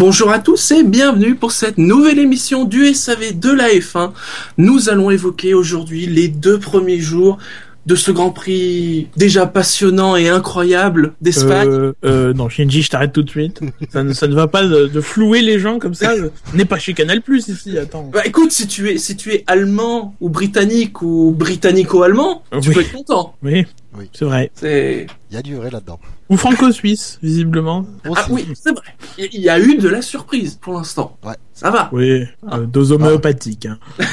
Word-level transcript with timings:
Bonjour 0.00 0.30
à 0.30 0.38
tous 0.38 0.70
et 0.70 0.82
bienvenue 0.82 1.34
pour 1.34 1.52
cette 1.52 1.76
nouvelle 1.76 2.18
émission 2.18 2.64
du 2.64 2.94
SAV 2.94 3.38
de 3.38 3.50
la 3.50 3.68
F1. 3.68 4.12
Nous 4.56 4.88
allons 4.88 5.10
évoquer 5.10 5.52
aujourd'hui 5.52 6.06
les 6.06 6.28
deux 6.28 6.58
premiers 6.58 7.00
jours 7.00 7.36
de 7.84 7.94
ce 7.94 8.10
Grand 8.10 8.30
Prix 8.30 9.08
déjà 9.18 9.44
passionnant 9.44 10.16
et 10.16 10.30
incroyable 10.30 11.12
d'Espagne. 11.20 11.68
Euh, 11.68 11.92
euh, 12.06 12.32
non, 12.32 12.48
Shinji, 12.48 12.80
je 12.80 12.88
t'arrête 12.88 13.12
tout 13.12 13.22
de 13.22 13.28
suite. 13.28 13.60
ça, 13.92 14.02
ne, 14.02 14.14
ça 14.14 14.26
ne 14.26 14.34
va 14.34 14.46
pas 14.46 14.64
de, 14.64 14.86
de 14.86 15.00
flouer 15.02 15.42
les 15.42 15.58
gens 15.58 15.78
comme 15.78 15.92
ça. 15.92 16.14
On 16.54 16.56
n'est 16.56 16.64
pas 16.64 16.78
chez 16.78 16.94
Canal 16.94 17.20
Plus 17.20 17.48
ici, 17.48 17.76
attends. 17.76 18.08
Bah 18.10 18.22
écoute, 18.24 18.52
si 18.52 18.66
tu 18.66 18.88
es 18.88 18.96
si 18.96 19.16
tu 19.16 19.34
es 19.34 19.44
allemand 19.46 20.14
ou 20.22 20.30
britannique 20.30 21.02
ou 21.02 21.34
britannico-allemand, 21.36 22.42
tu 22.62 22.70
peux 22.70 22.80
être 22.80 22.92
content. 22.92 23.34
Oui, 23.42 23.66
Oui. 23.96 24.08
c'est 24.12 24.24
vrai. 24.24 24.50
C'est 24.54 25.06
Il 25.30 25.34
y 25.34 25.36
a 25.38 25.42
du 25.42 25.56
vrai 25.56 25.70
là-dedans. 25.70 25.98
Ou 26.28 26.36
franco-suisse, 26.36 27.18
visiblement. 27.22 27.84
ah 28.14 28.26
oui, 28.30 28.46
c'est 28.54 28.70
vrai. 28.70 28.94
Il 29.32 29.40
y 29.40 29.48
a 29.48 29.58
eu 29.58 29.76
de 29.78 29.88
la 29.88 30.00
surprise 30.00 30.54
pour 30.60 30.74
l'instant. 30.74 31.16
Ouais. 31.24 31.34
Ça 31.52 31.70
va. 31.70 31.88
Oui, 31.92 32.22
euh, 32.52 32.66
dose 32.66 32.92
homéopathique. 32.92 33.66
hein. 33.66 33.78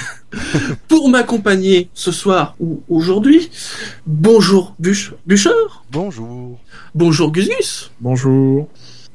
Pour 0.87 1.09
m'accompagner 1.09 1.89
ce 1.93 2.11
soir 2.11 2.55
ou 2.59 2.81
aujourd'hui, 2.89 3.49
bonjour 4.05 4.75
Buch 4.79 5.13
Bûcher, 5.25 5.49
Bonjour. 5.91 6.59
bonjour 6.93 7.31
Gus 7.31 7.47
Gus. 7.47 7.91
Bonjour. 8.01 8.67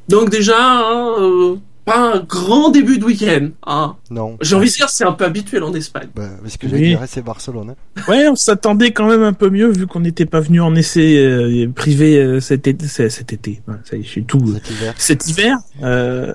Donc 0.08 0.30
déjà, 0.30 0.56
hein, 0.58 1.14
euh, 1.20 1.56
pas 1.84 2.14
un 2.16 2.20
grand 2.20 2.70
début 2.70 2.98
de 2.98 3.04
week-end. 3.04 3.48
Hein. 3.66 3.96
Non. 4.10 4.36
J'ai 4.40 4.54
envie 4.56 4.68
de 4.70 4.74
dire 4.74 4.88
c'est 4.88 5.04
un 5.04 5.12
peu 5.12 5.24
habituel 5.24 5.62
en 5.64 5.74
Espagne. 5.74 6.08
Bah, 6.14 6.28
parce 6.42 6.56
que 6.56 6.66
Oui. 6.66 6.92
j'allais 6.92 7.06
c'est 7.06 7.24
Barcelone. 7.24 7.70
hein. 7.96 8.02
Ouais, 8.08 8.28
on 8.28 8.36
s'attendait 8.36 8.92
quand 8.92 9.08
même 9.08 9.22
un 9.22 9.32
peu 9.32 9.50
mieux 9.50 9.68
vu 9.70 9.86
qu'on 9.86 10.00
n'était 10.00 10.26
pas 10.26 10.40
venu 10.40 10.60
en 10.60 10.74
essai 10.76 11.16
euh, 11.18 11.68
privé 11.74 12.16
euh, 12.18 12.40
cet 12.40 12.66
été. 12.66 12.86
c'est- 12.86 13.08
Cet 13.10 13.32
été. 13.32 13.62
Ouais, 13.66 13.74
ça 13.84 13.96
y 13.96 14.00
est, 14.00 14.02
je 14.04 14.08
suis 14.08 14.24
tout. 14.24 14.40
Cet 14.54 14.70
hiver. 14.70 14.94
cet 14.96 15.28
hiver. 15.28 15.56
euh, 15.82 16.32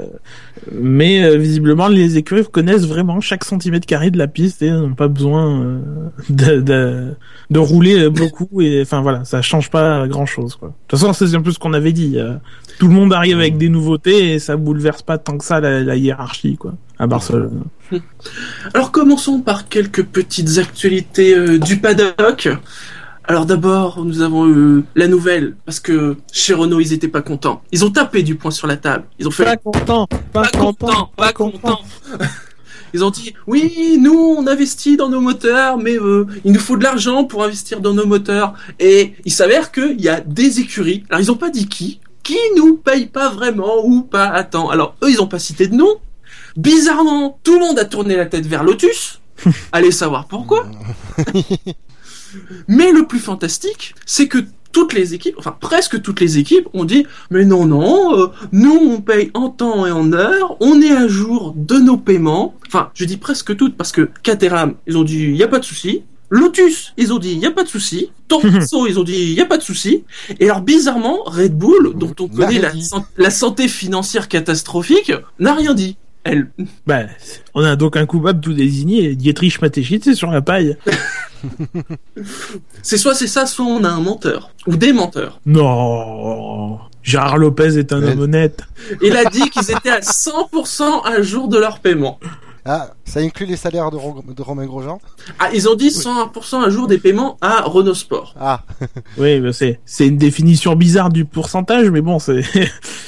mais 0.71 1.23
euh, 1.23 1.37
visiblement, 1.37 1.87
les 1.87 2.17
écuries 2.17 2.43
connaissent 2.51 2.85
vraiment 2.85 3.21
chaque 3.21 3.43
centimètre 3.43 3.85
carré 3.85 4.11
de 4.11 4.17
la 4.17 4.27
piste 4.27 4.61
et 4.61 4.71
n'ont 4.71 4.95
pas 4.95 5.07
besoin 5.07 5.61
euh, 5.61 5.79
de, 6.29 6.59
de, 6.61 7.13
de 7.51 7.59
rouler 7.59 8.09
beaucoup. 8.09 8.61
Et 8.61 8.81
enfin 8.81 9.01
voilà, 9.01 9.23
ça 9.23 9.41
change 9.41 9.69
pas 9.69 10.07
grand 10.07 10.25
chose. 10.25 10.55
Quoi. 10.55 10.69
De 10.69 10.73
toute 10.87 10.99
façon, 10.99 11.13
c'est 11.13 11.35
un 11.35 11.41
peu 11.41 11.51
ce 11.51 11.59
qu'on 11.59 11.73
avait 11.73 11.93
dit. 11.93 12.15
euh, 12.17 12.33
tout 12.79 12.87
le 12.87 12.93
monde 12.93 13.11
arrive 13.13 13.37
avec 13.39 13.57
des 13.57 13.69
nouveautés 13.69 14.33
et 14.33 14.39
ça 14.39 14.55
bouleverse 14.55 15.01
pas 15.01 15.17
tant 15.17 15.36
que 15.37 15.45
ça 15.45 15.59
la, 15.59 15.83
la 15.83 15.95
hiérarchie 15.95 16.57
quoi 16.57 16.73
à 16.99 17.07
Barcelone. 17.07 17.63
Alors 18.73 18.91
commençons 18.91 19.39
par 19.39 19.69
quelques 19.69 20.03
petites 20.03 20.57
actualités 20.57 21.35
euh, 21.35 21.59
du 21.59 21.77
paddock. 21.77 22.49
Alors 23.29 23.45
d'abord, 23.45 24.05
nous 24.05 24.21
avons 24.21 24.47
eu 24.47 24.85
la 24.95 25.07
nouvelle, 25.07 25.55
parce 25.65 25.81
que 25.81 26.15
chez 26.31 26.53
Renault, 26.53 26.79
ils 26.79 26.93
étaient 26.93 27.09
pas 27.09 27.21
contents. 27.21 27.61
Ils 27.73 27.83
ont 27.83 27.91
tapé 27.91 28.23
du 28.23 28.35
poing 28.35 28.51
sur 28.51 28.67
la 28.67 28.77
table. 28.77 29.03
Ils 29.19 29.27
ont 29.27 29.31
fait 29.31 29.43
Pas 29.43 29.57
content, 29.57 30.07
pas, 30.31 30.43
pas 30.43 30.57
content, 30.57 31.11
pas 31.15 31.33
content. 31.33 31.81
Ils 32.93 33.03
ont 33.03 33.09
dit 33.09 33.33
oui, 33.47 33.97
nous 33.99 34.37
on 34.37 34.47
investit 34.47 34.95
dans 34.95 35.09
nos 35.09 35.19
moteurs, 35.19 35.77
mais 35.77 35.97
euh, 35.99 36.25
il 36.45 36.53
nous 36.53 36.59
faut 36.59 36.77
de 36.77 36.83
l'argent 36.83 37.25
pour 37.25 37.43
investir 37.43 37.81
dans 37.81 37.93
nos 37.93 38.05
moteurs. 38.05 38.53
Et 38.79 39.13
il 39.25 39.31
s'avère 39.31 39.73
qu'il 39.73 39.99
y 39.99 40.07
a 40.07 40.21
des 40.21 40.61
écuries. 40.61 41.03
Alors 41.09 41.19
ils 41.19 41.29
ont 41.29 41.35
pas 41.35 41.49
dit 41.49 41.67
qui, 41.67 41.99
qui 42.27 42.37
nous 42.57 42.75
paye 42.75 43.05
pas 43.05 43.29
vraiment 43.29 43.85
ou 43.85 44.01
pas. 44.01 44.27
Attends, 44.27 44.69
alors 44.69 44.95
eux 45.01 45.09
ils 45.09 45.21
ont 45.21 45.27
pas 45.27 45.39
cité 45.39 45.67
de 45.67 45.75
nom. 45.75 45.95
Bizarrement, 46.57 47.39
tout 47.41 47.53
le 47.53 47.59
monde 47.59 47.79
a 47.79 47.85
tourné 47.85 48.17
la 48.17 48.25
tête 48.25 48.45
vers 48.45 48.65
Lotus. 48.65 49.21
Allez 49.71 49.91
savoir 49.91 50.27
pourquoi. 50.27 50.65
Mais 52.67 52.91
le 52.91 53.07
plus 53.07 53.19
fantastique, 53.19 53.95
c'est 54.05 54.27
que 54.27 54.39
toutes 54.73 54.91
les 54.91 55.13
équipes, 55.13 55.35
enfin 55.37 55.55
presque 55.57 56.01
toutes 56.01 56.19
les 56.19 56.37
équipes, 56.37 56.67
ont 56.73 56.83
dit 56.83 57.07
mais 57.31 57.45
non 57.45 57.65
non, 57.65 58.19
euh, 58.19 58.27
nous 58.51 58.75
on 58.75 58.99
paye 58.99 59.31
en 59.33 59.47
temps 59.49 59.85
et 59.87 59.91
en 59.91 60.11
heure, 60.11 60.57
on 60.59 60.81
est 60.81 60.91
à 60.91 61.07
jour 61.07 61.53
de 61.55 61.77
nos 61.77 61.95
paiements. 61.95 62.55
Enfin, 62.67 62.89
je 62.93 63.05
dis 63.05 63.15
presque 63.15 63.55
toutes 63.55 63.77
parce 63.77 63.93
que 63.93 64.09
Caterham, 64.21 64.73
ils 64.85 64.97
ont 64.97 65.03
dit 65.03 65.23
il 65.23 65.37
y 65.37 65.43
a 65.43 65.47
pas 65.47 65.59
de 65.59 65.65
souci. 65.65 66.03
Lotus, 66.29 66.93
ils 66.97 67.13
ont 67.13 67.19
dit 67.19 67.31
il 67.31 67.39
y 67.39 67.45
a 67.45 67.51
pas 67.51 67.63
de 67.63 67.69
souci. 67.69 68.09
Torso, 68.27 68.87
ils 68.87 68.99
ont 68.99 69.03
dit 69.03 69.15
il 69.15 69.33
y 69.33 69.41
a 69.41 69.45
pas 69.45 69.57
de 69.57 69.63
souci. 69.63 70.03
Et 70.39 70.49
alors 70.49 70.61
bizarrement, 70.61 71.23
Red 71.25 71.57
Bull, 71.57 71.93
dont 71.95 72.13
on 72.19 72.27
N'a 72.27 72.47
connaît 72.47 72.61
la, 73.17 73.29
santé 73.29 73.67
financière 73.67 74.27
catastrophique, 74.27 75.11
n'a 75.39 75.53
rien 75.53 75.73
dit. 75.73 75.97
Elle, 76.23 76.51
Bah, 76.85 77.03
on 77.53 77.63
a 77.63 77.77
donc 77.77 77.95
un 77.95 78.05
coupable 78.05 78.41
tout 78.41 78.51
désigné. 78.51 79.15
Dietrich 79.15 79.61
Mateschitz 79.61 80.03
c'est 80.03 80.15
sur 80.15 80.29
la 80.29 80.41
paille. 80.41 80.75
c'est 82.81 82.97
soit 82.97 83.15
c'est 83.15 83.27
ça, 83.27 83.45
soit 83.45 83.65
on 83.65 83.83
a 83.83 83.89
un 83.89 84.01
menteur 84.01 84.51
ou 84.65 84.75
des 84.75 84.93
menteurs. 84.93 85.39
Non. 85.45 86.79
Gérard 87.03 87.37
Lopez 87.37 87.77
est 87.77 87.93
un 87.93 88.01
Mais- 88.01 88.11
homme 88.11 88.21
honnête. 88.21 88.61
Il 89.01 89.15
a 89.15 89.25
dit 89.25 89.49
qu'ils 89.49 89.71
étaient 89.71 89.89
à 89.89 90.01
100% 90.01 91.05
à 91.05 91.21
jour 91.21 91.47
de 91.47 91.57
leur 91.57 91.79
paiement. 91.79 92.19
Ah, 92.69 92.89
ça 93.05 93.21
inclut 93.21 93.45
les 93.45 93.55
salaires 93.55 93.89
de, 93.91 93.95
Ro- 93.95 94.21
de 94.27 94.41
Romain 94.41 94.65
Grosjean 94.65 94.99
Ah, 95.39 95.49
ils 95.53 95.69
ont 95.69 95.75
dit 95.75 95.87
100% 95.89 96.63
à 96.65 96.69
jour 96.69 96.87
des 96.87 96.97
paiements 96.97 97.37
à 97.39 97.61
Renault 97.61 97.93
Sport. 97.93 98.35
Ah, 98.39 98.63
Oui, 99.17 99.39
bah 99.39 99.53
c'est 99.53 99.79
c'est 99.85 100.05
une 100.05 100.17
définition 100.17 100.75
bizarre 100.75 101.09
du 101.09 101.23
pourcentage, 101.23 101.89
mais 101.89 102.01
bon, 102.01 102.19
c'est. 102.19 102.41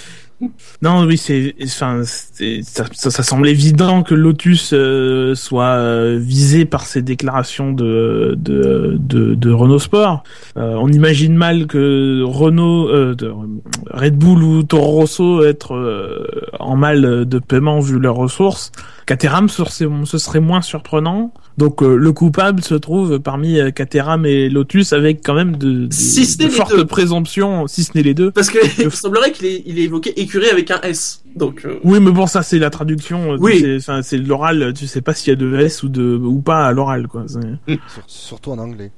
non, 0.82 1.06
oui, 1.06 1.18
c'est 1.18 1.54
enfin 1.64 2.04
ça, 2.06 2.86
ça, 2.94 3.12
ça 3.12 3.24
semble 3.24 3.48
évident 3.50 4.04
que 4.04 4.16
Lotus 4.16 4.72
euh, 4.74 5.36
soit 5.36 5.76
euh, 5.76 6.18
visé 6.22 6.64
par 6.64 6.86
ces 6.86 7.02
déclarations 7.02 7.74
de 7.74 8.36
de 8.38 8.98
de, 9.00 9.36
de 9.36 9.52
Renault 9.52 9.80
Sport. 9.80 10.24
Euh, 10.56 10.76
on 10.80 10.88
imagine 10.90 11.36
mal 11.36 11.68
que 11.68 12.24
Renault, 12.24 12.88
euh, 12.88 13.16
de, 13.16 13.34
Red 13.92 14.18
Bull 14.18 14.44
ou 14.44 14.64
Toro 14.64 14.92
Rosso 14.92 15.44
être 15.44 15.76
euh, 15.76 16.26
en 16.60 16.78
mal 16.78 17.26
de 17.26 17.40
paiement 17.40 17.82
vu 17.82 18.00
leurs 18.00 18.16
ressources. 18.16 18.72
Caterham, 19.10 19.50
ce 19.50 19.66
serait, 19.66 20.40
moins 20.40 20.62
surprenant. 20.62 21.34
Donc 21.58 21.82
euh, 21.82 21.96
le 21.96 22.12
coupable 22.14 22.62
se 22.62 22.76
trouve 22.76 23.20
parmi 23.20 23.60
euh, 23.60 23.72
Caterham 23.72 24.24
et 24.28 24.50
Lotus 24.50 24.94
avec 24.94 25.22
quand 25.26 25.34
même 25.34 25.56
de, 25.56 25.88
de, 25.88 25.92
Si 25.92 26.26
fortes 26.52 26.84
présomptions, 26.84 27.66
si 27.66 27.84
ce 27.84 27.94
n'est 27.96 28.04
les 28.04 28.14
deux. 28.14 28.30
Parce 28.30 28.52
que 28.52 28.60
il 28.84 28.92
semblerait 28.92 29.32
qu'il 29.32 29.48
ait, 29.48 29.64
il 29.66 29.80
ait 29.80 29.86
évoqué 29.86 30.14
écurie 30.30 30.50
avec 30.50 30.70
un 30.72 30.80
S. 30.82 31.24
Donc, 31.36 31.64
euh, 31.66 31.80
Oui, 31.84 32.00
mais 32.00 32.12
bon, 32.12 32.28
ça 32.28 32.42
c'est 32.44 32.60
la 32.60 32.70
traduction. 32.70 33.34
euh, 33.34 33.38
Oui. 33.40 33.60
C'est, 33.60 33.78
enfin, 33.78 34.02
c'est 34.02 34.18
l'oral. 34.18 34.74
Tu 34.76 34.88
sais 34.88 35.02
pas 35.02 35.14
s'il 35.14 35.30
y 35.30 35.34
a 35.34 35.36
de 35.36 35.56
S 35.60 35.84
ou 35.84 35.90
de 35.90 36.16
ou 36.16 36.40
pas 36.42 36.68
à 36.68 36.72
l'oral, 36.72 37.08
quoi. 37.08 37.26
Sur- 37.28 38.04
surtout 38.08 38.52
en 38.52 38.58
anglais. 38.60 38.92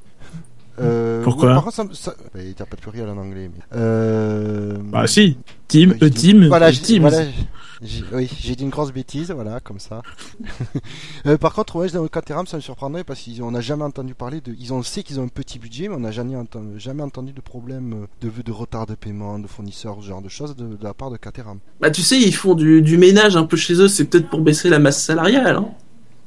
Euh, 0.80 1.22
Pourquoi 1.24 1.50
ouais, 1.50 1.54
Par 1.56 1.64
contre, 1.66 1.76
ça, 1.76 1.84
me- 1.84 1.94
ça... 1.94 2.16
bah, 2.34 2.40
il 2.42 2.48
n'y 2.48 2.56
a 2.60 2.66
pas 2.66 2.76
de 2.76 2.82
pluriel 2.82 3.08
en 3.10 3.18
anglais. 3.18 3.50
Mais... 3.54 3.62
Euh... 3.76 4.78
Bah 4.86 5.06
si. 5.06 5.38
Team, 5.68 5.94
dit- 6.02 6.12
team, 6.12 6.48
Voilà, 6.48 6.72
teams. 6.72 7.10
Oui, 8.14 8.30
j'ai 8.40 8.56
dit 8.56 8.64
une 8.64 8.70
grosse 8.70 8.92
bêtise, 8.92 9.32
voilà, 9.32 9.60
comme 9.60 9.80
ça. 9.80 10.02
Euh, 11.28 11.38
par 11.38 11.54
contre, 11.54 11.76
ouais, 11.76 11.90
dans 11.90 12.02
le 12.02 12.10
Caterham, 12.10 12.48
ça 12.48 12.58
me 12.58 12.62
surprendrait 12.62 13.04
parce 13.04 13.22
qu'on 13.24 13.52
n'a 13.52 13.62
jamais 13.62 13.84
entendu 13.84 14.16
parler 14.16 14.42
de. 14.42 14.56
Ils 14.60 14.74
ont 14.74 14.82
sait 14.82 15.04
qu'ils 15.04 15.20
ont 15.20 15.24
un 15.24 15.28
petit 15.28 15.60
budget, 15.60 15.88
mais 15.88 15.96
on 15.96 16.00
n'a 16.00 16.12
jamais 16.12 16.36
entendu, 16.36 16.80
jamais 16.80 17.04
entendu 17.04 17.32
de 17.32 17.42
problème 17.42 17.94
euh, 17.94 18.28
de, 18.28 18.42
de 18.42 18.52
retard 18.52 18.88
de 18.88 18.96
paiement, 18.96 19.38
de 19.38 19.46
fournisseurs, 19.48 19.98
ce 20.02 20.08
genre 20.08 20.22
de 20.22 20.30
choses 20.30 20.56
de, 20.56 20.66
de 20.76 20.84
la 20.84 20.94
part 20.96 21.12
de 21.12 21.18
Caterham. 21.18 21.60
bah, 21.80 21.92
tu 21.92 22.02
sais, 22.02 22.20
ils 22.20 22.34
font 22.34 22.56
du, 22.56 22.82
du 22.82 22.98
ménage 22.98 23.36
un 23.38 23.46
peu 23.46 23.56
chez 23.58 23.76
eux. 23.76 23.88
C'est 23.88 24.06
peut-être 24.06 24.30
pour 24.30 24.42
baisser 24.42 24.70
la 24.70 24.80
masse 24.80 25.02
salariale. 25.04 25.58
Hein. 25.58 25.70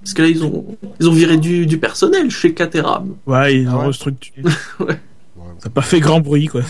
Parce 0.02 0.14
que 0.14 0.22
là, 0.22 0.28
ils 0.28 0.44
ont, 0.44 0.64
ils 1.00 1.08
ont 1.08 1.12
viré 1.12 1.36
du, 1.38 1.66
du 1.66 1.78
personnel 1.78 2.30
chez 2.30 2.54
Caterham. 2.54 3.16
Ouais, 3.26 3.56
ils 3.62 3.66
Ah 3.68 3.76
ont 3.76 3.80
ouais. 3.80 3.86
restructuré. 3.86 4.42
Ouais, 5.36 5.50
Ça 5.58 5.68
n'a 5.68 5.70
pas 5.74 5.82
fait 5.82 5.98
grand 6.00 6.20
bruit, 6.20 6.46
quoi. 6.46 6.62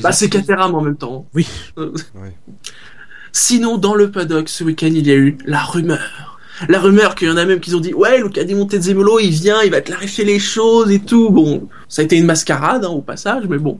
Bah, 0.00 0.10
c'est 0.12 0.28
Caterham 0.30 0.74
en 0.74 0.80
même 0.80 0.96
temps. 0.96 1.26
Oui. 1.34 1.46
Euh, 1.78 1.92
Ouais. 2.14 2.32
Sinon, 3.32 3.78
dans 3.78 3.94
le 3.94 4.10
paddock, 4.10 4.48
ce 4.48 4.64
week-end, 4.64 4.90
il 4.92 5.06
y 5.06 5.10
a 5.10 5.16
eu 5.16 5.38
la 5.46 5.62
rumeur. 5.62 6.38
La 6.68 6.78
rumeur 6.78 7.14
qu'il 7.14 7.28
y 7.28 7.30
en 7.30 7.36
a 7.36 7.44
même 7.46 7.60
qui 7.60 7.74
ont 7.74 7.80
dit 7.80 7.94
ouais 7.94 8.20
Luca 8.20 8.44
Di 8.44 8.54
Montezemolo 8.54 9.18
il 9.18 9.30
vient 9.30 9.62
il 9.62 9.70
va 9.70 9.80
clarifier 9.80 10.26
les 10.26 10.38
choses 10.38 10.90
et 10.90 10.98
tout 10.98 11.30
bon 11.30 11.68
ça 11.90 12.00
a 12.00 12.04
été 12.06 12.16
une 12.16 12.24
mascarade 12.24 12.86
hein, 12.86 12.88
au 12.88 13.02
passage 13.02 13.44
mais 13.48 13.58
bon 13.58 13.78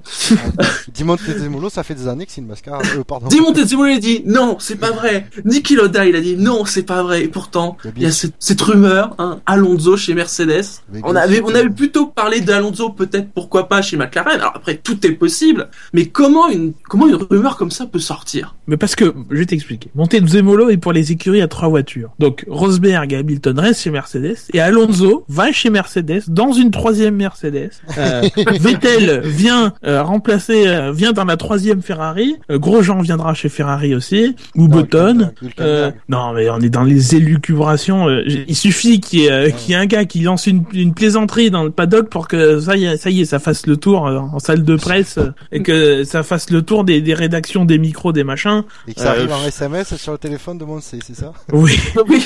Dimon 0.94 1.16
Tezemolo, 1.16 1.70
ça 1.70 1.82
fait 1.82 1.94
des 1.94 2.08
années 2.08 2.26
que 2.26 2.32
c'est 2.32 2.42
une 2.42 2.46
mascarade. 2.46 2.84
Euh, 2.96 3.04
pardon. 3.04 3.28
Di 3.28 3.40
Montezemolo 3.40 3.88
il 3.88 3.96
a 3.96 4.00
dit 4.00 4.22
non 4.26 4.56
c'est 4.58 4.76
pas 4.76 4.90
vrai 4.90 5.26
Niki 5.46 5.74
Loda 5.76 6.04
il 6.04 6.14
a 6.16 6.20
dit 6.20 6.36
non 6.36 6.66
c'est 6.66 6.82
pas 6.82 7.02
vrai 7.02 7.24
et 7.24 7.28
pourtant 7.28 7.78
Il 7.96 8.02
y 8.02 8.06
a 8.06 8.12
cette, 8.12 8.34
cette 8.38 8.60
rumeur 8.60 9.14
hein, 9.18 9.40
Alonso 9.46 9.96
chez 9.96 10.12
Mercedes 10.12 10.82
on 11.02 11.16
avait 11.16 11.40
on 11.42 11.54
avait 11.54 11.70
plutôt 11.70 12.06
parlé 12.06 12.42
d'Alonso 12.42 12.90
peut-être 12.90 13.30
pourquoi 13.32 13.68
pas 13.68 13.80
chez 13.80 13.96
McLaren 13.96 14.40
alors 14.40 14.52
après 14.54 14.76
tout 14.76 15.06
est 15.06 15.12
possible 15.12 15.70
mais 15.94 16.06
comment 16.06 16.50
une 16.50 16.74
comment 16.88 17.06
une 17.06 17.14
rumeur 17.14 17.56
comme 17.56 17.70
ça 17.70 17.86
peut 17.86 18.00
sortir? 18.00 18.56
Mais 18.66 18.76
parce 18.76 18.94
que, 18.94 19.14
je 19.30 19.36
vais 19.36 19.46
t'expliquer. 19.46 19.90
Montezemolo 19.94 20.70
est 20.70 20.76
pour 20.76 20.92
les 20.92 21.12
écuries 21.12 21.40
à 21.40 21.48
trois 21.48 21.68
voitures. 21.68 22.10
Donc, 22.18 22.44
Rosberg 22.48 23.12
et 23.12 23.16
Hamilton 23.16 23.58
restent 23.58 23.82
chez 23.82 23.90
Mercedes, 23.90 24.36
et 24.52 24.60
Alonso 24.60 25.24
va 25.28 25.52
chez 25.52 25.70
Mercedes, 25.70 26.22
dans 26.28 26.52
une 26.52 26.70
troisième 26.70 27.16
Mercedes, 27.16 27.70
Euh, 28.00 28.22
Vettel 28.60 29.20
vient 29.24 29.72
euh, 29.86 30.02
remplacer, 30.02 30.66
euh, 30.66 30.92
vient 30.92 31.12
dans 31.12 31.24
la 31.24 31.36
troisième 31.36 31.82
Ferrari. 31.82 32.36
Euh, 32.50 32.58
Grosjean 32.58 33.00
viendra 33.02 33.34
chez 33.34 33.48
Ferrari 33.48 33.94
aussi, 33.94 34.34
ou 34.56 34.68
Non, 34.68 34.76
Button. 34.78 35.30
Euh, 35.60 35.90
non, 36.08 36.32
mais 36.32 36.48
on 36.50 36.58
est 36.60 36.70
dans 36.70 36.82
les 36.82 37.14
élucubrations. 37.14 38.08
euh, 38.08 38.22
il 38.26 38.56
suffit 38.56 39.00
qu'il 39.00 39.20
y, 39.20 39.22
y 39.24 39.26
ait 39.72 39.74
un 39.74 39.86
gars 39.86 40.04
qui 40.04 40.20
lance 40.20 40.46
une, 40.46 40.64
une 40.72 40.94
plaisanterie 40.94 41.50
dans 41.50 41.64
le 41.64 41.70
paddock 41.70 42.08
pour 42.08 42.28
que 42.28 42.58
ça 42.60 42.76
y 42.76 42.84
est, 42.86 42.96
ça 42.96 43.10
y 43.10 43.20
est, 43.20 43.24
ça 43.24 43.38
fasse 43.38 43.66
le 43.66 43.76
tour 43.76 44.02
en 44.04 44.38
salle 44.38 44.64
de 44.64 44.76
presse 44.76 45.18
et 45.52 45.62
que 45.62 46.04
ça 46.04 46.22
fasse 46.22 46.50
le 46.50 46.62
tour 46.62 46.84
des, 46.84 47.00
des 47.00 47.14
rédactions, 47.14 47.64
des 47.64 47.78
micros, 47.78 48.12
des 48.12 48.24
machins. 48.24 48.62
Et 48.88 48.94
que 48.94 49.00
ça 49.00 49.10
arrive 49.10 49.32
en 49.32 49.44
SMS 49.46 49.94
sur 49.96 50.12
le 50.12 50.18
téléphone 50.18 50.58
de 50.58 50.64
mon 50.64 50.80
C, 50.80 50.98
c'est 51.06 51.16
ça? 51.16 51.32
Oui, 51.52 51.78
Oui. 52.08 52.24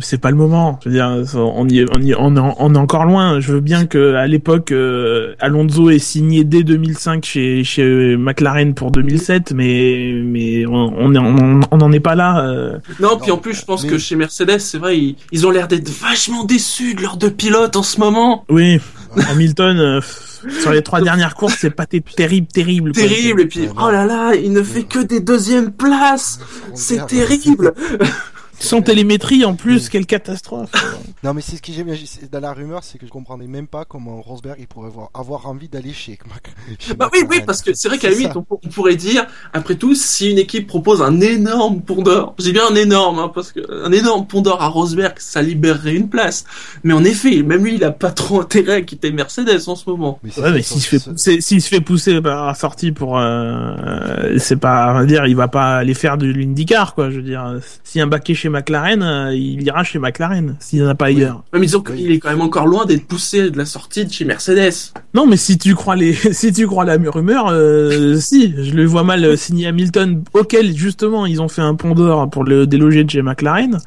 C'est 0.00 0.20
pas 0.20 0.30
le 0.30 0.36
moment. 0.36 0.78
Je 0.84 0.88
veux 0.88 0.94
dire, 0.94 1.08
on 1.36 1.68
y, 1.68 1.78
est- 1.80 1.86
on 1.96 2.00
y, 2.02 2.14
on 2.14 2.34
on 2.58 2.74
est 2.74 2.78
encore 2.78 3.04
loin. 3.04 3.40
Je 3.40 3.52
veux 3.52 3.60
bien 3.60 3.86
que 3.86 4.14
à 4.14 4.26
l'époque, 4.26 4.70
euh, 4.88 5.34
Alonso 5.40 5.90
ait 5.90 5.98
signé 5.98 6.44
dès 6.44 6.62
2005 6.62 7.24
chez, 7.24 7.64
chez 7.64 8.16
McLaren 8.16 8.74
pour 8.74 8.90
2007, 8.90 9.52
mais 9.52 10.12
mais 10.24 10.66
on 10.66 10.92
on 10.96 11.14
est- 11.14 11.18
on 11.18 11.60
on 11.70 11.76
n'en 11.76 11.92
est 11.92 12.00
pas 12.00 12.14
là. 12.14 12.44
euh. 12.46 12.78
Non, 13.00 13.18
puis 13.18 13.28
Non, 13.30 13.34
en 13.34 13.38
plus, 13.38 13.54
je 13.54 13.64
pense 13.64 13.84
mais- 13.84 13.90
que 13.90 13.98
chez 13.98 14.16
Mercedes, 14.16 14.58
c'est 14.58 14.78
vrai, 14.78 14.98
ils, 14.98 15.16
ils 15.32 15.46
ont 15.46 15.50
l'air 15.50 15.68
d'être 15.68 15.88
vachement 15.88 16.44
déçus 16.44 16.94
de 16.94 17.02
leurs 17.02 17.16
deux 17.16 17.30
pilotes 17.30 17.76
en 17.76 17.82
ce 17.82 18.00
moment. 18.00 18.44
Oui, 18.48 18.80
Hamilton 19.30 19.78
euh, 19.78 20.00
sur 20.60 20.72
les 20.72 20.82
trois 20.82 21.00
dernières 21.00 21.34
courses, 21.34 21.56
c'est 21.58 21.70
pas 21.70 21.86
terrible, 21.86 22.46
terrible. 22.46 22.92
quoi. 22.92 23.02
Terrible. 23.02 23.40
Et 23.42 23.46
puis, 23.46 23.66
non. 23.66 23.72
oh 23.82 23.90
là 23.90 24.06
là, 24.06 24.34
il 24.34 24.52
ne 24.52 24.62
fait 24.62 24.84
que 24.84 24.98
des 25.00 25.20
deuxièmes 25.20 25.72
places. 25.72 26.40
C'est 26.74 27.06
terrible. 27.06 27.72
Sans 28.60 28.82
télémétrie 28.82 29.44
en 29.44 29.54
plus, 29.54 29.88
quelle 29.88 30.06
catastrophe. 30.06 30.70
Non, 31.24 31.34
mais 31.34 31.40
c'est 31.40 31.56
ce 31.56 31.62
que 31.62 31.72
j'aime 31.72 31.92
c'est- 32.06 32.30
dans 32.30 32.38
la 32.38 32.52
rumeur, 32.52 32.84
c'est 32.84 32.96
que 32.96 33.04
je 33.04 33.10
comprenais 33.10 33.48
même 33.48 33.66
pas 33.66 33.84
comment 33.84 34.20
Rosberg 34.22 34.56
il 34.60 34.68
pourrait 34.68 34.86
avoir, 34.86 35.08
avoir 35.14 35.46
envie 35.48 35.68
d'aller 35.68 35.92
chez, 35.92 36.16
Mac- 36.28 36.54
chez 36.78 36.94
Bah 36.94 37.10
oui, 37.12 37.20
oui, 37.28 37.40
parce 37.44 37.60
que 37.60 37.74
c'est 37.74 37.88
vrai 37.88 37.98
qu'à 37.98 38.08
la 38.08 38.12
C'est 38.14 38.18
limite, 38.20 38.34
ça. 38.34 38.38
on, 38.38 38.42
pour- 38.42 38.60
on 38.64 38.68
pourrait 38.68 38.94
dire, 38.94 39.26
après 39.52 39.74
tout, 39.74 39.96
si 39.96 40.30
une 40.30 40.38
équipe 40.38 40.68
propose 40.68 41.02
un 41.02 41.20
énorme 41.20 41.80
pont 41.82 42.02
d'or, 42.02 42.34
j'ai 42.38 42.52
bien 42.52 42.62
un 42.70 42.74
énorme, 42.76 43.18
hein, 43.18 43.32
parce 43.34 43.50
que 43.50 43.60
un 43.84 43.90
énorme 43.90 44.26
pont 44.28 44.42
d'or 44.42 44.62
à 44.62 44.68
Rosberg, 44.68 45.14
ça 45.18 45.42
libérerait 45.42 45.96
une 45.96 46.08
place. 46.08 46.44
Mais 46.84 46.92
en 46.94 47.02
effet, 47.02 47.42
même 47.42 47.64
lui, 47.64 47.74
il 47.74 47.82
a 47.84 47.90
pas 47.90 48.12
trop 48.12 48.40
intérêt 48.42 48.74
à 48.74 48.82
quitter 48.82 49.10
Mercedes 49.10 49.68
en 49.68 49.74
ce 49.74 49.90
moment. 49.90 50.20
Mais 50.22 50.38
Ouais, 50.38 50.52
mais 50.52 50.62
s'il 50.62 50.80
se 50.80 50.88
fait 50.88 50.98
ça- 51.00 51.10
pousser, 51.10 51.40
s'il 51.40 51.60
se 51.62 51.68
fait 51.68 51.80
pousser 51.80 52.20
par 52.20 52.46
la 52.46 52.54
sortie 52.54 52.92
pour, 52.92 53.18
euh, 53.18 54.36
c'est 54.38 54.56
pas, 54.60 54.90
on 54.92 54.98
va 54.98 55.04
dire, 55.06 55.26
il 55.26 55.34
va 55.36 55.48
pas 55.48 55.78
aller 55.78 55.94
faire 55.94 56.16
de 56.16 56.26
l'IndyCar, 56.26 56.94
quoi. 56.94 57.10
Je 57.10 57.16
veux 57.16 57.22
dire, 57.22 57.40
a 57.42 57.54
un 58.00 58.06
baquet 58.06 58.34
chez 58.34 58.47
McLaren, 58.48 59.02
euh, 59.02 59.34
il 59.34 59.62
ira 59.62 59.84
chez 59.84 59.98
McLaren, 59.98 60.56
s'il 60.60 60.80
n'y 60.80 60.86
en 60.86 60.88
a 60.88 60.94
pas 60.94 61.06
ailleurs. 61.06 61.44
Même 61.52 61.62
disons 61.62 61.82
Oui. 61.90 61.96
qu'il 61.96 62.12
est 62.12 62.18
quand 62.18 62.30
même 62.30 62.40
encore 62.40 62.66
loin 62.66 62.84
d'être 62.86 63.06
poussé 63.06 63.50
de 63.50 63.58
la 63.58 63.64
sortie 63.64 64.04
de 64.04 64.12
chez 64.12 64.24
Mercedes. 64.24 64.92
Non, 65.14 65.26
mais 65.26 65.36
si 65.36 65.58
tu 65.58 65.74
crois 65.74 65.96
les, 65.96 66.12
si 66.32 66.52
tu 66.52 66.66
crois 66.66 66.84
la 66.84 66.96
rumeur, 66.96 67.48
euh, 67.50 68.16
si, 68.16 68.54
je 68.56 68.72
le 68.74 68.84
vois 68.84 69.02
mal 69.04 69.24
euh, 69.24 69.36
signer 69.36 69.66
Hamilton, 69.66 70.22
auquel 70.34 70.76
justement 70.76 71.26
ils 71.26 71.40
ont 71.40 71.48
fait 71.48 71.62
un 71.62 71.74
pont 71.74 71.94
d'or 71.94 72.28
pour 72.30 72.44
le 72.44 72.66
déloger 72.66 73.04
de 73.04 73.10
chez 73.10 73.22
McLaren. 73.22 73.78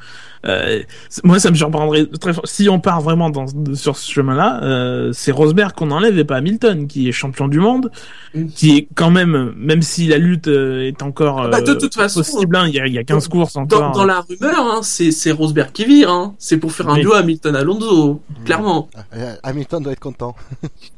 Euh, 0.48 0.82
moi, 1.24 1.40
ça 1.40 1.52
me 1.52 1.56
surprendrait 1.56 2.06
très 2.20 2.34
fort. 2.34 2.48
Si 2.48 2.68
on 2.70 2.80
part 2.80 3.02
vraiment 3.02 3.30
dans, 3.30 3.46
sur 3.76 3.96
ce 3.98 4.12
chemin-là, 4.12 4.62
euh, 4.64 5.12
c'est 5.14 5.32
Rosberg 5.32 5.74
qu'on 5.74 5.92
enlève 5.92 6.18
et 6.18 6.24
pas 6.24 6.38
Hamilton, 6.38 6.88
qui 6.88 7.08
est 7.08 7.12
champion 7.12 7.48
du 7.48 7.60
monde, 7.60 7.92
Mm. 8.34 8.48
qui 8.48 8.78
est 8.78 8.88
quand 8.96 9.12
même, 9.12 9.52
même 9.58 9.82
si 9.82 10.08
la 10.08 10.18
lutte 10.18 10.48
euh, 10.48 10.88
est 10.88 11.02
encore 11.04 11.50
Bah, 11.50 11.60
de 11.60 11.72
euh, 11.72 11.76
toute 11.76 11.94
façon, 11.96 12.22
possible, 12.22 12.56
hein, 12.56 12.66
il 12.68 12.74
y, 12.74 12.80
a, 12.80 12.88
il 12.88 12.94
y 12.94 12.98
a 12.98 13.04
15 13.04 13.28
courses 13.28 13.54
Dans, 13.56 13.64
encore. 13.64 13.92
dans 13.92 14.06
la 14.06 14.22
rumeur, 14.22 14.58
hein, 14.60 14.80
c'est 14.84 15.12
c'est 15.12 15.32
Rosberg 15.32 15.72
qui 15.74 15.84
vire. 15.84 16.10
Hein. 16.10 16.34
C'est 16.40 16.58
pour 16.58 16.72
faire 16.72 16.88
un 16.90 16.94
Oui. 16.96 17.02
duo 17.02 17.14
Hamilton-Alonso, 17.14 18.22
clairement. 18.46 18.90
Ah, 18.96 19.00
euh, 19.16 19.36
Hamilton 19.44 19.84
doit 19.84 19.92
être 19.92 20.00
content. 20.00 20.34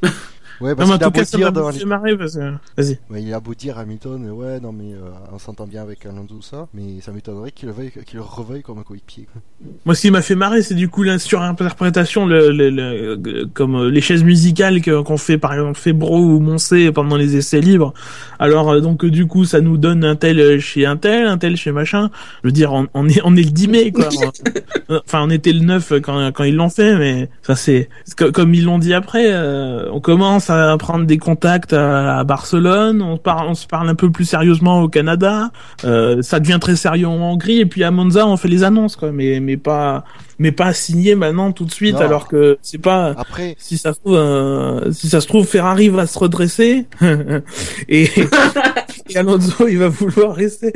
ouais, 0.61 0.69
Non, 0.71 0.75
parce 0.75 0.89
mais 0.89 0.95
en 0.95 0.97
tout 0.99 1.11
cas, 1.11 1.25
ça 1.25 1.37
m'a 1.37 1.51
dans 1.51 1.71
marrer 1.87 2.17
parce 2.17 2.35
que... 2.35 2.53
Vas-y. 2.77 2.99
Ouais, 3.09 3.21
il 3.23 3.33
a 3.33 3.39
beau 3.39 3.53
dire 3.53 3.77
Hamilton, 3.77 4.25
euh, 4.27 4.31
ouais, 4.31 4.59
non 4.59 4.71
mais 4.71 4.93
euh, 4.93 5.09
on 5.33 5.39
s'entend 5.39 5.67
bien 5.67 5.81
avec 5.81 6.05
Alonso 6.05 6.41
ça, 6.41 6.67
mais 6.73 7.01
ça 7.01 7.11
m'étonnerait 7.11 7.51
qu'il 7.51 7.67
le, 7.69 7.73
veuille- 7.73 7.91
qu'il 8.05 8.17
le 8.17 8.21
reveuille 8.23 8.61
comme 8.61 8.79
un 8.79 8.83
coéquipier. 8.83 9.27
Moi, 9.85 9.95
ce 9.95 10.01
qui 10.01 10.11
m'a 10.11 10.21
fait 10.21 10.35
marrer, 10.35 10.61
c'est 10.61 10.75
du 10.75 10.89
coup 10.89 11.03
la 11.03 11.19
surinterprétation, 11.19 12.25
le, 12.25 12.51
le, 12.51 13.45
comme 13.53 13.75
euh, 13.75 13.89
les 13.89 14.01
chaises 14.01 14.23
musicales 14.23 14.81
qu'on 14.81 15.17
fait, 15.17 15.37
par 15.37 15.53
exemple, 15.53 15.77
Febro 15.79 16.19
ou 16.19 16.39
Moncé 16.39 16.91
pendant 16.91 17.15
les 17.17 17.35
essais 17.35 17.61
libres. 17.61 17.93
Alors, 18.39 18.71
euh, 18.71 18.79
donc, 18.81 19.05
du 19.05 19.25
coup, 19.27 19.45
ça 19.45 19.61
nous 19.61 19.77
donne 19.77 20.03
un 20.03 20.15
tel 20.15 20.59
chez 20.59 20.85
un 20.85 20.97
tel, 20.97 21.27
un 21.27 21.37
tel 21.37 21.55
chez 21.57 21.71
machin. 21.71 22.09
Je 22.43 22.47
veux 22.47 22.51
dire, 22.51 22.73
on, 22.73 22.87
on 22.93 23.07
est, 23.07 23.21
on 23.23 23.35
est 23.35 23.43
le 23.43 23.51
10 23.51 23.67
mai, 23.67 23.91
quoi. 23.91 24.09
Enfin, 24.89 25.21
on 25.23 25.29
était 25.29 25.53
le 25.53 25.61
9 25.61 25.93
quand, 26.01 26.31
quand 26.33 26.43
ils 26.43 26.55
l'ont 26.55 26.69
fait, 26.69 26.97
mais 26.97 27.29
ça, 27.41 27.55
c'est, 27.55 27.89
c'est 28.05 28.15
co- 28.17 28.31
comme 28.31 28.53
ils 28.53 28.65
l'ont 28.65 28.79
dit 28.79 28.93
après, 28.93 29.27
euh, 29.31 29.89
on 29.91 29.99
commence 30.01 30.42
à 30.49 30.77
prendre 30.77 31.05
des 31.05 31.17
contacts 31.17 31.73
à, 31.73 32.19
à 32.19 32.23
Barcelone, 32.23 33.01
on, 33.01 33.17
parle, 33.17 33.47
on 33.49 33.55
se 33.55 33.67
parle 33.67 33.89
un 33.89 33.95
peu 33.95 34.11
plus 34.11 34.25
sérieusement 34.25 34.81
au 34.81 34.89
Canada, 34.89 35.51
euh, 35.85 36.21
ça 36.21 36.39
devient 36.39 36.59
très 36.59 36.75
sérieux 36.75 37.07
en 37.07 37.15
Hongrie, 37.15 37.59
et 37.59 37.65
puis 37.65 37.83
à 37.83 37.91
Monza, 37.91 38.27
on 38.27 38.37
fait 38.37 38.47
les 38.47 38.63
annonces, 38.63 38.95
quoi, 38.95 39.11
mais, 39.11 39.39
mais 39.39 39.57
pas, 39.57 40.03
mais 40.39 40.51
pas 40.51 40.73
signé 40.73 41.15
maintenant 41.15 41.51
tout 41.51 41.65
de 41.65 41.71
suite, 41.71 41.95
Non. 41.95 42.01
alors 42.01 42.27
que 42.27 42.57
c'est 42.61 42.81
pas, 42.81 43.13
Après, 43.17 43.55
si 43.59 43.77
ça 43.77 43.93
se 43.93 43.99
trouve, 43.99 44.15
euh, 44.15 44.91
si 44.91 45.09
ça 45.09 45.21
se 45.21 45.27
trouve, 45.27 45.45
Ferrari 45.45 45.89
va 45.89 46.07
se 46.07 46.17
redresser. 46.17 46.85
Et, 47.89 48.09
et 49.09 49.17
Alonso 49.17 49.67
il 49.67 49.77
va 49.77 49.89
vouloir 49.89 50.35
rester. 50.35 50.73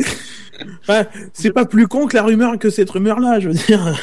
C'est 1.33 1.51
pas 1.51 1.65
plus 1.65 1.87
con 1.87 2.07
que 2.07 2.15
la 2.15 2.23
rumeur 2.23 2.57
que 2.57 2.69
cette 2.69 2.89
rumeur-là, 2.89 3.39
je 3.39 3.49
veux 3.49 3.53
dire. 3.55 3.95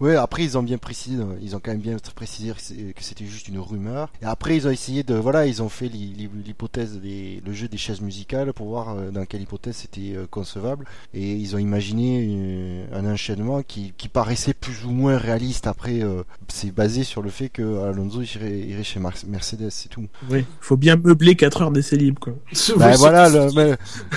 ouais, 0.00 0.16
après 0.16 0.44
ils 0.44 0.56
ont 0.58 0.62
bien 0.62 0.78
précisé, 0.78 1.22
ils 1.42 1.54
ont 1.56 1.60
quand 1.62 1.70
même 1.72 1.80
bien 1.80 1.96
précisé 2.14 2.52
que 2.52 3.02
c'était 3.02 3.24
juste 3.26 3.48
une 3.48 3.58
rumeur. 3.58 4.10
Et 4.22 4.26
après 4.26 4.56
ils 4.56 4.66
ont 4.66 4.70
essayé 4.70 5.02
de, 5.02 5.14
voilà, 5.14 5.46
ils 5.46 5.62
ont 5.62 5.68
fait 5.68 5.88
l'hy- 5.88 6.14
l'hy- 6.16 6.30
l'hypothèse 6.46 6.98
des, 7.00 7.42
le 7.44 7.52
jeu 7.52 7.68
des 7.68 7.76
chaises 7.78 8.00
musicales 8.00 8.52
pour 8.52 8.68
voir 8.68 8.90
euh, 8.96 9.10
dans 9.10 9.24
quelle 9.26 9.42
hypothèse 9.42 9.76
c'était 9.76 10.14
euh, 10.16 10.26
concevable. 10.30 10.86
Et 11.14 11.32
ils 11.32 11.54
ont 11.54 11.58
imaginé 11.58 12.26
euh, 12.30 12.84
un 12.98 13.10
enchaînement 13.10 13.62
qui, 13.62 13.92
qui 13.96 14.08
paraissait 14.08 14.54
plus 14.54 14.84
ou 14.84 14.90
moins 14.90 15.16
réaliste. 15.18 15.66
Après, 15.66 16.00
c'est 16.48 16.72
basé 16.74 17.04
sur 17.04 17.22
le 17.22 17.30
fait 17.30 17.48
que 17.48 17.82
Alonso 17.84 18.22
irait, 18.22 18.58
irait 18.60 18.84
chez 18.84 19.00
Mercedes, 19.00 19.68
c'est 19.70 19.88
tout. 19.88 20.06
Oui, 20.30 20.44
faut 20.60 20.76
bien 20.76 20.96
meubler 20.96 21.34
4 21.36 21.62
heures 21.62 21.70
d'essai 21.70 21.96
libre, 21.96 22.20
quoi. 22.20 22.34
Bah 22.76 22.90
Oui, 22.90 22.96
voilà, 22.98 23.28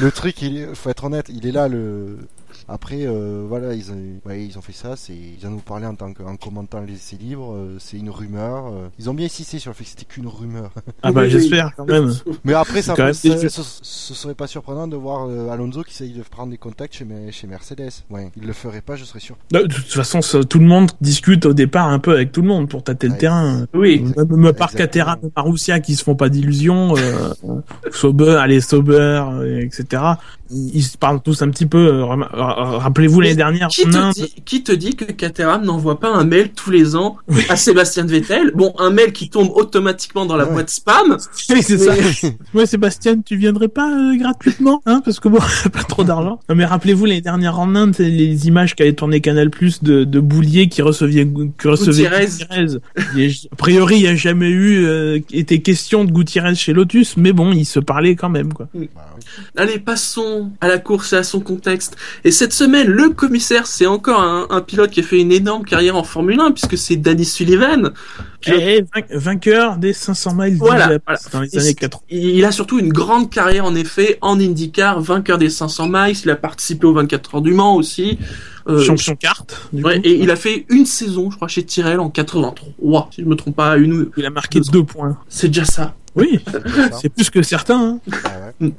le, 0.01 0.12
truc, 0.12 0.42
il 0.42 0.68
faut 0.74 0.89
être 0.89 1.04
honnête, 1.06 1.27
il 1.30 1.46
est 1.48 1.51
là 1.51 1.68
le. 1.68 1.75
Après, 2.67 3.01
euh, 3.05 3.46
voilà, 3.48 3.74
ils 3.74 3.91
ont, 3.91 3.98
ouais, 4.25 4.44
ils 4.46 4.58
ont 4.58 4.62
fait 4.62 4.74
ça. 4.74 4.96
C'est, 4.96 5.13
ils 5.13 5.46
en 5.46 5.51
ont 5.53 5.60
parlé 5.60 5.86
en 5.86 5.94
tant 5.94 6.12
que, 6.13 6.24
en 6.24 6.36
commentant 6.36 6.82
les 6.82 6.94
essais 6.94 7.17
libres. 7.17 7.53
euh, 7.53 7.75
c'est 7.79 7.98
une 7.98 8.10
rumeur. 8.10 8.67
euh, 8.67 8.88
ils 8.98 9.08
ont 9.10 9.13
bien 9.13 9.25
insisté 9.27 9.60
sur 9.60 9.70
le 9.72 9.75
fait 9.75 9.84
que 9.84 9.89
c'était 9.91 10.05
qu'une 10.05 10.25
rumeur. 10.27 10.72
Ah 11.03 11.12
bah 11.12 11.27
j'espère 11.29 11.74
quand 11.75 11.86
même. 11.86 12.12
Mais 12.44 12.53
après, 12.53 12.82
ça, 12.82 12.96
quand 12.96 13.03
même 13.03 13.13
ce, 13.13 13.27
déçu. 13.27 13.50
ce, 13.50 13.62
ce 13.82 14.13
serait 14.15 14.34
pas 14.34 14.48
surprenant 14.48 14.88
de 14.88 14.96
voir 14.96 15.27
euh, 15.29 15.50
Alonso 15.50 15.84
qui 15.84 15.91
essaye 15.91 16.13
de 16.13 16.24
prendre 16.24 16.50
des 16.50 16.58
contacts 16.58 16.96
chez, 16.96 17.05
Mer- 17.05 17.32
chez 17.32 17.46
Mercedes. 17.46 17.91
Ouais, 18.10 18.32
il 18.36 18.48
le 18.48 18.53
ferait 18.53 18.82
pas, 18.82 18.96
je 18.96 19.03
serais 19.03 19.20
sûr. 19.20 19.36
De 19.51 19.60
toute 19.60 19.94
façon, 19.94 20.22
ça, 20.24 20.44
tout 20.44 20.58
le 20.60 20.65
monde 20.65 20.89
discute 21.01 21.46
au 21.46 21.53
départ 21.53 21.88
un 21.89 22.00
peu 22.00 22.13
avec 22.13 22.32
tout 22.32 22.41
le 22.41 22.48
monde 22.48 22.67
pour 22.70 22.84
tâter 22.84 23.08
le 23.08 23.13
Ouais. 23.13 23.20
terrain. 23.20 23.67
Oui. 23.75 24.00
Même, 24.01 24.25
même 24.29 24.53
par 24.53 24.72
Exactement. 24.72 24.77
Caterham 24.77 25.20
et 25.24 25.32
Marussia 25.36 25.79
qui 25.82 25.96
se 25.96 26.03
font 26.03 26.15
pas 26.15 26.29
d'illusions, 26.29 26.96
euh, 26.98 27.34
Sauber, 27.91 28.38
allez 28.39 28.62
Sauber, 28.62 29.24
euh, 29.32 29.60
etc. 29.60 30.01
Ils, 30.52 30.84
se 30.84 30.96
parlent 30.98 31.22
tous 31.24 31.42
un 31.42 31.50
petit 31.50 31.66
peu. 31.66 31.88
euh, 31.88 32.06
ra- 32.06 32.78
Rappelez-vous 32.80 33.20
l'année 33.20 33.36
dernière 33.36 33.68
Qui 33.70 33.84
te, 33.86 34.14
dit, 34.14 34.34
qui 34.46 34.64
te 34.64 34.72
dit 34.72 34.96
que 34.96 35.06
Caterham 35.06 35.66
n'envoie 35.66 36.00
pas 36.00 36.10
un 36.10 36.24
mail 36.24 36.52
tous 36.52 36.70
les 36.70 36.96
ans 36.96 37.18
à 37.50 37.56
Sébastien 37.56 38.06
Vettel? 38.06 38.52
Bon, 38.54 38.74
un 38.78 38.92
mail 38.92 39.12
qui 39.12 39.30
tombe 39.30 39.50
automatiquement 39.56 40.25
dans 40.28 40.36
la 40.38 40.46
Ouais. 40.46 40.54
boîte 40.54 40.70
spam. 40.70 41.18
Oui, 41.50 41.64
c'est 41.64 41.80
ça. 41.80 41.94
Ouais, 42.54 42.66
Sébastien, 42.68 43.20
tu 43.22 43.38
viendrais 43.38 43.68
pas 43.70 43.90
euh, 43.92 44.16
gratuitement, 44.18 44.82
hein, 44.86 45.02
parce 45.04 45.20
que 45.20 45.30
bon, 45.30 45.40
pas 45.74 45.84
trop 45.84 46.04
d'argent. 46.04 46.40
Non, 46.48 46.56
mais 46.56 46.66
rappelez-vous 46.66 47.06
l'année 47.06 47.22
dernière 47.22 47.60
en 47.60 47.74
Inde, 47.75 47.96
les 47.98 48.48
images 48.48 48.75
qu'avait 48.75 48.94
tourné 48.94 49.22
Canal 49.22 49.50
Plus 49.50 49.82
de, 49.82 50.04
de 50.04 50.20
Boulier 50.20 50.70
qui 50.70 50.82
recevait 50.84 51.28
qui 51.60 51.68
recevait 51.68 52.04
Gutiérrez. 52.04 52.28
Il 53.16 53.24
a- 53.32 53.48
a 53.52 53.56
priori, 53.56 53.96
il 53.96 54.02
n'y 54.02 54.08
a 54.08 54.16
jamais 54.16 54.50
eu 54.50 54.86
euh, 54.86 55.20
été 55.34 55.62
question 55.62 56.06
de 56.06 56.12
Gutiérrez 56.12 56.54
chez 56.56 56.74
Lotus, 56.74 57.18
mais 57.18 57.34
bon, 57.34 57.52
ils 57.52 57.66
se 57.66 57.80
parlaient 57.80 58.16
quand 58.16 58.30
même, 58.30 58.54
quoi. 58.54 58.68
Allez, 59.58 59.80
passons 59.80 60.35
à 60.62 60.68
la 60.68 60.77
course 60.77 61.13
et 61.13 61.18
à 61.18 61.24
son 61.24 61.39
contexte. 61.39 61.96
Et 62.24 62.32
cette 62.32 62.54
semaine, 62.54 62.88
le 62.88 63.10
commissaire, 63.10 63.68
c'est 63.68 63.86
encore 63.86 64.20
un, 64.22 64.48
un 64.50 64.62
pilote 64.62 64.92
qui 64.92 65.00
a 65.00 65.04
fait 65.04 65.20
une 65.20 65.32
énorme 65.32 65.63
carrière 65.65 65.96
en 65.96 66.04
Formule 66.04 66.39
1, 66.39 66.51
puisque 66.51 66.77
c'est 66.77 66.96
Danny 66.98 67.25
Sullivan. 67.25 67.92
Pilote- 68.42 68.60
Et 68.62 68.82
vain- 68.82 69.18
vainqueur 69.20 69.77
des 69.77 69.94
500 69.94 70.36
miles 70.36 70.58
Voilà, 70.58 71.00
voilà. 71.06 71.20
dans 71.34 71.42
les 71.42 71.56
années 71.58 71.68
c'est- 71.68 71.74
80. 71.75 72.04
Il 72.10 72.46
a 72.46 72.51
surtout 72.51 72.80
une 72.80 72.94
grande 72.94 73.30
carrière, 73.30 73.65
en 73.65 73.75
effet, 73.75 74.18
en 74.22 74.39
IndyCar, 74.39 75.01
vainqueur 75.01 75.38
des 75.38 75.50
500 75.50 75.88
miles. 75.89 76.15
Il 76.24 76.30
a 76.30 76.36
participé 76.36 76.86
aux 76.88 76.94
24 76.94 77.36
heures 77.36 77.42
du 77.42 77.54
Mans 77.54 77.75
aussi. 77.75 78.18
Euh, 78.68 78.82
Champion 78.82 79.15
carte, 79.15 79.70
ouais, 79.74 80.00
et 80.04 80.15
il 80.15 80.32
a 80.32 80.36
fait 80.36 80.65
une 80.70 80.88
saison, 80.88 81.30
je 81.30 81.36
crois, 81.36 81.48
chez 81.48 81.62
Tyrrell 81.63 82.00
en 82.00 82.10
83. 82.10 83.10
Si 83.13 83.22
je 83.22 83.27
me 83.27 83.36
trompe 83.36 83.56
pas, 83.56 83.77
une 83.77 83.94
ou... 83.94 84.12
Il 84.18 84.25
a 84.25 84.32
marqué 84.32 84.60
deux 84.60 84.84
points. 84.84 85.20
C'est 85.30 85.50
déjà 85.50 85.65
ça. 85.65 85.94
Oui, 86.15 86.39
C'est 87.00 87.10
plus 87.10 87.30
que 87.30 87.44
certains. 87.44 88.00
Hein. 88.10 88.12
Ah 88.24 88.30
ouais. 88.60 88.72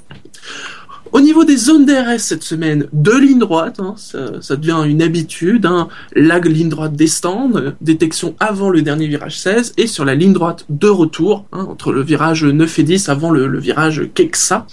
Au 1.12 1.20
niveau 1.20 1.44
des 1.44 1.56
zones 1.56 1.86
DRS 1.86 2.18
cette 2.18 2.42
semaine, 2.42 2.88
deux 2.92 3.20
lignes 3.20 3.38
droites, 3.38 3.80
hein, 3.80 3.94
ça, 3.96 4.42
ça 4.42 4.56
devient 4.56 4.82
une 4.86 5.02
habitude. 5.02 5.66
Hein, 5.66 5.88
la 6.14 6.38
ligne 6.38 6.68
droite 6.68 6.94
des 6.94 7.06
stands, 7.06 7.56
euh, 7.56 7.72
détection 7.80 8.34
avant 8.40 8.70
le 8.70 8.82
dernier 8.82 9.06
virage 9.06 9.38
16, 9.38 9.74
et 9.76 9.86
sur 9.86 10.04
la 10.04 10.14
ligne 10.14 10.32
droite 10.32 10.64
de 10.68 10.88
retour, 10.88 11.46
hein, 11.52 11.66
entre 11.68 11.92
le 11.92 12.02
virage 12.02 12.44
9 12.44 12.78
et 12.78 12.82
10 12.82 13.08
avant 13.08 13.30
le, 13.30 13.46
le 13.46 13.58
virage 13.58 14.08
Kexa. 14.14 14.66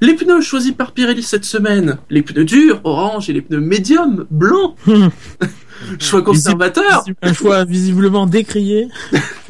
Les 0.00 0.14
pneus 0.14 0.40
choisis 0.40 0.72
par 0.72 0.92
Pirelli 0.92 1.22
cette 1.22 1.44
semaine, 1.44 1.98
les 2.10 2.22
pneus 2.22 2.44
durs, 2.44 2.80
orange, 2.84 3.30
et 3.30 3.32
les 3.32 3.42
pneus 3.42 3.60
médium, 3.60 4.26
blanc. 4.30 4.76
Choix 5.98 6.22
conservateur. 6.22 7.04
Un 7.22 7.32
choix 7.32 7.64
visiblement 7.64 8.26
décrié. 8.26 8.88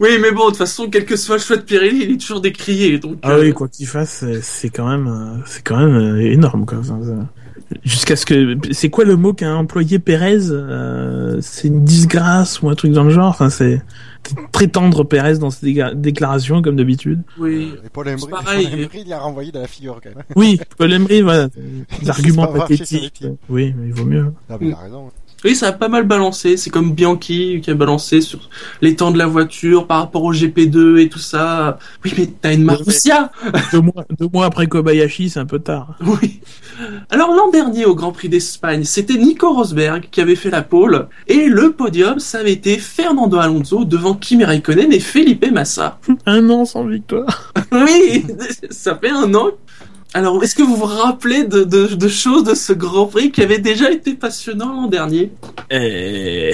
Oui, 0.00 0.10
mais 0.20 0.30
bon, 0.32 0.44
de 0.46 0.50
toute 0.50 0.56
façon, 0.58 0.88
quel 0.90 1.04
que 1.04 1.16
soit 1.16 1.36
le 1.36 1.42
choix 1.42 1.56
de 1.56 1.62
Pirelli, 1.62 2.04
il 2.04 2.10
est 2.12 2.16
toujours 2.20 2.40
décrié. 2.40 2.98
Donc, 2.98 3.18
Ah 3.22 3.32
euh, 3.32 3.42
oui, 3.42 3.52
quoi 3.52 3.68
qu'il 3.68 3.86
fasse, 3.86 4.10
c'est- 4.20 4.40
c'est 4.42 4.70
quand 4.70 4.88
même, 4.88 5.06
euh, 5.08 5.42
c'est 5.46 5.62
quand 5.62 5.76
même 5.78 5.94
euh, 5.94 6.20
énorme, 6.32 6.64
quoi. 6.66 6.78
Enfin, 6.78 6.98
ça- 7.02 7.28
Jusqu'à 7.84 8.14
ce 8.14 8.24
que, 8.24 8.56
c'est 8.70 8.90
quoi 8.90 9.04
le 9.04 9.16
mot 9.16 9.32
qu'a 9.32 9.52
employé 9.56 9.98
Pérez 9.98 10.38
euh, 10.50 11.38
C'est 11.42 11.66
une 11.66 11.84
disgrâce 11.84 12.62
ou 12.62 12.68
un 12.68 12.74
truc 12.76 12.92
dans 12.92 13.02
le 13.02 13.10
genre? 13.10 13.26
Enfin, 13.28 13.50
c'est 13.50 13.82
c'est 14.24 14.36
très 14.52 14.68
tendre 14.68 15.02
Pérez 15.04 15.38
dans 15.38 15.50
ses 15.50 15.74
déclarations, 15.94 16.62
comme 16.62 16.76
d'habitude. 16.76 17.22
oui. 17.38 17.72
Et 17.84 17.88
Paul 17.88 18.08
Embry, 18.08 18.20
C'est 18.22 18.30
pareil. 18.30 18.68
Paul 18.70 18.80
Embry, 18.84 19.00
il 19.04 19.08
l'a 19.08 19.18
renvoyé 19.18 19.52
dans 19.52 19.60
la 19.60 19.66
figure 19.68 20.00
quand 20.02 20.10
même. 20.14 20.24
Oui, 20.36 20.60
Paul 20.78 20.92
Emery, 20.92 21.22
voilà, 21.22 21.48
des 22.02 22.08
arguments 22.10 22.46
pathétiques. 22.46 23.24
Oui, 23.48 23.74
mais 23.76 23.88
il 23.88 23.92
vaut 23.94 24.04
mieux. 24.04 24.32
Ah, 24.48 24.56
mais 24.60 24.68
il 24.68 24.72
a 24.72 24.76
raison. 24.76 25.10
Oui, 25.46 25.54
ça 25.54 25.68
a 25.68 25.72
pas 25.72 25.86
mal 25.86 26.02
balancé. 26.02 26.56
C'est 26.56 26.70
comme 26.70 26.92
Bianchi 26.92 27.60
qui 27.62 27.70
a 27.70 27.74
balancé 27.74 28.20
sur 28.20 28.50
les 28.82 28.96
temps 28.96 29.12
de 29.12 29.18
la 29.18 29.28
voiture 29.28 29.86
par 29.86 30.00
rapport 30.00 30.24
au 30.24 30.32
GP2 30.32 30.98
et 30.98 31.08
tout 31.08 31.20
ça. 31.20 31.78
Oui, 32.04 32.12
mais 32.18 32.26
t'as 32.26 32.52
une 32.52 32.64
Marussia 32.64 33.30
Deux 33.70 33.80
mois, 33.80 34.04
deux 34.18 34.26
mois 34.32 34.46
après 34.46 34.66
Kobayashi, 34.66 35.30
c'est 35.30 35.38
un 35.38 35.46
peu 35.46 35.60
tard. 35.60 35.96
Oui. 36.04 36.40
Alors 37.10 37.32
l'an 37.32 37.50
dernier 37.50 37.84
au 37.84 37.94
Grand 37.94 38.10
Prix 38.10 38.28
d'Espagne, 38.28 38.82
c'était 38.84 39.14
Nico 39.14 39.52
Rosberg 39.52 40.08
qui 40.10 40.20
avait 40.20 40.34
fait 40.34 40.50
la 40.50 40.62
pole 40.62 41.08
et 41.28 41.46
le 41.46 41.72
podium, 41.72 42.18
ça 42.18 42.38
avait 42.38 42.52
été 42.52 42.76
Fernando 42.78 43.38
Alonso 43.38 43.84
devant 43.84 44.14
Kimi 44.14 44.44
Raikkonen 44.44 44.92
et 44.92 45.00
Felipe 45.00 45.50
Massa. 45.50 46.00
Un 46.26 46.50
an 46.50 46.64
sans 46.64 46.84
victoire. 46.84 47.52
Oui, 47.72 48.24
ça 48.70 48.96
fait 48.96 49.10
un 49.10 49.32
an. 49.34 49.50
Alors, 50.16 50.42
est-ce 50.42 50.54
que 50.54 50.62
vous 50.62 50.76
vous 50.76 50.86
rappelez 50.86 51.44
de, 51.44 51.62
de, 51.64 51.88
de 51.94 52.08
choses 52.08 52.42
de 52.44 52.54
ce 52.54 52.72
Grand 52.72 53.04
Prix 53.06 53.30
qui 53.32 53.42
avait 53.42 53.58
déjà 53.58 53.90
été 53.90 54.14
passionnant 54.14 54.72
l'an 54.72 54.86
dernier? 54.86 55.30
Euh... 55.74 56.52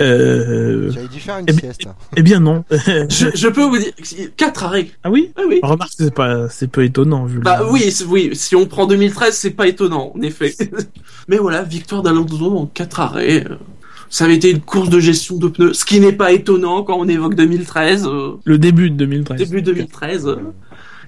Euh... 0.00 0.90
J'avais 0.90 1.08
dû 1.08 1.18
faire 1.18 1.38
une 1.38 1.46
Eh 1.48 1.52
sieste. 1.54 1.84
Eh 2.14 2.22
bien 2.22 2.40
non. 2.40 2.62
je, 2.70 3.28
je 3.34 3.48
peux 3.48 3.62
vous 3.62 3.78
dire, 3.78 3.92
quatre 4.36 4.64
arrêts. 4.64 4.88
ah 5.02 5.10
oui? 5.10 5.30
Ah 5.34 5.42
oui. 5.48 5.60
Remarque, 5.62 5.92
c'est 5.96 6.12
pas, 6.12 6.50
c'est 6.50 6.66
peu 6.68 6.84
étonnant 6.84 7.24
vu. 7.24 7.36
le- 7.36 7.40
Bah 7.42 7.62
oui, 7.70 7.90
c'est- 7.90 8.04
oui, 8.04 8.30
si 8.34 8.54
on 8.54 8.66
prend 8.66 8.84
2013, 8.86 9.34
c'est 9.34 9.52
pas 9.52 9.66
étonnant, 9.66 10.12
en 10.14 10.20
effet. 10.20 10.54
Mais 11.28 11.38
voilà, 11.38 11.62
victoire 11.62 12.02
d'Alonso 12.02 12.54
en 12.58 12.66
quatre 12.66 13.00
arrêts. 13.00 13.44
euh, 13.50 13.54
Ça 14.10 14.26
avait 14.26 14.34
été 14.36 14.50
une 14.50 14.60
course 14.60 14.90
de 14.90 15.00
gestion 15.00 15.36
de 15.38 15.48
pneus, 15.48 15.72
ce 15.72 15.86
qui 15.86 16.00
n'est 16.00 16.12
pas 16.12 16.32
étonnant 16.32 16.82
quand 16.82 16.98
on 16.98 17.08
évoque 17.08 17.34
2013, 17.34 18.06
euh, 18.06 18.32
Le 18.44 18.58
début 18.58 18.90
de 18.90 18.96
2013. 18.96 19.38
début 19.38 19.62
2013. 19.62 20.36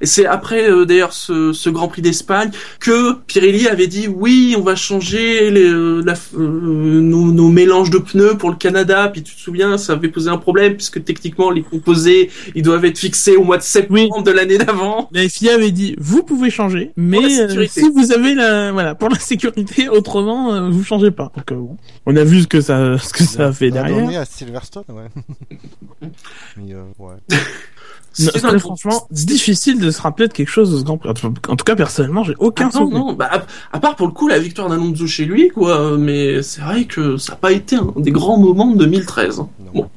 Et 0.01 0.07
c'est 0.07 0.27
après 0.27 0.71
euh, 0.71 0.85
d'ailleurs 0.85 1.13
ce, 1.13 1.53
ce 1.53 1.71
Grand 1.71 1.89
Prix 1.89 2.03
d'Espagne 2.03 2.51
que 2.81 3.15
Pirelli 3.27 3.69
avait 3.69 3.87
dit 3.87 4.09
oui, 4.09 4.55
on 4.59 4.63
va 4.63 4.77
changer 4.77 5.51
les, 5.51 5.65
euh, 5.69 6.03
la, 6.05 6.15
euh, 6.39 6.39
nos, 7.01 7.33
nos 7.33 7.49
mélanges 7.49 7.91
de 7.91 7.99
pneus 7.99 8.37
pour 8.37 8.51
le 8.51 8.57
Canada. 8.57 9.09
Puis 9.13 9.23
tu 9.23 9.35
te 9.35 9.41
souviens, 9.41 9.79
ça 9.79 9.95
avait 9.95 10.09
posé 10.09 10.29
un 10.31 10.39
problème 10.39 10.75
puisque 10.75 11.03
techniquement 11.05 11.51
les 11.51 11.63
composés 11.63 12.31
ils 12.55 12.63
doivent 12.63 12.85
être 12.85 12.99
fixés 12.99 13.37
au 13.37 13.45
mois 13.45 13.59
de 13.59 13.63
septembre 13.63 14.23
de 14.23 14.31
l'année 14.31 14.59
d'avant. 14.59 15.09
La 15.13 15.29
FIA 15.29 15.55
avait 15.55 15.71
dit 15.73 15.95
vous 15.99 16.23
pouvez 16.23 16.51
changer, 16.51 16.93
mais 16.97 17.41
euh, 17.41 17.67
si 17.69 17.89
vous 17.91 18.13
avez 18.13 18.35
la 18.35 18.73
voilà 18.73 18.95
pour 18.95 19.09
la 19.09 19.19
sécurité, 19.19 19.89
autrement 19.89 20.53
euh, 20.55 20.71
vous 20.71 20.85
changez 20.85 21.11
pas. 21.11 21.33
Donc 21.37 21.53
euh, 21.53 21.57
bon, 21.57 21.77
on 22.07 22.17
a 22.17 22.25
vu 22.25 22.43
ce 22.43 22.47
que 22.47 22.61
ça 22.61 22.99
ce 22.99 23.13
que 23.13 23.23
ça 23.25 23.49
a 23.49 23.53
fait 23.53 23.71
On 23.71 23.75
derrière. 23.75 24.01
donné 24.05 24.17
à 24.17 24.25
Silverstone, 24.25 24.85
ouais. 24.91 25.09
Mais, 26.57 26.75
euh, 26.75 26.83
ouais. 26.99 27.15
C'est 28.19 28.59
franchement, 28.59 29.07
c'est 29.13 29.27
difficile 29.27 29.79
de 29.81 29.91
se 29.91 30.01
rappeler 30.01 30.29
de 30.29 30.33
quelque 30.33 30.49
chose 30.49 30.73
de 30.73 30.79
ce 30.79 30.83
Grand 30.85 30.97
Prix. 30.99 31.11
En 31.49 31.57
tout 31.57 31.65
cas, 31.65 31.77
personnellement, 31.77 32.25
j'ai 32.25 32.35
aucun 32.39 32.71
Ah 32.73 32.79
non, 32.79 32.81
souvenir. 32.87 32.99
non, 33.05 33.13
bah, 33.13 33.29
à, 33.31 33.77
à 33.77 33.81
part 33.81 33.95
pour 33.97 34.07
le 34.07 34.13
coup 34.13 34.27
la 34.29 34.39
victoire 34.39 34.69
d'Alonso 34.69 35.07
chez 35.07 35.25
lui, 35.27 35.49
quoi. 35.49 35.97
Mais 35.99 36.43
c'est 36.43 36.61
vrai 36.63 36.85
que 36.85 37.17
ça 37.19 37.33
n'a 37.33 37.37
pas 37.37 37.53
été 37.53 37.77
un 37.77 37.93
des 37.97 38.11
grands 38.13 38.39
moments 38.39 38.71
de 38.73 38.79
2013. 38.79 39.41
hein. 39.41 39.49
Non. 39.67 39.83
Bon. 39.83 39.91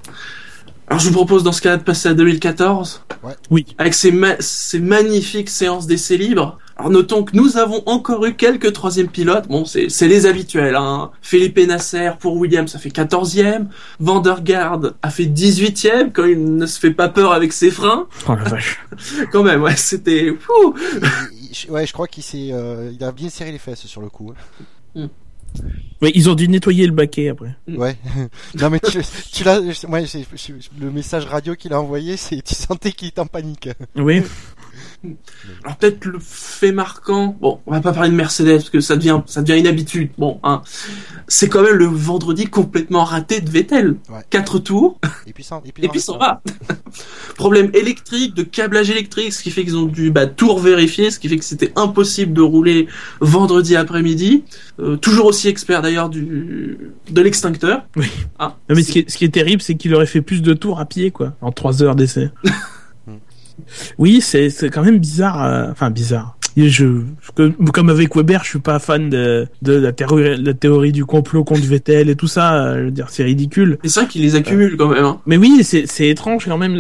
Alors 0.88 1.00
je 1.00 1.08
vous 1.08 1.14
propose 1.14 1.44
dans 1.44 1.52
ce 1.52 1.62
cas-là 1.62 1.78
de 1.78 1.84
passer 1.84 2.10
à 2.10 2.14
2014. 2.14 3.04
Ouais. 3.24 3.34
Oui. 3.52 3.66
Avec 3.78 3.94
ces, 3.94 4.12
ma- 4.12 4.40
ces 4.40 4.80
magnifiques 4.80 5.50
séances 5.50 5.86
d'essais 5.88 6.18
libres. 6.18 6.58
Alors 6.80 6.92
notons 6.92 7.24
que 7.26 7.36
nous 7.36 7.58
avons 7.58 7.84
encore 7.88 8.26
eu 8.26 8.36
quelques 8.36 8.72
troisième 8.72 9.10
pilotes. 9.10 9.50
Bon, 9.50 9.66
c'est 9.66 9.90
c'est 9.90 10.08
les 10.08 10.26
habituels. 10.26 10.76
Hein. 10.76 11.12
Felipe 11.22 11.60
Nasser 11.60 12.12
pour 12.20 12.38
Williams, 12.38 12.72
ça 12.72 12.80
fait 12.80 12.88
14e. 12.90 13.66
Vandergaard 14.00 14.94
a 15.02 15.10
fait 15.10 15.26
18e 15.26 16.12
quand 16.14 16.24
il 16.24 16.56
ne 16.56 16.66
se 16.66 16.80
fait 16.80 16.92
pas 16.92 17.10
peur 17.10 17.34
avec 17.34 17.52
ses 17.52 17.70
freins. 17.70 18.08
Oh 18.30 18.34
la 18.36 18.44
vache. 18.46 18.80
Quand 19.34 19.44
même, 19.44 19.62
ouais, 19.62 19.76
c'était... 19.76 20.32
ouais, 21.70 21.86
je 21.86 21.92
crois 21.94 22.08
qu'il 22.08 22.24
s'est, 22.24 22.50
euh, 22.54 22.92
il 22.94 23.04
a 23.04 23.12
bien 23.12 23.30
serré 23.30 23.52
les 23.52 23.58
fesses 23.60 23.86
sur 23.86 24.02
le 24.02 24.10
coup. 24.10 24.34
Oui, 26.02 26.12
ils 26.16 26.30
ont 26.30 26.36
dû 26.36 26.48
nettoyer 26.48 26.86
le 26.86 26.94
baquet 26.94 27.30
après. 27.30 27.56
Mm. 27.68 27.78
Ouais. 27.78 27.98
non 28.62 28.70
mais 28.70 28.80
tu, 28.80 29.00
tu 29.34 29.44
l'as, 29.44 29.60
c'est- 29.74 30.28
le 30.80 30.92
message 30.92 31.26
radio 31.26 31.56
qu'il 31.56 31.74
a 31.74 31.82
envoyé, 31.82 32.16
c'est, 32.18 32.42
tu 32.42 32.56
sentais 32.56 32.92
qu'il 32.92 33.10
était 33.10 33.20
en 33.20 33.26
panique. 33.26 33.68
Oui. 33.96 34.22
Alors 35.64 35.78
peut-être 35.78 36.06
le 36.06 36.20
fait 36.20 36.72
marquant, 36.72 37.38
bon, 37.40 37.60
on 37.66 37.72
va 37.72 37.82
pas 37.82 37.94
parler 37.94 38.10
de 38.10 38.16
Mercedes 38.16 38.58
parce 38.58 38.70
que 38.70 38.80
ça 38.82 38.96
devient 38.96 39.22
ça 39.26 39.42
devient 39.42 39.60
une 39.60 39.68
habitude. 39.68 40.10
Bon, 40.18 40.40
hein, 40.44 40.62
c'est 41.28 41.50
quand 41.50 41.62
même 41.64 41.76
le 41.76 41.86
vendredi 41.86 42.46
complètement 42.46 43.04
raté 43.04 43.42
de 43.42 43.50
Vettel. 43.50 43.96
Ouais. 44.10 44.20
Quatre 44.30 44.60
tours 44.60 45.00
Et 45.28 45.34
puis 45.34 45.44
ça, 45.44 45.62
et 45.66 45.72
puis, 45.72 45.86
et 45.86 45.88
puis 45.88 46.00
s'en 46.00 46.18
va. 46.18 46.42
Problème 47.36 47.70
électrique, 47.74 48.34
de 48.34 48.44
câblage 48.44 48.90
électrique, 48.90 49.34
ce 49.34 49.44
qui 49.44 49.52
fait 49.52 49.64
qu'ils 49.64 49.78
ont 49.78 49.86
dû 49.86 50.12
bah, 50.12 50.28
tout 50.28 50.58
vérifier, 50.58 51.12
ce 51.12 51.20
qui 51.20 51.30
fait 51.30 51.38
que 51.38 51.46
c'était 51.46 51.72
impossible 51.76 52.34
de 52.34 52.42
rouler 52.42 52.88
vendredi 53.22 53.76
après-midi. 53.76 54.44
Euh, 54.80 54.98
toujours 54.98 55.28
aussi 55.28 55.48
expert 55.48 55.82
d'ailleurs 55.82 56.10
du 56.10 56.78
de 57.10 57.22
l'extincteur. 57.22 57.84
Oui. 57.96 58.08
Ah, 58.38 58.58
Non, 58.70 58.76
mais 58.76 58.84
ce 58.84 58.92
qui 58.92 59.00
est, 59.00 59.10
ce 59.10 59.18
qui 59.18 59.26
est 59.26 59.34
terrible, 59.34 59.62
c'est 59.62 59.76
qu'il 59.76 59.94
aurait 59.96 60.06
fait 60.06 60.22
plus 60.22 60.42
de 60.42 60.54
tours 60.54 60.80
à 60.80 60.86
pied, 60.86 61.12
quoi, 61.12 61.34
en 61.42 61.52
trois 61.52 61.84
heures 61.84 61.96
d'essai. 61.96 62.30
Oui, 63.98 64.22
c'est 64.22 64.50
c'est 64.50 64.70
quand 64.70 64.84
même 64.84 65.00
bizarre. 65.00 65.44
euh, 65.44 65.68
Enfin, 65.72 65.90
bizarre. 65.90 66.38
Et 66.62 66.70
Je, 66.70 66.86
comme 67.74 67.90
avec 67.90 68.16
Weber, 68.16 68.44
je 68.44 68.50
suis 68.50 68.60
pas 68.60 68.80
fan 68.80 69.10
de, 69.10 69.48
de 69.62 69.74
la, 69.74 69.92
théorie, 69.94 70.36
la 70.38 70.54
théorie 70.54 70.92
du 70.92 71.06
complot 71.06 71.44
contre 71.44 71.64
Vettel 71.66 72.10
et 72.10 72.16
tout 72.16 72.28
ça. 72.28 72.54
euh, 72.64 72.80
Je 72.80 72.84
veux 72.86 72.92
dire, 72.92 73.08
c'est 73.10 73.24
ridicule. 73.24 73.78
C'est 73.86 74.02
vrai 74.02 74.10
qu'ils 74.10 74.22
les 74.24 74.36
accumulent 74.36 74.76
quand 74.78 74.90
même. 74.90 75.04
Hein. 75.06 75.20
Mais 75.26 75.38
oui, 75.38 75.64
c'est 75.64 76.08
étrange 76.08 76.46
quand 76.46 76.58
même 76.58 76.78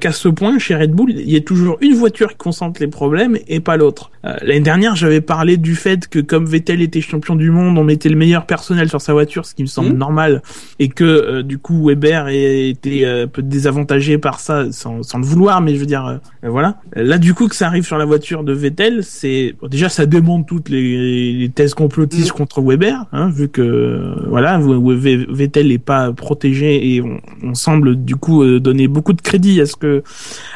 qu'à 0.00 0.12
ce 0.12 0.28
point, 0.28 0.58
chez 0.58 0.76
Red 0.76 0.92
Bull, 0.92 1.10
il 1.10 1.30
y 1.30 1.36
a 1.36 1.40
toujours 1.40 1.76
une 1.80 1.94
voiture 1.94 2.28
qui 2.30 2.36
concentre 2.36 2.80
les 2.80 2.86
problèmes 2.86 3.36
et 3.48 3.60
pas 3.60 3.76
l'autre. 3.76 4.10
Euh, 4.24 4.36
L'année 4.42 4.60
dernière, 4.60 4.94
j'avais 4.96 5.20
parlé 5.22 5.56
du 5.56 5.74
fait 5.74 6.06
que 6.06 6.18
comme 6.20 6.46
Vettel 6.46 6.80
était 6.82 7.00
champion 7.00 7.34
du 7.36 7.50
monde, 7.50 7.78
on 7.78 7.84
mettait 7.84 8.08
le 8.10 8.16
meilleur 8.16 8.46
personnel 8.46 8.88
sur 8.88 9.00
sa 9.00 9.12
voiture, 9.12 9.44
ce 9.46 9.54
qui 9.54 9.62
me 9.62 9.68
semble 9.68 9.90
Mhm. 9.90 9.96
normal, 9.98 10.42
et 10.78 10.88
que 10.88 11.04
euh, 11.04 11.42
du 11.42 11.58
coup 11.58 11.88
Weber 11.88 12.28
ait 12.28 12.68
été 12.68 13.06
euh, 13.06 13.24
un 13.24 13.28
peu 13.28 13.42
désavantagé 13.42 14.18
par 14.18 14.38
ça, 14.40 14.70
sans, 14.72 15.02
sans 15.02 15.18
le 15.18 15.24
vouloir, 15.24 15.60
mais 15.62 15.74
je 15.74 15.80
veux 15.80 15.86
dire, 15.86 16.06
euh, 16.06 16.48
voilà. 16.48 16.76
Là, 16.94 17.18
du 17.18 17.34
coup, 17.34 17.48
que 17.48 17.56
ça 17.56 17.66
arrive 17.66 17.84
sur 17.86 17.96
la 17.98 18.04
voiture 18.04 18.44
de 18.44 18.52
Vettel, 18.52 18.99
c'est 19.02 19.54
bon, 19.60 19.68
déjà 19.68 19.88
ça 19.88 20.06
démonte 20.06 20.46
toutes 20.46 20.68
les, 20.68 21.32
les 21.38 21.48
thèses 21.48 21.74
complotistes 21.74 22.30
Mhm. 22.30 22.36
contre 22.36 22.60
Weber, 22.62 23.06
hein, 23.12 23.30
vu 23.30 23.48
que 23.48 24.14
voilà, 24.28 24.58
Vettel 24.60 25.68
n'est 25.68 25.78
pas 25.78 26.12
protégé 26.12 26.94
et 26.94 27.00
on, 27.00 27.20
on 27.42 27.54
semble 27.54 27.96
du 27.96 28.16
coup 28.16 28.42
euh, 28.42 28.60
donner 28.60 28.88
beaucoup 28.88 29.12
de 29.12 29.20
crédit 29.20 29.60
à 29.60 29.66
ce 29.66 29.76
que 29.76 30.02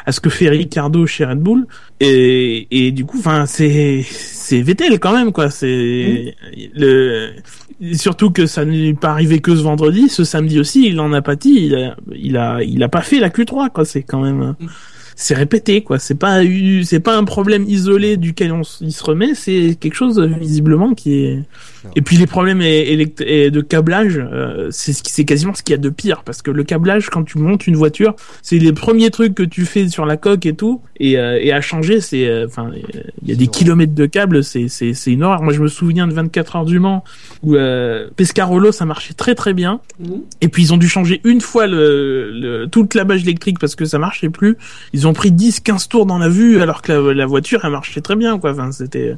à 0.05 0.11
ce 0.11 0.19
que 0.19 0.29
fait 0.29 0.49
Ricardo 0.49 1.05
chez 1.05 1.25
Red 1.25 1.39
Bull 1.39 1.65
et, 1.99 2.67
et 2.71 2.91
du 2.91 3.05
coup, 3.05 3.17
enfin 3.19 3.45
c'est 3.45 4.03
c'est 4.07 4.61
Vettel 4.61 4.99
quand 4.99 5.13
même 5.13 5.31
quoi. 5.31 5.49
C'est 5.49 6.35
le 6.75 7.29
surtout 7.93 8.31
que 8.31 8.45
ça 8.45 8.63
n'est 8.65 8.93
pas 8.93 9.09
arrivé 9.11 9.39
que 9.39 9.55
ce 9.55 9.61
vendredi, 9.61 10.07
ce 10.09 10.23
samedi 10.23 10.59
aussi, 10.59 10.87
il 10.87 10.99
en 10.99 11.11
a 11.13 11.21
pâti. 11.21 11.65
Il 11.67 11.75
a 11.75 11.95
il 12.15 12.37
a 12.37 12.61
il 12.63 12.83
a 12.83 12.89
pas 12.89 13.01
fait 13.01 13.19
la 13.19 13.29
Q3 13.29 13.69
quoi. 13.71 13.85
C'est 13.85 14.03
quand 14.03 14.21
même 14.21 14.55
Mm. 14.59 14.67
C'est 15.15 15.33
répété 15.33 15.81
quoi. 15.81 15.97
C'est 15.97 16.15
pas 16.15 16.41
c'est 16.83 16.99
pas 16.99 17.17
un 17.17 17.23
problème 17.23 17.65
isolé 17.67 18.17
duquel 18.17 18.51
on 18.51 18.61
il 18.81 18.91
se 18.91 19.03
remet. 19.03 19.33
C'est 19.33 19.75
quelque 19.79 19.95
chose 19.95 20.19
euh, 20.19 20.27
visiblement 20.27 20.93
qui 20.93 21.15
est 21.23 21.43
et 21.95 22.01
puis 22.01 22.17
les 22.17 22.27
problèmes 22.27 22.61
et 22.61 22.97
de 23.51 23.61
câblage, 23.61 24.17
euh, 24.19 24.67
c'est 24.71 24.93
ce 24.93 25.03
qui- 25.03 25.11
c'est 25.11 25.25
quasiment 25.25 25.53
ce 25.53 25.63
qu'il 25.63 25.71
y 25.73 25.75
a 25.75 25.81
de 25.81 25.89
pire 25.89 26.23
parce 26.23 26.41
que 26.41 26.51
le 26.51 26.63
câblage 26.63 27.09
quand 27.09 27.23
tu 27.23 27.37
montes 27.37 27.67
une 27.67 27.75
voiture, 27.75 28.15
c'est 28.41 28.57
les 28.57 28.73
premiers 28.73 29.09
trucs 29.11 29.33
que 29.35 29.43
tu 29.43 29.65
fais 29.65 29.87
sur 29.89 30.05
la 30.05 30.17
coque 30.17 30.45
et 30.45 30.55
tout 30.55 30.81
et, 30.99 31.17
euh, 31.17 31.37
et 31.41 31.51
à 31.51 31.61
changer, 31.61 32.01
c'est 32.01 32.27
euh, 32.27 32.45
enfin 32.47 32.71
euh, 32.73 32.99
il 33.23 33.29
y 33.29 33.31
a 33.31 33.35
des 33.35 33.47
kilomètres 33.47 33.93
de 33.95 34.05
câbles, 34.05 34.43
c'est 34.43 34.67
c'est 34.67 34.93
c'est 34.93 35.11
une 35.11 35.23
horreur. 35.23 35.41
Moi 35.43 35.53
je 35.53 35.61
me 35.61 35.67
souviens 35.67 36.07
de 36.07 36.13
24 36.13 36.55
heures 36.57 36.65
du 36.65 36.79
Mans 36.79 37.03
où 37.43 37.55
euh, 37.55 38.07
Pescarolo 38.15 38.71
ça 38.71 38.85
marchait 38.85 39.13
très 39.13 39.35
très 39.35 39.53
bien 39.53 39.79
Mhm. 39.99 40.21
et 40.41 40.47
puis 40.47 40.63
ils 40.63 40.73
ont 40.73 40.77
dû 40.77 40.87
changer 40.89 41.21
une 41.23 41.41
fois 41.41 41.67
le, 41.67 42.31
le 42.31 42.65
toute 42.67 42.93
la 42.95 43.03
bâche 43.03 43.21
électrique 43.23 43.59
parce 43.59 43.75
que 43.75 43.85
ça 43.85 43.99
marchait 43.99 44.29
plus. 44.29 44.57
Ils 44.93 45.07
ont 45.07 45.13
pris 45.13 45.31
10-15 45.31 45.87
tours 45.87 46.05
dans 46.05 46.17
la 46.17 46.29
vue 46.29 46.61
alors 46.61 46.81
que 46.81 46.91
la, 46.91 47.13
la 47.13 47.25
voiture 47.25 47.61
elle 47.63 47.71
marchait 47.71 48.01
très 48.01 48.15
bien 48.15 48.37
quoi. 48.39 48.51
Enfin, 48.51 48.71
c'était. 48.71 49.15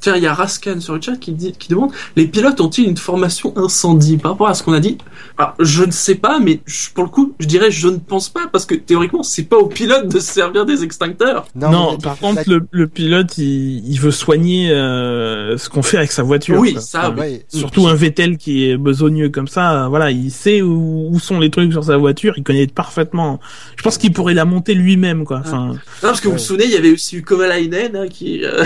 Tiens, 0.00 0.16
il 0.16 0.22
y 0.22 0.26
a 0.26 0.34
Raskan 0.34 0.80
sur 0.80 0.94
le 0.94 1.00
chat 1.00 1.16
qui, 1.16 1.32
dit, 1.32 1.52
qui 1.58 1.68
demande 1.68 1.90
les 2.14 2.26
pilotes 2.26 2.60
ont-ils 2.60 2.84
une 2.88 2.96
formation 2.96 3.52
incendie? 3.56 4.16
Par 4.16 4.32
rapport 4.32 4.48
à 4.48 4.54
ce 4.54 4.62
qu'on 4.62 4.72
a 4.72 4.80
dit 4.80 4.96
Alors, 5.36 5.54
je 5.58 5.82
ne 5.84 5.90
sais 5.90 6.14
pas, 6.14 6.38
mais 6.38 6.60
je- 6.66 6.90
pour 6.94 7.02
le 7.04 7.10
coup, 7.10 7.34
je 7.40 7.46
dirais 7.46 7.70
je 7.70 7.88
ne 7.88 7.96
pense 7.96 8.28
pas 8.28 8.46
parce 8.46 8.64
que 8.64 8.74
théoriquement, 8.76 9.22
c'est 9.24 9.42
pas 9.44 9.56
au 9.56 9.66
pilote 9.66 10.08
de 10.08 10.20
se 10.20 10.32
servir 10.32 10.64
des 10.66 10.84
extincteurs. 10.84 11.46
Non, 11.56 11.92
la 11.92 11.98
par 11.98 12.16
contre, 12.18 12.42
la- 12.46 12.56
le, 12.58 12.66
le 12.70 12.86
pilote, 12.86 13.38
il, 13.38 13.88
il 13.90 13.98
veut 14.00 14.10
soigner 14.12 14.70
euh, 14.70 15.56
ce 15.58 15.68
qu'on 15.68 15.82
fait 15.82 15.96
avec 15.98 16.12
sa 16.12 16.22
voiture. 16.22 16.58
Oui, 16.58 16.74
quoi. 16.74 16.80
ça, 16.82 17.10
Enfin, 17.10 17.20
ouais, 17.20 17.44
Surtout 17.48 17.86
un 17.88 17.94
Vettel 17.94 18.36
qui 18.38 18.68
est 18.70 18.76
besogneux 18.76 19.28
comme 19.30 19.48
ça, 19.48 19.84
euh, 19.84 19.88
voilà, 19.88 20.10
il 20.12 20.30
sait 20.30 20.62
où, 20.62 21.08
où 21.10 21.18
sont 21.18 21.40
les 21.40 21.50
trucs 21.50 21.72
sur 21.72 21.82
sa 21.84 21.96
voiture, 21.96 22.34
il 22.36 22.44
connaît 22.44 22.66
parfaitement. 22.68 23.40
Je 23.76 23.82
pense 23.82 23.98
qu'il 23.98 24.12
pourrait 24.12 24.34
la 24.34 24.44
monter 24.44 24.74
lui-même, 24.74 25.24
quoi. 25.24 25.40
Enfin, 25.40 25.66
Non, 25.68 25.78
parce 26.02 26.20
que 26.20 26.28
vous 26.28 26.34
vous 26.34 26.38
souvenez, 26.38 26.64
il 26.66 26.70
y 26.70 26.76
avait 26.76 26.92
aussi 26.92 27.16
eu 27.16 27.22
Kovalainen 27.22 27.96
hein, 27.96 28.06
qui. 28.08 28.44
euh, 28.44 28.64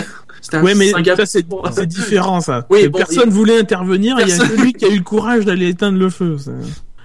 Ouais, 0.62 0.74
mais 0.74 0.90
ça 0.90 1.26
c'est 1.26 1.46
c'est 1.72 1.86
différent, 1.86 2.40
ça. 2.40 2.66
Oui, 2.70 2.88
bon, 2.88 2.98
personne 2.98 3.30
voulait 3.30 3.58
intervenir, 3.58 4.16
il 4.20 4.28
y 4.28 4.32
a 4.32 4.36
Personne- 4.36 4.56
que 4.56 4.62
lui 4.62 4.72
qui 4.72 4.84
a 4.84 4.88
eu 4.88 4.96
le 4.98 5.02
courage 5.04 5.44
d'aller 5.44 5.68
éteindre 5.68 5.98
le 5.98 6.10
feu. 6.10 6.36
ça. 6.38 6.50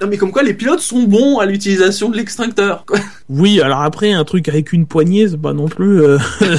Non, 0.01 0.07
mais 0.07 0.17
comme 0.17 0.31
quoi, 0.31 0.43
les 0.43 0.53
pilotes 0.53 0.79
sont 0.79 1.03
bons 1.03 1.39
à 1.39 1.45
l'utilisation 1.45 2.09
de 2.09 2.17
l'extincteur. 2.17 2.85
Oui, 3.29 3.59
alors 3.61 3.81
après, 3.81 4.11
un 4.11 4.23
truc 4.23 4.47
avec 4.47 4.71
une 4.73 4.85
poignée, 4.85 5.27
c'est 5.27 5.41
pas 5.41 5.53
non 5.53 5.67
plus. 5.67 6.01
euh, 6.01 6.17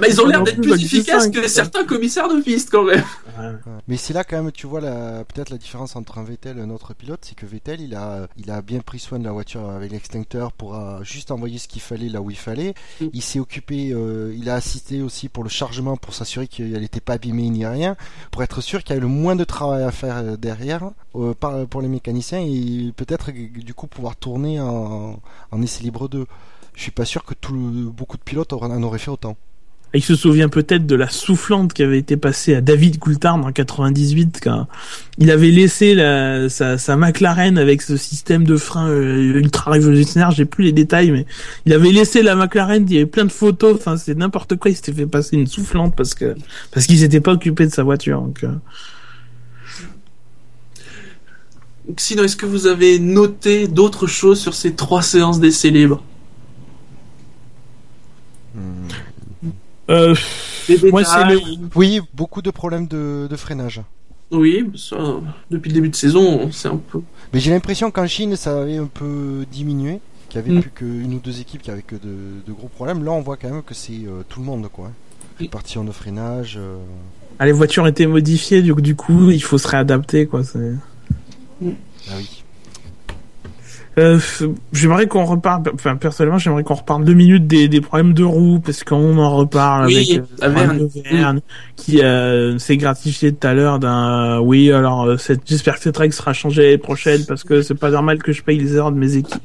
Bah, 0.00 0.08
ils 0.08 0.20
ont 0.20 0.26
l'air 0.26 0.42
d'être 0.42 0.60
plus, 0.60 0.72
efficaces 0.84 1.28
que 1.28 1.38
quoi. 1.40 1.48
certains 1.48 1.84
commissaires 1.84 2.28
de 2.28 2.40
piste, 2.40 2.70
quand 2.70 2.82
même. 2.84 3.02
Ouais. 3.38 3.52
Mais 3.88 3.96
c'est 3.96 4.12
là 4.12 4.24
quand 4.24 4.42
même, 4.42 4.50
tu 4.52 4.66
vois 4.66 4.80
la 4.80 5.24
peut-être 5.24 5.50
la 5.50 5.58
différence 5.58 5.94
entre 5.96 6.18
un 6.18 6.24
Vettel 6.24 6.58
et 6.58 6.60
un 6.60 6.70
autre 6.70 6.94
pilote, 6.94 7.20
c'est 7.22 7.34
que 7.36 7.46
Vettel 7.46 7.80
il 7.80 7.94
a 7.94 8.26
il 8.36 8.50
a 8.50 8.62
bien 8.62 8.80
pris 8.80 8.98
soin 8.98 9.18
de 9.18 9.24
la 9.24 9.32
voiture 9.32 9.68
avec 9.70 9.92
l'extincteur 9.92 10.52
pour 10.52 10.74
euh, 10.74 11.02
juste 11.02 11.30
envoyer 11.30 11.58
ce 11.58 11.68
qu'il 11.68 11.82
fallait 11.82 12.08
là 12.08 12.20
où 12.20 12.30
il 12.30 12.36
fallait. 12.36 12.74
Mm. 13.00 13.06
Il 13.12 13.22
s'est 13.22 13.38
occupé, 13.38 13.90
euh, 13.92 14.34
il 14.36 14.48
a 14.50 14.54
assisté 14.54 15.02
aussi 15.02 15.28
pour 15.28 15.44
le 15.44 15.50
chargement 15.50 15.96
pour 15.96 16.14
s'assurer 16.14 16.48
qu'elle 16.48 16.80
n'était 16.80 17.00
pas 17.00 17.14
abîmée 17.14 17.48
ni 17.48 17.64
rien, 17.66 17.96
pour 18.32 18.42
être 18.42 18.60
sûr 18.60 18.82
qu'il 18.82 18.90
y 18.90 18.92
avait 18.94 19.02
le 19.02 19.06
moins 19.08 19.36
de 19.36 19.44
travail 19.44 19.84
à 19.84 19.92
faire 19.92 20.16
euh, 20.16 20.36
derrière 20.36 20.90
euh, 21.14 21.34
pour 21.70 21.80
les 21.82 21.88
mécaniciens 21.96 22.40
et 22.40 22.92
peut-être 22.96 23.30
du 23.32 23.74
coup 23.74 23.86
pouvoir 23.86 24.16
tourner 24.16 24.60
en, 24.60 25.18
essai 25.62 25.82
libre 25.82 26.08
2. 26.08 26.26
Je 26.74 26.82
suis 26.82 26.90
pas 26.90 27.06
sûr 27.06 27.24
que 27.24 27.34
beaucoup 27.90 28.18
de 28.18 28.22
pilotes 28.22 28.52
en 28.52 28.82
auraient 28.82 28.98
fait 28.98 29.10
autant. 29.10 29.36
Il 29.94 30.02
se 30.02 30.14
souvient 30.14 30.50
peut-être 30.50 30.86
de 30.86 30.94
la 30.94 31.08
soufflante 31.08 31.72
qui 31.72 31.82
avait 31.82 31.98
été 31.98 32.18
passée 32.18 32.54
à 32.54 32.60
David 32.60 32.98
Coulthard 32.98 33.36
en 33.36 33.50
98 33.50 34.40
quand 34.42 34.66
il 35.16 35.30
avait 35.30 35.50
laissé 35.50 35.94
la, 35.94 36.48
sa, 36.50 36.96
McLaren 36.96 37.56
avec 37.56 37.80
ce 37.80 37.96
système 37.96 38.44
de 38.44 38.56
frein 38.56 38.88
euh, 38.90 39.38
ultra 39.38 39.70
révolutionnaire, 39.70 40.32
j'ai 40.32 40.44
plus 40.44 40.64
les 40.64 40.72
détails, 40.72 41.12
mais 41.12 41.24
il 41.64 41.72
avait 41.72 41.92
laissé 41.92 42.22
la 42.22 42.34
McLaren, 42.34 42.84
il 42.86 42.92
y 42.92 42.96
avait 42.98 43.06
plein 43.06 43.24
de 43.24 43.32
photos, 43.32 43.76
enfin 43.76 43.96
c'est 43.96 44.16
n'importe 44.16 44.56
quoi, 44.56 44.70
il 44.70 44.74
s'était 44.74 44.92
fait 44.92 45.06
passer 45.06 45.36
une 45.36 45.46
soufflante 45.46 45.96
parce 45.96 46.14
qu'il 46.14 46.98
s'était 46.98 47.20
pas 47.20 47.32
occupé 47.32 47.64
de 47.64 47.72
sa 47.72 47.82
voiture. 47.82 48.28
Euh. 48.44 48.48
Sinon, 51.96 52.24
est-ce 52.24 52.36
que 52.36 52.46
vous 52.46 52.66
avez 52.66 52.98
noté 52.98 53.68
d'autres 53.68 54.06
choses 54.06 54.40
sur 54.40 54.54
ces 54.54 54.74
trois 54.74 55.02
séances 55.02 55.38
d'essais 55.40 55.70
libres. 55.70 56.02
Euh, 59.88 60.14
Des 60.68 60.90
Moi, 60.90 61.02
Oui, 61.76 62.00
beaucoup 62.14 62.42
de 62.42 62.50
problèmes 62.50 62.88
de, 62.88 63.28
de 63.30 63.36
freinage. 63.36 63.82
Oui, 64.32 64.68
ça, 64.74 64.96
depuis 65.50 65.68
le 65.68 65.74
début 65.74 65.88
de 65.90 65.94
saison, 65.96 66.50
c'est 66.50 66.66
un 66.68 66.76
peu. 66.76 67.00
Mais 67.32 67.38
j'ai 67.38 67.52
l'impression 67.52 67.92
qu'en 67.92 68.06
Chine, 68.08 68.34
ça 68.34 68.62
avait 68.62 68.78
un 68.78 68.86
peu 68.92 69.44
diminué, 69.52 70.00
qu'il 70.28 70.40
y 70.40 70.44
avait 70.44 70.52
Mm. 70.52 70.60
plus 70.60 70.70
qu'une 70.70 71.14
ou 71.14 71.20
deux 71.20 71.40
équipes 71.40 71.62
qui 71.62 71.70
avaient 71.70 71.82
que 71.82 71.94
de, 71.94 72.42
de 72.44 72.52
gros 72.52 72.66
problèmes. 72.68 73.04
Là, 73.04 73.12
on 73.12 73.20
voit 73.20 73.36
quand 73.36 73.48
même 73.48 73.62
que 73.62 73.74
c'est 73.74 73.92
euh, 73.92 74.22
tout 74.28 74.40
le 74.40 74.46
monde, 74.46 74.66
quoi. 74.72 74.90
Répartition 75.38 75.84
de 75.84 75.92
freinage. 75.92 76.56
euh, 76.58 76.78
ah, 77.38 77.46
les 77.46 77.52
voitures 77.52 77.86
étaient 77.86 78.06
modifiées, 78.06 78.62
du, 78.62 78.72
du 78.74 78.96
coup 78.96 79.30
il 79.30 79.42
faut 79.42 79.58
se 79.58 79.68
réadapter 79.68 80.24
quoi. 80.26 80.42
c'est- 80.42 80.74
Ah 81.62 82.16
oui. 82.16 82.45
Euh, 83.98 84.18
j'aimerais 84.74 85.06
qu'on 85.06 85.24
reparle, 85.24 85.62
enfin 85.72 85.96
personnellement 85.96 86.36
j'aimerais 86.36 86.62
qu'on 86.64 86.74
reparle 86.74 87.02
deux 87.04 87.14
minutes 87.14 87.46
des, 87.46 87.66
des 87.66 87.80
problèmes 87.80 88.12
de 88.12 88.24
roues 88.24 88.60
parce 88.60 88.84
qu'on 88.84 89.16
en 89.16 89.34
reparle 89.34 89.86
Oui, 89.86 90.20
avec 90.42 90.68
euh, 90.68 90.88
Verne. 91.10 91.40
qui 91.76 92.02
euh, 92.02 92.58
s'est 92.58 92.76
gratifié 92.76 93.32
tout 93.32 93.46
à 93.46 93.54
l'heure 93.54 93.78
d'un 93.78 94.38
oui 94.40 94.70
alors 94.70 95.04
euh, 95.04 95.16
j'espère 95.46 95.76
que 95.76 95.80
cette 95.80 95.96
règle 95.96 96.12
sera 96.12 96.34
changée 96.34 96.62
l'année 96.64 96.76
prochaine 96.78 97.24
parce 97.26 97.42
que 97.42 97.62
c'est 97.62 97.74
pas 97.74 97.88
normal 97.90 98.18
que 98.22 98.32
je 98.32 98.42
paye 98.42 98.58
les 98.58 98.76
erreurs 98.76 98.92
de 98.92 98.98
mes 98.98 99.16
équipes 99.16 99.40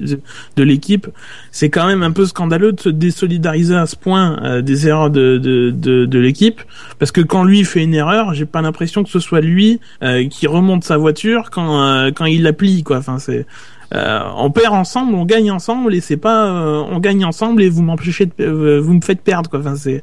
de 0.58 0.64
l'équipe 0.64 1.08
c'est 1.52 1.70
quand 1.70 1.88
même 1.88 2.04
un 2.04 2.12
peu 2.12 2.26
scandaleux 2.26 2.74
de 2.74 2.82
se 2.82 2.90
désolidariser 2.90 3.76
à 3.78 3.86
ce 3.86 3.96
point 3.96 4.38
euh, 4.44 4.62
des 4.62 4.86
erreurs 4.86 5.12
de 5.12 5.38
de, 5.38 5.72
de, 5.72 6.06
de 6.06 6.20
l'équipe 6.20 6.60
parce 7.00 7.14
que 7.14 7.22
quand 7.22 7.46
lui 7.46 7.64
fait 7.64 7.84
une 7.84 7.94
erreur 7.94 8.34
j'ai 8.34 8.46
pas 8.46 8.62
l'impression 8.62 9.06
que 9.06 9.10
ce 9.12 9.22
soit 9.22 9.40
lui 9.40 9.80
euh, 10.04 10.28
qui 10.28 10.46
remonte 10.46 10.84
sa 10.84 10.98
voiture 10.98 11.52
quand 11.52 11.82
euh, 11.82 12.12
quand 12.14 12.26
il 12.26 12.44
la 12.44 12.52
plie 12.52 12.84
quoi 12.84 12.98
enfin 12.98 13.18
c'est 13.18 13.46
euh, 13.94 14.22
on 14.38 14.52
perd 14.52 14.74
ensemble, 14.74 15.16
on 15.16 15.26
gagne 15.26 15.52
ensemble 15.52 15.94
et 15.94 16.02
c'est 16.02 16.18
pas 16.18 16.48
euh, 16.48 16.84
on 16.90 17.00
gagne 17.00 17.26
ensemble 17.26 17.62
et 17.64 17.70
vous 17.70 17.82
m'empêchez 17.84 18.26
de 18.26 18.32
euh, 18.40 18.80
vous 18.80 18.94
me 18.94 19.02
faites 19.02 19.22
perdre 19.22 19.50
quoi. 19.50 19.60
Enfin 19.60 19.76
c'est 19.76 20.02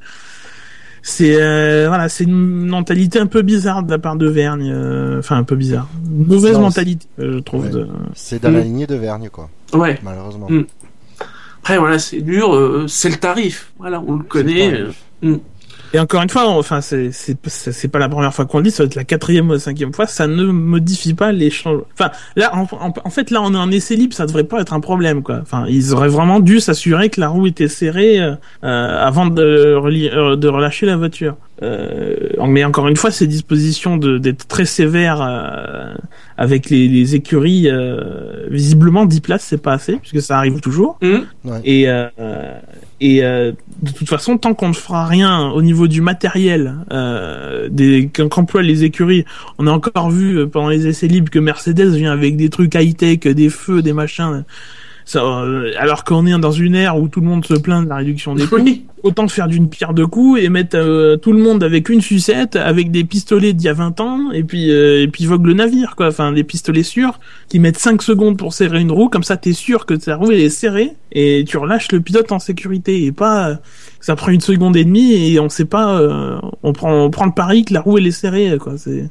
c'est 1.03 1.41
euh, 1.41 1.87
voilà, 1.89 2.09
c'est 2.09 2.25
une 2.25 2.67
mentalité 2.67 3.19
un 3.19 3.27
peu 3.27 3.43
bizarre 3.43 3.83
de 3.83 3.91
la 3.91 3.99
part 3.99 4.17
de 4.17 4.27
Vergne, 4.29 4.71
euh, 4.75 5.21
enfin 5.21 5.37
un 5.39 5.45
peu 5.45 5.57
bizarre. 5.57 5.89
Une 6.05 6.27
mauvaise 6.27 6.55
Non, 6.55 6.63
mentalité, 6.63 7.07
je 7.19 7.39
trouve. 7.39 7.65
Ouais. 7.65 7.71
de- 7.71 7.89
C'est 8.15 8.43
dans 8.43 8.51
la 8.51 8.61
Mm. 8.61 8.65
lignée 8.65 8.87
de 8.87 8.97
Vergne, 8.97 9.29
quoi. 9.31 9.49
Ouais. 9.73 9.99
Malheureusement. 10.03 10.49
Mm. 10.51 10.65
Après, 11.61 11.79
voilà, 11.79 11.99
c'est 11.99 12.21
dur, 12.21 12.55
euh, 12.55 12.87
c'est 12.89 13.09
le 13.11 13.17
tarif. 13.17 13.73
Voilà, 13.79 14.03
on 14.07 14.17
le 14.17 14.25
connaît. 14.25 14.73
Euh, 14.73 14.91
pas- 15.23 15.29
Et 15.95 15.99
encore 15.99 16.23
une 16.23 16.29
fois, 16.29 16.49
on- 16.49 16.59
enfin 16.59 16.81
c'est 16.81 17.11
c'est 17.13 17.89
pas 17.89 17.99
la 17.99 18.09
première 18.09 18.35
fois 18.35 18.45
qu'on 18.47 18.59
le 18.59 18.65
dit, 18.65 18.71
ça 18.71 18.83
va 18.83 18.87
être 18.87 18.95
la 18.95 19.05
quatrième 19.05 19.49
ou 19.49 19.53
la 19.53 19.59
cinquième 19.59 19.93
fois, 19.93 20.07
ça 20.07 20.27
ne 20.27 20.45
modifie 20.45 21.15
pas 21.15 21.33
les 21.33 21.51
changements. 21.51 21.85
Enfin 21.95 22.11
là, 22.37 22.55
en, 22.55 22.63
en- 22.73 22.93
en 23.05 23.11
fait 23.11 23.31
là, 23.31 23.41
on 23.43 23.55
est 23.55 23.59
en 23.59 23.71
essai 23.71 23.97
libre, 23.97 24.15
ça 24.15 24.27
devrait 24.27 24.45
pas 24.45 24.61
être 24.61 24.73
un 24.75 24.81
problème 24.81 25.23
quoi. 25.23 25.39
Enfin 25.43 25.65
ils 25.69 25.95
auraient 25.95 26.09
vraiment 26.09 26.41
dû 26.41 26.61
s'assurer 26.61 27.09
que 27.09 27.21
la 27.21 27.29
roue 27.29 27.47
était 27.47 27.69
serrée 27.69 28.21
euh, 28.21 28.33
euh, 28.65 29.07
avant 29.07 29.27
de 29.27 29.43
euh, 29.43 30.37
de 30.37 30.49
relâcher 30.49 30.87
la 30.87 30.97
voiture. 30.97 31.37
Euh, 31.63 32.15
mais 32.47 32.65
encore 32.65 32.87
une 32.87 32.95
fois, 32.97 33.11
ces 33.11 33.27
dispositions 33.27 33.97
de- 33.97 34.19
d'être 34.19 34.47
très 34.47 34.65
sévères 34.65 35.21
euh, 35.21 35.95
avec 36.37 36.71
les, 36.71 36.87
les 36.87 37.17
écuries, 37.17 37.69
euh, 37.69 38.47
visiblement 38.49 39.07
10 39.07 39.21
places 39.21 39.43
c'est 39.45 39.61
pas 39.63 39.73
assez 39.73 39.97
puisque 39.97 40.23
ça 40.23 40.37
arrive 40.39 40.61
toujours. 40.61 40.99
hum, 41.03 41.25
Ouais. 41.45 41.61
Et, 41.65 41.89
euh, 41.89 42.09
et 43.01 43.23
euh, 43.23 43.53
de 43.83 43.93
toute 43.93 44.09
façon, 44.09 44.39
tant 44.39 44.55
qu'on 44.55 44.69
ne 44.69 44.75
fera 44.75 45.07
rien 45.07 45.51
au 45.51 45.63
niveau 45.63 45.87
du 45.87 46.01
matériel 46.01 46.75
euh, 46.93 47.69
qu'emploient 48.13 48.63
les 48.63 48.85
écuries, 48.85 49.25
on 49.59 49.67
a 49.67 49.71
encore 49.71 50.11
vu 50.11 50.39
euh, 50.39 50.47
pendant 50.47 50.69
les 50.69 50.87
essais 50.87 51.07
libres 51.07 51.31
que 51.31 51.39
Mercedes 51.39 51.95
vient 51.95 52.13
avec 52.13 52.37
des 52.37 52.51
trucs 52.51 52.75
high 52.75 52.97
tech, 52.97 53.21
des 53.21 53.51
feux, 53.51 53.83
des 53.83 53.93
machins. 53.93 54.45
Ça, 55.09 55.25
euh, 55.25 55.73
alors 55.79 56.05
qu'on 56.05 56.27
est 56.27 56.39
dans 56.39 56.53
une 56.53 56.75
ère 56.75 56.99
où 56.99 57.09
tout 57.09 57.23
le 57.23 57.27
monde 57.27 57.43
se 57.47 57.55
plaint 57.55 57.83
de 57.83 57.89
la 57.89 57.97
réduction 57.97 58.35
des 58.35 58.45
coûts, 58.47 58.57
Oui. 58.61 58.85
autant 59.03 59.27
faire 59.27 59.49
d'une 59.49 59.71
pierre 59.71 59.95
deux 59.95 60.07
coups 60.07 60.43
et 60.43 60.51
mettre 60.51 60.77
euh, 60.77 61.17
tout 61.17 61.33
le 61.33 61.39
monde 61.39 61.65
avec 61.65 61.89
une 61.89 62.03
sucette, 62.03 62.57
avec 62.57 62.91
des 62.91 63.05
pistolets 63.05 63.55
d'il 63.55 63.65
y 63.65 63.69
a 63.71 63.73
20 63.73 64.01
ans, 64.01 64.31
et 64.33 64.43
puis 64.45 64.71
euh, 64.71 65.03
et 65.03 65.09
puis 65.09 65.25
vogue 65.25 65.47
le 65.47 65.55
navire, 65.55 65.97
quoi. 65.97 66.09
Enfin, 66.09 66.31
des 66.33 66.45
pistolets 66.45 66.83
sûrs 66.83 67.21
qui 67.49 67.59
mettent 67.59 67.79
5 67.79 68.03
secondes 68.03 68.37
pour 68.37 68.53
serrer 68.53 68.83
une 68.83 68.93
roue, 68.93 69.09
comme 69.09 69.25
ça 69.25 69.39
t'es 69.39 69.55
sûr 69.55 69.87
que 69.87 69.95
ta 69.95 70.17
roue 70.17 70.31
elle 70.31 70.41
est 70.41 70.51
serrée, 70.51 70.93
et 71.13 71.43
tu 71.49 71.57
relâches 71.57 71.91
le 71.91 72.01
pilote 72.03 72.31
en 72.31 72.39
sécurité, 72.39 73.07
et 73.07 73.13
pas 73.13 73.57
ça 74.01 74.15
prend 74.15 74.29
une 74.31 74.43
seconde 74.43 74.77
et 74.77 74.85
demie 74.85 75.33
et 75.33 75.41
on 75.41 75.49
sait 75.49 75.65
pas, 75.65 75.99
euh, 76.03 76.39
on 76.63 76.75
prend 76.75 77.07
on 77.07 77.11
prend 77.11 77.25
le 77.25 77.33
pari 77.33 77.65
que 77.65 77.73
la 77.73 77.81
roue 77.81 77.97
elle 77.97 78.07
est 78.07 78.11
serrée, 78.11 78.59
quoi. 78.61 78.75
C'est 78.77 79.09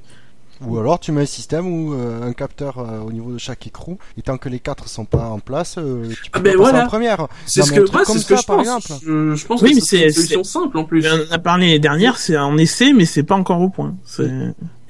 Ou 0.65 0.78
alors 0.80 1.00
tu 1.00 1.12
mets 1.12 1.22
un 1.22 1.26
système 1.26 1.67
où 1.67 1.93
euh, 1.93 2.28
un 2.28 2.34
capteur 2.34 2.80
euh, 2.80 3.00
au 3.06 3.12
niveau 3.12 3.32
de 3.34 3.38
chaque 3.38 3.67
écrou, 3.67 3.98
et 4.17 4.22
tant 4.22 4.38
que 4.38 4.50
les 4.50 4.60
quatre 4.60 4.88
sont 4.89 5.06
pas 5.06 5.28
en 5.30 5.39
place, 5.39 5.76
euh, 5.78 6.04
tu 6.24 6.32
peux 6.32 6.39
Ah 6.39 6.39
ben 6.39 6.43
pas 6.54 6.58
passer 6.58 6.58
voilà. 6.72 6.84
en 6.86 6.88
première. 6.88 7.28
C'est 7.46 7.62
ce 7.62 7.72
que, 7.72 7.82
ouais, 7.82 8.04
comme 8.06 8.17
ce 8.17 8.26
que 8.26 8.36
je 8.36 8.46
par 8.46 8.58
pense. 8.58 8.65
exemple. 8.65 9.02
Je, 9.06 9.36
je 9.36 9.46
pense 9.46 9.62
Oui, 9.62 9.70
que 9.72 9.76
mais 9.76 9.82
c'est 9.82 9.98
c'est- 9.98 10.06
une 10.06 10.12
solution 10.13 10.43
simple 10.43 10.78
en 10.78 10.84
plus. 10.84 11.06
On 11.08 11.30
en 11.30 11.32
a 11.36 11.38
parlé 11.39 11.65
l'année 11.67 11.80
dernière, 11.80 12.17
c'est 12.17 12.36
un 12.36 12.58
essai, 12.58 12.93
mais 12.93 13.06
c'est 13.06 13.24
pas 13.24 13.36
encore 13.36 13.62
au 13.62 13.70
point. 13.70 13.96
C'est- 14.06 14.32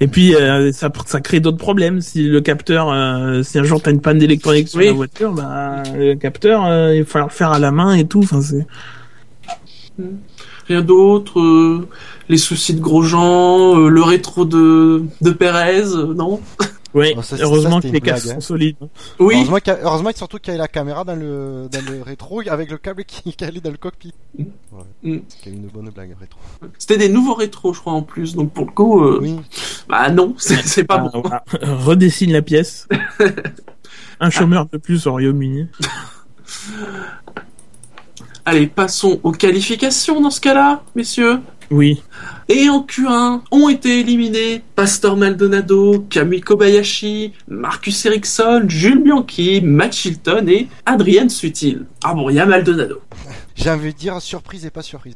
Et 0.00 0.06
puis 0.08 0.34
euh, 0.34 0.70
ça, 0.72 0.90
ça 1.06 1.20
crée 1.20 1.40
d'autres 1.40 1.56
problèmes. 1.58 2.00
Si 2.00 2.22
le 2.22 2.40
capteur, 2.40 2.88
euh, 2.90 3.42
si 3.42 3.58
un 3.58 3.64
jour 3.64 3.82
t'as 3.82 3.90
une 3.90 4.00
panne 4.00 4.18
d'électronique 4.18 4.68
sur 4.68 4.78
Oui. 4.78 4.86
la 4.86 4.92
voiture, 4.92 5.32
bah 5.32 5.82
le 5.94 6.14
capteur, 6.14 6.64
euh, 6.66 6.94
il 6.94 7.02
va 7.02 7.06
falloir 7.06 7.28
le 7.28 7.34
faire 7.34 7.50
à 7.52 7.58
la 7.58 7.72
main 7.72 7.94
et 7.94 8.06
tout. 8.06 8.20
Enfin, 8.20 8.40
c'est. 8.40 8.66
Rien 10.68 10.82
d'autre. 10.82 11.40
Les 12.28 12.36
soucis 12.38 12.74
de 12.74 12.80
Grosjean, 12.80 13.78
euh, 13.78 13.88
le 13.88 14.02
rétro 14.02 14.44
de, 14.44 15.04
de 15.20 15.30
Perez, 15.30 15.82
euh, 15.94 16.14
non 16.14 16.40
Oui. 16.94 17.12
Oh, 17.16 17.22
ça, 17.22 17.36
c'est- 17.36 17.42
heureusement 17.42 17.80
ça, 17.80 17.88
que 17.88 17.92
les 17.92 18.00
casques 18.00 18.28
sont 18.28 18.36
hein. 18.36 18.40
solides. 18.40 18.76
Oui. 19.18 19.34
Heureusement, 19.36 19.56
qu'il 19.58 19.72
y 19.72 19.76
a- 19.76 19.80
heureusement 19.82 20.10
que 20.10 20.16
surtout 20.18 20.38
qu'il 20.38 20.48
y 20.48 20.50
avait 20.52 20.58
la 20.58 20.68
caméra 20.68 21.04
dans 21.04 21.14
le, 21.16 21.68
dans 21.70 21.80
le 21.90 22.02
rétro 22.02 22.42
avec 22.48 22.70
le 22.70 22.78
câble 22.78 23.04
qui, 23.04 23.32
qui 23.34 23.44
allait 23.44 23.60
dans 23.60 23.70
le 23.70 23.76
cockpit. 23.76 24.14
Ouais. 24.38 24.44
Mm. 25.02 25.18
C'était 25.28 25.50
une 25.50 25.66
bonne 25.68 25.90
blague, 25.90 26.16
rétro. 26.18 26.38
C'était 26.78 26.98
des 26.98 27.08
nouveaux 27.08 27.34
rétros, 27.34 27.72
je 27.74 27.80
crois, 27.80 27.92
en 27.92 28.02
plus. 28.02 28.34
Donc 28.34 28.52
pour 28.52 28.64
le 28.66 28.72
coup, 28.72 29.02
euh, 29.04 29.18
Oui. 29.22 29.36
bah 29.88 30.10
non, 30.10 30.34
c'est 30.38 30.66
c'est 30.66 30.84
pas 30.84 30.96
Ah, 30.96 31.08
bon. 31.12 31.20
voilà. 31.22 31.44
Redessine 31.62 32.32
la 32.32 32.42
pièce. 32.42 32.88
un 34.20 34.30
chômeur 34.30 34.66
de 34.72 34.78
plus 34.78 35.06
au 35.06 35.12
Royaume-Uni. 35.12 35.68
Allez, 38.44 38.66
passons 38.66 39.20
aux 39.22 39.32
qualifications 39.32 40.20
dans 40.22 40.30
ce 40.30 40.40
cas-là, 40.40 40.82
messieurs. 40.96 41.40
Oui. 41.70 42.02
Et 42.48 42.68
en 42.68 42.82
Q1 42.82 43.42
ont 43.50 43.68
été 43.68 44.00
éliminés 44.00 44.62
Pastor 44.74 45.16
Maldonado, 45.16 46.06
Kamui 46.08 46.40
Kobayashi, 46.40 47.32
Marcus 47.46 48.06
Ericsson, 48.06 48.64
Jules 48.68 49.02
Bianchi, 49.02 49.60
Matt 49.60 49.92
Chilton 49.92 50.46
et 50.48 50.68
Adrian 50.86 51.28
Sutil. 51.28 51.84
Ah 52.02 52.14
bon, 52.14 52.30
il 52.30 52.36
y 52.36 52.40
a 52.40 52.46
Maldonado. 52.46 53.00
J'ai 53.54 53.70
envie 53.70 53.92
de 53.92 53.98
dire 53.98 54.20
surprise 54.22 54.64
et 54.64 54.70
pas 54.70 54.82
surprise. 54.82 55.14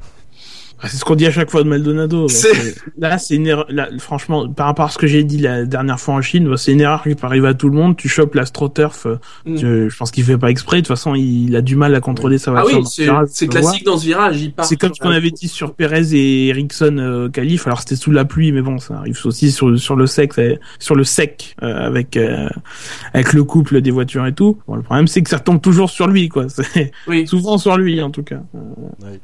Ah, 0.82 0.88
C'est 0.88 0.96
ce 0.96 1.04
qu'on 1.04 1.14
dit 1.14 1.26
à 1.26 1.30
chaque 1.30 1.50
fois 1.50 1.62
de 1.62 1.68
Maldonado. 1.68 2.26
Là, 2.98 3.18
c'est 3.18 3.36
une 3.36 3.46
erreur. 3.46 3.66
là, 3.68 3.88
franchement, 3.98 4.48
par 4.48 4.66
rapport 4.66 4.86
à 4.86 4.88
ce 4.90 4.98
que 4.98 5.06
j'ai 5.06 5.22
dit 5.24 5.38
la 5.38 5.64
dernière 5.64 6.00
fois 6.00 6.14
en 6.14 6.22
Chine, 6.22 6.48
bah, 6.48 6.56
c'est 6.56 6.72
une 6.72 6.80
erreur 6.80 7.02
qui 7.04 7.14
peut 7.14 7.26
arriver 7.26 7.48
à 7.48 7.54
tout 7.54 7.68
le 7.68 7.76
monde. 7.76 7.96
Tu 7.96 8.08
chopes 8.08 8.34
l'astroturf. 8.34 9.06
euh, 9.06 9.16
Mm. 9.46 9.56
je, 9.56 9.88
je 9.88 9.96
pense 9.96 10.10
qu'il 10.10 10.24
fait 10.24 10.38
pas 10.38 10.50
exprès. 10.50 10.78
De 10.78 10.80
toute 10.82 10.88
façon, 10.88 11.14
il 11.14 11.54
a 11.56 11.60
du 11.62 11.76
mal 11.76 11.94
à 11.94 12.00
contrôler 12.00 12.38
sa 12.38 12.50
Ah 12.52 12.62
voiture. 12.62 12.78
oui, 12.78 12.82
dans 13.06 13.24
c'est 13.26 13.46
vois. 13.46 13.60
classique 13.60 13.84
dans 13.84 13.96
ce 13.96 14.04
virage. 14.06 14.40
Il 14.42 14.52
part 14.52 14.64
C'est 14.66 14.76
comme 14.76 14.92
ce 14.94 15.00
qu'on 15.00 15.10
avait 15.10 15.30
dit 15.30 15.48
sur 15.48 15.74
Perez 15.74 16.14
et 16.14 16.48
Ericsson 16.48 16.96
euh, 16.98 17.26
au 17.26 17.30
qualif. 17.30 17.66
Alors 17.66 17.80
c'était 17.80 17.96
sous 17.96 18.10
la 18.10 18.24
pluie, 18.24 18.52
mais 18.52 18.62
bon, 18.62 18.78
ça 18.78 18.94
arrive 18.98 19.18
aussi 19.24 19.50
sur 19.52 19.78
sur 19.78 19.96
le 19.96 20.06
sec, 20.06 20.32
sur 20.78 20.94
le 20.94 21.04
sec 21.04 21.54
euh, 21.62 21.86
avec 21.86 22.16
euh, 22.16 22.48
avec 23.14 23.32
le 23.32 23.44
couple 23.44 23.80
des 23.80 23.90
voitures 23.90 24.26
et 24.26 24.32
tout. 24.34 24.58
Bon, 24.66 24.74
le 24.76 24.82
problème 24.82 25.06
c'est 25.06 25.22
que 25.22 25.30
ça 25.30 25.38
tombe 25.38 25.60
toujours 25.60 25.90
sur 25.90 26.06
lui, 26.08 26.28
quoi. 26.28 26.46
Oui. 27.06 27.26
souvent 27.26 27.58
sur 27.58 27.76
lui 27.76 28.00
en 28.02 28.10
tout 28.10 28.22
cas. 28.22 28.40
Euh. 28.54 29.16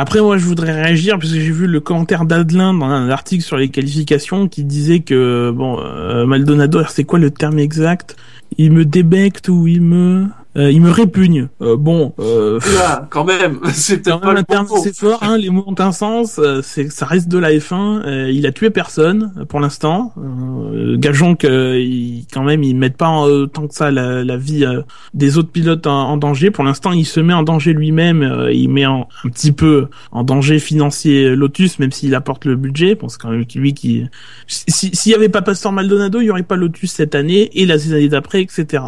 Après, 0.00 0.22
moi, 0.22 0.38
je 0.38 0.46
voudrais 0.46 0.72
réagir 0.72 1.18
parce 1.18 1.30
j'ai 1.30 1.50
vu 1.50 1.66
le 1.66 1.78
commentaire 1.78 2.24
d'Adelin 2.24 2.72
dans 2.72 2.86
un 2.86 3.10
article 3.10 3.44
sur 3.44 3.58
les 3.58 3.68
qualifications 3.68 4.48
qui 4.48 4.64
disait 4.64 5.00
que 5.00 5.52
bon, 5.54 5.78
euh, 5.78 6.24
Maldonado, 6.24 6.80
c'est 6.88 7.04
quoi 7.04 7.18
le 7.18 7.30
terme 7.30 7.58
exact? 7.58 8.16
Il 8.56 8.72
me 8.72 8.86
débecte 8.86 9.50
ou 9.50 9.66
il 9.66 9.82
me 9.82 10.24
euh, 10.56 10.70
il 10.70 10.80
me 10.80 10.90
répugne. 10.90 11.48
Euh, 11.62 11.76
bon, 11.76 12.12
euh, 12.18 12.58
Là, 12.74 13.06
quand 13.10 13.24
même, 13.24 13.60
c'est 13.66 13.72
c'est 13.74 14.02
quand 14.10 14.18
pas 14.18 14.34
même 14.34 14.36
le 14.36 14.42
bon 14.42 14.62
mot. 14.68 14.76
assez 14.80 14.92
fort, 14.92 15.18
hein, 15.22 15.36
les 15.38 15.50
mots 15.50 15.64
ont 15.66 15.74
un 15.78 15.92
sens, 15.92 16.38
euh, 16.38 16.60
c'est 16.62 16.90
ça 16.90 17.06
reste 17.06 17.28
de 17.28 17.38
la 17.38 17.52
F1, 17.52 18.02
euh, 18.04 18.30
il 18.30 18.46
a 18.46 18.52
tué 18.52 18.70
personne 18.70 19.32
euh, 19.38 19.44
pour 19.44 19.60
l'instant. 19.60 20.12
Euh, 20.18 20.96
gageons 20.98 21.36
que 21.36 21.78
il, 21.78 22.26
quand 22.32 22.42
même 22.42 22.62
ils 22.62 22.74
mettent 22.74 22.96
pas 22.96 23.08
en- 23.08 23.24
autant 23.24 23.66
que 23.68 23.74
ça 23.74 23.90
la, 23.90 24.24
la 24.24 24.36
vie 24.36 24.64
euh, 24.64 24.82
des 25.14 25.38
autres 25.38 25.50
pilotes 25.50 25.86
en, 25.86 26.10
en 26.10 26.16
danger. 26.16 26.50
Pour 26.50 26.64
l'instant, 26.64 26.92
il 26.92 27.04
se 27.06 27.20
met 27.20 27.34
en 27.34 27.42
danger 27.42 27.72
lui-même, 27.72 28.22
euh, 28.22 28.52
il 28.52 28.68
met 28.68 28.86
en- 28.86 29.08
un 29.24 29.28
petit 29.28 29.52
peu 29.52 29.86
en 30.12 30.24
danger 30.24 30.58
financier 30.58 31.34
Lotus, 31.36 31.78
même 31.78 31.92
s'il 31.92 32.14
apporte 32.14 32.44
le 32.44 32.56
budget. 32.56 32.94
Bon, 32.96 33.08
c'est 33.08 33.18
quand 33.20 33.30
même 33.30 33.44
lui 33.54 33.74
qui 33.74 34.04
si- 34.46 34.90
s'il 34.94 35.12
y 35.12 35.14
avait 35.14 35.28
pas 35.28 35.42
Pastor 35.42 35.72
Maldonado, 35.72 36.20
il 36.20 36.26
y 36.26 36.30
aurait 36.30 36.42
pas 36.42 36.56
Lotus 36.56 36.90
cette 36.92 37.14
année 37.14 37.50
et 37.54 37.66
la 37.66 37.74
année 37.74 38.08
d'après, 38.08 38.42
etc. 38.42 38.82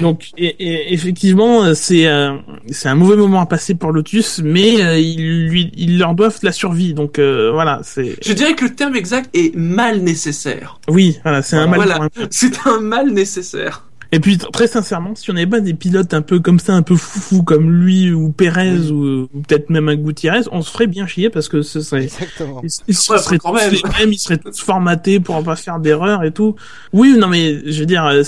Donc 0.00 0.30
et, 0.36 0.46
et 0.58 0.92
effectivement, 0.92 1.62
euh, 1.64 1.74
c'est 1.74 2.06
euh, 2.06 2.36
c'est 2.70 2.88
un 2.88 2.94
mauvais 2.94 3.16
moment 3.16 3.40
à 3.40 3.46
passer 3.46 3.74
pour 3.74 3.92
Lotus, 3.92 4.40
mais 4.42 4.82
euh, 4.82 4.98
ils 4.98 5.48
lui 5.48 5.70
ils 5.76 5.98
leur 5.98 6.14
doivent 6.14 6.38
la 6.42 6.52
survie. 6.52 6.92
Donc 6.94 7.18
euh, 7.18 7.50
voilà, 7.52 7.80
c'est 7.84 8.16
Je 8.24 8.32
dirais 8.32 8.54
que 8.54 8.64
le 8.64 8.74
terme 8.74 8.96
exact 8.96 9.30
est 9.34 9.54
mal 9.56 10.00
nécessaire. 10.00 10.80
oui, 10.88 11.18
voilà, 11.22 11.42
c'est 11.42 11.56
un 11.56 11.66
mal 11.66 11.76
Voilà. 11.76 11.96
un- 12.02 12.26
C'est 12.30 12.66
un 12.66 12.80
mal 12.80 13.10
nécessaire. 13.10 13.84
Et 14.16 14.18
puis 14.18 14.38
très 14.38 14.66
sincèrement, 14.66 15.14
si 15.14 15.30
on 15.30 15.34
n'avait 15.34 15.46
pas 15.46 15.60
des 15.60 15.74
pilotes 15.74 16.14
un 16.14 16.22
peu 16.22 16.40
comme 16.40 16.58
ça, 16.58 16.72
un 16.72 16.80
peu 16.80 16.96
foufou 16.96 17.42
comme 17.42 17.70
lui 17.70 18.12
ou 18.12 18.32
Perez 18.32 18.90
ou, 18.90 19.28
ou 19.34 19.42
peut-être 19.46 19.68
même 19.68 19.90
un 19.90 19.94
Gutiérrez, 19.94 20.40
on 20.52 20.62
se 20.62 20.70
ferait 20.70 20.86
bien 20.86 21.06
chier 21.06 21.28
parce 21.28 21.48
que 21.50 21.60
ce 21.60 21.82
serait 21.82 22.04
Exactement. 22.04 22.62
Ils, 22.64 22.70
ils 22.88 22.96
Ouais, 23.10 23.18
seraient 23.18 23.36
quand 23.36 23.50
tous 23.50 23.56
même. 23.56 23.72
les 23.74 23.82
mêmes, 23.98 24.12
ils 24.14 24.18
seraient 24.18 24.38
tous 24.38 24.58
formatés 24.58 25.20
pour 25.20 25.44
pas 25.44 25.54
faire 25.54 25.80
d'erreurs 25.80 26.24
et 26.24 26.30
tout. 26.32 26.56
Oui, 26.94 27.14
non 27.18 27.26
mais 27.28 27.60
je 27.70 27.80
veux 27.80 27.84
dire, 27.86 28.06
euh, 28.06 28.22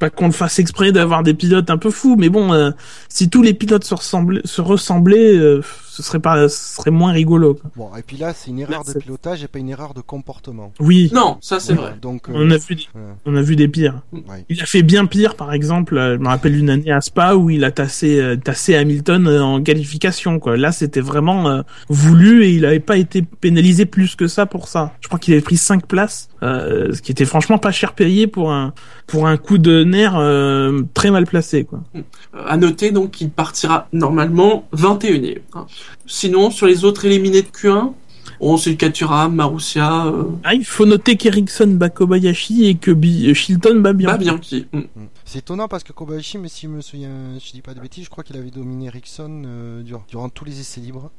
pas 0.00 0.10
qu'on 0.10 0.26
le 0.26 0.32
fasse 0.32 0.58
exprès 0.58 0.90
d'avoir 0.90 1.22
des 1.22 1.34
pilotes 1.34 1.70
un 1.70 1.78
peu 1.78 1.90
fous, 1.90 2.16
mais 2.18 2.28
bon, 2.28 2.52
euh, 2.52 2.72
si 3.08 3.30
tous 3.30 3.42
les 3.42 3.54
pilotes 3.54 3.84
se 3.84 3.94
ressemblaient, 3.94 4.42
se 4.44 4.62
ressemblaient, 4.62 5.36
euh, 5.36 5.60
ce 5.94 6.02
serait 6.02 6.18
pas, 6.18 6.48
ce 6.48 6.74
serait 6.76 6.90
moins 6.90 7.12
rigolo. 7.12 7.54
quoi. 7.54 7.70
Bon, 7.76 7.96
et 7.96 8.02
puis 8.02 8.16
là, 8.16 8.32
c'est 8.34 8.50
une 8.50 8.58
erreur 8.58 8.82
de 8.84 8.92
pilotage 8.98 9.44
et 9.44 9.48
pas 9.48 9.60
une 9.60 9.68
erreur 9.68 9.94
de 9.94 10.00
comportement. 10.00 10.72
Oui, 10.80 11.08
Non, 11.14 11.38
ça 11.40 11.60
c'est 11.60 11.74
vrai. 11.74 11.94
Donc, 12.02 12.28
euh, 12.28 12.32
on 12.34 12.50
a 12.50 12.56
vu, 12.56 12.74
des, 12.74 12.82
ouais, 12.94 13.00
on 13.26 13.36
a 13.36 13.42
vu 13.42 13.54
des 13.54 13.68
pires. 13.68 14.02
ouais. 14.12 14.44
Il 14.48 14.60
a 14.60 14.66
fait 14.66 14.82
bien 14.82 15.06
pire, 15.06 15.36
par 15.36 15.52
exemple. 15.52 15.96
euh, 15.96 16.16
Je 16.16 16.20
me 16.20 16.26
rappelle 16.28 16.56
une 16.56 16.70
année 16.70 16.90
à 16.90 17.00
Spa 17.00 17.36
où 17.36 17.48
il 17.50 17.62
a 17.64 17.70
tassé, 17.70 18.18
euh, 18.20 18.36
tassé 18.36 18.74
Hamilton 18.74 19.28
en 19.28 19.62
qualification. 19.62 20.38
Quoi. 20.40 20.56
Là, 20.56 20.72
c'était 20.72 21.00
vraiment 21.00 21.48
euh, 21.48 21.62
voulu 21.88 22.44
et 22.44 22.50
il 22.50 22.62
n'avait 22.62 22.80
pas 22.80 22.96
été 22.96 23.22
pénalisé 23.22 23.86
plus 23.86 24.16
que 24.16 24.26
ça 24.26 24.46
pour 24.46 24.66
ça. 24.68 24.92
Je 25.00 25.06
crois 25.08 25.18
qu'il 25.20 25.34
avait 25.34 25.42
pris 25.42 25.56
5 25.56 25.86
places, 25.86 26.28
euh, 26.44 26.92
ce 26.92 27.00
qui 27.02 27.10
était 27.12 27.24
franchement 27.24 27.58
pas 27.58 27.72
cher 27.72 27.94
payé 27.94 28.26
pour 28.26 28.52
un 28.52 28.72
pour 29.06 29.26
un 29.26 29.36
coup 29.36 29.58
de 29.58 29.82
nerf 29.84 30.14
euh, 30.16 30.82
très 30.94 31.10
mal 31.10 31.24
placé. 31.26 31.64
Quoi. 31.64 31.82
Euh, 31.96 32.00
À 32.46 32.56
noter 32.56 32.90
donc 32.92 33.12
qu'il 33.12 33.30
partira 33.30 33.88
normalement 33.92 34.68
21e. 34.74 35.40
hein. 35.54 35.66
Sinon, 36.06 36.50
sur 36.50 36.66
les 36.66 36.84
autres 36.84 37.04
éliminés 37.06 37.42
de 37.42 37.48
Q1, 37.48 37.92
on 38.40 38.56
sait 38.56 38.76
Katura, 38.76 39.28
Marussia, 39.28 40.06
euh, 40.06 40.24
Ah, 40.42 40.54
il 40.54 40.64
faut 40.64 40.86
noter 40.86 41.16
qu'Ericsson 41.16 41.68
bat 41.68 41.88
Kobayashi 41.88 42.66
et 42.66 42.74
que 42.74 42.90
Bi- 42.90 43.32
Shilton 43.34 43.80
bat 43.80 43.92
bien. 43.92 44.08
bah, 44.10 44.18
Bianchi. 44.18 44.66
Mm. 44.72 44.78
Mm. 44.78 45.06
C'est 45.24 45.38
étonnant 45.38 45.68
parce 45.68 45.84
que 45.84 45.92
Kobayashi, 45.92 46.38
mais 46.38 46.48
si 46.48 46.66
je 46.66 46.70
me 46.70 46.80
souviens, 46.80 47.38
je 47.38 47.52
dis 47.52 47.62
pas 47.62 47.74
de 47.74 47.80
bêtises, 47.80 48.04
je 48.04 48.10
crois 48.10 48.24
qu'il 48.24 48.36
avait 48.36 48.50
dominé 48.50 48.86
Ericsson 48.86 49.42
euh, 49.46 49.82
durant, 49.82 50.04
durant 50.08 50.28
tous 50.28 50.44
les 50.44 50.60
essais 50.60 50.80
libres. 50.80 51.10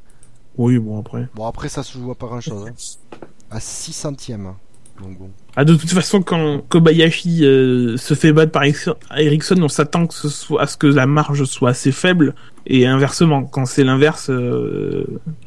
Oui, 0.58 0.78
bon 0.78 1.00
après. 1.00 1.28
Bon, 1.36 1.46
après, 1.48 1.68
ça 1.70 1.84
se 1.84 1.98
joue 1.98 2.12
à 2.12 2.16
pas 2.16 2.28
grand 2.28 2.42
chose. 2.42 2.66
À 3.50 3.60
6 3.60 3.94
centièmes. 3.94 4.54
Donc 5.02 5.18
bon. 5.20 5.30
Ah, 5.58 5.66
de 5.66 5.76
toute 5.76 5.90
façon, 5.92 6.22
quand 6.22 6.62
Kobayashi 6.70 7.46
euh, 7.46 7.98
se 7.98 8.14
fait 8.14 8.32
battre 8.34 8.52
par 8.52 8.64
Ericsson- 8.64 9.62
on 9.62 9.68
s'attend 9.70 10.08
que 10.08 10.14
ce 10.14 10.30
soit 10.30 10.62
à 10.62 10.68
ce 10.68 10.78
que 10.78 10.88
la 10.88 11.06
marge 11.06 11.44
soit 11.46 11.70
assez 11.70 11.92
faible, 11.92 12.34
et 12.66 12.86
inversement, 12.86 13.44
quand 13.44 13.66
c'est 13.66 13.84
l'inverse, 13.84 14.30
euh, 14.30 15.06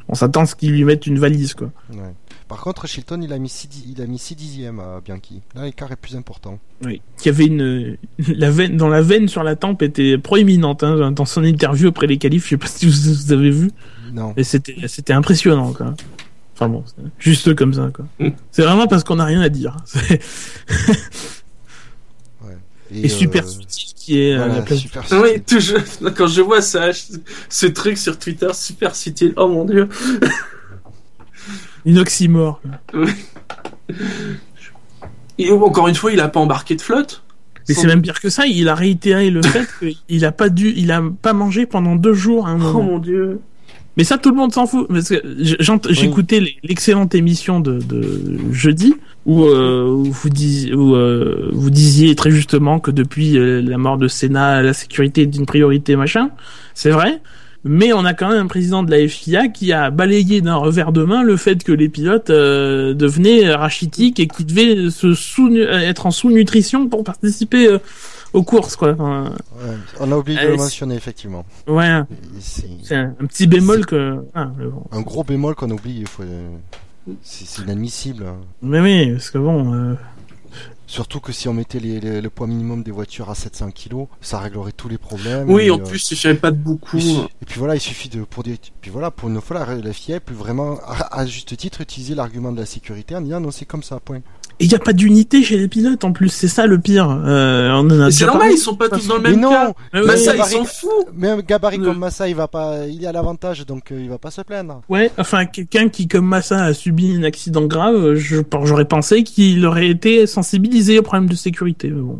on 0.08 0.14
s'attend 0.14 0.42
à 0.42 0.46
ce 0.46 0.54
qu'il 0.54 0.72
lui 0.72 0.84
mette 0.84 1.06
une 1.06 1.18
valise, 1.18 1.54
quoi. 1.54 1.70
Ouais. 1.92 2.14
Par 2.46 2.60
contre, 2.62 2.86
Shilton, 2.86 3.20
il 3.22 3.32
a 3.34 3.38
mis 3.38 3.50
6, 3.50 3.68
il 3.94 4.00
a 4.00 4.06
mis 4.06 4.18
6 4.18 4.34
dixièmes 4.34 4.80
à 4.80 5.00
Bianchi. 5.04 5.42
Là, 5.54 5.64
l'écart 5.64 5.92
est 5.92 5.96
plus 5.96 6.16
important. 6.16 6.58
Oui. 6.84 7.02
Y 7.24 7.28
avait 7.28 7.44
une 7.46 7.98
la 8.28 8.50
veine 8.50 8.76
dans 8.78 8.88
la 8.88 9.02
veine 9.02 9.28
sur 9.28 9.42
la 9.42 9.54
tempe 9.56 9.82
était 9.82 10.16
proéminente 10.16 10.82
hein, 10.82 11.10
dans 11.10 11.26
son 11.26 11.44
interview 11.44 11.88
après 11.88 12.06
les 12.06 12.16
qualifs. 12.16 12.44
Je 12.44 12.50
sais 12.50 12.56
pas 12.56 12.66
si 12.66 12.86
vous, 12.86 12.92
vous 13.26 13.32
avez 13.32 13.50
vu, 13.50 13.70
Non. 14.12 14.32
et 14.38 14.44
c'était 14.44 14.76
c'était 14.86 15.12
impressionnant, 15.12 15.72
quoi. 15.74 15.94
Enfin 16.58 16.68
bon, 16.68 16.82
juste 17.20 17.54
comme 17.54 17.72
ça, 17.72 17.88
quoi. 17.94 18.04
Mm. 18.18 18.30
C'est 18.50 18.62
vraiment 18.62 18.88
parce 18.88 19.04
qu'on 19.04 19.14
n'a 19.14 19.24
rien 19.24 19.40
à 19.40 19.48
dire. 19.48 19.76
Et, 22.90 23.04
euh, 23.04 23.08
super 23.08 23.46
subtil 23.46 23.94
qui 23.94 24.20
est 24.20 24.32
à 24.32 24.38
voilà, 24.38 24.54
la 24.54 24.62
place. 24.62 24.78
super 24.78 25.04
Ah 25.10 25.20
Oui, 25.22 25.40
toujours. 25.42 25.80
Quand 26.16 26.26
je 26.26 26.40
vois 26.40 26.62
ça, 26.62 26.88
ce 27.48 27.66
truc 27.66 27.98
sur 27.98 28.18
Twitter, 28.18 28.48
super 28.54 28.96
subtil. 28.96 29.34
Oh 29.36 29.46
mon 29.46 29.66
dieu. 29.66 29.88
Une 31.84 31.98
oxymore. 31.98 32.60
Et 35.38 35.52
encore 35.52 35.86
une 35.86 35.94
fois, 35.94 36.12
il 36.12 36.20
a 36.20 36.28
pas 36.28 36.40
embarqué 36.40 36.74
de 36.74 36.82
flotte. 36.82 37.22
Mais 37.68 37.74
c'est 37.74 37.86
même 37.86 38.02
pire 38.02 38.18
que 38.20 38.30
ça, 38.30 38.46
il 38.46 38.68
a 38.68 38.74
réitéré 38.74 39.30
le 39.30 39.42
fait 39.42 39.68
qu'il 40.08 40.24
a 40.24 40.32
pas 40.32 40.48
dû, 40.48 40.72
il 40.74 40.90
a 40.90 41.02
pas 41.22 41.34
mangé 41.34 41.66
pendant 41.66 41.94
deux 41.94 42.14
jours 42.14 42.48
un 42.48 42.58
Oh 42.60 42.80
mon 42.80 42.98
dieu. 42.98 43.40
Mais 43.98 44.04
ça, 44.04 44.16
tout 44.16 44.30
le 44.30 44.36
monde 44.36 44.52
s'en 44.52 44.66
fout. 44.66 44.86
Parce 44.88 45.08
que 45.08 45.16
j'ent- 45.60 45.80
j'écoutais 45.90 46.40
l'excellente 46.62 47.14
émission 47.14 47.60
de, 47.60 47.80
de 47.80 48.38
jeudi 48.52 48.94
où, 49.26 49.44
euh, 49.44 49.84
où 49.90 50.04
vous, 50.04 50.28
disiez, 50.30 50.72
où 50.74 50.94
euh, 50.94 51.50
vous 51.52 51.68
disiez 51.70 52.14
très 52.14 52.30
justement 52.30 52.78
que 52.78 52.90
depuis 52.92 53.36
euh, 53.36 53.60
la 53.60 53.76
mort 53.76 53.98
de 53.98 54.06
Senna, 54.08 54.62
la 54.62 54.72
sécurité 54.72 55.22
est 55.22 55.36
une 55.36 55.44
priorité, 55.46 55.96
machin. 55.96 56.30
C'est 56.74 56.90
vrai. 56.90 57.20
Mais 57.64 57.92
on 57.92 58.04
a 58.04 58.14
quand 58.14 58.28
même 58.30 58.38
un 58.38 58.46
président 58.46 58.84
de 58.84 58.90
la 58.92 59.06
FIA 59.08 59.48
qui 59.48 59.72
a 59.72 59.90
balayé 59.90 60.40
d'un 60.40 60.54
revers 60.54 60.92
de 60.92 61.02
main 61.02 61.24
le 61.24 61.36
fait 61.36 61.64
que 61.64 61.72
les 61.72 61.88
pilotes 61.88 62.30
euh, 62.30 62.94
devenaient 62.94 63.52
rachitiques 63.52 64.20
et 64.20 64.28
qui 64.28 64.44
devaient 64.44 64.90
se 64.90 65.12
sous 65.12 65.54
être 65.56 66.06
en 66.06 66.12
sous-nutrition 66.12 66.86
pour 66.88 67.02
participer 67.02 67.66
euh, 67.66 67.78
aux 68.32 68.42
courses, 68.42 68.76
quoi. 68.76 68.92
Enfin, 68.92 69.32
Ouais, 69.60 69.74
on 70.00 70.12
a 70.12 70.16
oublié 70.16 70.38
de 70.38 70.44
Euh, 70.44 70.48
le 70.50 70.56
c'est- 70.56 70.62
mentionner, 70.62 70.94
effectivement. 70.96 71.44
ouais, 71.66 72.00
C'est 72.40 72.94
un, 72.96 73.14
un 73.20 73.26
petit 73.26 73.46
bémol 73.46 73.86
que. 73.86 74.24
Ah, 74.34 74.44
bon. 74.46 74.84
un 74.92 75.00
gros 75.02 75.24
bémol 75.24 75.54
qu'on 75.54 75.70
oublie. 75.70 75.98
il 76.00 76.06
Faut... 76.06 76.22
euh, 76.22 76.56
C'est 77.22 77.62
inadmissible. 77.62 78.24
hein. 78.26 78.36
Mais 78.62 78.80
oui, 78.80 79.12
parce 79.12 79.30
que 79.30 79.38
bon. 79.38 79.72
euh, 79.74 79.94
Surtout 80.86 81.20
que 81.20 81.32
si 81.32 81.48
on 81.48 81.52
mettait 81.52 81.80
les- 81.80 82.00
les- 82.00 82.22
le 82.22 82.30
poids 82.30 82.46
minimum 82.46 82.82
des 82.82 82.90
voitures 82.90 83.28
à 83.28 83.34
700 83.34 83.70
kg, 83.72 84.06
ça 84.22 84.38
réglerait 84.38 84.72
tous 84.72 84.88
les 84.88 84.96
problèmes. 84.96 85.50
Oui, 85.50 85.64
et, 85.64 85.70
en 85.70 85.78
euh, 85.78 85.82
plus, 85.82 86.10
il 86.12 86.16
savait 86.16 86.34
pas 86.34 86.50
de 86.50 86.56
beaucoup. 86.56 86.96
Et, 86.96 87.44
puis 87.46 87.58
voilà, 87.58 87.74
il 87.76 87.80
suffit 87.80 88.08
de 88.08 88.22
pour 88.22 88.42
des, 88.42 88.58
puis 88.80 88.90
voilà, 88.90 89.10
pour 89.10 89.28
une 89.28 89.38
fois 89.42 89.66
la, 89.66 89.74
la 89.74 89.92
FIA 89.92 90.18
peut 90.20 90.32
vraiment 90.32 90.78
à, 90.86 91.18
à 91.20 91.26
juste 91.26 91.54
titre 91.58 91.82
utiliser 91.82 92.14
l'argument 92.14 92.52
de 92.52 92.58
la 92.60 92.64
sécurité 92.64 93.14
en 93.14 93.20
disant 93.20 93.38
non 93.38 93.50
c'est 93.50 93.66
comme 93.66 93.82
ça 93.82 94.00
point. 94.00 94.20
Et 94.60 94.64
il 94.64 94.72
y 94.72 94.74
a 94.74 94.78
pas 94.80 94.92
d'unité 94.92 95.42
chez 95.44 95.56
les 95.56 95.68
pilotes 95.68 96.02
en 96.04 96.12
plus, 96.12 96.30
c'est 96.30 96.48
ça 96.48 96.66
le 96.66 96.78
pire. 96.78 97.08
Euh, 97.24 97.70
on 97.72 97.78
en 97.86 97.90
a 97.90 97.94
Mais 97.94 98.04
déjà 98.06 98.10
C'est 98.10 98.26
normal, 98.26 98.50
ils 98.52 98.58
sont 98.58 98.74
pas 98.74 98.88
tous 98.88 99.06
dans 99.06 99.16
le 99.16 99.22
Mais 99.22 99.30
même 99.30 99.40
non, 99.40 99.50
cas. 99.50 99.72
Ah 99.92 100.02
Massa, 100.02 100.34
gabarit- 100.34 100.50
s'en 100.52 100.64
fout. 100.64 100.90
mais 101.14 101.28
un 101.28 101.38
gabarit 101.38 101.78
comme 101.78 101.98
Massa, 101.98 102.28
il 102.28 102.34
va 102.34 102.48
pas, 102.48 102.86
il 102.86 103.04
est 103.04 103.06
à 103.06 103.12
l'avantage, 103.12 103.64
donc 103.66 103.92
euh, 103.92 104.00
il 104.02 104.08
va 104.08 104.18
pas 104.18 104.30
se 104.32 104.40
plaindre. 104.42 104.80
Ouais, 104.88 105.12
enfin 105.16 105.46
quelqu'un 105.46 105.88
qui 105.88 106.08
comme 106.08 106.26
Massa 106.26 106.64
a 106.64 106.74
subi 106.74 107.14
un 107.16 107.22
accident 107.22 107.66
grave, 107.66 108.14
je 108.14 108.36
j'aurais 108.64 108.84
pensé 108.86 109.22
qu'il 109.22 109.64
aurait 109.64 109.88
été 109.88 110.26
sensibilisé 110.26 110.98
au 110.98 111.02
problème 111.02 111.28
de 111.28 111.36
sécurité. 111.36 111.90
Mais 111.90 112.00
bon, 112.02 112.18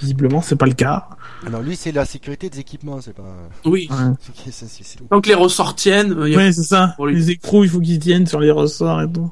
visiblement 0.00 0.42
c'est 0.42 0.56
pas 0.56 0.66
le 0.66 0.74
cas. 0.74 1.06
Non, 1.50 1.60
lui, 1.60 1.76
c'est 1.76 1.92
la 1.92 2.04
sécurité 2.04 2.50
des 2.50 2.60
équipements, 2.60 3.00
c'est 3.00 3.14
pas. 3.14 3.22
Oui. 3.64 3.88
Ouais, 3.90 5.20
que 5.22 5.28
les 5.28 5.34
ressorts 5.34 5.74
tiennent, 5.74 6.12
euh, 6.12 6.28
il 6.28 6.32
y 6.32 6.36
a- 6.36 6.38
Ouais, 6.38 6.52
c'est 6.52 6.62
ça. 6.62 6.92
pour. 6.96 7.06
Les 7.06 7.30
écrous, 7.30 7.64
il 7.64 7.70
faut 7.70 7.80
qu'ils 7.80 7.98
tiennent 7.98 8.26
sur 8.26 8.40
les 8.40 8.50
ressorts 8.50 9.00
et 9.00 9.10
tout. 9.10 9.30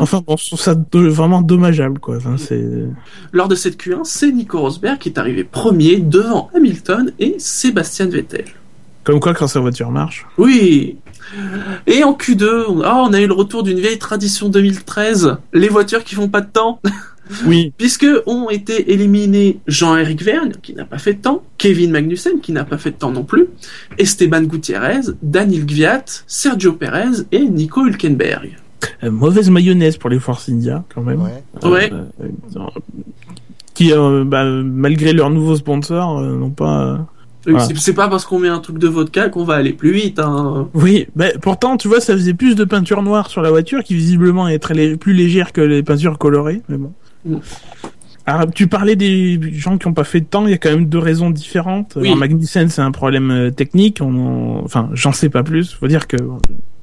Enfin 0.00 0.22
bon, 0.26 0.36
je 0.36 0.46
trouve 0.46 0.60
ça 0.60 0.74
do- 0.74 1.10
vraiment 1.10 1.42
dommageable 1.42 1.98
quoi. 1.98 2.16
Enfin, 2.16 2.36
c'est 2.36 2.64
lors 3.32 3.48
de 3.48 3.54
cette 3.54 3.80
Q1, 3.82 4.00
c'est 4.04 4.30
Nico 4.32 4.60
Rosberg 4.60 4.98
qui 4.98 5.08
est 5.08 5.18
arrivé 5.18 5.44
premier 5.44 5.96
devant 5.98 6.50
Hamilton 6.54 7.12
et 7.18 7.36
Sébastien 7.38 8.06
Vettel. 8.06 8.44
comme 9.04 9.20
quoi 9.20 9.34
quand 9.34 9.46
sa 9.46 9.60
voiture 9.60 9.90
marche. 9.90 10.26
Oui. 10.38 10.96
Et 11.86 12.02
en 12.04 12.12
Q2, 12.14 12.64
on, 12.68 12.80
ah, 12.82 13.04
on 13.08 13.12
a 13.12 13.20
eu 13.20 13.26
le 13.26 13.32
retour 13.34 13.62
d'une 13.62 13.78
vieille 13.78 13.98
tradition 13.98 14.48
2013, 14.48 15.36
les 15.52 15.68
voitures 15.68 16.02
qui 16.04 16.14
font 16.16 16.28
pas 16.28 16.40
de 16.40 16.50
temps, 16.50 16.80
Oui, 17.46 17.72
puisque 17.78 18.06
ont 18.26 18.50
été 18.50 18.92
éliminés 18.92 19.60
Jean-Éric 19.68 20.20
Vergne, 20.20 20.52
qui 20.60 20.74
n'a 20.74 20.84
pas 20.84 20.98
fait 20.98 21.14
de 21.14 21.20
temps, 21.22 21.44
Kevin 21.58 21.92
Magnussen, 21.92 22.40
qui 22.40 22.50
n'a 22.50 22.64
pas 22.64 22.76
fait 22.78 22.90
de 22.90 22.96
temps 22.96 23.12
non 23.12 23.22
plus, 23.22 23.46
Esteban 23.98 24.42
Gutiérrez, 24.42 25.02
Daniel 25.22 25.64
Gviat, 25.64 26.04
Sergio 26.26 26.72
Perez 26.72 27.22
et 27.30 27.38
Nico 27.48 27.86
Hülkenberg. 27.86 28.56
Euh, 29.04 29.10
mauvaise 29.10 29.50
mayonnaise 29.50 29.96
pour 29.96 30.10
les 30.10 30.18
Force 30.18 30.48
India 30.48 30.84
quand 30.94 31.02
même. 31.02 31.20
Ouais. 31.22 31.68
Ouais. 31.68 31.90
Euh, 31.92 32.04
euh, 32.22 32.60
qui, 33.74 33.92
euh, 33.92 34.24
bah, 34.26 34.44
malgré 34.44 35.12
leur 35.12 35.30
nouveau 35.30 35.56
sponsor, 35.56 36.18
euh, 36.18 36.36
n'ont 36.36 36.50
pas. 36.50 36.82
euh, 36.82 36.96
Voilà. 37.46 37.68
C'est 37.76 37.94
pas 37.94 38.08
parce 38.08 38.24
qu'on 38.26 38.38
met 38.38 38.48
un 38.48 38.58
truc 38.58 38.78
de 38.78 38.88
vodka 38.88 39.28
qu'on 39.30 39.44
va 39.44 39.54
aller 39.54 39.72
plus 39.72 39.92
vite. 39.92 40.18
Hein. 40.18 40.68
Oui, 40.74 41.06
mais 41.16 41.32
pourtant, 41.40 41.76
tu 41.78 41.88
vois, 41.88 42.00
ça 42.00 42.12
faisait 42.14 42.34
plus 42.34 42.54
de 42.54 42.64
peinture 42.64 43.02
noire 43.02 43.30
sur 43.30 43.40
la 43.42 43.50
voiture, 43.50 43.82
qui 43.82 43.94
visiblement 43.94 44.48
est 44.48 44.58
très 44.58 44.74
lé- 44.74 44.96
plus 44.96 45.14
légère 45.14 45.52
que 45.52 45.60
les 45.62 45.82
peintures 45.82 46.18
colorées. 46.18 46.60
Mais 46.68 46.76
bon. 46.76 46.92
Mm. 47.24 47.36
Alors, 48.26 48.50
tu 48.54 48.66
parlais 48.66 48.96
des 48.96 49.40
gens 49.54 49.78
qui 49.78 49.86
ont 49.88 49.94
pas 49.94 50.04
fait 50.04 50.20
de 50.20 50.26
temps. 50.26 50.44
Il 50.46 50.50
y 50.50 50.54
a 50.54 50.58
quand 50.58 50.70
même 50.70 50.86
deux 50.86 50.98
raisons 50.98 51.30
différentes. 51.30 51.94
Oui. 51.96 52.08
Alors, 52.08 52.18
Magnussen, 52.18 52.68
c'est 52.68 52.82
un 52.82 52.92
problème 52.92 53.50
technique. 53.56 53.98
On 54.02 54.14
en- 54.60 54.62
Enfin, 54.64 54.90
j'en 54.92 55.12
sais 55.12 55.30
pas 55.30 55.42
plus. 55.42 55.72
Faut 55.72 55.88
dire 55.88 56.06
que 56.06 56.16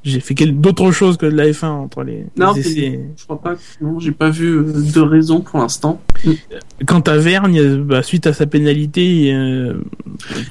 j'ai 0.08 0.20
fait 0.20 0.34
d'autres 0.34 0.92
choses 0.92 1.18
que 1.18 1.26
de 1.26 1.36
la 1.36 1.48
F1 1.50 1.66
entre 1.68 2.04
les, 2.04 2.26
Non, 2.38 2.54
les 2.54 2.60
essais. 2.62 3.00
Je 3.18 3.24
crois 3.26 3.42
pas. 3.42 3.56
Non, 3.82 4.00
j'ai 4.00 4.12
pas 4.12 4.30
vu 4.30 4.48
euh, 4.58 4.64
de 4.94 5.00
raison 5.02 5.42
pour 5.42 5.60
l'instant. 5.60 6.02
Quant 6.86 7.00
à 7.02 7.18
Vergne, 7.18 7.78
bah, 7.84 8.04
suite 8.04 8.26
à 8.28 8.34
sa 8.34 8.46
pénalité, 8.46 9.34
euh, 9.34 9.74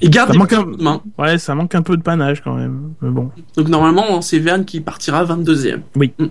Il 0.00 0.10
garde 0.10 0.32
Ça 0.32 0.38
manque 0.38 0.52
un- 0.52 0.66
main. 0.78 1.00
ouais, 1.18 1.38
ça 1.38 1.54
manque 1.54 1.74
un 1.74 1.82
peu 1.82 1.96
de 1.96 2.02
panache 2.02 2.40
quand 2.42 2.54
même. 2.54 2.92
Mais 3.02 3.10
bon. 3.10 3.30
Donc 3.56 3.68
normalement, 3.68 4.20
c'est 4.22 4.38
Verne 4.38 4.64
qui 4.64 4.80
partira 4.80 5.24
22e. 5.24 5.80
Oui. 5.96 6.12
Mm. 6.18 6.26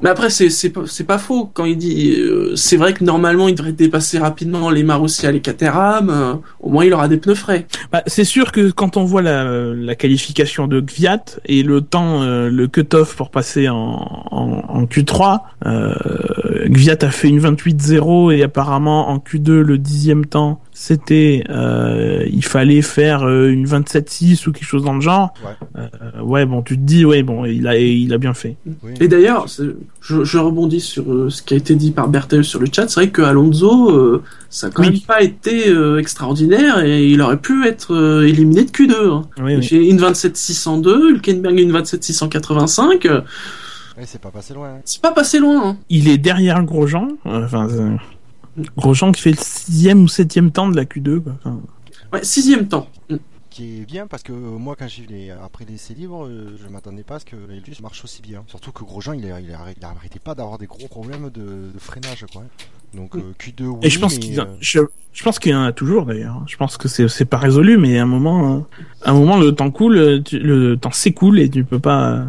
Mais 0.00 0.10
après, 0.10 0.30
c'est 0.30 0.48
c'est 0.50 0.70
pas, 1.04 1.18
faux 1.18 1.50
quand 1.52 1.64
il 1.64 1.76
dit. 1.76 2.16
euh, 2.18 2.54
c'est 2.54 2.76
vrai 2.76 2.92
que 2.92 3.02
normalement, 3.02 3.48
il 3.48 3.54
devrait 3.54 3.72
dépasser 3.72 4.18
rapidement 4.18 4.70
les 4.70 4.84
Marussia, 4.84 5.32
les 5.32 5.40
Caterham. 5.40 6.10
euh, 6.10 6.34
au 6.60 6.70
moins, 6.70 6.84
il 6.84 6.92
aura 6.94 7.08
des 7.08 7.16
pneus 7.16 7.34
frais. 7.34 7.66
Bah, 7.92 8.02
c'est 8.06 8.24
sûr 8.24 8.52
que 8.52 8.70
quand 8.70 8.96
on 8.96 9.04
voit 9.04 9.22
la, 9.22 9.94
qualification 9.96 10.68
de 10.68 10.80
Gviat 10.80 11.24
et 11.46 11.62
le 11.62 11.80
temps, 11.80 12.22
euh, 12.22 12.48
le 12.48 12.68
cut-off 12.68 13.16
pour 13.16 13.30
passer 13.30 13.68
en, 13.68 13.76
en, 14.30 14.62
en 14.68 14.84
Q3, 14.84 15.40
euh, 15.66 15.94
Gviat 16.66 16.98
a 17.00 17.10
fait 17.10 17.28
une 17.28 17.40
28-0 17.40 18.32
et 18.32 18.42
apparemment 18.42 19.08
en 19.08 19.18
Q2 19.18 19.60
le 19.60 19.78
dixième 19.78 20.26
temps 20.26 20.60
c'était 20.80 21.42
euh, 21.50 22.24
il 22.30 22.44
fallait 22.44 22.82
faire 22.82 23.24
euh, 23.24 23.48
une 23.50 23.66
27-6 23.66 24.48
ou 24.48 24.52
quelque 24.52 24.64
chose 24.64 24.84
dans 24.84 24.94
le 24.94 25.00
genre. 25.00 25.34
Ouais. 25.44 25.82
Euh, 25.82 26.22
ouais 26.22 26.46
bon 26.46 26.62
tu 26.62 26.76
te 26.76 26.82
dis 26.82 27.04
ouais 27.04 27.24
bon 27.24 27.44
il 27.44 27.66
a 27.66 27.76
il 27.76 28.12
a 28.14 28.18
bien 28.18 28.32
fait. 28.32 28.54
Oui. 28.84 28.92
Et 29.00 29.08
d'ailleurs, 29.08 29.46
je, 29.48 30.22
je 30.22 30.38
rebondis 30.38 30.80
sur 30.80 31.12
euh, 31.12 31.30
ce 31.30 31.42
qui 31.42 31.54
a 31.54 31.56
été 31.56 31.74
dit 31.74 31.90
par 31.90 32.06
Bertel 32.08 32.44
sur 32.44 32.60
le 32.60 32.66
chat. 32.72 32.86
C'est 32.86 33.00
vrai 33.00 33.10
que 33.10 33.22
Alonso, 33.22 33.90
euh, 33.90 34.22
ça 34.50 34.68
a 34.68 34.70
quand 34.70 34.84
Oui. 34.84 34.90
même 34.90 35.00
pas 35.00 35.20
été 35.22 35.68
euh, 35.68 35.98
extraordinaire 35.98 36.78
et 36.84 37.08
il 37.08 37.20
aurait 37.22 37.38
pu 37.40 37.66
être 37.66 37.92
euh, 37.96 38.28
éliminé 38.28 38.62
de 38.64 38.70
Q2. 38.70 38.92
Hein. 39.10 39.22
Oui, 39.42 39.56
oui. 39.56 39.62
J'ai 39.62 39.88
une 39.88 39.98
27-602, 40.00 41.10
Hülkenberg 41.10 41.58
une 41.58 41.72
27-685. 41.76 43.04
euh, 43.08 43.20
Ouais, 43.96 44.04
c'est 44.06 44.20
pas 44.20 44.30
passé 44.30 44.54
loin. 44.54 44.68
hein. 44.68 44.80
c'est 44.84 45.02
pas 45.02 45.10
passé 45.10 45.40
loin. 45.40 45.70
Hein. 45.70 45.76
Il 45.90 46.06
est 46.08 46.18
derrière 46.18 46.62
Grosjean, 46.62 47.08
enfin 47.24 47.68
euh, 47.68 47.96
Grosjean 48.76 49.12
qui 49.12 49.22
fait 49.22 49.30
le 49.32 49.36
sixième 49.38 50.02
ou 50.02 50.08
septième 50.08 50.50
temps 50.50 50.68
de 50.68 50.76
la 50.76 50.84
Q2 50.84 51.20
quoi. 51.20 51.34
Enfin, 51.44 51.60
Ouais, 52.12 52.24
sixième 52.24 52.68
temps. 52.68 52.88
Mm. 53.10 53.16
Qui 53.50 53.80
est 53.80 53.84
bien 53.86 54.06
parce 54.06 54.22
que 54.22 54.32
euh, 54.32 54.36
moi, 54.36 54.76
quand 54.78 54.86
j'ai 54.88 55.04
les 55.06 55.30
après 55.30 55.64
l'essai 55.64 55.92
libre, 55.94 56.26
euh, 56.26 56.56
je 56.62 56.68
m'attendais 56.68 57.02
pas 57.02 57.16
à 57.16 57.18
ce 57.18 57.24
que 57.24 57.34
les 57.48 57.60
Luce 57.60 57.80
marche 57.80 58.04
aussi 58.04 58.22
bien. 58.22 58.44
Surtout 58.46 58.72
que 58.72 58.84
Grosjean, 58.84 59.14
il, 59.14 59.24
a- 59.32 59.40
il, 59.40 59.52
a- 59.52 59.58
il 59.76 59.84
arrêtait 59.84 60.18
pas 60.20 60.34
d'avoir 60.34 60.58
des 60.58 60.66
gros 60.66 60.86
problèmes 60.86 61.30
de, 61.30 61.40
de 61.74 61.78
freinage, 61.78 62.24
quoi. 62.32 62.44
Donc 62.94 63.16
euh, 63.16 63.20
Q2, 63.40 63.62
oui, 63.64 63.78
Et 63.82 63.90
je 63.90 63.98
pense 63.98 64.14
mais, 64.14 64.20
qu'il, 64.20 64.46
je, 64.60 64.80
je 65.12 65.22
pense 65.24 65.38
qu'il 65.38 65.52
y 65.52 65.54
en 65.54 65.64
a 65.64 65.72
toujours 65.72 66.06
d'ailleurs. 66.06 66.42
Je 66.46 66.56
pense 66.56 66.76
que 66.76 66.88
c'est 66.88 67.08
c'est 67.08 67.24
pas 67.24 67.38
résolu, 67.38 67.78
mais 67.78 67.98
à 67.98 68.02
un 68.02 68.06
moment, 68.06 68.56
euh, 68.56 68.60
à 69.02 69.10
un 69.10 69.14
moment 69.14 69.38
le 69.38 69.52
temps 69.52 69.70
coule, 69.70 70.22
tu- 70.24 70.38
le 70.38 70.76
temps 70.76 70.92
s'écoule 70.92 71.38
et 71.40 71.48
tu 71.50 71.64
peux 71.64 71.80
pas. 71.80 72.26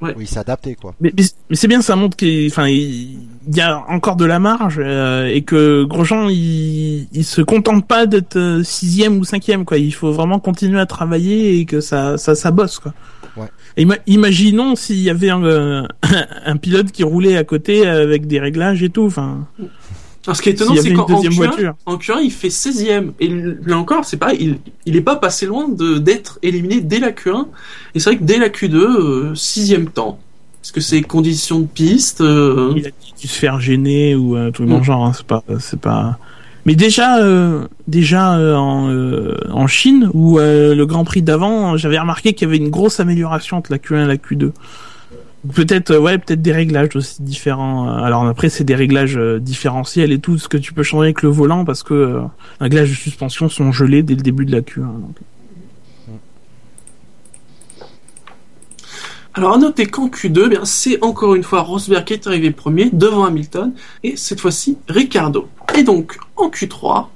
Ouais. 0.00 0.14
oui, 0.16 0.26
s'adapter, 0.26 0.74
quoi. 0.74 0.94
Mais, 1.00 1.12
mais, 1.16 1.24
mais 1.48 1.56
c'est 1.56 1.68
bien, 1.68 1.80
ça 1.82 1.96
montre 1.96 2.16
qu'il, 2.16 2.46
enfin, 2.50 2.68
il, 2.68 3.18
il 3.48 3.56
y 3.56 3.60
a 3.60 3.82
encore 3.88 4.16
de 4.16 4.24
la 4.24 4.38
marge 4.38 4.78
euh, 4.78 5.26
et 5.26 5.42
que 5.42 5.84
Grosjean, 5.84 6.28
il, 6.28 7.08
il 7.12 7.24
se 7.24 7.40
contente 7.42 7.86
pas 7.86 8.06
d'être 8.06 8.36
euh, 8.36 8.62
sixième 8.62 9.18
ou 9.18 9.24
cinquième, 9.24 9.64
quoi. 9.64 9.78
Il 9.78 9.92
faut 9.94 10.12
vraiment 10.12 10.38
continuer 10.38 10.78
à 10.80 10.86
travailler 10.86 11.58
et 11.58 11.64
que 11.64 11.80
ça, 11.80 12.18
ça, 12.18 12.34
ça 12.34 12.50
bosse, 12.50 12.78
quoi. 12.78 12.92
Ouais. 13.36 13.46
Ima- 13.78 14.00
imaginons 14.06 14.74
s'il 14.76 14.98
y 15.00 15.08
avait 15.08 15.30
un, 15.30 15.42
euh, 15.44 15.82
un 16.44 16.56
pilote 16.56 16.90
qui 16.92 17.02
roulait 17.04 17.36
à 17.36 17.44
côté 17.44 17.86
avec 17.86 18.26
des 18.26 18.40
réglages 18.40 18.82
et 18.82 18.90
tout, 18.90 19.04
enfin. 19.06 19.46
Alors, 20.26 20.36
ce 20.36 20.42
qui 20.42 20.50
est 20.50 20.52
étonnant, 20.52 20.74
c'est 20.76 20.92
qu'en 20.92 21.06
une 21.06 21.14
en 21.14 21.16
deuxième 21.16 21.32
Q1, 21.32 21.36
voiture. 21.36 21.74
en 21.86 21.96
Q1, 21.96 22.18
il 22.22 22.30
fait 22.30 22.48
16ème. 22.48 23.12
Et 23.20 23.28
là 23.66 23.78
encore, 23.78 24.04
c'est 24.04 24.18
pareil, 24.18 24.38
il, 24.40 24.58
il 24.84 24.96
est 24.96 25.00
pas 25.00 25.16
passé 25.16 25.46
loin 25.46 25.66
d'être 25.68 26.38
éliminé 26.42 26.80
dès 26.82 26.98
la 27.00 27.10
Q1. 27.12 27.46
Et 27.94 28.00
c'est 28.00 28.10
vrai 28.10 28.18
que 28.18 28.24
dès 28.24 28.38
la 28.38 28.48
Q2, 28.50 28.74
euh, 28.76 29.34
sixième 29.34 29.88
temps. 29.88 30.18
Parce 30.60 30.72
que 30.72 30.80
c'est 30.82 31.00
conditions 31.00 31.60
de 31.60 31.66
piste. 31.66 32.20
euh, 32.20 32.74
il 32.76 32.86
a 32.86 32.90
dû 33.18 33.26
se 33.28 33.38
faire 33.38 33.60
gêner 33.60 34.14
ou 34.14 34.34
dans 34.36 34.50
le 34.58 34.66
Mm. 34.66 34.82
genre 34.84 35.06
hein, 35.06 35.12
c'est 35.16 35.26
pas 35.26 35.42
c'est 35.58 35.80
pas 35.80 36.18
mais 36.66 36.74
déjà 36.74 37.18
euh, 37.22 37.66
déjà 37.88 38.36
euh, 38.36 38.54
en, 38.56 38.90
euh, 38.90 39.38
en 39.50 39.66
Chine 39.66 40.10
où 40.12 40.38
euh, 40.38 40.74
le 40.74 40.84
Grand 40.84 41.04
Prix 41.04 41.22
d'avant 41.22 41.78
j'avais 41.78 41.98
remarqué 41.98 42.34
qu'il 42.34 42.46
y 42.46 42.50
avait 42.50 42.58
une 42.58 42.68
grosse 42.68 43.00
amélioration 43.00 43.56
entre 43.56 43.72
la 43.72 43.78
Q1 43.78 44.04
et 44.04 44.06
la 44.06 44.16
Q2 44.16 44.52
peut-être 45.54 45.92
euh, 45.92 45.98
ouais 45.98 46.18
peut-être 46.18 46.42
des 46.42 46.52
réglages 46.52 46.94
aussi 46.96 47.22
différents 47.22 47.88
alors 47.88 48.26
après 48.26 48.48
c'est 48.48 48.64
des 48.64 48.74
réglages 48.74 49.16
euh, 49.16 49.38
différentiels 49.38 50.12
et 50.12 50.18
tout 50.18 50.38
ce 50.38 50.48
que 50.48 50.56
tu 50.56 50.72
peux 50.72 50.82
changer 50.82 51.06
avec 51.06 51.22
le 51.22 51.30
volant 51.30 51.64
parce 51.64 51.82
que 51.82 51.94
euh, 51.94 52.20
les 52.60 52.64
réglages 52.64 52.90
de 52.90 52.94
suspension 52.94 53.48
sont 53.48 53.72
gelés 53.72 54.02
dès 54.02 54.14
le 54.14 54.22
début 54.22 54.44
de 54.44 54.52
la 54.52 54.60
Q1 54.60 54.80
donc. 54.80 55.16
Alors 59.32 59.54
à 59.54 59.58
noter 59.58 59.86
qu'en 59.86 60.08
Q2, 60.08 60.48
bien 60.48 60.64
c'est 60.64 61.02
encore 61.04 61.36
une 61.36 61.44
fois 61.44 61.60
Rosberg 61.60 62.04
qui 62.04 62.14
est 62.14 62.26
arrivé 62.26 62.50
premier 62.50 62.90
devant 62.92 63.24
Hamilton 63.24 63.72
et 64.02 64.16
cette 64.16 64.40
fois-ci 64.40 64.76
Ricardo. 64.88 65.48
Et 65.78 65.84
donc 65.84 66.18
en 66.36 66.48
Q3 66.48 67.06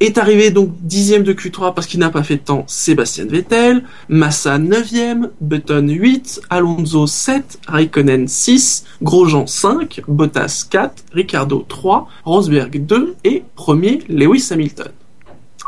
est 0.00 0.18
arrivé 0.18 0.50
donc 0.50 0.70
dixième 0.80 1.22
de 1.22 1.32
Q3 1.32 1.74
parce 1.74 1.86
qu'il 1.86 2.00
n'a 2.00 2.10
pas 2.10 2.22
fait 2.22 2.36
de 2.36 2.40
temps 2.40 2.64
Sébastien 2.66 3.26
Vettel, 3.26 3.84
Massa 4.08 4.58
9e, 4.58 5.30
Button 5.40 5.86
8, 5.88 6.40
Alonso 6.50 7.06
7, 7.06 7.60
Raikkonen 7.68 8.26
6, 8.26 8.84
Grosjean 9.02 9.46
5, 9.46 10.02
Bottas 10.08 10.66
4, 10.68 11.04
Ricardo 11.12 11.64
3, 11.68 12.08
Rosberg 12.24 12.84
2 12.84 13.16
et 13.24 13.44
premier 13.54 14.00
Lewis 14.08 14.48
Hamilton. 14.50 14.90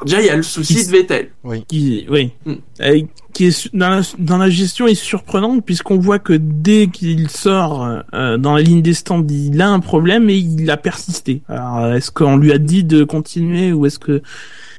Déjà 0.04 0.20
il 0.20 0.26
y 0.26 0.30
a 0.30 0.36
le 0.36 0.42
souci 0.42 0.86
de 0.86 0.90
Vettel. 0.90 1.30
qui 1.68 2.06
oui 2.10 2.30
Mm. 2.44 2.52
Euh, 2.80 3.00
qui 3.32 3.46
est 3.46 3.74
dans 3.74 3.88
la, 3.88 4.00
dans 4.18 4.36
la 4.36 4.50
gestion 4.50 4.86
est 4.86 4.94
surprenante 4.94 5.64
puisqu'on 5.64 5.98
voit 5.98 6.18
que 6.18 6.34
dès 6.34 6.88
qu'il 6.88 7.30
sort 7.30 8.02
euh, 8.12 8.36
dans 8.36 8.54
la 8.54 8.62
ligne 8.62 8.82
des 8.82 8.94
stands 8.94 9.26
il 9.28 9.60
a 9.62 9.68
un 9.68 9.80
problème 9.80 10.28
et 10.28 10.36
il 10.36 10.70
a 10.70 10.76
persisté 10.76 11.42
alors 11.48 11.94
est-ce 11.94 12.10
qu'on 12.10 12.36
lui 12.36 12.52
a 12.52 12.58
dit 12.58 12.84
de 12.84 13.04
continuer 13.04 13.72
ou 13.72 13.86
est-ce 13.86 13.98
que 13.98 14.22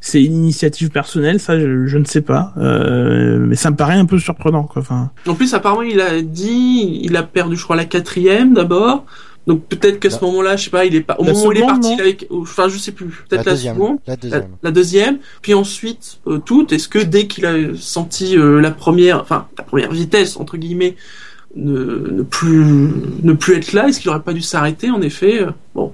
c'est 0.02 0.22
une 0.22 0.36
initiative 0.36 0.90
personnelle? 0.90 1.40
Ça 1.40 1.58
je, 1.58 1.88
je 1.88 1.98
ne 1.98 2.06
sais 2.06 2.22
pas 2.22 2.54
euh, 2.58 3.40
mais 3.40 3.56
ça 3.56 3.72
me 3.72 3.76
paraît 3.76 3.96
un 3.96 4.06
peu 4.06 4.20
surprenant 4.20 4.64
quoi 4.64 4.82
enfin 4.82 5.12
En 5.28 5.36
plus, 5.36 5.54
apparemment, 5.54 5.82
il 5.82 6.02
a 6.02 6.22
dit, 6.22 7.00
il 7.04 7.16
a 7.16 7.24
perdu, 7.24 7.56
je 7.56 7.64
crois, 7.64 7.76
la 7.76 7.86
quatrième 7.86 8.54
d'abord. 8.54 9.06
Donc 9.46 9.66
peut-être 9.66 10.00
qu'à 10.00 10.10
ce 10.10 10.24
moment-là, 10.24 10.56
je 10.56 10.64
sais 10.66 10.70
pas, 10.70 10.86
il 10.86 10.96
est 10.96 11.02
pas 11.02 11.18
au 11.20 11.24
moment 11.26 11.46
où 11.46 11.52
il 11.52 11.58
est 11.58 11.62
parti, 11.66 11.94
avait- 12.00 12.18
enfin, 12.32 12.70
je 12.70 12.78
sais 12.78 12.94
plus, 12.94 13.08
peut-être 13.28 13.46
la, 13.46 13.52
deuxième. 13.52 13.76
seconde, 13.76 13.98
La 14.08 14.14
la, 14.14 14.18
deuxième. 14.18 14.48
la 14.64 14.72
deuxième, 14.72 15.18
puis 15.42 15.54
ensuite 15.54 16.20
euh, 16.28 16.38
toute. 16.38 16.72
Est-ce 16.72 16.88
que 16.88 17.00
dès 17.00 17.28
qu'il 17.28 17.46
a 17.46 17.76
senti 17.76 18.38
euh, 18.38 18.62
la 18.62 18.72
première, 18.72 19.20
enfin 19.22 19.48
la 19.58 19.64
première 19.66 19.92
vitesse 19.92 20.38
entre 20.38 20.56
guillemets, 20.58 20.96
ne, 21.56 22.08
ne 22.12 22.24
plus 22.24 22.64
ne 23.22 23.34
plus 23.34 23.56
être 23.56 23.74
là, 23.74 23.88
est-ce 23.90 24.00
qu'il 24.00 24.10
aurait 24.10 24.22
pas 24.24 24.34
dû 24.34 24.42
s'arrêter 24.42 24.90
En 24.90 25.02
effet, 25.02 25.42
euh, 25.42 25.50
bon, 25.76 25.92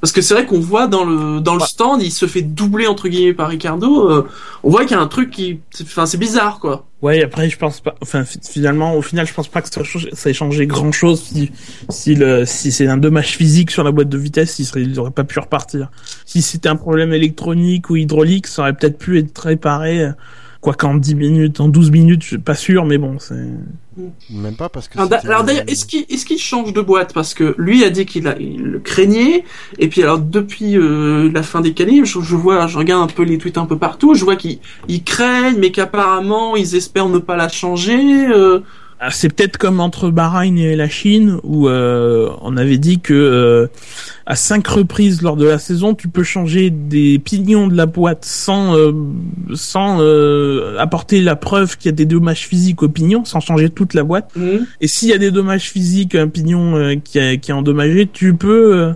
Parce 0.00 0.12
que 0.12 0.22
c'est 0.22 0.32
vrai 0.34 0.46
qu'on 0.46 0.60
voit 0.60 0.86
dans 0.86 1.04
le 1.04 1.40
dans 1.40 1.54
le 1.54 1.60
Ouais. 1.60 1.66
stand, 1.66 2.02
il 2.02 2.12
se 2.12 2.26
fait 2.26 2.42
doubler 2.42 2.86
entre 2.86 3.08
guillemets 3.08 3.34
par 3.34 3.48
Ricardo. 3.48 4.08
euh, 4.10 4.28
on 4.62 4.70
voit 4.70 4.82
qu'il 4.84 4.92
y 4.96 5.00
a 5.00 5.02
un 5.02 5.08
truc 5.08 5.30
qui, 5.30 5.58
enfin, 5.82 6.06
c'est 6.06 6.18
bizarre 6.18 6.60
quoi. 6.60 6.86
Ouais, 7.02 7.22
après, 7.24 7.48
je 7.50 7.56
pense 7.58 7.80
pas. 7.80 7.94
Enfin, 8.00 8.24
fi- 8.24 8.38
finalement, 8.48 8.94
au 8.94 9.02
final, 9.02 9.26
je 9.26 9.32
pense 9.34 9.48
pas 9.48 9.60
que 9.62 9.68
ça, 9.68 10.30
ait 10.30 10.32
changé 10.32 10.66
grand 10.68 10.92
chose 10.92 11.20
si 11.22 11.50
si 11.90 12.14
le 12.14 12.44
si 12.46 12.70
c'est 12.70 12.86
un 12.86 12.96
dommage 12.96 13.36
physique 13.36 13.70
sur 13.72 13.82
la 13.82 13.90
boîte 13.90 14.08
de 14.08 14.18
vitesse, 14.18 14.58
il 14.60 14.66
serait 14.66 14.82
il 14.82 14.98
aurait 15.00 15.10
pas 15.10 15.24
pu 15.24 15.38
repartir. 15.40 15.90
Si 16.26 16.42
c'était 16.42 16.68
un 16.68 16.76
problème 16.76 17.12
électronique 17.12 17.90
ou 17.90 17.96
hydraulique, 17.96 18.46
ça 18.46 18.62
aurait 18.62 18.74
peut-être 18.74 18.98
pu 18.98 19.18
être 19.18 19.38
réparé. 19.38 20.10
Euh, 20.58 20.60
Quoi 20.60 20.74
qu'en 20.74 20.96
10 20.96 21.14
minutes, 21.14 21.60
en 21.60 21.68
12 21.68 21.90
minutes, 21.92 22.22
je 22.22 22.26
suis 22.28 22.38
pas 22.38 22.54
sûr, 22.54 22.84
mais 22.84 22.98
bon, 22.98 23.18
c'est. 23.18 23.34
Même 24.30 24.54
pas 24.56 24.68
parce 24.68 24.88
que. 24.88 24.98
Alors, 24.98 25.10
alors, 25.24 25.44
d'ailleurs, 25.44 25.64
est-ce 25.66 25.86
qu'il 25.86 26.04
est-ce 26.08 26.24
qu'il 26.26 26.38
change 26.38 26.72
de 26.72 26.80
boîte? 26.80 27.12
Parce 27.14 27.34
que 27.34 27.54
lui 27.58 27.84
a 27.84 27.90
dit 27.90 28.06
qu'il 28.06 28.26
a- 28.28 28.38
il 28.38 28.62
le 28.62 28.78
craignait 28.78 29.44
et 29.78 29.88
puis 29.88 30.02
alors 30.02 30.18
depuis 30.20 30.76
euh, 30.76 31.30
la 31.32 31.42
fin 31.42 31.60
des 31.60 31.72
qualifs, 31.74 32.04
je, 32.04 32.20
je 32.20 32.36
vois, 32.36 32.66
je 32.68 32.78
regarde 32.78 33.02
un 33.10 33.12
peu 33.12 33.22
les 33.24 33.38
tweets 33.38 33.58
un 33.58 33.66
peu 33.66 33.76
partout, 33.78 34.14
je 34.14 34.24
vois 34.24 34.36
qu'ils 34.36 34.58
ils 34.88 35.02
craignent 35.02 35.58
mais 35.58 35.70
qu'apparemment 35.72 36.54
ils 36.56 36.74
espèrent 36.76 37.08
ne 37.08 37.18
pas 37.18 37.36
la 37.36 37.48
changer. 37.48 38.26
euh, 38.28 38.60
C'est 39.10 39.32
peut-être 39.32 39.58
comme 39.58 39.78
entre 39.80 40.10
Bahreïn 40.10 40.56
et 40.58 40.74
la 40.74 40.88
Chine 40.88 41.38
où 41.44 41.68
euh, 41.68 42.30
on 42.42 42.56
avait 42.56 42.78
dit 42.78 42.98
que 42.98 43.14
euh, 43.14 43.66
à 44.26 44.34
cinq 44.34 44.66
reprises 44.66 45.22
lors 45.22 45.36
de 45.36 45.46
la 45.46 45.58
saison, 45.58 45.94
tu 45.94 46.08
peux 46.08 46.24
changer 46.24 46.70
des 46.70 47.20
pignons 47.20 47.68
de 47.68 47.76
la 47.76 47.86
boîte 47.86 48.24
sans 48.24 48.76
euh, 48.76 48.92
sans 49.54 49.98
euh, 50.00 50.76
apporter 50.78 51.20
la 51.20 51.36
preuve 51.36 51.76
qu'il 51.78 51.86
y 51.86 51.88
a 51.90 51.92
des 51.92 52.06
dommages 52.06 52.46
physiques 52.46 52.82
au 52.82 52.88
pignon, 52.88 53.24
sans 53.24 53.40
changer 53.40 53.70
toute 53.70 53.94
la 53.94 54.02
boîte. 54.02 54.30
hmm. 54.34 54.64
Et 54.80 54.88
s'il 54.88 55.08
y 55.08 55.12
a 55.12 55.18
des 55.18 55.30
dommages 55.30 55.70
physiques, 55.70 56.14
un 56.16 56.28
pignon 56.28 56.76
euh, 56.76 56.94
qui, 57.02 57.20
a- 57.20 57.36
qui 57.36 57.52
est 57.52 57.54
endommagé, 57.54 58.08
tu 58.12 58.34
peux 58.34 58.74
euh, 58.76 58.92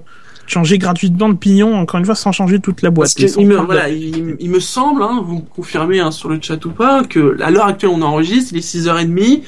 changer 0.48 0.78
gratuitement 0.78 1.28
de 1.28 1.36
pignon 1.36 1.76
encore 1.76 2.00
une 2.00 2.06
fois 2.06 2.16
sans 2.16 2.32
changer 2.32 2.58
toute 2.58 2.82
la 2.82 2.90
boîte. 2.90 3.08
Que 3.14 3.22
il 3.42 3.46
me, 3.46 3.54
prendre- 3.54 3.72
voilà, 3.72 3.88
il, 3.88 4.36
il 4.40 4.50
me 4.50 4.58
semble, 4.58 5.02
hein, 5.04 5.22
vous 5.24 5.36
me 5.36 5.40
confirmez 5.54 6.00
hein, 6.00 6.10
sur 6.10 6.28
le 6.28 6.40
chat 6.42 6.62
ou 6.66 6.70
pas, 6.70 7.04
que 7.04 7.40
à 7.40 7.50
l'heure 7.52 7.66
actuelle 7.66 7.92
on 7.94 8.02
enregistre, 8.02 8.50
il 8.52 8.58
est 8.58 8.60
6h30, 8.60 9.42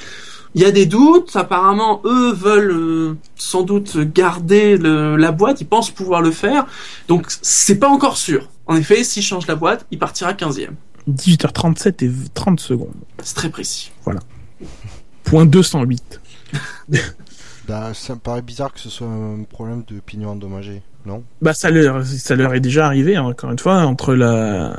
il 0.54 0.62
y 0.62 0.64
a 0.64 0.70
des 0.70 0.86
doutes, 0.86 1.34
apparemment 1.36 2.00
eux 2.04 2.32
veulent 2.32 2.70
euh, 2.72 3.16
sans 3.36 3.62
doute 3.62 3.96
garder 3.98 4.76
le- 4.76 5.16
la 5.16 5.32
boîte, 5.32 5.60
ils 5.60 5.66
pensent 5.66 5.90
pouvoir 5.90 6.22
le 6.22 6.30
faire, 6.30 6.66
donc 7.08 7.26
c'est 7.42 7.78
pas 7.78 7.88
encore 7.88 8.16
sûr. 8.16 8.48
En 8.66 8.76
effet, 8.76 9.04
s'il 9.04 9.22
change 9.22 9.46
la 9.46 9.56
boîte, 9.56 9.86
il 9.90 9.98
partira 9.98 10.32
15e. 10.32 10.70
18h37 11.08 12.04
et 12.04 12.10
30 12.32 12.60
secondes. 12.60 12.94
C'est 13.22 13.34
très 13.34 13.50
précis. 13.50 13.92
Point 15.24 15.46
208. 15.46 16.20
Bah, 17.66 17.92
ça 17.94 18.14
me 18.14 18.18
paraît 18.18 18.42
bizarre 18.42 18.74
que 18.74 18.78
ce 18.80 18.90
soit 18.90 19.06
un 19.06 19.42
problème 19.44 19.84
de 19.88 19.98
pignon 19.98 20.32
endommagé, 20.32 20.82
non? 21.06 21.24
Bah 21.40 21.54
ça 21.54 21.70
leur 21.70 22.04
ça 22.04 22.36
leur 22.36 22.52
est 22.52 22.60
déjà 22.60 22.84
arrivé 22.84 23.16
hein, 23.16 23.22
encore 23.22 23.50
une 23.50 23.58
fois 23.58 23.76
entre 23.86 24.12
la 24.14 24.76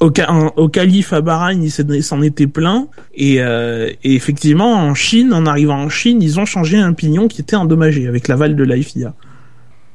au, 0.00 0.10
ca- 0.14 0.30
en- 0.30 0.52
au 0.56 0.68
calife 0.68 1.12
à 1.12 1.20
Bahreïn 1.20 1.62
il 1.62 2.02
s'en- 2.02 2.22
était 2.22 2.46
plein 2.46 2.88
et, 3.14 3.40
euh, 3.40 3.90
et 4.04 4.14
effectivement 4.14 4.74
en 4.74 4.94
Chine 4.94 5.32
en 5.32 5.46
arrivant 5.46 5.78
en 5.78 5.88
Chine 5.88 6.22
ils 6.22 6.38
ont 6.40 6.44
changé 6.46 6.78
un 6.78 6.92
pignon 6.92 7.28
qui 7.28 7.40
était 7.40 7.56
endommagé 7.56 8.06
avec 8.06 8.28
l'aval 8.28 8.56
de 8.56 8.64
la 8.64 8.76
FIA. 8.80 9.14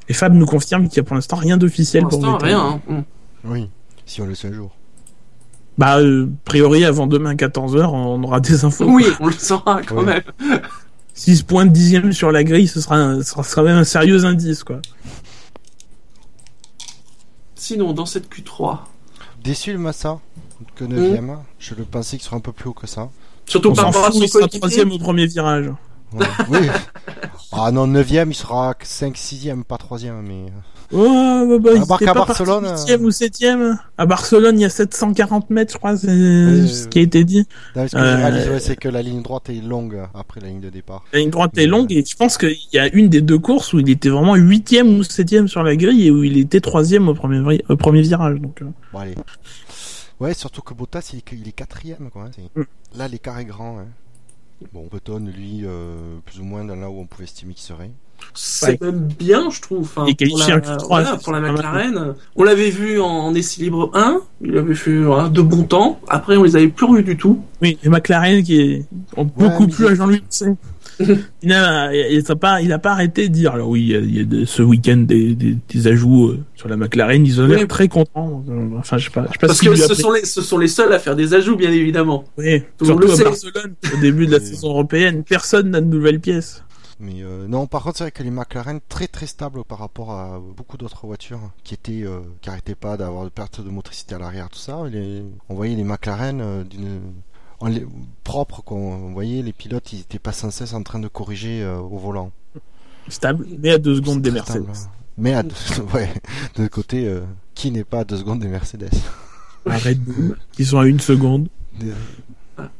Et 0.09 0.13
Fab 0.13 0.33
nous 0.33 0.45
confirme 0.45 0.87
qu'il 0.87 0.97
y 0.97 0.99
a 0.99 1.03
pour 1.03 1.15
l'instant 1.15 1.37
rien 1.37 1.57
d'officiel 1.57 2.03
Pour 2.03 2.19
pour, 2.19 2.39
rien. 2.41 2.81
hein. 2.89 3.03
Oui, 3.45 3.69
si 4.05 4.21
on 4.21 4.25
le 4.25 4.35
sait 4.35 4.47
un 4.49 4.53
jour. 4.53 4.71
Bah 5.77 5.99
euh, 5.99 6.25
a 6.25 6.29
priori 6.45 6.83
avant 6.83 7.07
demain 7.07 7.35
14h 7.35 7.85
on 7.93 8.21
aura 8.23 8.39
des 8.39 8.65
infos. 8.65 8.85
Oui, 8.85 9.05
on 9.19 9.27
le 9.27 9.33
saura 9.33 9.81
quand 9.83 9.97
Oui. 9.99 10.05
même. 10.05 10.21
Si 11.13 11.35
se 11.35 11.43
pointe 11.43 11.71
dixième 11.71 12.13
sur 12.13 12.31
la 12.31 12.43
grille 12.43 12.67
ce 12.69 12.79
sera 12.81 12.95
un, 12.95 13.17
ce 13.21 13.29
sera, 13.31 13.43
ce 13.43 13.51
sera 13.51 13.63
même 13.63 13.77
un 13.77 13.83
sérieux 13.83 14.23
indice 14.25 14.63
quoi. 14.63 14.79
Sinon, 17.55 17.93
dans 17.93 18.05
cette 18.05 18.29
Q3, 18.33 18.79
Déçu 19.43 19.73
le 19.73 19.79
Massa 19.79 20.19
que 20.75 20.85
9ème. 20.85 21.37
Je 21.59 21.75
le 21.75 21.83
pensais 21.83 22.17
qu'il 22.17 22.25
serait 22.25 22.35
un 22.35 22.41
peu 22.41 22.51
plus 22.51 22.69
haut 22.69 22.73
que 22.73 22.87
ça. 22.87 23.09
surtout 23.45 23.69
On 23.69 23.73
par 23.73 23.85
rapport 23.85 24.05
à 24.05 24.11
son 24.11 24.47
troisième 24.47 24.91
au 24.91 24.99
premier 24.99 25.25
virage. 25.25 25.71
Ouais. 26.13 26.25
oui. 26.49 26.67
Ah 27.51 27.71
non, 27.71 27.87
9ème, 27.87 28.29
il 28.29 28.35
sera 28.35 28.75
5 28.81 29.15
6ème, 29.15 29.63
pas 29.63 29.77
3ème, 29.77 30.21
mais. 30.21 30.45
Oh, 30.93 31.57
bah, 31.59 31.71
bah, 31.73 31.81
À 31.81 32.13
Barcelone, 32.13 32.63
parti 32.65 32.79
huitième 32.81 33.01
euh, 33.03 33.07
ou 33.07 33.11
septième. 33.11 33.79
À 33.97 34.05
Barcelone, 34.05 34.59
il 34.59 34.63
y 34.63 34.65
a 34.65 34.69
740 34.69 35.49
mètres, 35.49 35.71
je 35.73 35.77
crois, 35.77 35.95
c'est 35.97 36.07
Oui, 36.07 36.67
ce 36.69 36.87
qui 36.87 36.99
a 36.99 37.01
été 37.01 37.23
dit. 37.23 37.45
Non, 37.75 37.87
ce 37.87 37.95
que 37.95 38.01
Euh, 38.01 38.53
ouais, 38.53 38.59
c'est 38.59 38.75
que 38.75 38.89
la 38.89 39.01
ligne 39.01 39.21
droite 39.21 39.49
est 39.49 39.61
longue 39.61 40.01
après 40.13 40.41
la 40.41 40.47
ligne 40.49 40.59
de 40.59 40.69
départ. 40.69 41.03
La 41.13 41.19
ligne 41.19 41.29
droite 41.29 41.57
est 41.57 41.67
longue 41.67 41.91
et 41.91 42.03
je 42.05 42.15
pense 42.15 42.37
qu'il 42.37 42.55
y 42.73 42.77
a 42.79 42.93
une 42.93 43.07
des 43.09 43.21
deux 43.21 43.39
courses 43.39 43.73
où 43.73 43.79
il 43.79 43.89
était 43.89 44.09
vraiment 44.09 44.35
huitième 44.35 44.89
ou 44.97 45.03
septième 45.03 45.47
sur 45.47 45.63
la 45.63 45.75
grille 45.75 46.07
et 46.07 46.11
où 46.11 46.23
il 46.23 46.37
était 46.37 46.59
troisième 46.61 47.07
au 47.07 47.13
premier, 47.13 47.39
vri- 47.39 47.63
au 47.69 47.77
premier 47.77 48.01
virage. 48.01 48.39
Donc, 48.39 48.61
euh, 48.61 48.65
Bon, 48.91 48.99
allez. 48.99 49.15
Ouais, 50.19 50.33
surtout 50.33 50.61
que 50.61 50.73
Bottas, 50.73 51.13
il 51.13 51.47
est, 51.47 51.51
quatrième, 51.51 52.09
quoi. 52.11 52.23
hein, 52.25 52.31
c'est- 52.35 52.59
Mm. 52.59 52.65
Là, 52.97 53.07
l'écart 53.07 53.39
est 53.39 53.45
grand. 53.45 53.79
Hein. 53.79 53.87
Bon, 54.73 54.87
Button, 54.91 55.25
lui, 55.35 55.61
euh, 55.63 55.95
plus 56.25 56.39
ou 56.39 56.43
moins 56.43 56.63
dans 56.63 56.75
là 56.75 56.89
où 56.89 56.99
on 56.99 57.05
pouvait 57.07 57.23
estimer 57.23 57.53
qu'il 57.55 57.63
serait. 57.63 57.89
C'est 58.33 58.79
même 58.81 59.07
bien, 59.19 59.49
je 59.49 59.61
trouve. 59.61 59.81
Enfin, 59.81 60.05
Et 60.05 60.15
pour 60.27 60.37
la, 60.37 60.45
en 60.45 60.59
Q3, 60.59 60.87
voilà, 60.87 61.17
pour 61.17 61.33
la. 61.33 61.39
McLaren. 61.41 62.13
On 62.35 62.43
l'avait 62.43 62.69
vu 62.69 62.99
en, 62.99 63.05
en 63.07 63.35
essai 63.35 63.61
libre 63.63 63.91
1. 63.93 64.19
Il 64.43 64.57
avait 64.57 64.75
fait 64.75 64.97
voilà, 64.97 65.29
de 65.29 65.41
bons 65.41 65.63
temps. 65.63 65.99
Après, 66.07 66.37
on 66.37 66.43
les 66.43 66.55
avait 66.55 66.67
plus 66.69 66.85
revus 66.85 67.03
du 67.03 67.17
tout. 67.17 67.41
oui, 67.61 67.77
et 67.83 67.89
McLaren 67.89 68.43
qui 68.43 68.59
est, 68.61 68.85
ont 69.17 69.25
beaucoup 69.25 69.63
mais 69.67 69.73
plu 69.73 69.85
c'est- 69.85 69.91
à 69.91 69.95
Jean-Louis 69.95 70.23
il 71.41 71.49
n'a 71.49 71.95
il 71.95 72.23
a 72.29 72.35
pas, 72.35 72.61
il 72.61 72.71
a 72.71 72.77
pas 72.77 72.91
arrêté 72.91 73.27
de 73.27 73.33
dire, 73.33 73.53
alors 73.53 73.69
oui, 73.69 73.81
il 73.81 73.87
y 73.89 73.95
a, 73.95 73.99
il 73.99 74.17
y 74.17 74.19
a 74.19 74.23
de- 74.23 74.45
ce 74.45 74.61
week-end 74.61 74.97
des, 74.97 75.33
des, 75.33 75.57
des 75.67 75.87
ajouts 75.87 76.27
euh, 76.27 76.39
sur 76.55 76.67
la 76.69 76.77
McLaren, 76.77 77.25
ils 77.25 77.41
ont 77.41 77.47
l'air 77.47 77.61
Oui. 77.61 77.67
très 77.67 77.87
contents. 77.87 78.43
euh, 78.49 78.67
Enfin, 78.77 78.97
je 78.99 79.05
sais 79.05 79.09
pas, 79.09 79.25
je 79.27 79.31
sais 79.31 79.37
pas 79.39 79.47
Parce 79.47 79.59
ce 79.59 79.65
que 79.69 79.75
ce 79.75 79.95
sont, 79.95 80.11
les, 80.11 80.25
ce 80.25 80.41
sont 80.41 80.59
les 80.59 80.67
seuls 80.67 80.93
à 80.93 80.99
faire 80.99 81.15
des 81.15 81.33
ajouts, 81.33 81.55
bien 81.55 81.71
évidemment. 81.71 82.25
Oui, 82.37 82.59
Tout 82.77 82.85
le 82.85 82.85
surtout 82.85 83.07
le 83.07 83.13
à. 83.13 83.23
Barcelone, 83.23 83.73
au 83.95 83.97
début 83.99 84.27
de 84.27 84.31
la 84.33 84.39
saison 84.41 84.69
européenne, 84.69 85.23
personne 85.27 85.71
n'a 85.71 85.81
de 85.81 85.87
nouvelles 85.87 86.19
pièces. 86.19 86.63
Mais 87.01 87.23
euh, 87.23 87.47
non, 87.47 87.65
par 87.65 87.81
contre, 87.83 87.97
c'est 87.97 88.03
vrai 88.03 88.11
que 88.11 88.21
les 88.21 88.29
McLaren 88.31 88.79
très 88.87 89.07
très 89.07 89.25
stables 89.25 89.63
par 89.63 89.79
rapport 89.79 90.11
à 90.11 90.39
beaucoup 90.39 90.77
d'autres 90.77 91.07
voitures 91.07 91.41
qui 91.63 91.73
étaient, 91.73 92.03
euh, 92.03 92.21
qui 92.41 92.49
arrêtaient 92.49 92.75
pas 92.75 92.95
d'avoir 92.95 93.23
de 93.23 93.29
perte 93.29 93.59
de 93.59 93.69
motricité 93.69 94.13
à 94.15 94.19
l'arrière, 94.19 94.49
tout 94.49 94.59
ça. 94.59 94.83
Les- 94.87 95.23
on 95.49 95.55
voyait 95.55 95.75
les 95.75 95.83
McLaren 95.83 96.39
euh, 96.41 96.63
d'une 96.63 97.01
on 97.59 97.67
les- 97.67 97.85
propres, 98.23 98.61
quoi. 98.61 98.77
On 98.77 99.11
voyait 99.13 99.41
les 99.41 99.53
pilotes, 99.53 99.91
ils 99.93 100.01
étaient 100.01 100.19
pas 100.19 100.31
sans 100.31 100.51
cesse 100.51 100.73
en 100.73 100.83
train 100.83 100.99
de 100.99 101.07
corriger 101.07 101.63
euh, 101.63 101.79
au 101.79 101.97
volant. 101.97 102.31
Stable, 103.07 103.47
mais 103.59 103.71
à 103.71 103.77
deux 103.79 103.95
secondes 103.95 104.21
des 104.21 104.31
Mercedes. 104.31 104.63
stable. 104.73 104.89
Mais 105.17 105.33
à 105.33 105.41
deux, 105.43 105.55
ouais, 105.93 106.09
de 106.55 106.67
côté, 106.67 107.19
qui 107.55 107.71
n'est 107.71 107.83
pas 107.83 107.99
à 108.01 108.03
deux 108.03 108.17
secondes 108.17 108.39
des 108.39 108.47
Mercedes 108.47 108.89
Bull, 109.65 110.37
qui 110.53 110.65
sont 110.65 110.79
à 110.79 110.85
une 110.87 110.99
seconde. 110.99 111.47
Des- 111.79 111.93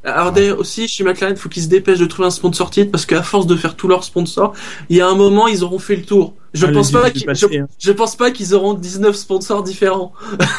Alors 0.04 0.32
d'ailleurs 0.32 0.60
aussi 0.60 0.88
chez 0.88 1.04
McLaren, 1.04 1.36
il 1.36 1.40
faut 1.40 1.50
qu'ils 1.50 1.64
se 1.64 1.68
dépêchent 1.68 2.00
de 2.00 2.06
trouver 2.06 2.28
un 2.28 2.32
sponsor 2.32 2.70
titre 2.70 2.92
parce 2.92 3.06
qu'à 3.06 3.24
force 3.24 3.48
de 3.48 3.56
faire 3.56 3.76
tous 3.76 3.88
leurs 3.88 4.04
sponsors, 4.04 4.54
il 4.90 4.98
y 4.98 5.02
a 5.02 5.08
un 5.08 5.16
moment 5.16 5.48
ils 5.48 5.64
auront 5.64 5.80
fait 5.80 5.96
le 5.96 6.04
tour. 6.04 6.36
Je 6.54 6.66
Ah, 6.66 6.72
pense 6.72 6.92
pas 6.92 7.10
qu'ils, 7.12 7.24
je, 7.34 7.46
hein. 7.60 7.68
je 7.80 7.92
pense 7.92 8.16
pas 8.18 8.32
qu'ils 8.32 8.54
auront 8.54 8.74
19 8.74 9.16
sponsors 9.16 9.64
différents. 9.64 10.12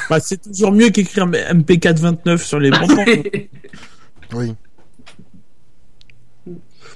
Bah, 0.09 0.21
c'est 0.21 0.41
toujours 0.43 0.73
mieux 0.73 0.89
qu'écrire 0.89 1.27
MP429 1.27 2.39
sur 2.39 2.59
les 2.59 2.71
pompons. 2.79 3.05
Oui. 4.35 4.55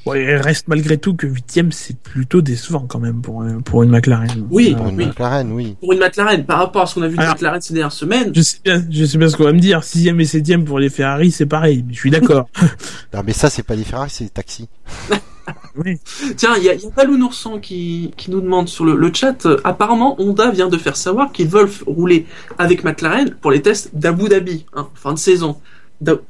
Bon, 0.07 0.15
il 0.15 0.35
reste 0.37 0.69
malgré 0.69 0.97
tout 0.97 1.15
que 1.15 1.27
huitième, 1.27 1.71
c'est 1.73 1.99
plutôt 1.99 2.41
décevant 2.41 2.87
quand 2.89 2.99
même 3.01 3.21
pour, 3.21 3.43
un- 3.43 3.61
pour 3.61 3.83
une 3.83 3.91
McLaren. 3.91 4.47
Oui, 4.51 4.73
Euh, 4.73 4.77
Pour 4.79 4.89
une 4.89 4.97
oui. 4.97 5.07
McLaren, 5.07 5.53
oui. 5.53 5.77
Pour 5.81 5.93
une 5.93 5.99
McLaren, 5.99 6.45
par 6.47 6.59
rapport 6.59 6.83
à 6.83 6.87
ce 6.87 6.95
qu'on 6.95 7.03
a 7.03 7.09
vu 7.09 7.17
de 7.19 7.23
McLaren 7.23 7.61
ces 7.61 7.75
dernières 7.75 7.93
semaines, 7.93 8.33
je 8.35 8.41
sais 8.41 8.59
bien, 8.65 8.83
je 8.89 9.05
sais 9.05 9.19
bien 9.19 9.29
ce 9.29 9.37
qu'on 9.37 9.45
va 9.45 9.53
me 9.53 9.61
dire. 9.61 9.85
Sixième 9.85 10.19
et 10.21 10.25
septième 10.25 10.65
pour 10.65 10.79
les 10.79 10.89
Ferrari, 10.89 11.31
c'est 11.31 11.47
pareil. 11.47 11.85
Mais 11.87 11.93
je 11.93 11.99
suis 11.99 12.11
d'accord. 12.11 12.49
Non, 13.15 13.23
mais 13.27 13.33
ça, 13.33 13.51
c'est 13.51 13.63
pas 13.63 13.77
des 13.77 13.85
Ferrari, 13.85 14.09
c'est 14.11 14.25
des 14.25 14.31
taxis. 14.31 14.69
oui. 15.77 15.99
Tiens, 16.37 16.55
il 16.57 16.65
y 16.65 16.69
a, 16.69 16.75
il 16.75 16.83
y 16.83 16.87
a 16.87 16.91
Balou 16.91 17.17
Noursan 17.17 17.59
qui, 17.61 18.13
qui 18.17 18.31
nous 18.31 18.41
demande 18.41 18.69
sur 18.69 18.85
le, 18.85 18.97
le 18.97 19.11
chat, 19.15 19.47
euh, 19.47 19.59
apparemment 19.65 20.21
Honda 20.21 20.51
vient 20.51 20.69
de 20.69 20.77
faire 20.77 20.97
savoir 20.97 21.33
qu'ils 21.33 21.49
veulent 21.49 21.71
rouler 21.87 22.27
avec 22.59 22.85
McLaren 22.85 23.31
pour 23.41 23.51
les 23.51 23.63
tests 23.63 23.91
d'Abu 23.95 24.29
Dhabi, 24.29 24.67
hein, 24.75 24.89
fin 24.95 25.13
de 25.15 25.19
saison. 25.19 25.57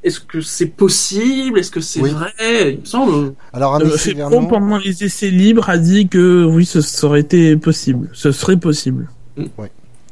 Est-ce 0.03 0.19
que 0.21 0.39
c'est 0.41 0.67
possible? 0.67 1.59
Est-ce 1.59 1.71
que 1.71 1.81
c'est 1.81 1.99
Oui. 2.01 2.11
vrai? 2.11 2.31
Il 2.73 2.79
me 2.79 2.85
semble. 2.85 3.33
Alors, 3.51 3.73
en 3.73 3.81
Euh, 3.81 3.93
essai 3.95 4.11
Febron, 4.11 4.29
Vernon- 4.29 4.47
pendant 4.47 4.77
les 4.77 5.03
essais 5.03 5.29
libres, 5.29 5.69
a 5.69 5.77
dit 5.77 6.07
que 6.07 6.45
oui, 6.45 6.65
ce 6.65 6.79
serait 6.81 7.19
été 7.19 7.57
possible. 7.57 8.09
Ce 8.13 8.31
serait 8.31 8.57
possible. 8.57 9.09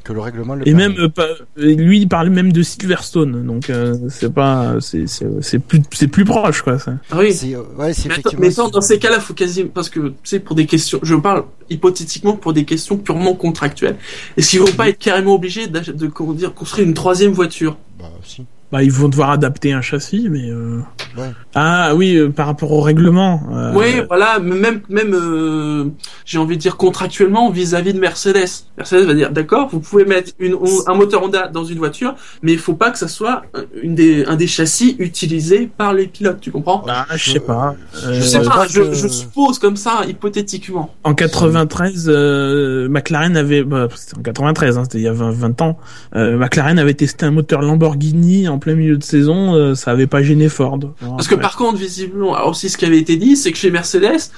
que 0.04 0.14
le 0.14 0.20
règlement 0.20 0.54
le 0.54 0.62
Et 0.62 0.66
permet. 0.72 0.90
même, 0.90 1.00
euh, 1.00 1.10
pas- 1.10 1.26
lui, 1.58 2.02
il 2.02 2.08
parle 2.08 2.30
même 2.30 2.52
de 2.54 2.62
Silverstone. 2.62 3.44
Donc, 3.44 3.72
euh, 3.72 3.96
c'est 4.10 4.32
pas, 4.32 4.76
c'est, 4.80 5.08
c'est, 5.08 5.26
c'est 5.42 5.58
plus, 5.58 5.82
c'est 5.94 6.08
plus 6.08 6.26
proche, 6.26 6.62
quoi. 6.62 6.78
Ça. 6.78 6.94
Ah 7.10 7.18
oui. 7.22 7.34
C'est, 7.34 7.56
euh, 7.56 7.62
ouais, 7.80 7.92
Mais, 8.06 8.14
attends, 8.14 8.30
mais 8.38 8.48
attends, 8.50 8.70
dans 8.70 8.82
ces 8.82 9.00
cas-là, 9.00 9.20
faut 9.20 9.34
quasiment 9.34 9.72
parce 9.74 9.90
que 9.90 10.10
tu 10.10 10.14
sais 10.26 10.40
pour 10.40 10.56
des 10.56 10.68
questions, 10.68 11.00
je 11.02 11.16
parle 11.16 11.46
hypothétiquement 11.72 12.36
pour 12.36 12.54
des 12.54 12.66
questions 12.66 12.98
purement 12.98 13.34
contractuelles. 13.34 13.96
Est-ce 14.38 14.52
qu'ils 14.52 14.60
vont 14.60 14.72
pas 14.74 14.90
être 14.90 15.00
carrément 15.00 15.34
obligés 15.34 15.66
de 15.66 16.06
comment 16.06 16.34
dire 16.34 16.54
construire 16.54 16.88
une 16.88 16.94
troisième 16.94 17.32
voiture? 17.32 17.76
Bah, 18.00 18.12
si. 18.24 18.46
Bah, 18.76 18.84
ils 18.84 18.92
vont 18.92 19.08
devoir 19.08 19.30
adapter 19.30 19.72
un 19.72 19.80
châssis, 19.82 20.28
mais. 20.30 20.50
Euh... 20.50 20.80
Ouais. 21.18 21.32
Ah 21.54 21.96
oui, 21.96 22.18
euh, 22.18 22.28
par 22.30 22.46
rapport 22.48 22.74
au 22.74 22.82
règlement. 22.82 23.42
euh, 23.54 23.72
Oui, 23.74 24.02
voilà, 24.10 24.40
même 24.40 24.82
même 24.90 25.14
euh, 25.14 25.86
j'ai 26.26 26.40
envie 26.40 26.58
de 26.58 26.62
dire 26.62 26.76
contractuellement 26.76 27.50
vis-à-vis 27.52 27.94
de 27.94 28.00
Mercedes. 28.00 28.50
Mercedes 28.78 29.06
va 29.06 29.14
dire 29.14 29.32
d'accord, 29.32 29.70
vous 29.72 29.80
pouvez 29.80 30.04
mettre 30.04 30.34
une, 30.40 30.58
un 30.88 30.94
moteur 30.94 31.24
Honda 31.24 31.48
dans 31.48 31.64
une 31.64 31.78
voiture, 31.78 32.16
mais 32.44 32.52
il 32.52 32.60
faut 32.60 32.74
pas 32.74 32.92
que 32.92 32.98
ça 32.98 33.08
soit 33.08 33.44
une 33.82 33.96
des, 33.96 34.26
un 34.26 34.36
des 34.36 34.48
châssis 34.48 34.98
utilisés 35.00 35.70
par 35.78 35.94
les 35.94 36.08
pilotes, 36.08 36.42
tu 36.42 36.52
comprends? 36.52 36.84
Bah, 36.86 37.06
je 37.16 37.32
sais 37.32 37.40
pas. 37.40 37.78
je 37.94 38.08
Euh, 38.10 38.14
Je 38.16 38.22
sais 38.22 38.42
pas, 38.42 38.50
pas 38.58 38.68
je, 38.68 38.82
que- 38.82 38.94
je 38.94 39.08
suppose 39.08 39.58
comme 39.58 39.78
ça 39.78 40.02
hypothétiquement. 40.06 40.94
En 41.06 41.14
93, 41.14 42.08
euh, 42.10 42.90
McLaren 42.90 43.38
avait, 43.38 43.64
bah, 43.64 43.88
c'était 43.96 44.18
en 44.18 44.22
93, 44.22 44.78
hein, 44.78 44.84
c'était 44.84 44.98
il 44.98 45.04
y 45.04 45.08
a 45.08 45.14
20, 45.14 45.32
20 45.32 45.62
ans, 45.62 45.78
euh, 46.18 46.38
McLaren 46.38 46.78
avait 46.78 46.94
testé 46.94 47.26
un 47.26 47.32
moteur 47.32 47.62
Lamborghini 47.62 48.50
en 48.50 48.60
plein 48.66 48.74
milieu 48.74 48.98
de 48.98 49.04
saison, 49.04 49.54
euh, 49.54 49.76
ça 49.76 49.92
avait 49.92 50.08
pas 50.08 50.24
gêné 50.24 50.50
Ford. 50.50 50.80
Parce 51.00 51.28
que 51.28 51.36
par 51.36 51.56
contre, 51.56 51.78
visiblement, 51.78 52.34
alors 52.36 52.50
aussi 52.50 52.68
ce 52.68 52.78
qui 52.80 52.86
avait 52.86 52.98
été 52.98 53.16
dit, 53.16 53.36
c'est 53.38 53.52
que 53.52 53.58
chez 53.60 53.70
Mercedes, 53.70 54.32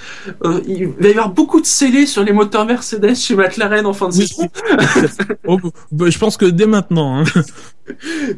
euh, 0.44 0.60
il 0.68 0.88
va 0.88 1.08
y 1.08 1.12
avoir 1.12 1.30
beaucoup 1.30 1.62
de 1.62 1.66
scellés 1.66 2.04
sur 2.04 2.22
les 2.22 2.32
moteurs 2.34 2.66
Mercedes 2.66 3.14
chez 3.16 3.34
McLaren 3.34 3.86
en 3.86 3.94
fin 3.94 4.10
de 4.10 4.14
Oui. 4.14 4.28
saison, 4.28 4.48
Oh, 5.46 5.58
bah, 5.90 6.10
je 6.10 6.18
pense 6.18 6.36
que 6.36 6.44
dès 6.44 6.66
maintenant, 6.66 7.20
hein. 7.20 7.24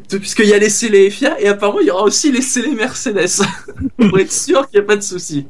puisqu'il 0.09 0.47
y 0.47 0.53
a 0.53 0.59
les 0.59 0.69
scellés 0.69 1.09
FIA 1.09 1.41
et 1.41 1.49
apparemment 1.49 1.81
il 1.81 1.87
y 1.87 1.91
aura 1.91 2.03
aussi 2.03 2.31
les 2.31 2.41
scellés 2.41 2.73
Mercedes 2.73 3.43
pour 3.97 4.17
être 4.17 4.31
sûr 4.31 4.69
qu'il 4.69 4.79
n'y 4.79 4.85
a 4.85 4.87
pas 4.87 4.95
de 4.95 5.01
souci. 5.03 5.45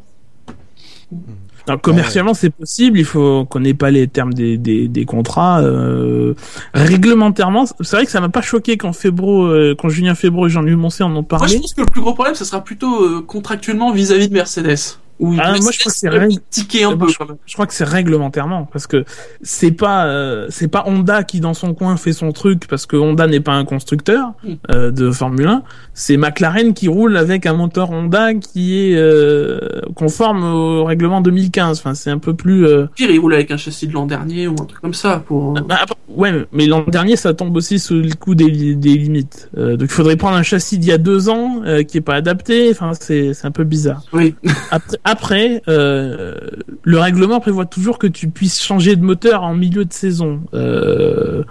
Alors, 1.68 1.80
commercialement, 1.82 2.34
c'est 2.34 2.50
possible. 2.50 2.98
Il 3.00 3.06
faut 3.06 3.46
qu'on 3.46 3.60
n'ait 3.60 3.74
pas 3.74 3.92
les 3.92 4.08
termes 4.08 4.34
des, 4.34 4.58
des, 4.58 4.88
des 4.88 5.06
contrats. 5.06 5.62
Euh, 5.62 6.34
réglementairement, 6.74 7.66
c'est 7.82 7.96
vrai 7.96 8.06
que 8.06 8.12
ça 8.12 8.22
m'a 8.22 8.30
pas 8.30 8.42
choqué 8.42 8.78
quand 8.78 8.94
Febro, 8.94 9.46
euh, 9.46 9.76
quand 9.78 9.90
Julien 9.90 10.16
Febro 10.16 10.48
et 10.48 10.50
Jean-Louis 10.50 10.76
Moncé 10.76 11.04
en 11.04 11.10
ont 11.12 11.14
Moi, 11.14 11.22
je 11.24 11.28
parlé. 11.28 11.60
pense 11.60 11.74
que 11.74 11.82
le 11.82 11.88
plus 11.88 12.02
gros 12.02 12.14
problème, 12.14 12.36
ça 12.36 12.46
sera 12.46 12.64
plutôt 12.64 13.04
euh, 13.04 13.22
contractuellement 13.26 13.92
vis-à-vis 13.92 14.28
de 14.30 14.34
Mercedes. 14.34 14.98
Où 15.22 15.36
Ah, 15.40 15.56
moi, 15.62 15.72
je 15.72 15.80
crois 15.80 15.92
que 15.92 15.98
c'est 15.98 16.10
règle- 16.10 16.34
un 16.34 16.98
peu 16.98 17.08
je- 17.46 17.54
crois 17.54 17.68
que 17.68 17.74
c'est 17.74 17.84
réglementairement 17.88 18.66
parce 18.66 18.88
que 18.88 19.06
c'est 19.44 19.72
pas 19.72 20.06
euh, 20.08 20.48
c'est 20.50 20.68
pas 20.68 20.84
Honda 20.88 21.24
qui 21.24 21.40
dans 21.40 21.54
son 21.54 21.74
coin 21.76 21.96
fait 21.96 22.12
son 22.12 22.32
truc 22.32 22.68
parce 22.68 22.86
que 22.88 22.96
Honda 22.98 23.28
n'est 23.28 23.40
pas 23.40 23.54
un 23.54 23.64
constructeur 23.64 24.34
Mm. 24.44 24.54
euh, 24.72 24.92
de 24.92 25.12
Formule 25.12 25.48
1. 25.48 25.64
C'est 25.94 26.18
McLaren 26.18 26.74
qui 26.74 26.88
roule 26.88 27.18
avec 27.18 27.46
un 27.46 27.54
moteur 27.54 27.92
Honda 27.92 28.34
qui 28.34 28.80
est 28.80 28.96
euh, 28.96 29.60
conforme 29.96 30.44
au 30.44 30.84
règlement 30.86 31.22
2015. 31.22 31.78
Enfin, 31.80 31.94
c'est 31.94 32.10
un 32.10 32.18
peu 32.18 32.34
plus. 32.34 32.66
euh, 32.66 32.88
Pire, 32.96 33.12
il 33.12 33.20
roule 33.20 33.36
avec 33.36 33.52
un 33.52 33.58
châssis 33.58 33.88
de 33.88 33.94
l'an 33.94 34.08
dernier 34.08 34.48
ou 34.48 34.54
un 34.54 34.66
truc 34.66 34.82
comme 34.82 34.94
ça 34.96 35.24
pour. 35.26 35.54
Bah, 35.54 35.78
après- 35.84 35.96
ouais, 36.10 36.46
mais 36.52 36.66
l'an 36.66 36.84
dernier, 36.88 37.16
ça 37.16 37.34
tombe 37.36 37.56
aussi 37.56 37.78
sous 37.78 37.96
le 37.96 38.14
coup 38.16 38.34
des, 38.34 38.50
li- 38.50 38.76
des 38.76 38.98
limites. 38.98 39.50
Euh, 39.58 39.78
donc, 39.78 39.90
il 39.90 39.94
faudrait 39.94 40.16
prendre 40.16 40.36
un 40.38 40.44
châssis 40.44 40.80
d'il 40.80 40.90
y 40.90 40.94
a 40.94 40.98
deux 40.98 41.30
ans 41.30 41.62
euh, 41.66 41.84
qui 41.84 41.98
est 41.98 42.02
pas 42.02 42.16
adapté. 42.16 42.70
Enfin, 42.72 42.92
c'est 43.00 43.34
c'est 43.36 43.46
un 43.46 43.52
peu 43.52 43.64
bizarre. 43.64 44.02
Oui. 44.14 44.34
Après, 44.72 44.98
après 45.12 45.62
euh, 45.68 46.36
le 46.84 46.98
règlement 46.98 47.42
prévoit 47.42 47.66
toujours 47.66 48.00
que 48.00 48.08
tu 48.08 48.30
puisses 48.30 48.64
changer 48.64 48.96
de 48.96 49.04
moteur 49.04 49.44
en 49.44 49.54
milieu 49.54 49.84
de 49.84 49.92
saison. 49.92 50.40
Euh, 50.54 51.44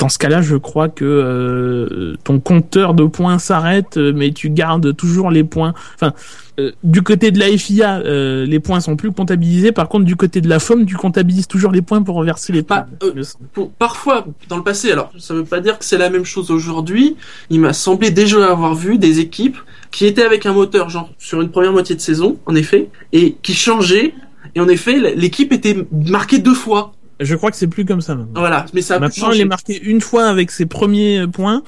dans 0.00 0.08
ce 0.08 0.18
cas-là, 0.18 0.42
je 0.42 0.56
crois 0.56 0.88
que 0.88 1.04
euh, 1.04 2.16
ton 2.24 2.40
compteur 2.40 2.92
de 2.92 3.04
points 3.04 3.38
s'arrête, 3.38 3.96
mais 3.96 4.32
tu 4.32 4.50
gardes 4.50 4.96
toujours 4.96 5.30
les 5.30 5.44
points. 5.44 5.74
Enfin, 5.94 6.12
euh, 6.60 6.72
du 6.84 7.02
côté 7.02 7.30
de 7.30 7.38
la 7.38 7.46
FIA, 7.56 7.98
euh, 7.98 8.46
les 8.46 8.60
points 8.60 8.80
sont 8.80 8.96
plus 8.96 9.10
comptabilisés. 9.12 9.72
Par 9.72 9.88
contre, 9.88 10.04
du 10.04 10.14
côté 10.16 10.40
de 10.40 10.48
la 10.48 10.58
FOM, 10.60 10.86
tu 10.86 10.94
comptabilises 10.96 11.46
toujours 11.48 11.72
les 11.72 11.82
points 11.82 12.02
pour 12.02 12.14
reverser 12.16 12.52
les 12.52 12.62
Bah, 12.62 12.86
points. 13.00 13.08
euh, 13.16 13.22
Pour- 13.52 13.70
parfois, 13.72 14.26
dans 14.48 14.56
le 14.56 14.62
passé, 14.62 14.92
alors 14.92 15.10
ça 15.18 15.34
veut 15.34 15.44
pas 15.44 15.60
dire 15.60 15.78
que 15.78 15.84
c'est 15.84 15.98
la 15.98 16.10
même 16.10 16.24
chose 16.24 16.50
aujourd'hui, 16.50 17.16
il 17.50 17.60
m'a 17.60 17.72
semblé 17.72 18.10
déjà 18.10 18.50
avoir 18.50 18.74
vu 18.74 18.98
des 18.98 19.18
équipes 19.20 19.58
qui 19.90 20.06
étaient 20.06 20.24
avec 20.24 20.46
un 20.46 20.52
moteur, 20.52 20.90
genre 20.90 21.10
sur 21.18 21.40
une 21.40 21.50
première 21.50 21.72
moitié 21.72 21.94
de 21.96 22.00
saison, 22.00 22.38
en 22.46 22.54
effet, 22.54 22.88
et 23.12 23.36
qui 23.42 23.54
changeaient, 23.54 24.14
et 24.54 24.60
en 24.60 24.68
effet, 24.68 25.14
l'équipe 25.16 25.52
était 25.52 25.76
marquée 25.92 26.38
deux 26.38 26.54
fois. 26.54 26.92
Je 27.20 27.36
crois 27.36 27.50
que 27.52 27.56
c'est 27.56 27.68
plus 27.68 27.84
comme 27.84 28.00
ça 28.00 28.14
maintenant. 28.16 28.40
Voilà, 28.40 28.66
mais 28.74 28.82
ça 28.82 28.96
a 28.96 28.98
Maintenant, 28.98 29.26
changer. 29.26 29.42
est 29.42 29.44
marquée 29.44 29.80
une 29.82 30.00
fois 30.00 30.24
avec 30.26 30.50
ses 30.50 30.66
premiers 30.66 31.26
points. 31.28 31.62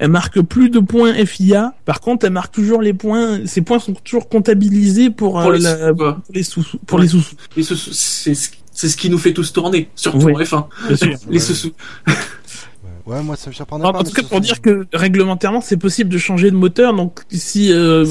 Elle 0.00 0.08
marque 0.10 0.40
plus 0.40 0.70
de 0.70 0.80
points 0.80 1.12
FIA. 1.26 1.74
Par 1.84 2.00
contre, 2.00 2.24
elle 2.26 2.32
marque 2.32 2.52
toujours 2.54 2.80
les 2.80 2.94
points. 2.94 3.46
Ces 3.46 3.60
points 3.60 3.78
sont 3.78 3.92
toujours 3.92 4.28
comptabilisés 4.30 5.10
pour, 5.10 5.32
Pour 5.32 5.42
euh, 5.50 5.52
les 5.52 5.60
la- 5.60 5.88
sous, 5.88 5.94
pour 5.94 6.32
les 6.32 6.42
sous. 6.42 6.64
Pour 6.86 6.98
Ouais. 6.98 7.04
les 7.04 7.08
sous. 7.10 7.22
Et 7.56 7.62
ce- 7.62 7.74
c'est 7.76 8.34
ce 8.34 8.48
c'est 8.72 8.88
ce 8.88 8.96
qui 8.96 9.10
nous 9.10 9.18
fait 9.18 9.34
tous 9.34 9.52
tourner, 9.52 9.90
surtout 9.94 10.24
Oui. 10.26 10.32
en 10.34 10.38
F1. 10.40 10.66
Bien 10.88 10.96
sûr. 10.96 11.18
Les 11.30 11.38
sous 11.38 11.70
Ouais, 13.10 13.22
moi 13.22 13.36
ça 13.36 13.50
me 13.50 13.54
surprendrait 13.54 13.88
En, 13.88 13.92
pas. 13.92 13.98
en 14.00 14.04
tout 14.04 14.12
cas, 14.12 14.22
pour 14.22 14.40
dire 14.40 14.60
que 14.60 14.86
réglementairement, 14.92 15.60
c'est 15.60 15.76
possible 15.76 16.10
de 16.10 16.18
changer 16.18 16.50
de 16.50 16.56
moteur. 16.56 16.94
Donc, 16.94 17.20
si 17.30 17.72
euh, 17.72 18.04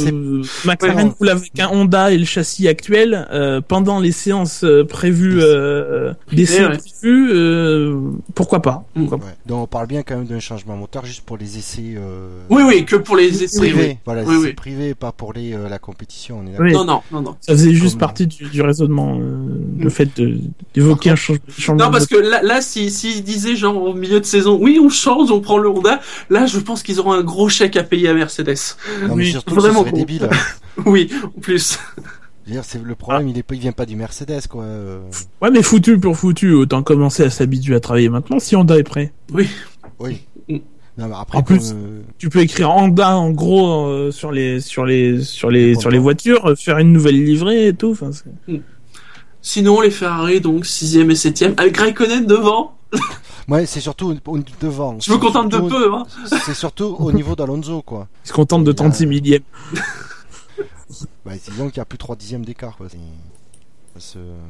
McLaren 0.65 1.09
roule 1.17 1.29
avec 1.29 1.57
un 1.59 1.69
Honda 1.69 2.11
et 2.11 2.17
le 2.17 2.25
châssis 2.25 2.67
actuel, 2.67 3.27
euh, 3.31 3.61
pendant 3.65 3.99
les 3.99 4.11
séances 4.11 4.63
euh, 4.63 4.83
prévues, 4.83 5.39
euh, 5.41 6.13
Ouais, 6.33 6.45
ouais. 6.45 6.77
prévus, 6.77 7.29
euh, 7.31 7.99
pourquoi 8.35 8.61
pas 8.61 8.85
Mm. 8.95 9.01
Pourquoi 9.01 9.17
pas. 9.19 9.25
Ouais. 9.25 9.31
Donc 9.45 9.63
on 9.63 9.67
parle 9.67 9.87
bien 9.87 10.03
quand 10.03 10.17
même 10.17 10.25
d'un 10.25 10.39
changement 10.39 10.75
moteur 10.75 11.05
juste 11.05 11.21
pour 11.21 11.37
les 11.37 11.57
essais 11.57 11.93
euh, 11.97 12.27
Oui, 12.49 12.63
oui, 12.65 12.85
que 12.85 12.95
pour 12.97 13.15
les 13.15 13.43
essais. 13.43 13.57
privés. 13.59 13.87
oui. 13.91 13.97
Voilà, 14.05 14.23
Oui, 14.23 14.35
essais 14.35 14.47
oui. 14.47 14.53
privés, 14.53 14.95
pas 14.95 15.11
pour 15.11 15.33
les 15.33 15.53
euh, 15.53 15.69
la 15.69 15.79
compétition. 15.79 16.41
On 16.43 16.47
est 16.47 16.51
d'accord. 16.51 16.65
Oui. 16.65 16.73
Non, 16.73 16.85
non, 16.85 17.01
non, 17.11 17.21
non. 17.21 17.35
Ça 17.41 17.53
faisait 17.53 17.73
juste 17.73 17.93
Comme- 17.93 17.99
partie 17.99 18.27
du, 18.27 18.45
du 18.49 18.61
raisonnement, 18.61 19.17
euh, 19.19 19.47
le 19.79 19.87
Mm. 19.87 19.89
fait 19.89 20.09
de- 20.19 20.39
d'évoquer 20.73 21.11
un 21.11 21.15
change- 21.15 21.39
changement. 21.57 21.85
Non, 21.85 21.91
parce 21.91 22.07
que 22.07 22.15
là, 22.17 22.41
là 22.43 22.61
si, 22.61 22.89
s'ils 22.91 23.23
disaient 23.23 23.55
genre 23.55 23.81
au 23.81 23.93
milieu 23.93 24.19
de 24.19 24.25
saison, 24.25 24.57
oui, 24.61 24.79
on 24.83 24.88
change, 24.89 25.31
on 25.31 25.39
prend 25.41 25.57
le 25.57 25.69
Honda, 25.69 25.99
là, 26.29 26.45
je 26.45 26.59
pense 26.59 26.83
qu'ils 26.83 26.99
auront 26.99 27.13
un 27.13 27.23
gros 27.23 27.49
chèque 27.49 27.75
à 27.77 27.83
payer 27.83 28.09
à 28.09 28.13
Mercedes. 28.13 28.55
Non, 29.03 29.15
mais 29.15 29.23
Oui, 29.25 29.31
surtout, 29.31 29.55
vraiment 29.55 29.79
ce 29.83 29.89
serait 29.89 29.91
gros. 29.91 29.99
débile. 29.99 30.29
Oui, 30.85 31.09
en 31.23 31.39
plus. 31.41 31.77
C'est 32.63 32.81
le 32.83 32.95
problème, 32.95 33.27
il 33.27 33.37
est 33.37 33.45
il 33.51 33.59
vient 33.59 33.71
pas 33.73 33.85
du 33.85 33.95
Mercedes, 33.95 34.47
quoi. 34.49 34.63
euh. 34.63 34.99
Ouais, 35.41 35.51
mais 35.51 35.61
foutu 35.61 35.99
pour 35.99 36.17
foutu, 36.17 36.53
autant 36.53 36.81
commencer 36.81 37.23
à 37.23 37.29
s'habituer 37.29 37.75
à 37.75 37.79
travailler 37.79 38.09
maintenant 38.09 38.39
si 38.39 38.55
Honda 38.55 38.77
est 38.77 38.83
prêt. 38.83 39.13
Oui. 39.31 39.47
Mm. 40.47 40.57
Non, 40.97 41.07
mais 41.07 41.15
après, 41.19 41.37
En 41.37 41.43
comme, 41.43 41.57
plus- 41.57 41.71
euh, 41.73 42.01
Tu 42.17 42.29
peux 42.29 42.39
écrire 42.39 42.71
Honda 42.71 43.15
en 43.15 43.29
gros 43.31 43.85
euh, 43.85 44.11
sur 44.11 44.31
les 44.31 44.59
sur 44.61 44.85
les 44.85 45.21
sur 45.21 45.49
les 45.51 45.75
sur 45.75 45.89
les 45.91 45.99
voitures, 45.99 46.53
faire 46.57 46.77
une 46.79 46.91
nouvelle 46.91 47.23
livrée 47.23 47.67
et 47.67 47.73
tout. 47.73 47.91
Enfin, 47.91 48.11
c'est- 48.11 48.61
Sinon, 49.41 49.79
les 49.81 49.91
Ferrari, 49.91 50.41
donc, 50.41 50.65
6ème 50.65 51.09
et 51.11 51.15
7ème, 51.15 51.53
avec 51.57 51.77
Raikkonen 51.77 52.25
devant, 52.25 52.77
ouais, 53.49 53.65
c'est 53.65 53.79
surtout 53.81 54.15
au- 54.25 54.31
au- 54.37 54.39
devant. 54.61 54.99
je 54.99 55.11
me 55.11 55.17
contente 55.17 55.49
de 55.51 55.59
peu, 55.59 55.93
hein. 55.93 56.05
C'est 56.45 56.53
surtout 56.53 56.95
au 56.99 57.11
niveau 57.11 57.35
d'Alonso, 57.35 57.81
quoi. 57.81 58.07
ils 58.25 58.27
se 58.29 58.33
contentent 58.33 58.63
de 58.63 58.71
Il 58.71 58.75
y 58.75 58.79
a- 58.79 58.83
36 58.89 59.05
millième. 59.07 59.41
Bah, 61.25 61.33
disons 61.33 61.67
qu'il 61.69 61.77
y 61.77 61.81
a 61.81 61.85
plus 61.85 61.97
de 61.97 62.03
3 62.03 62.15
dixièmes 62.15 62.43
d'écart, 62.45 62.75
quoi. 62.75 62.87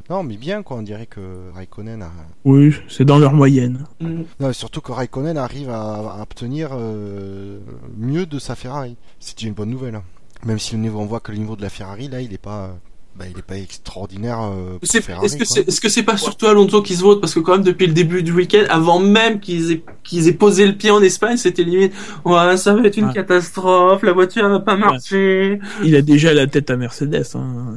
Non, 0.10 0.24
mais 0.24 0.38
bien, 0.38 0.64
quoi. 0.64 0.78
On 0.78 0.82
dirait 0.82 1.06
que 1.08 1.52
Raikkonen 1.54 2.02
a. 2.04 2.12
Oui, 2.46 2.74
c'est 2.88 3.04
dans 3.06 3.18
leur 3.20 3.34
moyenne. 3.34 3.86
Mm. 4.00 4.22
Non, 4.40 4.54
surtout 4.54 4.80
que 4.82 4.92
Raikkonen 4.92 5.38
arrive 5.38 5.70
à, 5.70 6.20
à 6.20 6.22
obtenir 6.22 6.70
euh, 6.74 7.60
mieux 7.98 8.26
de 8.26 8.38
sa 8.40 8.56
Ferrari. 8.56 8.96
C'est 9.20 9.42
une 9.42 9.54
bonne 9.54 9.70
nouvelle. 9.70 9.96
hein. 9.96 10.04
Même 10.46 10.60
si 10.60 10.76
le 10.76 10.82
niveau, 10.82 11.00
on 11.00 11.06
voit 11.06 11.20
que 11.20 11.32
le 11.32 11.40
niveau 11.40 11.56
de 11.56 11.62
la 11.62 11.70
Ferrari, 11.70 12.08
là, 12.08 12.22
il 12.22 12.32
est 12.34 12.38
pas. 12.38 12.76
Bah, 13.20 13.26
il 13.30 13.38
est 13.38 13.42
pas 13.42 13.58
extraordinaire. 13.58 14.40
euh, 14.42 14.78
Est-ce 14.82 15.36
que 15.36 15.44
c'est 15.44 15.68
est-ce 15.68 15.82
que 15.82 15.90
c'est 15.90 16.04
pas 16.04 16.16
surtout 16.16 16.46
Alonso 16.46 16.82
qui 16.82 16.96
se 16.96 17.02
vote? 17.02 17.20
Parce 17.20 17.34
que 17.34 17.42
quand 17.42 17.52
même 17.52 17.64
depuis 17.64 17.86
le 17.86 17.92
début 17.92 18.24
du 18.24 18.32
week-end, 18.32 18.64
avant 18.70 19.00
même 19.00 19.42
qu'ils 19.42 19.74
aient 19.74 19.84
qu'ils 20.06 20.30
aient 20.30 20.34
posé 20.34 20.66
le 20.66 20.74
pied 20.78 20.90
en 20.90 21.02
Espagne, 21.02 21.36
c'était 21.36 21.64
limite 21.64 21.92
ouais 22.24 22.56
ça 22.56 22.74
va 22.74 22.82
être 22.88 22.96
une 22.96 23.08
Ouais. 23.08 23.14
catastrophe, 23.14 24.04
la 24.04 24.14
voiture 24.14 24.48
va 24.48 24.62
pas 24.62 24.78
marcher. 24.78 25.60
Il 25.84 25.96
a 25.98 26.02
déjà 26.02 26.34
la 26.34 26.48
tête 26.48 26.70
à 26.70 26.78
Mercedes. 26.78 27.26
Hein. 27.36 27.76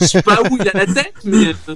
Je 0.00 0.06
sais 0.06 0.22
pas 0.22 0.40
où 0.50 0.56
il 0.60 0.68
a 0.68 0.72
la 0.74 0.86
tête, 0.86 1.12
mais 1.24 1.48
euh, 1.68 1.74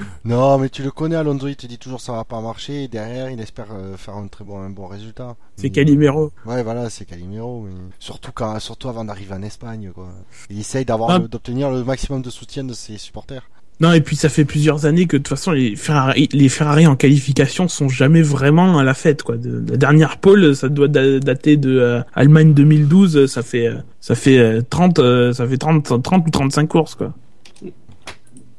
Non, 0.24 0.58
mais 0.58 0.68
tu 0.68 0.82
le 0.82 0.90
connais, 0.90 1.16
Alonso, 1.16 1.46
il 1.48 1.56
te 1.56 1.66
dit 1.66 1.78
toujours 1.78 2.00
ça 2.00 2.12
va 2.12 2.24
pas 2.24 2.40
marcher. 2.40 2.84
Et 2.84 2.88
derrière, 2.88 3.30
il 3.30 3.40
espère 3.40 3.66
euh, 3.72 3.96
faire 3.96 4.14
un 4.16 4.26
très 4.28 4.44
bon, 4.44 4.58
un 4.60 4.70
bon 4.70 4.86
résultat. 4.86 5.36
C'est 5.56 5.64
Mais- 5.64 5.70
Calimero. 5.70 6.32
Ouais, 6.46 6.62
voilà, 6.62 6.90
c'est 6.90 7.04
Calimero. 7.04 7.62
Mais... 7.66 7.70
Surtout, 7.98 8.30
quand, 8.34 8.58
surtout 8.60 8.88
avant 8.88 9.04
d'arriver 9.04 9.34
en 9.34 9.42
Espagne, 9.42 9.90
quoi. 9.94 10.08
Il 10.50 10.58
essaye 10.58 10.84
d'avoir 10.84 11.10
Ah. 11.10 11.18
d'obtenir 11.20 11.70
le 11.70 11.84
maximum 11.84 12.22
de 12.22 12.30
soutien 12.30 12.64
de 12.64 12.72
ses 12.72 12.98
supporters. 12.98 13.42
Non, 13.78 13.92
et 13.92 14.00
puis 14.00 14.16
ça 14.16 14.30
fait 14.30 14.46
plusieurs 14.46 14.86
années 14.86 15.06
que 15.06 15.18
de 15.18 15.22
toute 15.22 15.28
façon 15.36 15.50
les 15.52 15.76
Ferrari, 15.76 16.30
les 16.32 16.48
Ferrari 16.48 16.86
en 16.86 16.96
qualification 16.96 17.68
sont 17.68 17.90
jamais 17.90 18.22
vraiment 18.22 18.78
à 18.78 18.84
la 18.84 18.94
fête 18.94 19.22
quoi. 19.22 19.36
De, 19.36 19.62
la 19.70 19.76
dernière 19.76 20.16
pole, 20.16 20.56
ça 20.56 20.70
doit 20.70 20.88
da- 20.88 21.18
dater 21.20 21.58
de 21.58 21.78
euh, 21.78 22.00
Allemagne 22.14 22.54
2012, 22.54 23.26
ça 23.26 23.42
fait 23.42 23.66
euh, 23.66 23.76
ça 24.00 24.14
fait 24.14 24.38
euh, 24.38 24.62
30 24.62 24.98
euh, 24.98 25.34
ça 25.34 25.46
fait 25.46 25.58
30 25.58 26.02
30 26.02 26.26
ou 26.26 26.30
35 26.30 26.66
courses 26.68 26.94
quoi. 26.94 27.12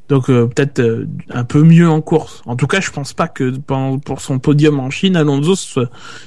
Donc 0.09 0.29
euh, 0.29 0.47
peut-être 0.47 0.79
euh, 0.79 1.05
un 1.29 1.43
peu 1.43 1.63
mieux 1.63 1.89
en 1.89 1.99
course. 2.01 2.41
En 2.45 2.55
tout 2.55 2.67
cas, 2.67 2.79
je 2.79 2.91
pense 2.91 3.13
pas 3.13 3.27
que 3.27 3.49
pendant- 3.57 3.99
pour 3.99 4.21
son 4.21 4.39
podium 4.39 4.79
en 4.79 4.89
Chine, 4.89 5.15
Alonso 5.17 5.55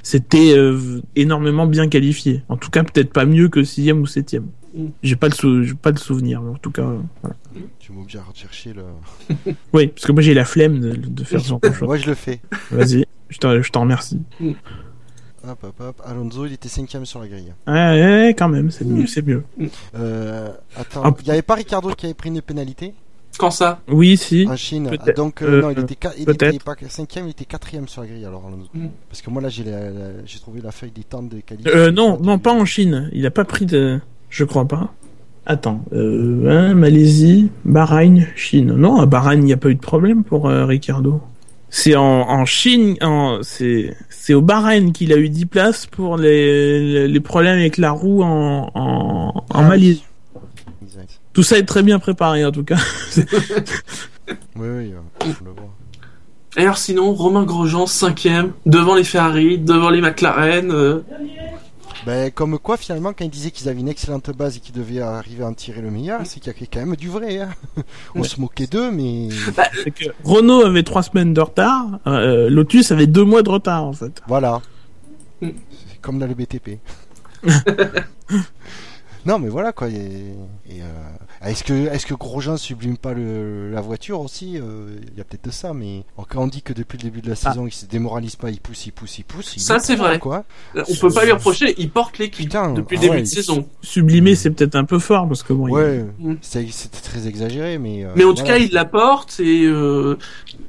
s'était 0.02 0.52
euh, 0.56 1.00
énormément 1.16 1.66
bien 1.66 1.88
qualifié. 1.88 2.42
En 2.48 2.56
tout 2.56 2.70
cas, 2.70 2.82
peut-être 2.84 3.12
pas 3.12 3.24
mieux 3.24 3.48
que 3.48 3.64
sixième 3.64 4.00
ou 4.02 4.06
septième. 4.06 4.46
Mm. 4.74 4.86
J'ai 5.02 5.16
pas 5.16 5.28
le 5.28 5.34
sou- 5.34 5.64
j'ai 5.64 5.74
pas 5.74 5.90
le 5.90 5.96
souvenir, 5.96 6.42
mais 6.42 6.50
en 6.50 6.58
tout 6.58 6.70
cas. 6.70 6.82
euh, 6.82 6.98
voilà. 7.22 7.36
Tu 7.78 7.92
m'obliges 7.92 8.16
à 8.16 8.22
rechercher 8.22 8.72
le. 8.74 8.84
Oui, 9.72 9.88
parce 9.88 10.06
que 10.06 10.12
moi 10.12 10.22
j'ai 10.22 10.34
la 10.34 10.44
flemme 10.44 10.78
de, 10.80 10.92
de 10.92 11.24
faire 11.24 11.40
ce 11.40 11.48
genre 11.48 11.60
de 11.60 11.70
choses. 11.72 11.80
Moi, 11.88 11.96
je 11.96 12.06
le 12.06 12.14
fais. 12.14 12.40
Vas-y, 12.70 13.06
je 13.30 13.38
t'en 13.38 13.60
je 13.62 13.70
t'en 13.72 13.80
remercie. 13.80 14.20
Hop, 15.42 15.58
hop, 15.64 15.74
hop. 15.80 16.02
Alonso, 16.04 16.44
il 16.44 16.52
était 16.52 16.68
cinquième 16.68 17.06
sur 17.06 17.18
la 17.20 17.28
grille. 17.28 17.54
Ouais, 17.66 17.72
ouais, 17.72 18.02
ouais, 18.26 18.34
quand 18.38 18.48
même, 18.50 18.70
c'est 18.70 18.84
mieux, 18.84 19.06
c'est 19.06 19.26
mieux. 19.26 19.42
Euh, 19.94 20.50
attends, 20.76 21.00
Ah. 21.02 21.14
il 21.20 21.24
n'y 21.24 21.30
avait 21.30 21.40
pas 21.42 21.54
Ricardo 21.54 21.90
qui 21.94 22.04
avait 22.04 22.14
pris 22.14 22.28
une 22.28 22.42
pénalité? 22.42 22.92
Quand 23.40 23.50
ça? 23.50 23.80
Oui, 23.88 24.16
si. 24.16 24.46
en 24.48 24.54
Chine. 24.56 24.88
Peut-être. 24.88 25.04
Ah, 25.08 25.12
Donc, 25.12 25.40
euh, 25.42 25.46
Euh, 25.58 25.62
non, 25.62 25.70
il 25.70 25.78
était, 25.80 25.96
il 26.18 26.24
peut-être. 26.26 26.54
était 26.54 26.64
pas 26.64 26.74
cinquième, 26.88 27.26
il 27.26 27.30
était 27.30 27.46
quatrième 27.46 27.88
sur 27.88 28.02
la 28.02 28.08
grille 28.08 28.24
alors. 28.26 28.42
Mm. 28.74 28.86
Parce 29.08 29.22
que 29.22 29.30
moi 29.30 29.40
là, 29.40 29.48
j'ai 29.48 29.64
la- 29.64 29.90
la- 29.90 30.24
j'ai 30.26 30.38
trouvé 30.38 30.60
la 30.62 30.70
feuille 30.72 30.90
des 30.90 31.04
temps 31.04 31.22
de 31.22 31.40
qualité. 31.40 31.70
Euh, 31.74 31.90
non, 31.90 32.18
non, 32.22 32.38
pas 32.38 32.52
en 32.52 32.64
Chine. 32.66 33.08
Il 33.14 33.24
a 33.26 33.30
pas 33.30 33.44
pris 33.44 33.64
de. 33.66 33.98
Je 34.28 34.44
crois 34.44 34.68
pas. 34.68 34.92
Attends, 35.46 35.82
euh, 35.94 36.46
hein, 36.50 36.74
Malaisie, 36.74 37.50
Bahreïn, 37.64 38.26
Chine. 38.36 38.74
Non, 38.74 39.00
à 39.00 39.06
Bahreïn, 39.06 39.40
il 39.40 39.46
n'y 39.46 39.52
a 39.54 39.56
pas 39.56 39.70
eu 39.70 39.74
de 39.74 39.80
problème 39.80 40.22
pour 40.22 40.48
euh, 40.48 40.66
Ricardo. 40.66 41.20
C'est 41.70 41.96
en, 41.96 42.02
en 42.28 42.44
Chine, 42.44 42.96
en, 43.00 43.38
c'est, 43.42 43.96
c'est 44.10 44.34
au 44.34 44.42
Bahreïn 44.42 44.92
qu'il 44.92 45.12
a 45.12 45.16
eu 45.16 45.28
10 45.30 45.46
places 45.46 45.86
pour 45.86 46.16
les, 46.18 47.08
les 47.08 47.20
problèmes 47.20 47.58
avec 47.58 47.78
la 47.78 47.90
roue 47.92 48.22
en, 48.22 48.70
en, 48.74 49.28
en 49.38 49.44
Ah, 49.54 49.62
Malaisie. 49.62 50.04
Tout 51.40 51.44
ça 51.44 51.56
est 51.56 51.64
très 51.64 51.82
bien 51.82 51.98
préparé 51.98 52.44
en 52.44 52.52
tout 52.52 52.64
cas. 52.64 52.76
Oui, 54.28 54.68
oui, 54.68 54.92
euh, 54.92 55.24
je 55.24 55.42
le 55.44 55.52
vois. 55.52 55.74
D'ailleurs, 56.54 56.76
sinon, 56.76 57.14
Romain 57.14 57.44
Grosjean, 57.44 57.86
cinquième, 57.86 58.52
devant 58.66 58.94
les 58.94 59.04
Ferrari, 59.04 59.56
devant 59.56 59.88
les 59.88 60.02
McLaren. 60.02 60.70
euh, 60.70 61.00
Ben, 62.04 62.30
comme 62.30 62.58
quoi, 62.58 62.76
finalement, 62.76 63.14
quand 63.14 63.24
ils 63.24 63.30
disaient 63.30 63.50
qu'ils 63.50 63.70
avaient 63.70 63.80
une 63.80 63.88
excellente 63.88 64.30
base 64.36 64.58
et 64.58 64.60
qu'ils 64.60 64.74
devaient 64.74 65.00
arriver 65.00 65.44
à 65.44 65.46
en 65.46 65.54
tirer 65.54 65.80
le 65.80 65.90
meilleur, 65.90 66.20
c'est 66.24 66.40
qu'il 66.40 66.52
y 66.52 66.62
a 66.62 66.66
quand 66.70 66.80
même 66.84 66.94
du 66.94 67.08
vrai. 67.08 67.38
Hein. 67.40 67.48
On 68.14 68.20
Ouais. 68.20 68.28
se 68.28 68.38
moquait 68.38 68.66
d'eux, 68.66 68.90
mais 68.92 69.28
que 69.96 70.04
Renault 70.24 70.66
avait 70.66 70.82
3 70.82 71.04
semaines 71.04 71.32
de 71.32 71.40
retard, 71.40 72.00
euh, 72.06 72.50
Lotus 72.50 72.92
avait 72.92 73.06
2 73.06 73.24
mois 73.24 73.42
de 73.42 73.48
retard 73.48 73.84
en 73.84 73.94
fait. 73.94 74.20
voilà. 74.28 74.60
Mm. 75.40 75.48
C'est 75.88 76.00
comme 76.02 76.18
dans 76.18 76.26
le 76.26 76.34
BTP. 76.34 76.78
Non, 79.26 79.38
mais 79.38 79.48
voilà 79.48 79.72
quoi. 79.72 79.88
Et, 79.88 79.92
et, 80.68 80.82
euh, 80.82 81.46
est-ce 81.48 81.64
que 81.64 81.72
est-ce 81.72 82.06
que 82.06 82.14
Grosjean 82.14 82.56
sublime 82.56 82.96
pas 82.96 83.12
le, 83.14 83.70
la 83.70 83.80
voiture 83.80 84.20
aussi 84.20 84.58
Euh, 84.58 84.96
Il 85.12 85.18
y 85.18 85.20
a 85.20 85.24
peut-être 85.24 85.44
de 85.44 85.50
ça, 85.50 85.72
mais 85.74 86.04
quand 86.28 86.42
on 86.42 86.46
dit 86.46 86.62
que 86.62 86.72
depuis 86.72 86.96
le 86.98 87.04
début 87.04 87.20
de 87.20 87.28
la 87.28 87.34
saison, 87.36 87.66
il 87.66 87.72
se 87.72 87.86
démoralise 87.86 88.36
pas, 88.36 88.50
il 88.50 88.60
pousse, 88.60 88.86
il 88.86 88.92
pousse, 88.92 89.18
il 89.18 89.24
pousse. 89.24 89.56
il 89.56 89.60
Ça, 89.60 89.76
est 89.76 89.80
c'est 89.80 89.96
vrai. 89.96 90.18
Quoi. 90.18 90.44
on 90.74 90.82
peut 90.94 91.10
pas 91.12 91.24
lui 91.24 91.32
reprocher, 91.32 91.74
il 91.78 91.90
porte 91.90 92.18
l'équipe 92.18 92.46
Putain, 92.46 92.72
depuis 92.72 92.96
le 92.96 93.00
ah 93.00 93.02
début 93.02 93.14
ouais. 93.16 93.22
de 93.22 93.26
saison. 93.26 93.66
Sublimer, 93.82 94.34
c'est 94.34 94.50
peut-être 94.50 94.74
un 94.76 94.84
peu 94.84 94.98
fort 94.98 95.26
parce 95.28 95.42
que 95.42 95.52
bon, 95.52 95.68
il- 95.68 95.72
Ouais, 95.72 96.04
Mm. 96.18 96.34
c'est- 96.40 96.70
c'était 96.70 97.00
très 97.00 97.26
exagéré, 97.26 97.78
mais. 97.78 98.04
euh, 98.04 98.12
Mais 98.16 98.24
en 98.24 98.34
tout 98.34 98.44
cas, 98.44 98.58
il 98.58 98.72
la 98.72 98.84
porte 98.84 99.40
et 99.40 99.64
euh, 99.64 100.16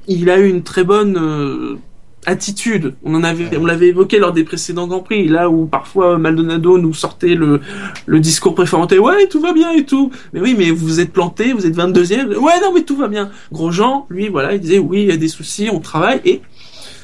il 0.08 0.30
a 0.30 0.38
eu 0.40 0.50
une 0.50 0.64
très 0.64 0.84
bonne 0.84 1.18
euh, 1.18 1.78
attitude. 2.26 2.96
On 3.04 3.16
en 3.16 3.24
avait, 3.24 3.58
on 3.58 3.66
l'avait 3.66 3.88
évoqué 3.88 4.20
lors 4.20 4.32
des 4.32 4.44
précédents 4.44 4.88
Grands 4.88 5.02
Prix, 5.02 5.28
là 5.28 5.50
où 5.50 5.66
parfois 5.66 6.18
Maldonado 6.18 6.78
nous 6.78 6.94
sortait 6.94 7.36
le, 7.36 7.62
le 8.06 8.20
discours 8.20 8.54
préférenté, 8.56 9.00
ouais, 9.00 9.28
tout 9.28 9.42
va 9.42 9.54
bien 9.54 9.72
et 9.72 9.86
tout. 9.86 10.12
Mais 10.34 10.40
oui, 10.40 10.56
mais 10.58 10.72
vous 10.72 11.00
êtes 11.00 11.12
planté, 11.12 11.54
vous 11.54 11.66
êtes 11.66 11.76
22e. 11.76 12.36
Ouais, 12.38 12.60
non, 12.62 12.74
mais 12.74 12.84
tout 12.84 12.96
va 12.96 13.08
bien. 13.08 13.32
Grosjean, 13.52 14.06
lui, 14.10 14.28
voilà, 14.30 14.54
il 14.54 14.60
disait, 14.62 14.80
oui, 14.80 15.02
il 15.04 15.08
y 15.10 15.12
a 15.12 15.18
des 15.18 15.28
soucis, 15.28 15.70
on 15.72 15.80
travaille 15.80 16.22
et 16.26 16.42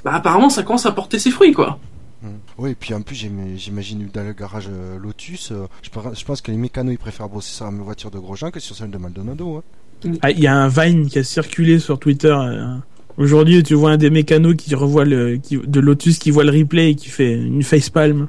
bah, 0.03 0.13
apparemment, 0.13 0.49
ça 0.49 0.63
commence 0.63 0.86
à 0.86 0.91
porter 0.91 1.20
ses 1.20 1.32
fruits, 1.32 1.53
quoi. 1.53 1.80
Mm. 2.22 2.28
Oui, 2.59 2.72
et 2.72 2.76
puis 2.76 2.93
en 2.93 3.01
plus, 3.01 3.15
j'im- 3.15 3.55
j'imagine 3.55 4.07
dans 4.13 4.24
le 4.24 4.34
garage 4.34 4.68
euh, 4.72 4.97
Lotus, 4.99 5.51
euh, 5.51 5.65
je, 5.84 5.89
pense- 6.26 6.41
que 6.41 6.51
les 6.51 6.57
mécanos 6.57 6.93
ils 6.93 6.97
préfèrent 6.97 7.30
bosser 7.30 7.51
sur 7.53 7.65
la 7.65 7.72
voiture 7.72 8.09
de 8.11 8.20
Grosjean 8.20 8.49
que 8.51 8.59
sur 8.59 8.76
celle 8.76 8.89
de 8.91 8.97
Maldonado. 8.97 9.57
Hein. 10.05 10.11
Ah, 10.22 10.32
Il 10.32 10.39
y 10.39 10.47
a 10.47 10.55
un 10.55 10.68
Vine 10.68 11.07
qui 11.07 11.18
a 11.20 11.24
circulé 11.24 11.80
sur 11.80 11.97
Twitter. 11.99 12.28
euh, 12.36 12.76
Aujourd'hui, 13.18 13.63
tu 13.63 13.74
vois 13.74 13.91
un 13.91 13.97
des 13.97 14.09
mécanos 14.11 14.55
qui 14.55 14.76
revoit 14.76 15.03
le, 15.05 15.38
qui, 15.38 15.57
de 15.57 15.80
Lotus 15.80 16.20
qui 16.20 16.30
voit 16.32 16.43
le 16.43 16.51
replay 16.51 16.91
et 16.91 16.95
qui 16.95 17.09
fait 17.09 17.34
une 17.34 17.63
facepalm. 17.63 18.28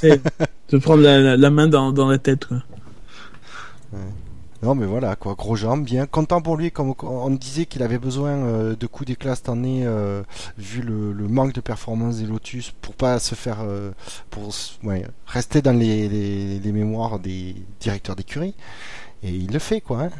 C'est 0.00 0.20
de 0.70 0.78
prendre 0.78 1.02
la, 1.02 1.18
la- 1.20 1.36
la 1.36 1.50
main 1.50 1.68
dans, 1.68 1.92
dans 1.92 2.08
la 2.08 2.18
tête. 2.18 2.46
Quoi. 2.46 2.62
Non, 4.62 4.74
mais 4.74 4.84
voilà, 4.84 5.16
quoi. 5.16 5.34
Grosjean, 5.36 5.78
bien 5.78 6.04
content 6.06 6.42
pour 6.42 6.58
lui, 6.58 6.70
comme 6.70 6.92
on 7.02 7.30
disait 7.30 7.64
qu'il 7.64 7.82
avait 7.82 7.98
besoin 7.98 8.30
euh, 8.32 8.76
de 8.76 8.86
coups 8.86 9.06
d'éclat 9.08 9.34
cette 9.34 9.48
année, 9.48 9.84
euh, 9.86 10.22
vu 10.58 10.82
le, 10.82 11.12
le 11.14 11.28
manque 11.28 11.54
de 11.54 11.62
performance 11.62 12.18
des 12.18 12.26
Lotus, 12.26 12.72
pour 12.82 12.94
pas 12.94 13.18
se 13.20 13.34
faire, 13.34 13.60
euh, 13.62 13.90
pour 14.28 14.50
ouais, 14.84 15.06
rester 15.26 15.62
dans 15.62 15.72
les, 15.72 16.10
les, 16.10 16.58
les 16.58 16.72
mémoires 16.72 17.18
des 17.20 17.54
directeurs 17.80 18.16
d'écurie. 18.16 18.54
Et 19.22 19.30
il 19.30 19.50
le 19.50 19.58
fait, 19.58 19.80
quoi. 19.80 20.02
Hein. 20.02 20.10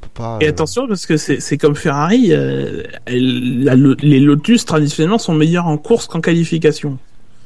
On 0.00 0.06
peut 0.06 0.10
pas. 0.14 0.38
Et 0.40 0.46
euh, 0.46 0.50
attention 0.50 0.86
parce 0.88 1.06
que 1.06 1.16
c'est 1.16 1.58
comme 1.58 1.74
Ferrari, 1.76 2.32
euh, 2.32 2.82
elle- 3.06 3.64
la- 3.64 3.74
le- 3.74 3.96
les 4.00 4.20
Lotus 4.20 4.64
traditionnellement 4.64 5.18
sont 5.18 5.34
meilleurs 5.34 5.66
en 5.66 5.76
course 5.78 6.06
qu'en 6.06 6.20
qualification. 6.20 6.98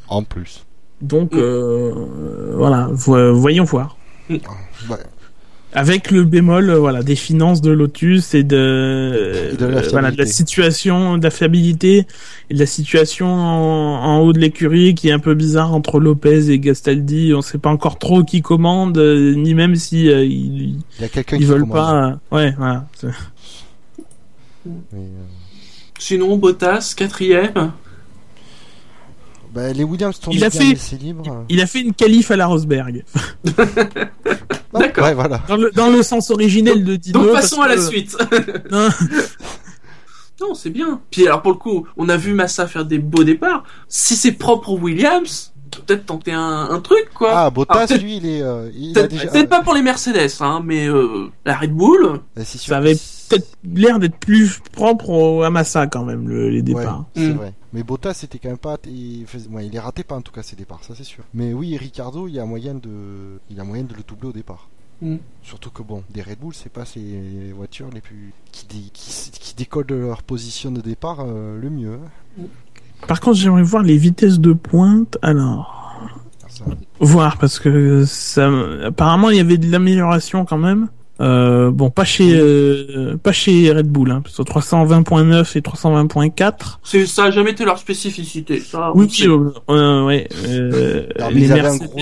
En 0.08 0.22
plus. 0.22 0.64
Donc 1.00 1.34
euh, 1.34 1.92
voilà, 2.54 2.88
vo- 2.92 3.34
voyons 3.34 3.64
voir. 3.64 3.96
Ouais. 4.30 4.38
Avec 5.74 6.10
le 6.10 6.24
bémol, 6.24 6.68
euh, 6.68 6.78
voilà, 6.78 7.02
des 7.02 7.16
finances 7.16 7.62
de 7.62 7.70
Lotus 7.70 8.34
et 8.34 8.42
de, 8.42 8.56
la 9.58 9.66
euh, 9.78 9.88
voilà, 9.90 10.10
de 10.10 10.18
la 10.18 10.26
situation, 10.26 11.16
de 11.16 11.24
la 11.24 11.30
fiabilité 11.30 12.06
et 12.50 12.54
de 12.54 12.58
la 12.58 12.66
situation 12.66 13.26
en, 13.32 14.04
en 14.04 14.18
haut 14.20 14.34
de 14.34 14.38
l'écurie 14.38 14.94
qui 14.94 15.08
est 15.08 15.12
un 15.12 15.18
peu 15.18 15.32
bizarre 15.34 15.72
entre 15.74 15.98
Lopez 15.98 16.50
et 16.50 16.58
Gastaldi. 16.58 17.32
On 17.34 17.40
sait 17.40 17.56
pas 17.56 17.70
encore 17.70 17.98
trop 17.98 18.22
qui 18.22 18.42
commande, 18.42 18.98
euh, 18.98 19.34
ni 19.34 19.54
même 19.54 19.74
si 19.74 20.10
euh, 20.10 20.22
ils, 20.24 20.76
Il 20.98 21.02
y 21.02 21.04
a 21.04 21.08
quelqu'un 21.08 21.36
ils 21.38 21.40
qui 21.40 21.44
veulent 21.46 21.66
commande. 21.66 21.72
pas. 21.72 22.18
euh, 22.32 22.36
ouais, 22.36 22.54
voilà. 22.58 22.86
euh, 23.04 23.10
Sinon, 25.98 26.36
Bottas, 26.36 26.94
quatrième. 26.96 27.72
Bah, 29.52 29.72
les 29.72 29.84
Williams 29.84 30.18
tournent 30.18 30.34
Il 30.36 30.44
a 30.44 30.50
fait- 30.50 30.74
libre. 30.96 31.44
Il 31.48 31.60
a 31.60 31.66
fait 31.66 31.80
une 31.80 31.92
qualif 31.92 32.30
à 32.30 32.36
la 32.36 32.46
Rosberg. 32.46 33.04
D'accord. 34.72 35.04
Ouais, 35.04 35.14
voilà. 35.14 35.42
Dans 35.48 35.56
le, 35.56 35.70
dans 35.70 35.90
le 35.90 36.02
sens 36.02 36.30
originel 36.30 36.84
de 36.84 36.96
Dino. 36.96 37.20
Donc 37.20 37.32
passons 37.32 37.60
à 37.60 37.68
la 37.68 37.76
que- 37.76 37.82
suite. 37.82 38.16
Non. 38.70 38.88
Non, 40.40 40.54
c'est 40.54 40.70
bien. 40.70 41.00
Puis 41.12 41.24
alors 41.28 41.40
pour 41.40 41.52
le 41.52 41.58
coup, 41.58 41.86
on 41.96 42.08
a 42.08 42.16
vu 42.16 42.34
Massa 42.34 42.66
faire 42.66 42.84
des 42.84 42.98
beaux 42.98 43.22
départs. 43.22 43.62
Si 43.86 44.16
c'est 44.16 44.32
propre 44.32 44.70
aux 44.70 44.78
Williams, 44.78 45.51
peut-être 45.80 46.06
tenter 46.06 46.32
un, 46.32 46.68
un 46.70 46.80
truc 46.80 47.08
quoi. 47.14 47.30
Ah, 47.32 47.50
Bottas, 47.50 47.86
peut-être- 47.86 48.02
lui, 48.02 48.16
il 48.18 48.26
est. 48.26 48.42
euh, 48.42 48.70
il 48.74 48.90
a 48.90 49.00
Peut-être 49.02 49.10
déjà. 49.10 49.28
peut-être 49.28 49.48
pas 49.48 49.62
pour 49.62 49.74
les 49.74 49.82
Mercedes, 49.82 50.30
hein, 50.40 50.60
mais 50.64 50.86
euh, 50.86 51.30
la 51.44 51.56
Red 51.56 51.72
Bull. 51.74 52.04
euh, 52.04 52.18
c'est 52.44 52.58
sûr 52.58 52.70
Ça 52.70 52.76
avait 52.78 52.94
c'est- 52.94 53.28
peut-être 53.36 53.48
l'air 53.64 53.98
d'être 53.98 54.16
plus 54.18 54.60
propre 54.72 55.08
au, 55.10 55.42
à 55.42 55.50
Massa 55.50 55.86
quand 55.86 56.04
même, 56.04 56.28
le- 56.28 56.50
les 56.50 56.62
départs. 56.62 57.00
Ouais, 57.16 57.22
c'est 57.22 57.28
Mm. 57.28 57.36
vrai. 57.36 57.54
Mais 57.72 57.82
Bottas, 57.82 58.14
c'était 58.14 58.38
quand 58.38 58.50
même 58.50 58.58
pas. 58.58 58.76
Il, 58.86 59.24
faisait... 59.26 59.48
ouais, 59.48 59.66
il 59.66 59.74
est 59.74 59.80
raté 59.80 60.04
pas 60.04 60.14
en 60.16 60.20
tout 60.22 60.32
cas 60.32 60.42
ses 60.42 60.56
départs, 60.56 60.84
ça 60.84 60.94
c'est 60.94 61.04
sûr. 61.04 61.24
Mais 61.32 61.52
oui, 61.54 61.76
Ricardo, 61.78 62.28
il 62.28 62.34
y 62.34 62.38
a 62.40 62.44
moyen 62.44 62.74
de, 62.74 62.90
il 63.50 63.56
y 63.56 63.60
a 63.60 63.64
moyen 63.64 63.84
de 63.84 63.94
le 63.94 64.02
doubler 64.06 64.28
au 64.28 64.32
départ. 64.32 64.68
Mm. 65.00 65.16
Surtout 65.42 65.70
que 65.70 65.82
bon, 65.82 66.04
des 66.10 66.22
Red 66.22 66.38
Bull, 66.38 66.54
c'est 66.54 66.70
pas 66.72 66.84
ces 66.84 67.50
voitures 67.56 67.88
les 67.92 68.00
plus 68.00 68.32
qui, 68.52 68.66
dé- 68.66 68.90
qui, 68.92 69.30
qui 69.32 69.54
décollent 69.56 69.86
de 69.86 69.94
leur 69.96 70.22
position 70.22 70.70
de 70.70 70.80
départ 70.80 71.20
euh, 71.26 71.58
le 71.60 71.70
mieux. 71.70 71.94
hein. 72.38 72.42
Par 73.06 73.20
contre, 73.20 73.36
j'aimerais 73.36 73.62
voir 73.62 73.82
les 73.82 73.96
vitesses 73.96 74.38
de 74.38 74.52
pointe. 74.52 75.18
Alors, 75.22 76.00
Ça, 76.48 76.64
voir 77.00 77.38
parce 77.38 77.58
que 77.58 78.04
ça, 78.06 78.50
apparemment, 78.84 79.30
il 79.30 79.36
y 79.36 79.40
avait 79.40 79.58
de 79.58 79.70
l'amélioration 79.70 80.44
quand 80.44 80.58
même. 80.58 80.88
Euh, 81.20 81.70
bon, 81.70 81.90
pas 81.90 82.04
chez, 82.04 82.32
euh, 82.34 83.16
pas 83.22 83.32
chez 83.32 83.70
Red 83.70 83.86
Bull, 83.86 84.10
hein, 84.10 84.22
parce 84.24 84.36
que 84.36 84.42
320.9 84.42 85.56
et 85.56 85.60
320.4. 85.60 86.78
C'est 86.82 87.06
ça 87.06 87.24
a 87.24 87.30
jamais 87.30 87.50
été 87.52 87.64
leur 87.64 87.78
spécificité. 87.78 88.60
Ça, 88.60 88.90
Oui, 88.94 89.08
euh, 89.26 89.50
euh, 89.70 90.04
ouais. 90.04 90.26
euh, 90.46 91.06
mais 91.18 91.30
les, 91.40 91.48
Mercedes, 91.48 91.86
gros- 91.86 92.00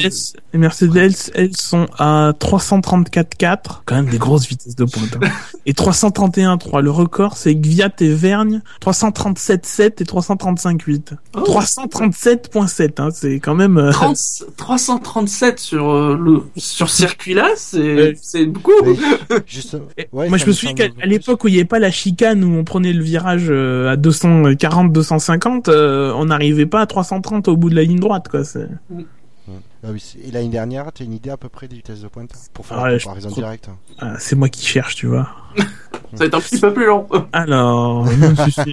les 0.53 0.59
Mercedes, 0.59 1.13
elles 1.35 1.57
sont 1.57 1.87
à 1.99 2.33
334.4, 2.39 3.83
quand 3.85 3.95
même 3.97 4.09
des 4.09 4.19
grosses 4.19 4.47
vitesses 4.49 4.77
de 4.77 4.85
pointe. 4.85 5.17
hein. 5.23 5.29
et 5.67 5.73
331.3. 5.73 6.81
Le 6.81 6.91
record, 6.91 7.37
c'est 7.37 7.55
Gviat 7.55 7.91
et 8.01 8.09
Vergne, 8.15 8.63
337.7 8.81 10.01
et 10.01 10.05
335.8. 10.05 11.13
Oh. 11.35 11.41
337.7, 11.41 13.01
hein, 13.01 13.09
c'est 13.13 13.35
quand 13.41 13.55
même. 13.55 13.77
euh, 13.77 13.91
30 13.93 14.17
337 14.57 15.59
sur 15.59 15.91
euh, 15.91 16.17
le 16.19 16.43
sur 16.57 16.89
circuit 16.91 17.35
là, 17.35 17.49
c'est 17.57 17.81
Ouais. 17.81 18.15
c'est 18.21 18.47
beaucoup. 18.47 18.73
juste, 19.47 19.77
Et 19.99 20.09
ouais, 20.13 20.29
Moi, 20.29 20.39
je 20.39 20.47
me 20.47 20.53
souviens 20.53 20.75
qu'à 20.75 21.07
l'époque 21.07 21.45
où 21.45 21.49
il 21.49 21.53
n'y 21.53 21.59
avait 21.59 21.65
pas 21.67 21.79
la 21.79 21.91
chicane, 21.91 22.45
où 22.45 22.55
on 22.59 22.65
prenait 22.65 22.93
le 22.93 23.03
virage 23.03 23.47
euh, 23.49 23.91
à 23.91 23.97
240-250, 23.97 25.69
euh, 25.69 26.13
on 26.17 26.27
n'arrivait 26.27 26.67
pas 26.67 26.81
à 26.81 26.87
330 26.87 27.49
au 27.49 27.57
bout 27.57 27.71
de 27.71 27.75
la 27.77 27.83
ligne 27.83 28.01
droite, 28.01 28.29
quoi. 28.29 28.45
c'est- 28.45 28.69
Ah 29.83 29.89
oui, 29.93 30.01
c'est- 30.01 30.19
et 30.29 30.31
l'année 30.31 30.49
dernière, 30.51 30.93
tu 30.93 31.03
as 31.03 31.07
une 31.07 31.15
idée 31.15 31.31
à 31.31 31.39
peu 31.39 31.49
près 31.49 31.67
des 31.67 31.77
vitesses 31.77 32.03
de 32.03 32.09
pointe 32.09 32.31
pour 32.53 32.67
faire 32.67 32.79
Ah 32.81 32.83
ouais, 32.85 32.93
la 32.93 32.99
comparaison 32.99 33.31
directe. 33.31 33.71
Ah, 33.99 34.17
c'est 34.19 34.37
moi 34.37 34.49
qui 34.51 34.65
cherche, 34.67 34.95
tu 34.95 35.07
vois. 35.07 35.29
Ça 36.13 36.17
va 36.19 36.25
être 36.25 36.35
un 36.35 36.41
petit 36.41 36.59
peu 36.59 36.75
plus 36.75 36.87
long. 36.87 37.07
Alors, 37.33 38.05
je 38.09 38.51
sais, 38.51 38.65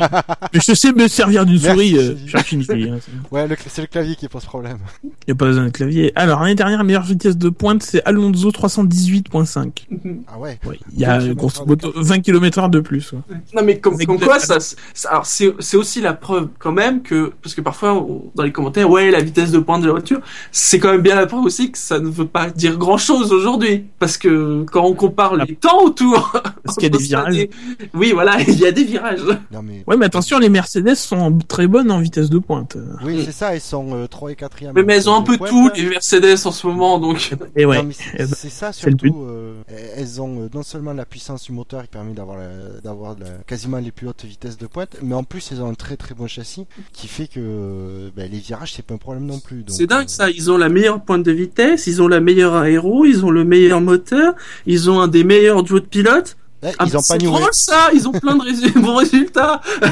mais 0.53 0.59
je 0.59 0.73
sais 0.73 0.91
me 0.91 1.07
servir 1.07 1.45
d'une 1.45 1.59
souris. 1.59 1.95
Euh, 1.95 2.15
cherche 2.25 2.51
une 2.51 2.63
souris. 2.63 2.89
hein, 2.89 2.97
c'est- 2.99 3.11
Ouais, 3.31 3.47
le- 3.47 3.55
c'est 3.67 3.81
le 3.81 3.87
clavier 3.87 4.15
qui 4.15 4.27
pose 4.27 4.43
problème. 4.43 4.79
Il 5.03 5.09
n'y 5.27 5.31
a 5.33 5.35
pas 5.35 5.45
besoin 5.45 5.65
de 5.65 5.69
clavier. 5.69 6.11
Alors, 6.15 6.39
l'année 6.41 6.55
dernière, 6.55 6.83
meilleure 6.83 7.03
vitesse 7.03 7.37
de 7.37 7.49
pointe, 7.49 7.83
c'est 7.83 8.03
Alonso 8.05 8.49
318.5. 8.51 9.87
Ah 10.27 10.39
ouais. 10.39 10.59
Ouais, 10.65 10.79
il 10.93 10.99
y 10.99 11.05
a 11.05 11.19
20 11.19 11.33
grosso 11.35 11.63
modo 11.65 11.91
20 11.95 12.21
km 12.21 12.57
heure 12.59 12.69
de 12.69 12.79
plus. 12.79 13.11
ouais. 13.13 13.19
Non 13.53 13.61
mais 13.63 13.79
comme, 13.79 13.97
comme 14.03 14.19
quoi 14.19 14.39
ça, 14.39 14.57
ça- 14.59 15.09
alors 15.09 15.25
c'est 15.27 15.77
aussi 15.77 16.01
la 16.01 16.13
preuve 16.13 16.49
quand 16.59 16.71
même 16.71 17.01
que 17.03 17.33
parce 17.43 17.53
que 17.55 17.61
parfois 17.61 17.93
on- 17.93 18.31
dans 18.35 18.43
les 18.43 18.51
commentaires 18.51 18.89
ouais 18.89 19.11
la 19.11 19.21
vitesse 19.21 19.51
de 19.51 19.59
pointe 19.59 19.81
de 19.81 19.87
la 19.87 19.93
voiture 19.93 20.21
c'est 20.51 20.79
quand 20.79 20.91
même 20.91 21.01
bien 21.01 21.15
la 21.15 21.25
preuve 21.27 21.43
aussi 21.45 21.71
que 21.71 21.77
ça 21.77 21.99
ne 21.99 22.07
veut 22.09 22.25
pas 22.25 22.49
dire 22.49 22.77
grand 22.77 22.97
chose 22.97 23.31
aujourd'hui 23.31 23.85
parce 23.99 24.17
que 24.17 24.63
quand 24.71 24.83
on 24.83 24.93
compare 24.93 25.35
les 25.35 25.55
temps 25.55 25.83
autour 25.83 26.41
Parce 26.67 26.77
qu'il 26.77 26.83
y 26.91 26.93
a 26.93 26.97
des 26.97 27.03
virages. 27.03 27.35
des- 27.35 27.49
oui 27.93 28.11
voilà 28.13 28.39
il 28.47 28.59
y 28.59 28.65
a 28.65 28.71
des 28.71 28.83
virages 28.83 29.21
Non 29.51 29.61
mais. 29.63 29.83
Ouais, 29.87 29.97
mais 29.97 30.05
attention, 30.05 30.37
les 30.39 30.49
Mercedes 30.49 30.95
sont 30.95 31.37
très 31.47 31.67
bonnes 31.67 31.89
en 31.91 31.99
vitesse 31.99 32.29
de 32.29 32.37
pointe. 32.39 32.77
Oui, 33.03 33.23
c'est 33.25 33.31
ça, 33.31 33.55
ils 33.55 33.61
sont 33.61 33.93
euh, 33.95 34.07
3 34.07 34.31
et 34.31 34.35
4 34.35 34.57
mais, 34.75 34.83
mais 34.83 34.95
elles 34.97 35.09
ont 35.09 35.15
un 35.15 35.21
peu 35.21 35.37
tout 35.37 35.69
les 35.75 35.85
Mercedes 35.89 36.35
en 36.45 36.51
ce 36.51 36.67
moment 36.67 36.99
donc 36.99 37.31
Et 37.55 37.65
ouais. 37.65 37.83
Eh 38.17 38.25
c'est 38.27 38.49
ça 38.49 38.71
surtout. 38.73 39.23
euh, 39.27 39.61
elles 39.95 40.21
ont 40.21 40.41
euh, 40.41 40.49
non 40.53 40.63
seulement 40.63 40.93
la 40.93 41.05
puissance 41.05 41.43
du 41.43 41.51
moteur 41.51 41.81
qui 41.83 41.87
permet 41.89 42.13
d'avoir 42.13 42.37
la- 42.37 42.81
d'avoir 42.83 43.15
la- 43.19 43.25
quasiment 43.45 43.77
les 43.77 43.91
plus 43.91 44.07
hautes 44.07 44.25
vitesses 44.25 44.57
de 44.57 44.67
pointe, 44.67 44.97
mais 45.01 45.15
en 45.15 45.23
plus 45.23 45.51
elles 45.51 45.61
ont 45.61 45.69
un 45.69 45.73
très 45.73 45.97
très 45.97 46.15
bon 46.15 46.27
châssis 46.27 46.65
qui 46.93 47.07
fait 47.07 47.27
que 47.27 48.11
ben, 48.15 48.29
les 48.31 48.39
virages 48.39 48.73
c'est 48.73 48.85
pas 48.85 48.93
un 48.93 48.97
problème 48.97 49.25
non 49.25 49.39
plus. 49.39 49.63
c'est 49.67 49.87
dingue 49.87 50.05
euh, 50.05 50.07
ça 50.07 50.29
ils 50.29 50.51
ont 50.51 50.57
la 50.57 50.69
meilleure 50.69 51.01
pointe 51.01 51.23
de 51.23 51.31
vitesse 51.31 51.87
ils 51.87 52.01
ont 52.01 52.07
la 52.07 52.19
meilleure 52.19 52.55
aéro 52.55 53.05
ils 53.05 53.23
ont 53.25 53.31
le 53.31 53.43
meilleur 53.43 53.81
moteur 53.81 54.33
ils 54.65 54.89
ont 54.89 54.99
un 54.99 55.07
des 55.07 55.23
meilleurs 55.23 55.63
duos 55.63 55.79
de 55.79 55.85
pilotes 55.85 56.37
ouais, 56.63 56.73
Ah, 56.79 56.85
ils 56.87 56.97
ont 56.97 57.01
pas 57.01 57.17
drôle 57.17 57.49
ça, 57.51 57.89
ils 57.93 58.07
ont 58.07 58.11
plein 58.11 58.35
de 58.35 58.79
bons 58.81 58.95
résultats. 58.95 59.61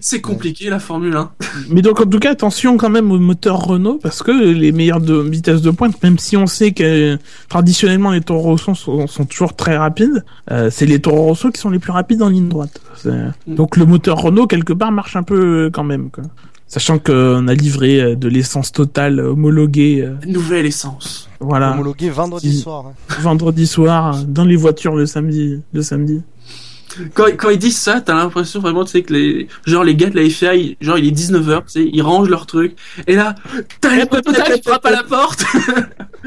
C'est 0.00 0.20
compliqué 0.22 0.70
la 0.70 0.78
Formule 0.78 1.14
1. 1.14 1.30
Mais 1.70 1.82
donc, 1.82 2.00
en 2.00 2.06
tout 2.06 2.18
cas, 2.18 2.30
attention 2.30 2.76
quand 2.76 2.88
même 2.88 3.10
au 3.12 3.18
moteur 3.18 3.58
Renault, 3.58 3.98
parce 4.02 4.22
que 4.22 4.30
les 4.30 4.72
meilleures 4.72 5.00
de 5.00 5.14
vitesse 5.16 5.60
de 5.60 5.70
pointe, 5.70 6.02
même 6.02 6.18
si 6.18 6.36
on 6.36 6.46
sait 6.46 6.72
que 6.72 7.18
traditionnellement 7.48 8.10
les 8.12 8.20
Toro 8.22 8.40
Rosso 8.42 8.74
sont, 8.74 9.06
sont 9.06 9.24
toujours 9.26 9.54
très 9.54 9.76
rapides, 9.76 10.24
euh, 10.50 10.70
c'est 10.70 10.86
les 10.86 11.00
Toro 11.00 11.24
Rosso 11.24 11.50
qui 11.50 11.60
sont 11.60 11.70
les 11.70 11.78
plus 11.78 11.92
rapides 11.92 12.22
en 12.22 12.28
ligne 12.30 12.48
droite. 12.48 12.80
C'est- 12.96 13.10
Donc 13.46 13.76
le 13.76 13.84
moteur 13.86 14.18
Renault, 14.18 14.46
quelque 14.46 14.72
part, 14.72 14.92
marche 14.92 15.14
un 15.16 15.22
peu 15.22 15.66
euh, 15.66 15.70
quand 15.70 15.84
même. 15.84 16.10
Quoi. 16.10 16.24
Sachant 16.68 16.98
qu'on 16.98 17.46
a 17.48 17.54
livré 17.54 18.00
euh, 18.00 18.16
de 18.16 18.28
l'essence 18.28 18.72
totale 18.72 19.20
homologuée, 19.20 20.02
euh, 20.02 20.14
Nouvelle 20.26 20.66
essence. 20.66 21.28
voilà, 21.38 21.72
Homologué 21.72 22.10
vendredi 22.10 22.58
soir. 22.60 22.86
hein. 22.88 23.14
vendredi 23.20 23.66
soir, 23.68 24.24
dans 24.26 24.44
les 24.44 24.56
voitures 24.56 24.96
le 24.96 25.06
samedi. 25.06 25.60
Le 25.72 25.82
samedi. 25.82 26.22
Quand, 27.14 27.26
quand 27.36 27.50
ils 27.50 27.58
disent 27.58 27.78
ça, 27.78 28.00
t'as 28.00 28.14
l'impression 28.14 28.60
vraiment, 28.60 28.84
tu 28.84 28.92
sais, 28.92 29.02
que 29.02 29.12
les, 29.12 29.48
genre 29.66 29.84
les 29.84 29.94
gars 29.96 30.10
de 30.10 30.16
la 30.20 30.28
FIA, 30.28 30.54
ils- 30.54 30.76
genre 30.80 30.98
il 30.98 31.06
est 31.06 31.10
19h, 31.10 31.62
tu 31.64 31.68
sais, 31.68 31.90
ils 31.92 32.02
rangent 32.02 32.28
leurs 32.28 32.46
trucs. 32.46 32.76
Et 33.06 33.14
là, 33.16 33.34
t'as 33.80 33.94
les 33.96 34.06
potas 34.06 34.32
qui 34.54 34.62
frappent 34.62 34.86
à 34.86 34.90
la 34.90 35.02
porte. 35.02 35.44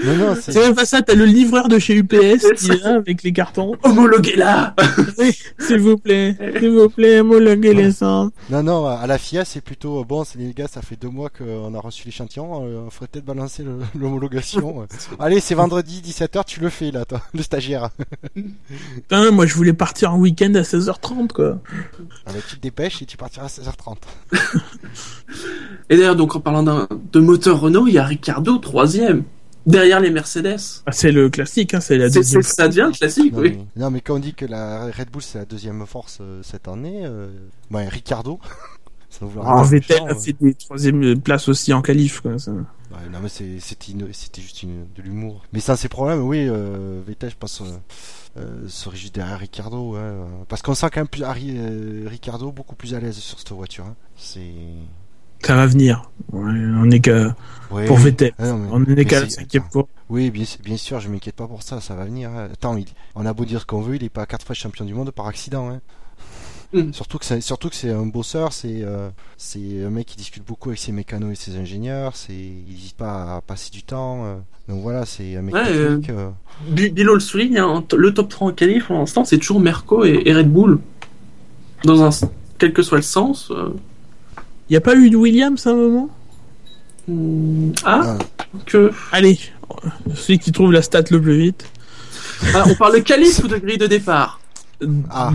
Non, 0.01 0.15
non, 0.15 0.35
C'est 0.39 0.53
c'est. 0.53 0.61
même 0.61 0.75
pas 0.75 0.85
ça, 0.85 1.01
t'as 1.01 1.13
le 1.13 1.25
livreur 1.25 1.67
de 1.67 1.77
chez 1.77 1.93
UPS 1.97 2.53
qui 2.55 2.71
est 2.71 2.83
là 2.83 2.95
avec 2.95 3.21
les 3.21 3.33
cartons. 3.33 3.75
Homologué 3.83 4.37
là. 4.37 4.73
Oui, 5.17 5.37
s'il 5.59 5.79
vous 5.81 5.97
plaît, 5.97 6.37
s'il 6.57 6.69
vous 6.69 6.87
plaît, 6.87 7.19
homologuez 7.19 7.73
l'essence. 7.73 8.31
Non, 8.49 8.63
non, 8.63 8.85
à 8.85 9.05
la 9.07 9.17
FIA, 9.17 9.43
c'est 9.43 9.59
plutôt 9.59 9.99
euh, 9.99 10.03
bon. 10.05 10.23
C'est 10.23 10.39
les 10.39 10.53
gars, 10.53 10.69
ça 10.69 10.81
fait 10.81 10.95
deux 10.95 11.09
mois 11.09 11.29
qu'on 11.29 11.73
a 11.75 11.79
reçu 11.81 12.03
l'échantillon. 12.05 12.65
Euh, 12.65 12.83
on 12.87 12.89
faudrait 12.89 13.09
peut-être 13.11 13.25
balancer 13.25 13.63
le- 13.63 13.79
l'homologation. 13.99 14.87
Allez, 15.19 15.41
c'est 15.41 15.55
vendredi 15.55 16.01
17h, 16.05 16.45
tu 16.45 16.61
le 16.61 16.69
fais 16.69 16.91
là, 16.91 17.03
toi, 17.03 17.21
le 17.33 17.43
stagiaire. 17.43 17.89
Putain, 18.95 19.31
moi 19.31 19.45
je 19.47 19.53
voulais 19.55 19.73
partir 19.73 20.13
en 20.13 20.17
week-end 20.17 20.53
à 20.59 20.63
16h30 20.63 21.27
quoi. 21.29 21.59
Avec 22.25 22.45
tu 22.47 22.57
te 22.57 22.61
dépêches 22.61 23.01
et 23.01 23.05
tu 23.05 23.17
partiras 23.17 23.45
à 23.45 23.49
16h30. 23.49 23.97
Et 25.89 25.97
d'ailleurs, 25.97 26.15
donc 26.15 26.35
en 26.35 26.39
parlant 26.39 26.63
de 26.63 27.19
moteur 27.19 27.59
Renault, 27.59 27.87
il 27.87 27.93
y 27.93 27.97
a 27.97 28.05
Ricardo 28.05 28.57
troisième. 28.57 29.23
Derrière 29.65 29.99
les 29.99 30.09
Mercedes. 30.09 30.57
Ah, 30.85 30.91
c'est 30.91 31.11
le 31.11 31.29
classique, 31.29 31.73
hein, 31.73 31.81
c'est 31.81 31.97
la 31.97 32.09
deuxième. 32.09 32.41
ça 32.41 32.67
devient 32.69 32.89
classique, 32.97 33.33
Non, 33.33 33.39
oui. 33.39 33.57
mais, 33.75 33.81
non, 33.83 33.91
mais 33.91 34.01
quand 34.01 34.15
on 34.15 34.19
dit 34.19 34.33
que 34.33 34.45
la 34.45 34.85
Red 34.85 35.11
Bull 35.11 35.21
c'est 35.21 35.37
la 35.37 35.45
deuxième 35.45 35.85
force 35.85 36.19
euh, 36.21 36.39
cette 36.43 36.67
année, 36.67 37.01
euh, 37.03 37.27
ouais, 37.69 37.87
Ricardo. 37.87 38.39
ça 39.09 39.25
nous 39.25 39.41
Alors, 39.41 39.65
Vettel 39.65 40.01
a 40.07 40.11
euh. 40.11 40.15
fait 40.15 40.35
des 40.39 40.53
troisième 40.53 41.19
places 41.19 41.49
aussi 41.49 41.73
en 41.73 41.81
qualif 41.81 42.21
quoi. 42.21 42.39
ça. 42.39 42.51
Non, 43.11 43.19
mais 43.21 43.29
c'est- 43.29 43.59
c'était 43.59 43.91
une- 43.91 44.07
juste 44.11 44.63
une- 44.63 44.87
de 44.95 45.01
l'humour. 45.01 45.43
Mais 45.53 45.59
sans 45.59 45.75
ses 45.75 45.89
problèmes, 45.89 46.21
oui, 46.21 46.47
euh, 46.49 47.01
Vettel, 47.05 47.29
je 47.29 47.35
pense, 47.35 47.61
euh, 47.61 47.65
euh, 48.37 48.67
serait 48.67 48.97
juste 48.97 49.13
derrière 49.15 49.37
Ricardo. 49.39 49.91
Ouais, 49.93 49.99
euh, 49.99 50.25
parce 50.47 50.61
qu'on 50.61 50.73
sent 50.73 50.87
quand 50.91 51.01
même 51.01 51.07
plus, 51.07 51.23
Harry, 51.23 51.53
euh, 51.57 52.05
Ricardo 52.07 52.51
beaucoup 52.51 52.75
plus 52.75 52.93
à 52.95 52.99
l'aise 52.99 53.17
sur 53.17 53.37
cette 53.39 53.51
voiture. 53.51 53.85
hein. 53.85 53.95
C'est. 54.17 54.51
Ça 55.41 55.55
va 55.55 55.67
venir. 55.67 56.11
Ouais, 56.33 56.41
on 56.51 56.89
est 56.91 56.99
qu'à 56.99 57.33
Ouais. 57.71 57.85
pour 57.85 57.97
Vettel. 57.97 58.33
Ah 58.39 58.53
mais- 58.53 58.67
On 58.71 58.79
mais 58.79 58.93
est 59.01 59.05
qu'à 59.05 59.21
la 59.21 59.25
c'est- 59.29 59.35
cinquième 59.37 59.63
fois. 59.71 59.87
Oui, 60.09 60.31
bien, 60.31 60.43
bien 60.63 60.75
sûr, 60.77 60.99
je 60.99 61.07
m'inquiète 61.07 61.35
pas 61.35 61.47
pour 61.47 61.63
ça, 61.63 61.79
ça 61.79 61.95
va 61.95 62.03
venir. 62.05 62.29
hein. 62.31 62.49
Attends, 62.51 62.75
il- 62.75 62.85
on 63.15 63.25
a 63.25 63.33
beau 63.33 63.45
dire 63.45 63.61
ce 63.61 63.65
qu'on 63.65 63.79
veut, 63.81 63.95
il 63.95 64.03
est 64.03 64.09
pas 64.09 64.25
quatre 64.25 64.45
fois 64.45 64.53
champion 64.55 64.83
du 64.83 64.93
monde 64.93 65.11
par 65.11 65.27
accident. 65.27 65.69
Hein. 65.69 65.79
Mm. 66.71 66.93
Surtout 66.93 67.17
que 67.17 67.25
c'est 67.25 67.41
surtout 67.41 67.69
que 67.69 67.75
c'est 67.75 67.89
un 67.89 68.05
bosseur, 68.05 68.53
c'est 68.53 68.81
euh, 68.83 69.09
c'est 69.37 69.83
un 69.83 69.89
mec 69.89 70.05
qui 70.05 70.17
discute 70.17 70.45
beaucoup 70.45 70.69
avec 70.69 70.79
ses 70.79 70.91
mécanos 70.91 71.31
et 71.31 71.35
ses 71.35 71.57
ingénieurs, 71.57 72.15
c'est 72.15 72.31
il 72.33 72.71
n'hésite 72.71 72.95
pas 72.95 73.37
à 73.37 73.41
passer 73.41 73.71
du 73.71 73.81
temps. 73.81 74.23
euh. 74.25 74.35
donc 74.67 74.83
voilà, 74.83 75.05
c'est 75.07 75.35
un 75.35 75.41
mec 75.41 75.55
Ouais, 75.55 75.63
technique. 75.65 76.09
euh. 76.11 76.29
Bi- 76.67 76.91
Bill 76.91 77.07
le 77.07 77.19
souligne, 77.19 77.57
hein, 77.57 77.83
le 77.97 78.13
top 78.13 78.29
3 78.29 78.49
en 78.49 78.51
qualif 78.53 78.85
pour 78.85 78.97
l'instant, 78.99 79.25
c'est 79.25 79.39
toujours 79.39 79.59
Merco 79.59 80.05
et, 80.05 80.21
et 80.25 80.33
Red 80.35 80.51
Bull. 80.51 80.79
Dans 81.85 82.03
un, 82.03 82.09
quel 82.59 82.71
que 82.71 82.83
soit 82.83 82.97
le 82.97 83.03
sens. 83.03 83.49
euh, 83.49 83.69
Y 84.69 84.75
a 84.75 84.81
pas 84.81 84.95
eu 84.95 85.09
de 85.09 85.15
Williams 85.17 85.65
à 85.65 85.71
un 85.71 85.75
moment? 85.75 86.09
Hmm, 87.07 87.71
ah, 87.83 88.17
Ah, 88.37 88.47
que. 88.67 88.91
Allez, 89.11 89.39
celui 90.13 90.37
qui 90.37 90.51
trouve 90.51 90.71
la 90.71 90.83
stat 90.83 91.05
le 91.09 91.19
plus 91.19 91.39
vite. 91.39 91.65
Ah, 92.53 92.65
on 92.67 92.75
parle 92.75 92.93
de 92.95 92.99
qualif 92.99 93.43
ou 93.43 93.47
de 93.47 93.57
grille 93.57 93.79
de 93.79 93.87
départ? 93.87 94.39
Ah. 95.09 95.31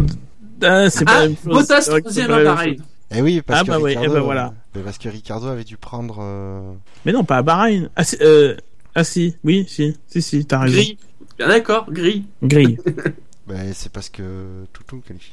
Ah, 0.63 0.91
c'est 0.91 1.05
pas 1.05 1.13
Ah, 1.17 1.21
la 1.23 1.29
même 1.29 1.37
chose. 1.43 1.53
Bottas 1.53 1.81
troisième 2.01 2.31
à 2.31 2.45
Bahreïn. 2.45 2.77
Eh 3.17 3.23
oui, 3.23 3.43
parce 3.47 3.61
Ah 3.61 3.65
que 3.65 3.69
bah 3.71 3.79
ouais, 3.79 3.91
Ricardo, 3.91 4.11
eh 4.11 4.15
ben 4.15 4.21
voilà. 4.25 4.55
euh, 4.77 4.83
parce 4.85 4.99
que 4.99 5.09
Ricardo 5.09 5.47
avait 5.47 5.65
dû 5.65 5.77
prendre. 5.77 6.19
euh, 6.21 6.73
Mais 7.05 7.13
non, 7.13 7.25
pas 7.25 7.37
à 7.39 7.43
Bahreïn. 7.43 7.89
Ah, 7.97 8.03
si, 8.05 8.17
euh, 8.23 8.57
ah 8.95 9.05
si, 9.05 9.37
oui, 9.45 9.67
si, 9.69 9.97
si, 10.09 10.23
si, 10.23 10.45
t'as 10.47 10.61
raison. 10.61 10.75
Gris. 10.77 10.99
Bien 11.39 11.49
d'accord, 11.49 11.87
gris. 11.91 12.25
Grille. 12.43 12.79
ben, 13.47 13.73
c'est 13.75 13.93
parce 13.93 14.09
que 14.09 14.65
Toutou 14.73 15.01
qualifié. 15.07 15.33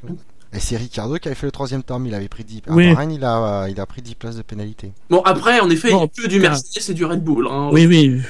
Et 0.54 0.60
c'est 0.60 0.76
Ricardo 0.76 1.16
qui 1.16 1.30
avait 1.30 1.36
fait 1.36 1.46
le 1.48 1.52
troisième 1.52 1.82
temps, 1.82 1.98
mais 1.98 2.10
il 2.10 2.16
avait 2.16 2.28
pris 2.28 2.44
10 2.44 2.64
À 2.68 2.74
Oui. 2.74 2.92
Bahreïn, 2.94 3.12
il 3.12 3.24
a, 3.24 3.68
il 3.70 3.80
a 3.80 3.86
pris 3.86 4.02
10 4.02 4.16
places 4.16 4.36
de 4.36 4.42
pénalité. 4.42 4.92
Bon, 5.10 5.22
après, 5.22 5.60
en 5.62 5.70
effet, 5.70 5.88
il 5.88 5.92
y 5.92 5.94
a 5.94 5.98
Bon, 6.00 6.08
que 6.10 6.28
du 6.28 6.40
Mercedes 6.42 6.90
et 6.90 6.94
du 6.94 7.06
Red 7.06 7.24
Bull. 7.24 7.48
Hein. 7.50 7.70
Oui, 7.72 7.86
oui. 7.88 8.22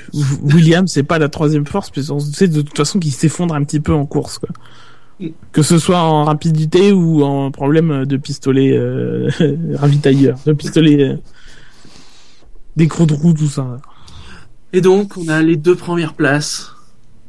Williams, 0.43 0.91
c'est 0.91 1.01
pas 1.03 1.17
la 1.17 1.29
troisième 1.29 1.65
force, 1.65 1.89
parce 1.89 2.07
qu'on 2.09 2.19
sait 2.19 2.47
de 2.47 2.61
toute 2.61 2.77
façon 2.77 2.99
qu'il 2.99 3.11
s'effondre 3.11 3.55
un 3.55 3.63
petit 3.63 3.79
peu 3.79 3.93
en 3.93 4.05
course, 4.05 4.37
quoi. 4.37 4.49
Que 5.51 5.61
ce 5.61 5.77
soit 5.79 5.99
en 5.99 6.23
rapidité 6.23 6.91
ou 6.91 7.23
en 7.23 7.51
problème 7.51 8.05
de 8.05 8.17
pistolet 8.17 8.71
euh, 8.75 9.29
ravitailleur, 9.75 10.37
de 10.45 10.53
pistolet 10.53 11.03
euh, 11.03 11.17
d'écrou 12.75 13.05
de 13.05 13.13
roue, 13.13 13.33
tout 13.33 13.47
ça. 13.47 13.79
Et 14.73 14.81
donc, 14.81 15.17
on 15.17 15.27
a 15.27 15.41
les 15.41 15.57
deux 15.57 15.75
premières 15.75 16.13
places. 16.13 16.71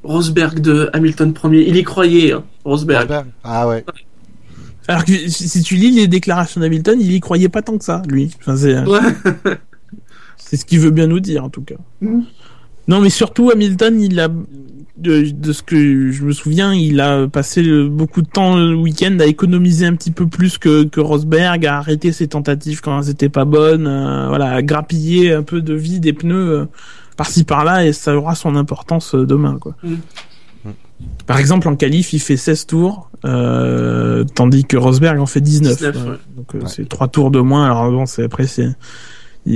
Rosberg 0.04 0.60
2, 0.60 0.90
Hamilton 0.92 1.32
premier. 1.32 1.60
Il 1.62 1.76
y 1.76 1.82
croyait, 1.84 2.32
hein, 2.32 2.44
Rosberg. 2.64 3.02
Rosberg 3.02 3.26
Ah 3.44 3.68
ouais. 3.68 3.84
Alors 4.88 5.04
que 5.04 5.12
si 5.28 5.62
tu 5.62 5.76
lis 5.76 5.92
les 5.92 6.08
déclarations 6.08 6.60
d'Hamilton, 6.60 6.98
il 7.00 7.12
y 7.12 7.20
croyait 7.20 7.48
pas 7.48 7.62
tant 7.62 7.78
que 7.78 7.84
ça, 7.84 8.02
lui. 8.08 8.34
Enfin, 8.40 8.56
c'est 8.56 8.74
euh, 8.74 8.84
Ouais. 8.84 9.00
c'est 10.36 10.56
ce 10.56 10.64
qu'il 10.64 10.80
veut 10.80 10.90
bien 10.90 11.06
nous 11.06 11.20
dire, 11.20 11.44
en 11.44 11.50
tout 11.50 11.62
cas. 11.62 11.76
Mm. 12.00 12.22
Non, 12.88 13.00
mais 13.00 13.10
surtout 13.10 13.50
Hamilton, 13.50 14.00
il 14.00 14.18
a 14.20 14.28
de, 14.96 15.30
de 15.30 15.52
ce 15.52 15.62
que 15.62 16.10
je 16.10 16.24
me 16.24 16.32
souviens, 16.32 16.72
il 16.74 17.00
a 17.00 17.26
passé 17.28 17.62
beaucoup 17.88 18.22
de 18.22 18.28
temps 18.28 18.56
le 18.56 18.74
week-end 18.74 19.16
à 19.20 19.26
économiser 19.26 19.86
un 19.86 19.94
petit 19.94 20.10
peu 20.10 20.26
plus 20.26 20.58
que, 20.58 20.84
que 20.84 21.00
Rosberg, 21.00 21.66
à 21.66 21.78
arrêter 21.78 22.12
ses 22.12 22.28
tentatives 22.28 22.80
quand 22.80 23.00
elles 23.00 23.10
étaient 23.10 23.28
pas 23.28 23.44
bonnes, 23.44 23.86
euh, 23.86 24.28
voilà, 24.28 24.50
à 24.52 24.62
grappiller 24.62 25.32
un 25.32 25.42
peu 25.42 25.60
de 25.60 25.74
vie 25.74 25.98
des 26.00 26.12
pneus 26.12 26.34
euh, 26.52 26.64
par-ci 27.16 27.44
par-là, 27.44 27.84
et 27.86 27.92
ça 27.92 28.16
aura 28.16 28.34
son 28.34 28.54
importance 28.56 29.14
euh, 29.14 29.26
demain, 29.26 29.58
quoi. 29.60 29.74
Mm. 29.82 29.94
Par 31.26 31.38
exemple, 31.38 31.66
en 31.68 31.74
qualif, 31.74 32.12
il 32.12 32.20
fait 32.20 32.36
16 32.36 32.66
tours, 32.66 33.10
euh, 33.24 34.24
tandis 34.36 34.64
que 34.64 34.76
Rosberg 34.76 35.18
en 35.18 35.26
fait 35.26 35.40
19. 35.40 35.76
19, 35.76 35.96
ouais. 35.96 36.10
ouais. 36.10 36.16
Donc 36.36 36.54
euh, 36.54 36.58
Ouais. 36.60 36.64
c'est 36.68 36.88
trois 36.88 37.08
tours 37.08 37.32
de 37.32 37.40
moins. 37.40 37.64
Alors 37.64 37.90
bon, 37.90 38.06
c'est 38.06 38.22
après 38.24 38.46
c'est 38.46 38.68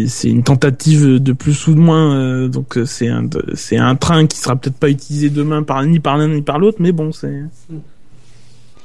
c'est 0.08 0.28
une 0.28 0.42
tentative 0.42 1.22
de 1.22 1.32
plus 1.32 1.66
ou 1.68 1.74
de 1.74 1.78
moins. 1.80 2.16
euh, 2.16 2.48
donc 2.48 2.76
euh, 2.76 2.86
c'est 2.86 3.08
un 3.08 3.28
c'est 3.54 3.76
un 3.78 3.94
train 3.96 4.26
qui 4.26 4.36
sera 4.38 4.56
peut-être 4.56 4.76
pas 4.78 4.90
utilisé 4.90 5.30
demain 5.30 5.62
par 5.62 5.82
ni 5.84 6.00
par 6.00 6.16
l'un 6.16 6.28
ni 6.28 6.42
par 6.42 6.58
l'autre, 6.58 6.78
mais 6.80 6.92
bon 6.92 7.12
c'est 7.12 7.42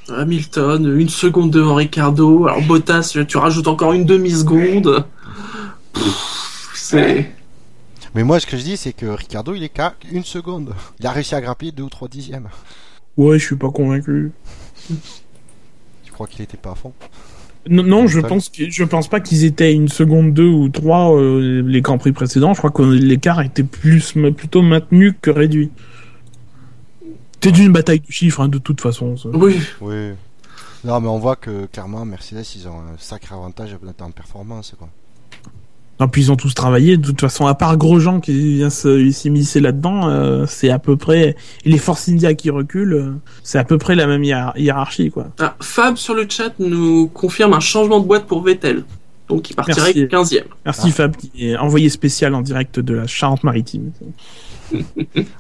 Hamilton, 0.10 1.00
une 1.00 1.10
seconde 1.10 1.52
devant 1.52 1.76
Ricardo. 1.76 2.48
Alors 2.48 2.62
Bottas, 2.64 3.16
tu 3.28 3.38
rajoutes 3.38 3.68
encore 3.68 3.94
une 3.94 4.06
demi-seconde. 4.06 5.06
Pff, 5.94 6.72
C'est. 6.76 7.32
Mais 8.14 8.24
moi, 8.26 8.40
ce 8.42 8.46
que 8.46 8.58
je 8.58 8.64
dis, 8.64 8.76
c'est 8.76 8.92
que 8.92 9.06
Ricardo, 9.06 9.54
il 9.54 9.64
est 9.64 9.70
qu'à 9.70 9.94
une 10.12 10.26
seconde. 10.26 10.74
Il 11.00 11.08
a 11.08 11.12
réussi 11.12 11.34
à 11.34 11.40
grappiller 11.40 11.72
deux 11.72 11.84
ou 11.84 11.90
trois 11.90 12.10
dixièmes. 12.10 12.50
ouais, 13.16 13.40
je 13.40 13.46
suis 13.46 13.56
pas 13.56 13.70
convaincu. 13.70 14.32
Tu 16.04 16.12
crois 16.12 16.28
qu'il 16.28 16.42
était 16.42 16.58
pas 16.58 16.72
à 16.72 16.76
fond 16.76 16.92
Non, 17.70 17.84
non, 17.84 18.08
je 18.08 18.20
pense 18.20 18.50
que 18.50 18.70
je 18.70 18.84
pense 18.84 19.08
pas 19.08 19.20
qu'ils 19.20 19.44
étaient 19.44 19.74
une 19.74 19.88
seconde, 19.88 20.34
deux 20.34 20.48
ou 20.48 20.70
trois 20.70 21.16
euh, 21.16 21.62
les 21.62 21.82
grands 21.82 21.98
prix 21.98 22.12
précédents. 22.12 22.54
Je 22.54 22.58
crois 22.58 22.72
que 22.72 22.82
l'écart 22.82 23.42
était 23.42 23.64
plus 23.64 24.14
plutôt 24.36 24.62
maintenu 24.62 25.14
que 25.22 25.30
réduit. 25.30 25.70
C'était 27.34 27.64
une 27.64 27.72
bataille 27.72 28.00
de 28.00 28.12
chiffres 28.12 28.42
hein, 28.42 28.48
de 28.48 28.58
toute 28.58 28.82
façon. 28.82 29.18
ça. 29.18 29.30
Oui. 29.30 29.60
Oui. 29.80 30.12
Non, 30.84 31.00
mais 31.00 31.08
on 31.08 31.20
voit 31.20 31.36
que 31.36 31.68
clairement, 31.68 32.06
Mercedes, 32.06 32.46
ils 32.56 32.68
ont 32.68 32.80
un 32.80 32.98
sacré 32.98 33.36
avantage 33.36 33.76
en 34.00 34.12
performance, 34.12 34.74
quoi. 34.78 34.90
Non, 36.02 36.08
puis 36.08 36.24
ils 36.24 36.32
ont 36.32 36.36
tous 36.36 36.54
travaillé. 36.56 36.98
De 36.98 37.06
toute 37.06 37.22
façon, 37.22 37.46
à 37.46 37.54
part 37.54 37.78
Grosjean 37.78 38.20
qui 38.22 38.56
vient 38.56 38.72
se- 38.72 39.12
s'immiscer 39.12 39.60
là-dedans, 39.60 40.10
euh, 40.10 40.46
c'est 40.48 40.72
à 40.72 40.80
peu 40.80 40.98
près. 40.98 41.36
Et 41.64 41.70
les 41.70 41.78
Force 41.78 42.10
India 42.10 42.34
qui 42.34 42.50
reculent, 42.50 42.94
euh, 42.94 43.12
c'est 43.44 43.60
à 43.60 43.64
peu 43.64 43.78
près 43.78 43.94
la 43.94 44.08
même 44.08 44.24
hiérar- 44.24 44.58
hiérarchie, 44.58 45.12
quoi. 45.12 45.28
Ah, 45.40 45.56
Fab 45.62 45.98
sur 45.98 46.16
le 46.16 46.26
chat 46.28 46.54
nous 46.58 47.06
confirme 47.08 47.54
un 47.54 47.60
changement 47.60 48.00
de 48.00 48.06
boîte 48.08 48.26
pour 48.26 48.42
Vettel. 48.42 48.84
Donc 49.30 49.50
il 49.52 49.56
partirait 49.56 49.94
Merci. 49.96 50.08
15e. 50.08 50.44
Merci 50.66 50.92
Fab 50.92 51.16
qui 51.16 51.32
est 51.38 51.56
envoyé 51.56 51.88
spécial 51.90 52.34
en 52.34 52.42
direct 52.42 52.80
de 52.80 52.96
la 52.96 53.06
Charente-Maritime. 53.06 53.92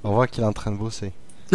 On 0.03 0.13
voit 0.13 0.27
qu'il 0.27 0.43
est 0.43 0.47
en 0.47 0.53
train 0.53 0.71
de 0.71 0.77
bosser. 0.77 1.11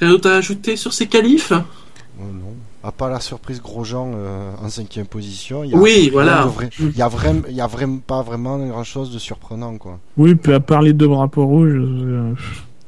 Rien 0.00 0.10
d'autre 0.10 0.30
à 0.30 0.36
ajouter 0.36 0.76
sur 0.76 0.92
ces 0.92 1.08
qualifs? 1.08 1.52
Oh, 1.52 2.22
non. 2.32 2.54
À 2.82 2.92
part 2.92 3.10
la 3.10 3.20
surprise 3.20 3.60
Grosjean 3.60 4.12
euh, 4.14 4.52
en 4.62 4.68
cinquième 4.70 5.06
position, 5.06 5.64
il 5.64 5.70
y 5.70 5.74
a, 5.74 5.76
Oui, 5.76 6.08
voilà. 6.10 6.46
vrai- 6.46 6.70
il 6.80 6.96
y 6.96 7.02
a 7.02 7.08
vraiment, 7.08 7.42
il 7.48 7.54
y 7.54 7.60
a 7.60 7.66
vraiment 7.66 7.98
pas 7.98 8.22
vraiment 8.22 8.58
grand 8.66 8.84
chose 8.84 9.12
de 9.12 9.18
surprenant, 9.18 9.76
quoi. 9.76 9.98
Oui, 10.16 10.34
puis 10.34 10.54
à 10.54 10.60
part 10.60 10.80
les 10.80 10.94
deux 10.94 11.06
drapeaux 11.08 11.44
rouges, 11.44 11.74
euh, 11.76 12.32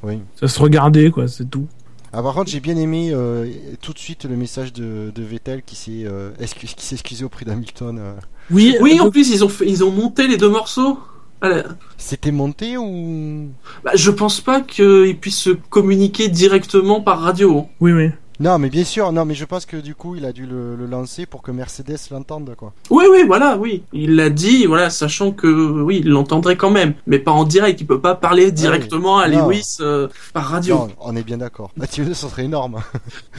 Oui. 0.03 0.21
ça 0.41 0.49
se 0.49 0.59
regardait, 0.61 1.11
quoi, 1.11 1.29
c'est 1.29 1.45
tout. 1.51 1.67
Ah, 2.15 2.23
par 2.23 2.33
contre, 2.35 2.51
j'ai 2.51 2.61
bien 2.61 2.77
aimé 2.77 3.11
euh, 3.13 3.47
tout 3.83 3.93
de 3.93 3.99
suite 3.99 4.25
le 4.25 4.37
message 4.37 4.73
de, 4.73 5.13
de 5.15 5.23
Vettel 5.23 5.63
qui 5.63 5.77
s'est 5.77 6.05
euh, 6.07 6.31
excu- 6.41 6.75
qui 6.75 6.85
s'est 6.87 6.95
excusé 6.95 7.25
auprès 7.25 7.45
d'Hamilton. 7.45 7.99
euh. 7.99 8.13
Oui, 8.51 8.77
Oui, 8.81 8.99
en 9.01 9.11
plus 9.11 9.31
ils 9.31 9.45
ont 9.45 9.49
fait, 9.49 9.67
ils 9.69 9.85
ont 9.85 9.91
monté 9.91 10.27
les 10.27 10.37
deux 10.39 10.49
morceaux. 10.51 10.99
Voilà. 11.43 11.65
C'était 11.99 12.31
monté 12.31 12.77
ou? 12.79 13.49
Bah, 13.85 13.91
je 13.95 14.11
pense 14.11 14.41
pas 14.41 14.61
qu'ils 14.61 15.19
puissent 15.21 15.41
se 15.41 15.51
communiquer 15.51 16.29
directement 16.29 17.01
par 17.01 17.21
radio. 17.21 17.67
oui, 17.81 17.93
oui. 17.93 18.11
Non, 18.41 18.59
mais 18.59 18.71
bien 18.71 18.85
sûr, 18.85 19.13
non, 19.13 19.25
mais 19.25 19.35
je 19.35 19.45
pense 19.45 19.67
que 19.67 19.77
du 19.77 19.95
coup, 19.95 20.17
il 20.17 20.25
a 20.25 20.33
dû 20.33 20.47
le, 20.47 20.75
le 20.77 20.87
lancer 20.87 21.27
pour 21.27 21.43
que 21.43 21.51
Mercedes 21.51 21.99
l'entende, 22.11 22.55
quoi. 22.57 22.73
Oui, 22.91 23.05
oui, 23.11 23.23
voilà, 23.27 23.57
oui. 23.57 23.83
Il 23.93 24.17
l'a 24.17 24.31
dit, 24.31 24.67
voilà, 24.67 24.91
sachant 24.91 25.33
que 25.33 25.47
oui, 25.47 26.01
il 26.05 26.11
l'entendrait 26.11 26.57
quand 26.57 26.71
même, 26.71 26.95
mais 27.07 27.19
pas 27.19 27.33
en 27.33 27.45
direct. 27.45 27.81
Il 27.81 27.87
peut 27.87 28.01
pas 28.01 28.15
parler 28.15 28.51
directement 28.53 29.19
à. 29.19 29.29
Lewis 29.29 29.79
euh, 29.81 30.09
par 30.33 30.45
radio. 30.45 30.77
Non, 30.77 30.89
on 31.01 31.17
est 31.17 31.23
bien 31.23 31.39
d'accord. 31.39 31.71
Bah, 31.77 31.87
tu 31.87 32.03
veux, 32.03 32.15
ça 32.15 32.29
serait 32.29 32.45
énorme. 32.45 32.81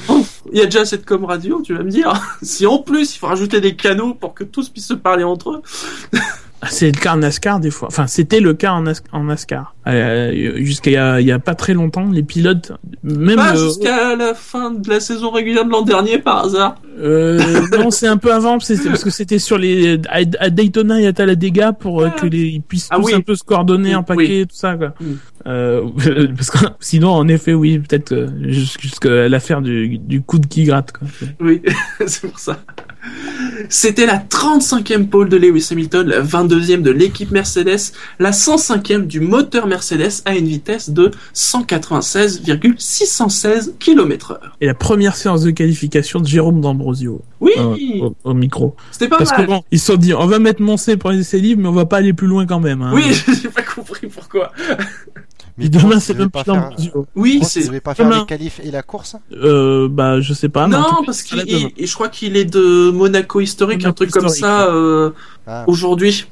Il 0.51 0.59
y 0.59 0.61
a 0.61 0.65
déjà 0.65 0.85
cette 0.85 1.05
com 1.05 1.25
radio, 1.25 1.61
tu 1.61 1.75
vas 1.75 1.83
me 1.83 1.89
dire. 1.89 2.13
si 2.41 2.65
en 2.65 2.79
plus 2.79 3.15
il 3.15 3.19
faut 3.19 3.27
rajouter 3.27 3.61
des 3.61 3.75
canaux 3.75 4.13
pour 4.13 4.33
que 4.33 4.43
tous 4.43 4.69
puissent 4.69 4.87
se 4.87 4.93
parler 4.93 5.23
entre 5.23 5.51
eux. 5.51 5.61
C'est 6.69 6.87
le 6.87 6.99
cas 6.99 7.13
en 7.13 7.17
NASCAR 7.17 7.59
des 7.59 7.71
fois. 7.71 7.87
Enfin, 7.89 8.07
c'était 8.07 8.39
le 8.39 8.53
cas 8.53 8.71
en, 8.73 8.81
Nas- 8.83 9.01
en 9.11 9.23
NASCAR. 9.23 9.75
Euh, 9.87 10.53
Jusqu'à 10.57 10.89
il 10.91 10.93
y 10.93 10.97
a, 10.97 11.19
il 11.21 11.27
y 11.27 11.31
a 11.31 11.39
pas 11.39 11.55
très 11.55 11.73
longtemps, 11.73 12.09
les 12.09 12.23
pilotes, 12.23 12.71
même 13.03 13.35
Pas 13.35 13.53
euh, 13.53 13.65
jusqu'à 13.65 14.15
la 14.15 14.33
fin 14.33 14.71
de 14.71 14.89
la 14.89 14.99
saison 15.01 15.29
régulière 15.29 15.65
de 15.65 15.69
l'an 15.71 15.81
dernier 15.81 16.19
par 16.19 16.45
hasard. 16.45 16.75
euh, 16.99 17.37
non, 17.77 17.91
c'est 17.91 18.07
un 18.07 18.15
peu 18.17 18.31
avant, 18.33 18.59
c'est 18.61 18.81
parce 18.85 19.03
que 19.03 19.09
c'était 19.09 19.39
sur 19.39 19.57
les 19.57 19.99
à, 20.09 20.19
à 20.39 20.49
Daytona 20.49 21.01
et 21.01 21.07
à 21.07 21.13
Talladega 21.13 21.73
pour 21.73 22.01
euh, 22.01 22.09
que 22.09 22.25
les 22.25 22.43
ils 22.43 22.61
puissent 22.61 22.87
Ah 22.91 22.95
tous 22.97 23.07
oui. 23.07 23.13
un 23.13 23.21
peu 23.21 23.35
se 23.35 23.43
coordonner 23.43 23.93
en 23.95 24.05
Oui. 24.09 24.15
paquet, 24.15 24.45
tout 24.45 24.55
ça 24.55 24.75
quoi. 24.75 24.93
Mm. 25.01 25.05
Euh, 25.47 25.81
parce 26.37 26.49
que 26.49 26.59
sinon, 26.79 27.09
en 27.09 27.27
effet, 27.27 27.53
oui, 27.53 27.79
peut-être 27.79 28.15
jus- 28.43 28.77
jusqu'à 28.79 29.27
l'affaire 29.27 29.61
du, 29.61 29.97
du 29.97 30.21
coup 30.21 30.39
de 30.39 30.47
qui 30.47 30.63
gratte. 30.63 30.93
Quoi. 30.93 31.07
Oui, 31.41 31.61
c'est 32.07 32.27
pour 32.29 32.39
ça. 32.39 32.59
C'était 33.69 34.05
la 34.05 34.17
35e 34.17 35.07
pole 35.07 35.29
de 35.29 35.37
Lewis 35.37 35.67
Hamilton, 35.71 36.07
la 36.07 36.21
22e 36.21 36.81
de 36.81 36.91
l'équipe 36.91 37.31
Mercedes, 37.31 37.93
la 38.19 38.31
105e 38.31 39.05
du 39.07 39.19
moteur 39.19 39.67
Mercedes 39.67 40.21
à 40.25 40.35
une 40.35 40.47
vitesse 40.47 40.89
de 40.89 41.11
196,616 41.33 43.75
km/h. 43.79 44.37
Et 44.61 44.65
la 44.67 44.73
première 44.73 45.15
séance 45.15 45.41
de 45.43 45.51
qualification 45.51 46.19
de 46.19 46.27
Jérôme 46.27 46.61
D'Ambrosio 46.61 47.21
Oui, 47.39 47.51
euh, 47.57 47.75
au, 48.01 48.15
au 48.23 48.33
micro. 48.33 48.75
c'était 48.91 49.07
pas 49.07 49.17
Parce 49.17 49.31
que 49.31 49.37
mal. 49.37 49.47
bon, 49.47 49.63
ils 49.71 49.79
se 49.79 49.87
sont 49.87 49.95
dit, 49.97 50.13
on 50.13 50.27
va 50.27 50.39
mettre 50.39 50.61
Moncé 50.61 50.97
pour 50.97 51.11
les 51.11 51.19
essais 51.19 51.39
libres, 51.39 51.61
mais 51.61 51.67
on 51.69 51.73
va 51.73 51.85
pas 51.85 51.97
aller 51.97 52.13
plus 52.13 52.27
loin 52.27 52.45
quand 52.45 52.59
même. 52.59 52.81
Hein. 52.81 52.91
Oui, 52.93 53.03
j'ai 53.41 53.49
pas 53.49 53.61
compris 53.63 54.07
pourquoi. 54.07 54.51
Mais 55.57 55.65
Et 55.65 55.69
demain, 55.69 55.99
c'est 55.99 56.17
même 56.17 56.29
pas 56.31 56.43
plus 56.43 56.51
faire-. 56.53 56.71
Oui, 57.15 57.41
c'est 57.43 57.65
devait 57.67 57.79
pas 57.79 57.93
faire 57.93 58.05
demain. 58.07 58.21
les 58.21 58.25
qualifs 58.25 58.59
et 58.63 58.71
la 58.71 58.81
course 58.81 59.15
Euh, 59.31 59.87
bah, 59.87 60.19
je 60.19 60.33
sais 60.33 60.49
pas. 60.49 60.67
non 60.67 60.81
cas, 60.83 60.97
parce 61.05 61.21
qu'il 61.21 61.69
je 61.79 61.93
crois 61.93 62.09
qu'il 62.09 62.35
est 62.37 62.45
de 62.45 62.89
Monaco 62.91 63.39
historique, 63.39 63.85
un 63.85 63.93
truc 63.93 64.09
comme 64.11 64.29
ça 64.29 64.67
euh, 64.67 65.11
Ah, 65.45 65.63
aujourd'hui. 65.67 66.25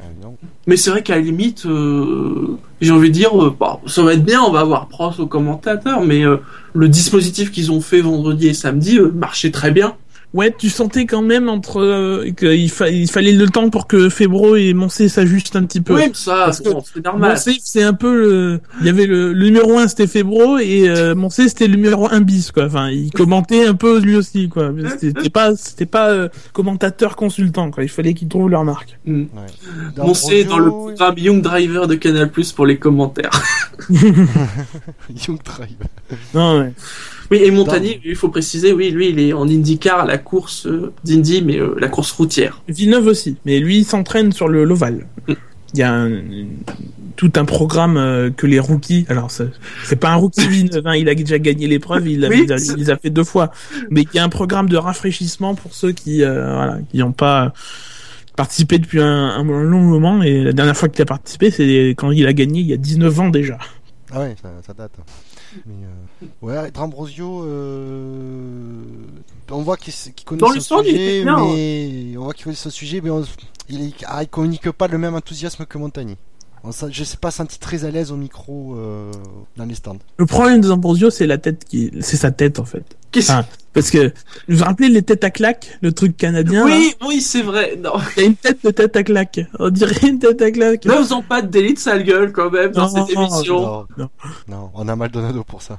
ah, 0.00 0.04
non. 0.22 0.36
Mais 0.66 0.76
c'est 0.76 0.90
vrai 0.90 1.02
qu'à 1.02 1.16
la 1.16 1.20
limite, 1.22 1.66
euh, 1.66 2.56
j'ai 2.80 2.92
envie 2.92 3.08
de 3.10 3.14
dire, 3.14 3.30
euh, 3.44 3.54
bah, 3.58 3.80
ça 3.86 4.02
va 4.02 4.14
être 4.14 4.24
bien, 4.24 4.40
on 4.42 4.50
va 4.52 4.60
avoir 4.60 4.88
Prost 4.88 5.20
au 5.20 5.26
commentateur, 5.26 6.00
mais 6.02 6.24
euh, 6.24 6.38
le 6.72 6.88
dispositif 6.88 7.50
qu'ils 7.50 7.72
ont 7.72 7.80
fait 7.80 8.00
vendredi 8.00 8.46
et 8.48 8.54
samedi 8.54 8.96
euh, 8.98 9.10
marchait 9.12 9.50
très 9.50 9.70
bien. 9.70 9.96
Ouais, 10.34 10.54
tu 10.56 10.70
sentais 10.70 11.04
quand 11.04 11.20
même 11.20 11.50
entre 11.50 11.80
euh, 11.82 12.30
qu'il 12.30 12.70
fa- 12.70 12.88
il 12.88 13.06
fallait 13.10 13.32
le 13.32 13.48
temps 13.48 13.68
pour 13.68 13.86
que 13.86 14.08
Febro 14.08 14.56
et 14.56 14.72
Moncé 14.72 15.10
s'ajustent 15.10 15.56
un 15.56 15.64
petit 15.64 15.82
peu. 15.82 15.94
Oui, 15.94 16.04
mais 16.06 16.14
ça, 16.14 16.50
c'est 16.52 17.04
normal. 17.04 17.32
Moncé, 17.32 17.58
c'est 17.62 17.82
un 17.82 17.92
peu 17.92 18.14
le... 18.18 18.60
Il 18.80 18.86
y 18.86 18.88
avait 18.88 19.04
le, 19.06 19.34
le 19.34 19.44
numéro 19.44 19.76
1, 19.78 19.88
c'était 19.88 20.06
Febro, 20.06 20.56
et 20.56 20.88
euh, 20.88 21.14
Moncé, 21.14 21.48
c'était 21.50 21.68
le 21.68 21.76
numéro 21.76 22.08
1 22.10 22.20
bis, 22.22 22.50
quoi. 22.50 22.64
Enfin, 22.64 22.88
il 22.88 23.10
commentait 23.10 23.66
un 23.66 23.74
peu 23.74 24.00
lui 24.00 24.16
aussi, 24.16 24.48
quoi. 24.48 24.72
C'était 24.98 25.28
pas, 25.28 25.54
c'était 25.54 25.84
pas 25.86 26.08
euh, 26.08 26.28
commentateur 26.54 27.14
consultant, 27.14 27.70
quoi. 27.70 27.82
Il 27.84 27.90
fallait 27.90 28.14
qu'ils 28.14 28.28
trouvent 28.28 28.48
leur 28.48 28.64
marque. 28.64 28.98
Mm. 29.04 29.20
Ouais. 29.22 29.28
Dans 29.96 30.58
le 30.58 30.68
programme 30.70 31.18
Young 31.18 31.42
Driver 31.42 31.86
de 31.86 31.94
Canal 31.96 32.30
Plus 32.30 32.52
pour 32.52 32.64
les 32.64 32.78
commentaires. 32.78 33.30
Young 33.90 35.38
Drive. 35.44 35.76
Non, 36.34 36.58
ouais. 36.60 36.72
Oui, 37.30 37.38
et 37.42 37.50
Montagny, 37.50 38.00
il 38.04 38.16
faut 38.16 38.28
préciser, 38.28 38.72
oui, 38.72 38.90
lui, 38.90 39.08
il 39.10 39.20
est 39.20 39.32
en 39.32 39.48
IndyCar 39.48 40.06
la 40.06 40.18
course 40.18 40.66
euh, 40.66 40.92
d'Indy, 41.04 41.42
mais 41.42 41.58
euh, 41.58 41.74
la 41.78 41.88
course 41.88 42.12
routière. 42.12 42.62
Villeneuve 42.68 43.06
aussi, 43.06 43.36
mais 43.44 43.58
lui, 43.60 43.78
il 43.78 43.84
s'entraîne 43.84 44.32
sur 44.32 44.48
le 44.48 44.64
l'ovale. 44.64 45.06
Mm. 45.28 45.32
Il 45.74 45.78
y 45.78 45.82
a 45.82 45.92
un- 45.92 46.20
tout 47.16 47.32
un 47.36 47.44
programme 47.44 47.96
euh, 47.98 48.30
que 48.30 48.46
les 48.46 48.58
rookies. 48.58 49.04
Alors, 49.08 49.30
c'est 49.30 49.96
pas 49.96 50.10
un 50.10 50.16
rookie 50.16 50.46
Villeneuve, 50.48 50.86
hein, 50.86 50.96
il 50.96 51.08
a 51.08 51.14
déjà 51.14 51.38
gagné 51.38 51.66
l'épreuve, 51.68 52.08
il, 52.08 52.26
Oui, 52.28 52.46
les 52.76 52.90
a 52.90 52.96
fait 52.96 53.10
deux 53.10 53.24
fois. 53.24 53.52
Mais 53.90 54.02
il 54.02 54.16
y 54.16 54.18
a 54.18 54.24
un 54.24 54.28
programme 54.28 54.68
de 54.68 54.76
rafraîchissement 54.76 55.54
pour 55.54 55.74
ceux 55.74 55.92
qui, 55.92 56.24
euh, 56.24 56.52
voilà, 56.54 56.78
qui 56.90 56.98
n'ont 56.98 57.12
pas 57.12 57.52
participé 58.36 58.78
depuis 58.78 59.00
un, 59.00 59.06
un 59.06 59.44
long 59.44 59.80
moment. 59.82 60.22
Et 60.22 60.42
la 60.42 60.52
dernière 60.52 60.76
fois 60.76 60.88
qu'il 60.88 61.02
a 61.02 61.06
participé, 61.06 61.50
c'est 61.50 61.90
quand 61.96 62.10
il 62.10 62.26
a 62.26 62.32
gagné 62.32 62.60
il 62.60 62.66
y 62.66 62.72
a 62.72 62.78
19 62.78 63.20
ans 63.20 63.28
déjà. 63.28 63.58
Ah 64.10 64.20
ouais, 64.20 64.34
ça, 64.42 64.50
ça 64.66 64.72
date. 64.74 64.92
Mais, 65.66 65.86
euh, 65.86 66.26
Ouais, 66.42 66.70
D'Ambrosio, 66.70 67.44
euh... 67.44 68.82
on 69.50 69.62
voit 69.62 69.76
qu'il 69.76 69.92
connaît 70.24 70.60
son 70.60 70.82
sujet, 70.82 71.24
mais 71.24 72.16
on 72.16 72.24
voit 72.24 72.34
qu'il 72.34 72.44
connaît 72.44 72.56
son 72.56 72.70
sujet, 72.70 73.00
mais 73.00 73.10
on... 73.10 73.24
il, 73.68 73.82
est... 73.88 73.94
ah, 74.06 74.22
il 74.22 74.28
communique 74.28 74.70
pas 74.70 74.88
le 74.88 74.98
même 74.98 75.14
enthousiasme 75.14 75.66
que 75.66 75.78
Montagny. 75.78 76.16
On 76.64 76.70
Je 76.90 77.04
sais 77.04 77.16
pas 77.16 77.30
senti 77.30 77.58
très 77.58 77.84
à 77.84 77.90
l'aise 77.90 78.12
au 78.12 78.16
micro 78.16 78.76
euh, 78.76 79.10
dans 79.56 79.64
les 79.64 79.74
stands. 79.74 79.98
Le 80.16 80.26
problème 80.26 80.60
de 80.60 80.68
Zambrosio, 80.68 81.10
c'est 81.10 81.26
la 81.26 81.38
tête 81.38 81.64
qui, 81.64 81.90
c'est 82.00 82.16
sa 82.16 82.30
tête 82.30 82.58
en 82.60 82.64
fait. 82.64 82.84
Qu'est-ce 83.10 83.32
Ah, 83.32 83.44
Parce 83.72 83.90
que 83.90 84.12
vous 84.48 84.56
vous 84.58 84.64
rappelez 84.64 84.88
les 84.88 85.02
têtes 85.02 85.24
à 85.24 85.30
claque, 85.30 85.76
le 85.82 85.92
truc 85.92 86.16
canadien. 86.16 86.66
là 86.66 86.74
Oui, 86.76 86.94
oui, 87.06 87.20
c'est 87.20 87.42
vrai. 87.42 87.76
Non. 87.82 87.94
Il 88.16 88.20
y 88.20 88.24
a 88.24 88.28
une 88.28 88.36
tête 88.36 88.64
de 88.64 88.70
tête 88.70 88.96
à 88.96 89.02
claque. 89.02 89.40
On 89.58 89.70
dirait 89.70 90.08
une 90.08 90.18
tête 90.18 90.40
à 90.40 90.50
claque. 90.50 90.84
Ne 90.86 90.92
faisons 90.92 91.22
pas 91.22 91.42
de 91.42 91.48
délit 91.48 91.74
de 91.74 91.78
sale 91.78 92.04
gueule 92.04 92.32
quand 92.32 92.50
même 92.50 92.70
dans 92.70 92.88
Non, 92.90 93.06
cette 93.06 93.16
non, 93.16 93.22
émission. 93.26 93.60
Non, 93.60 93.86
non. 93.98 94.08
non, 94.48 94.70
on 94.74 94.88
a 94.88 94.96
Maldonado 94.96 95.42
pour 95.44 95.62
ça. 95.62 95.78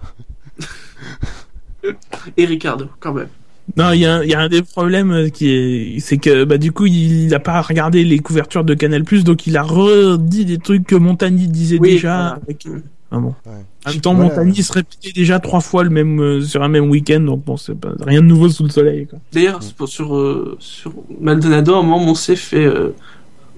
Et 2.37 2.45
Ricardo, 2.45 2.87
quand 2.99 3.13
même. 3.13 3.29
Non, 3.77 3.91
il 3.93 4.01
y 4.01 4.05
a, 4.05 4.15
un- 4.15 4.23
il 4.23 4.29
y 4.29 4.33
a 4.33 4.41
un 4.41 4.49
des 4.49 4.61
problèmes 4.61 5.11
euh, 5.11 5.29
qui 5.29 5.49
est, 5.49 5.99
c'est 5.99 6.17
que 6.17 6.43
bah 6.43 6.57
du 6.57 6.71
coup 6.73 6.85
il 6.85 7.33
a 7.33 7.39
pas 7.39 7.61
regardé 7.61 8.03
les 8.03 8.19
couvertures 8.19 8.63
de 8.65 8.73
Canal 8.73 9.03
donc 9.03 9.47
il 9.47 9.55
a 9.57 9.63
redit 9.63 10.43
des 10.45 10.57
trucs 10.57 10.85
que 10.85 10.95
Montagny 10.95 11.47
disait 11.47 11.77
Oui, 11.79 11.91
déjà. 11.93 12.13
voilà. 12.15 12.39
avec-. 12.43 12.67
Ah 13.11 13.19
bon. 13.19 13.35
Ouais. 13.45 13.51
En 13.85 13.89
même 13.91 14.01
temps, 14.01 14.13
Voilà. 14.15 14.29
Montagny 14.31 14.63
se 14.63 14.73
répétait 14.73 15.11
déjà 15.13 15.39
trois 15.39 15.61
fois 15.61 15.83
le 15.83 15.89
même 15.91 16.19
euh, 16.19 16.41
sur 16.41 16.61
un 16.63 16.67
même 16.67 16.89
week-end, 16.89 17.19
donc 17.21 17.45
bon, 17.45 17.57
c'est 17.57 17.75
pas 17.79 17.93
rien 18.01 18.21
de 18.21 18.25
nouveau 18.27 18.49
sous 18.49 18.63
le 18.63 18.69
soleil. 18.69 19.05
Quoi. 19.07 19.19
D'ailleurs, 19.31 19.59
sur, 19.85 20.15
euh, 20.15 20.57
sur 20.59 20.93
Maldonado, 21.21 21.73
à 21.75 21.77
un 21.79 21.83
moment, 21.83 21.99
Moncé 21.99 22.35
fait. 22.35 22.65
euh, 22.65 22.89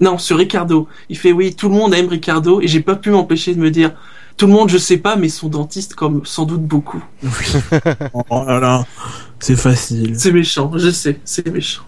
Non, 0.00 0.18
sur 0.18 0.36
Ricardo. 0.36 0.86
Il 1.08 1.16
fait 1.16 1.32
oui, 1.32 1.54
tout 1.54 1.68
le 1.68 1.74
monde 1.74 1.94
aime 1.94 2.08
Ricardo, 2.08 2.60
et 2.60 2.68
j'ai 2.68 2.80
pas 2.80 2.96
pu 2.96 3.10
m'empêcher 3.10 3.54
de 3.54 3.60
me 3.60 3.70
dire. 3.70 3.92
Tout 4.36 4.46
le 4.46 4.52
monde, 4.52 4.68
je 4.68 4.78
sais 4.78 4.98
pas, 4.98 5.16
mais 5.16 5.28
son 5.28 5.48
dentiste, 5.48 5.94
comme 5.94 6.26
sans 6.26 6.44
doute 6.44 6.62
beaucoup. 6.62 7.02
Oh 8.30 8.44
là 8.46 8.60
là, 8.60 8.86
c'est 9.38 9.56
facile. 9.56 10.18
C'est 10.18 10.32
méchant, 10.32 10.70
je 10.76 10.90
sais, 10.90 11.20
c'est 11.24 11.46
méchant. 11.48 11.82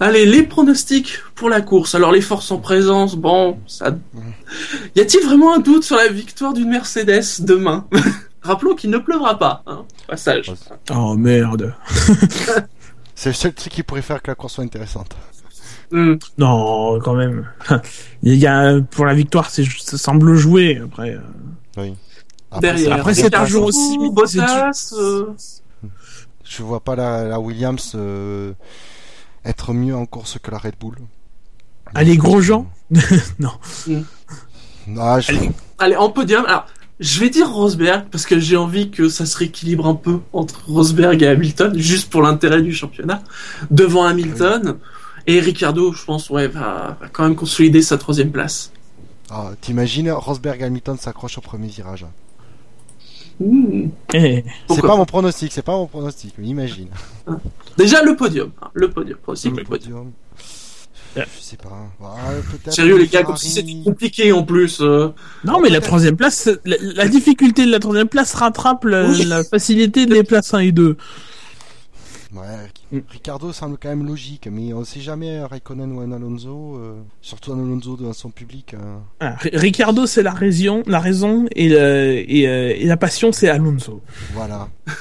Allez, 0.00 0.26
les 0.26 0.44
pronostics 0.44 1.18
pour 1.34 1.48
la 1.48 1.60
course. 1.60 1.94
Alors, 1.94 2.12
les 2.12 2.20
forces 2.20 2.50
en 2.52 2.58
présence, 2.58 3.16
bon, 3.16 3.58
ça. 3.66 3.96
Y 4.94 5.00
a-t-il 5.00 5.24
vraiment 5.24 5.54
un 5.54 5.58
doute 5.58 5.82
sur 5.82 5.96
la 5.96 6.08
victoire 6.08 6.52
d'une 6.52 6.68
Mercedes 6.68 7.40
demain? 7.40 7.86
Rappelons 8.42 8.74
qu'il 8.74 8.90
ne 8.90 8.98
pleuvra 8.98 9.38
pas. 9.38 9.62
Hein, 9.66 9.84
passage. 10.06 10.52
Oh 10.94 11.14
merde. 11.14 11.74
C'est 13.14 13.30
le 13.30 13.34
seul 13.34 13.52
truc 13.52 13.72
qui 13.72 13.82
pourrait 13.82 14.02
faire 14.02 14.22
que 14.22 14.30
la 14.30 14.36
course 14.36 14.54
soit 14.54 14.64
intéressante. 14.64 15.16
Hmm. 15.90 16.14
Non, 16.36 16.98
quand 17.00 17.14
même. 17.14 17.48
Il 18.22 18.34
y 18.34 18.46
a 18.46 18.80
pour 18.90 19.06
la 19.06 19.14
victoire, 19.14 19.48
c'est 19.50 19.64
ça 19.64 19.96
semble 19.98 20.34
jouer. 20.34 20.80
Après, 20.84 21.14
euh, 21.14 21.20
Oui. 21.76 21.94
Derrière. 22.60 22.94
après, 22.96 23.14
c'est 23.14 23.22
Ricciardo, 23.24 23.46
toujours 23.46 23.66
aussi- 23.66 23.98
Bottas, 24.12 24.94
euh, 24.98 25.26
Je 26.44 26.62
vois 26.62 26.80
pas 26.80 26.96
la, 26.96 27.24
la 27.24 27.38
Williams 27.40 27.92
euh, 27.94 28.52
être 29.44 29.72
mieux 29.72 29.94
en 29.94 30.06
course 30.06 30.38
que 30.42 30.50
la 30.50 30.58
Red 30.58 30.74
Bull. 30.80 30.96
Allez, 31.94 32.16
gros 32.16 32.40
Jean. 32.40 32.66
non. 33.38 33.50
Ah, 34.98 35.20
je- 35.20 35.30
Allez. 35.32 35.50
Allez, 35.78 35.96
en 35.96 36.10
podium. 36.10 36.44
Alors, 36.46 36.66
je 37.00 37.20
vais 37.20 37.30
dire 37.30 37.48
Rosberg 37.50 38.06
parce 38.10 38.26
que 38.26 38.38
j'ai 38.38 38.56
envie 38.56 38.90
que 38.90 39.08
ça 39.08 39.24
se 39.26 39.36
rééquilibre 39.38 39.86
un 39.86 39.94
peu 39.94 40.20
entre 40.32 40.64
Rosberg 40.68 41.22
et 41.22 41.28
Hamilton, 41.28 41.78
juste 41.78 42.10
pour 42.10 42.22
l'intérêt 42.22 42.62
du 42.62 42.72
championnat. 42.72 43.22
Devant 43.70 44.04
Hamilton. 44.04 44.76
Et 45.28 45.38
Ricardo, 45.40 45.92
je 45.92 46.04
pense, 46.04 46.30
ouais, 46.30 46.48
va, 46.48 46.96
va 47.00 47.08
quand 47.12 47.22
même 47.24 47.36
consolider 47.36 47.82
sa 47.82 47.98
troisième 47.98 48.32
place. 48.32 48.72
Ah, 49.30 49.50
T'imagines, 49.60 50.10
Rosberg 50.10 50.60
et 50.62 50.64
Hamilton 50.64 50.96
s'accrochent 50.98 51.36
au 51.38 51.42
premier 51.42 51.68
virage. 51.68 52.06
Hmm. 53.38 53.88
Eh, 54.14 54.42
C'est 54.68 54.80
pas 54.82 54.96
mon 54.96 55.04
pronostic, 55.04 55.52
c'est 55.52 55.62
pas 55.62 55.76
mon 55.76 55.86
pronostic, 55.86 56.34
mais 56.38 56.46
imagine. 56.48 56.88
Déjà 57.76 58.02
le 58.02 58.16
podium. 58.16 58.50
hein, 58.62 58.70
Le 58.72 58.90
podium. 58.90 59.18
Aussi, 59.26 59.50
Le 59.50 59.56
le 59.58 59.64
podium. 59.64 59.92
Podium. 59.92 60.12
Yeah. 61.14 61.26
Je 61.36 61.42
sais 61.42 61.56
pas. 61.56 61.88
Ah, 62.02 62.70
Sérieux, 62.70 62.96
les 62.98 63.06
gars, 63.06 63.22
comme 63.22 63.36
si 63.36 63.50
c'était 63.50 63.74
compliqué 63.84 64.32
en 64.32 64.42
plus. 64.44 64.78
euh. 64.80 65.08
Non, 65.44 65.60
mais 65.60 65.68
la 65.68 65.80
troisième 65.80 66.16
place, 66.16 66.48
la, 66.64 66.76
la 66.80 67.06
difficulté 67.08 67.64
de 67.66 67.70
la 67.70 67.78
troisième 67.80 68.08
place 68.08 68.34
rattrape 68.34 68.84
la, 68.84 69.08
Oui. 69.08 69.24
la 69.24 69.44
facilité 69.44 70.06
des 70.06 70.22
places 70.24 70.52
1 70.54 70.58
et 70.60 70.72
2. 70.72 70.96
Ouais, 72.34 72.42
Mm. 72.90 73.00
Ricardo 73.10 73.52
semble 73.52 73.76
quand 73.76 73.90
même 73.90 74.06
logique, 74.06 74.48
mais 74.50 74.72
on 74.72 74.82
sait 74.84 75.00
jamais 75.00 75.40
Raikkonen 75.44 75.92
ou 75.92 76.00
un 76.00 76.10
Alonso, 76.12 76.76
euh, 76.78 77.02
surtout 77.20 77.52
un 77.52 77.58
Alonso 77.62 77.96
devant 77.96 78.14
son 78.14 78.30
public. 78.30 78.72
euh. 78.74 78.96
Ah, 79.20 79.36
Ri- 79.40 79.50
Ricardo, 79.52 80.06
c'est 80.06 80.22
la 80.22 80.32
raison, 80.32 80.82
la 80.86 81.00
raison 81.00 81.46
et, 81.54 81.68
le- 81.68 82.24
et, 82.30 82.48
euh, 82.48 82.72
et 82.76 82.84
la 82.86 82.96
passion, 82.96 83.30
c'est 83.30 83.48
Alonso. 83.50 84.00
Voilà. 84.32 84.68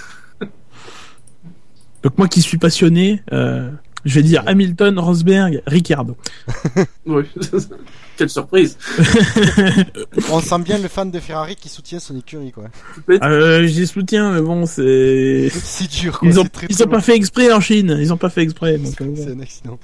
Donc 2.03 2.17
moi 2.17 2.27
qui 2.27 2.41
suis 2.41 2.57
passionné, 2.57 3.21
euh, 3.33 3.71
je 4.07 4.15
vais 4.15 4.23
dire 4.23 4.43
Hamilton, 4.47 4.97
Rosberg, 4.99 5.61
Ricardo. 5.67 6.15
Oui. 7.05 7.23
Quelle 8.17 8.29
surprise. 8.29 8.77
On 10.31 10.41
sent 10.41 10.59
bien 10.59 10.79
le 10.79 10.87
fan 10.87 11.11
de 11.11 11.19
Ferrari 11.19 11.55
qui 11.55 11.69
soutient 11.69 11.99
son 11.99 12.17
écurie, 12.17 12.51
quoi. 12.51 12.63
Euh, 13.23 13.67
J'y 13.67 13.85
soutiens, 13.85 14.31
mais 14.31 14.41
bon, 14.41 14.65
c'est... 14.65 15.49
C'est 15.53 15.87
dur, 15.87 16.17
quoi. 16.19 16.27
Ils 16.27 16.39
ont, 16.39 16.45
ils 16.67 16.83
ont 16.83 16.87
pas 16.87 16.99
fait 17.01 17.15
exprès 17.15 17.51
en 17.53 17.59
Chine, 17.61 17.95
ils 17.99 18.11
ont 18.11 18.17
pas 18.17 18.29
fait 18.31 18.41
exprès. 18.41 18.73
euh, 18.73 19.13
C'est 19.15 19.31
un 19.31 19.39
accident. 19.39 19.77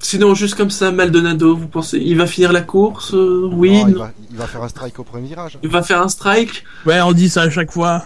Sinon, 0.00 0.34
juste 0.34 0.54
comme 0.54 0.70
ça, 0.70 0.92
Maldonado, 0.92 1.56
vous 1.56 1.66
pensez, 1.66 1.98
il 1.98 2.16
va 2.16 2.26
finir 2.26 2.52
la 2.52 2.60
course 2.60 3.14
euh, 3.14 3.48
Oui. 3.52 3.72
Non, 3.82 3.88
il, 3.88 3.94
va, 3.96 4.12
il 4.30 4.36
va 4.36 4.46
faire 4.46 4.62
un 4.62 4.68
strike 4.68 4.98
au 5.00 5.02
premier 5.04 5.26
virage. 5.26 5.58
Il 5.62 5.68
va 5.68 5.82
faire 5.82 6.00
un 6.00 6.08
strike 6.08 6.62
Ouais, 6.86 7.00
on 7.00 7.12
dit 7.12 7.28
ça 7.28 7.42
à 7.42 7.50
chaque 7.50 7.72
fois. 7.72 8.04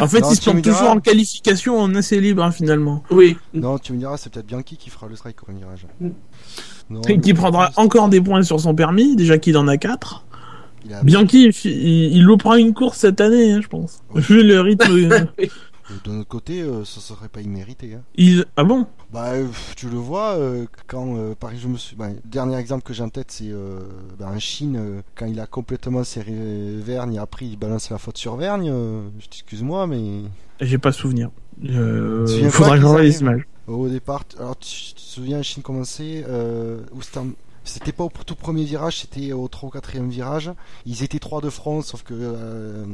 En 0.00 0.08
fait, 0.08 0.20
Non, 0.20 0.30
ils 0.32 0.36
se 0.36 0.40
tombent 0.44 0.60
toujours 0.62 0.80
diras. 0.80 0.90
en 0.94 1.00
qualification 1.00 1.78
en 1.78 1.94
assez 1.94 2.20
libre, 2.20 2.42
hein, 2.42 2.50
finalement. 2.50 3.04
Oui. 3.10 3.36
Non, 3.54 3.78
tu 3.78 3.92
me 3.92 3.98
diras, 3.98 4.16
c'est 4.16 4.32
peut-être 4.32 4.46
Bianchi 4.46 4.76
qui 4.76 4.90
fera 4.90 5.06
le 5.08 5.14
strike 5.14 5.40
au 5.42 5.44
premier 5.46 5.60
virage. 5.60 5.86
Mm. 6.00 6.08
Non, 6.90 7.02
Et 7.02 7.20
qui 7.20 7.30
il- 7.30 7.34
prendra 7.34 7.70
encore 7.76 8.08
des 8.08 8.20
points 8.20 8.42
sur 8.42 8.58
son 8.60 8.74
permis, 8.74 9.14
déjà 9.14 9.38
qu'il 9.38 9.56
en 9.58 9.68
a 9.68 9.76
4. 9.76 10.24
il 10.86 10.92
a- 10.94 11.02
Bianchi, 11.04 11.44
il, 11.64 12.16
il 12.16 12.22
louera 12.24 12.58
une 12.58 12.74
course 12.74 12.98
cette 12.98 13.20
année, 13.20 13.52
hein, 13.52 13.60
je 13.62 13.68
pense. 13.68 14.00
Oui. 14.14 14.22
Vu 14.22 14.42
le 14.42 14.60
rythme. 14.60 15.26
euh, 15.90 15.94
De 16.04 16.10
notre 16.12 16.28
côté, 16.28 16.60
euh, 16.62 16.84
ça 16.84 17.00
serait 17.00 17.28
pas 17.28 17.40
immérité. 17.40 17.94
Hein. 17.94 18.02
il... 18.16 18.46
Ah 18.56 18.64
bon? 18.64 18.86
Bah, 19.12 19.32
euh, 19.32 19.46
tu 19.76 19.88
le 19.88 19.96
vois, 19.96 20.34
euh, 20.36 20.66
quand, 20.86 21.16
euh, 21.16 21.34
par 21.34 21.50
exemple, 21.50 21.68
je 21.68 21.72
me 21.72 21.78
suis... 21.78 21.96
bah, 21.96 22.08
dernier 22.24 22.56
exemple 22.56 22.82
que 22.82 22.92
j'ai 22.92 23.02
en 23.02 23.08
tête, 23.08 23.30
c'est 23.30 23.52
bah, 24.18 24.30
en 24.34 24.38
Chine, 24.38 25.02
quand 25.14 25.26
il 25.26 25.40
a 25.40 25.46
complètement 25.46 26.04
serré 26.04 26.32
Vergne 26.78 27.14
et 27.14 27.18
après 27.18 27.46
il 27.46 27.58
balance 27.58 27.90
la 27.90 27.98
faute 27.98 28.18
sur 28.18 28.36
Vergne, 28.36 28.72
je 29.18 29.26
t'excuse-moi, 29.26 29.86
mais 29.86 30.22
J'ai 30.60 30.78
pas 30.78 30.92
souvenir. 30.92 31.30
Viens 31.60 32.50
Faudra 32.50 32.70
que 32.72 32.76
je 32.76 32.80
qu'ils 32.80 32.86
revoie 32.86 33.02
les 33.02 33.20
images. 33.20 33.46
au 33.66 33.88
départ, 33.88 34.24
alors 34.38 34.58
tu, 34.58 34.94
te 34.94 35.00
souviens, 35.00 35.38
en 35.38 35.42
Chine 35.42 35.62
commençait, 35.62 36.24
où 36.92 37.02
c'était 37.02 37.20
c'était 37.68 37.92
pas 37.92 38.04
au 38.04 38.10
tout 38.24 38.34
premier 38.34 38.64
virage, 38.64 39.00
c'était 39.00 39.32
au 39.32 39.46
3 39.46 39.68
ou 39.68 39.72
4 39.72 39.98
virage. 40.04 40.50
Ils 40.86 41.02
étaient 41.02 41.18
trois 41.18 41.40
de 41.40 41.50
front, 41.50 41.82
sauf 41.82 42.02
que 42.02 42.14
euh, 42.14 42.86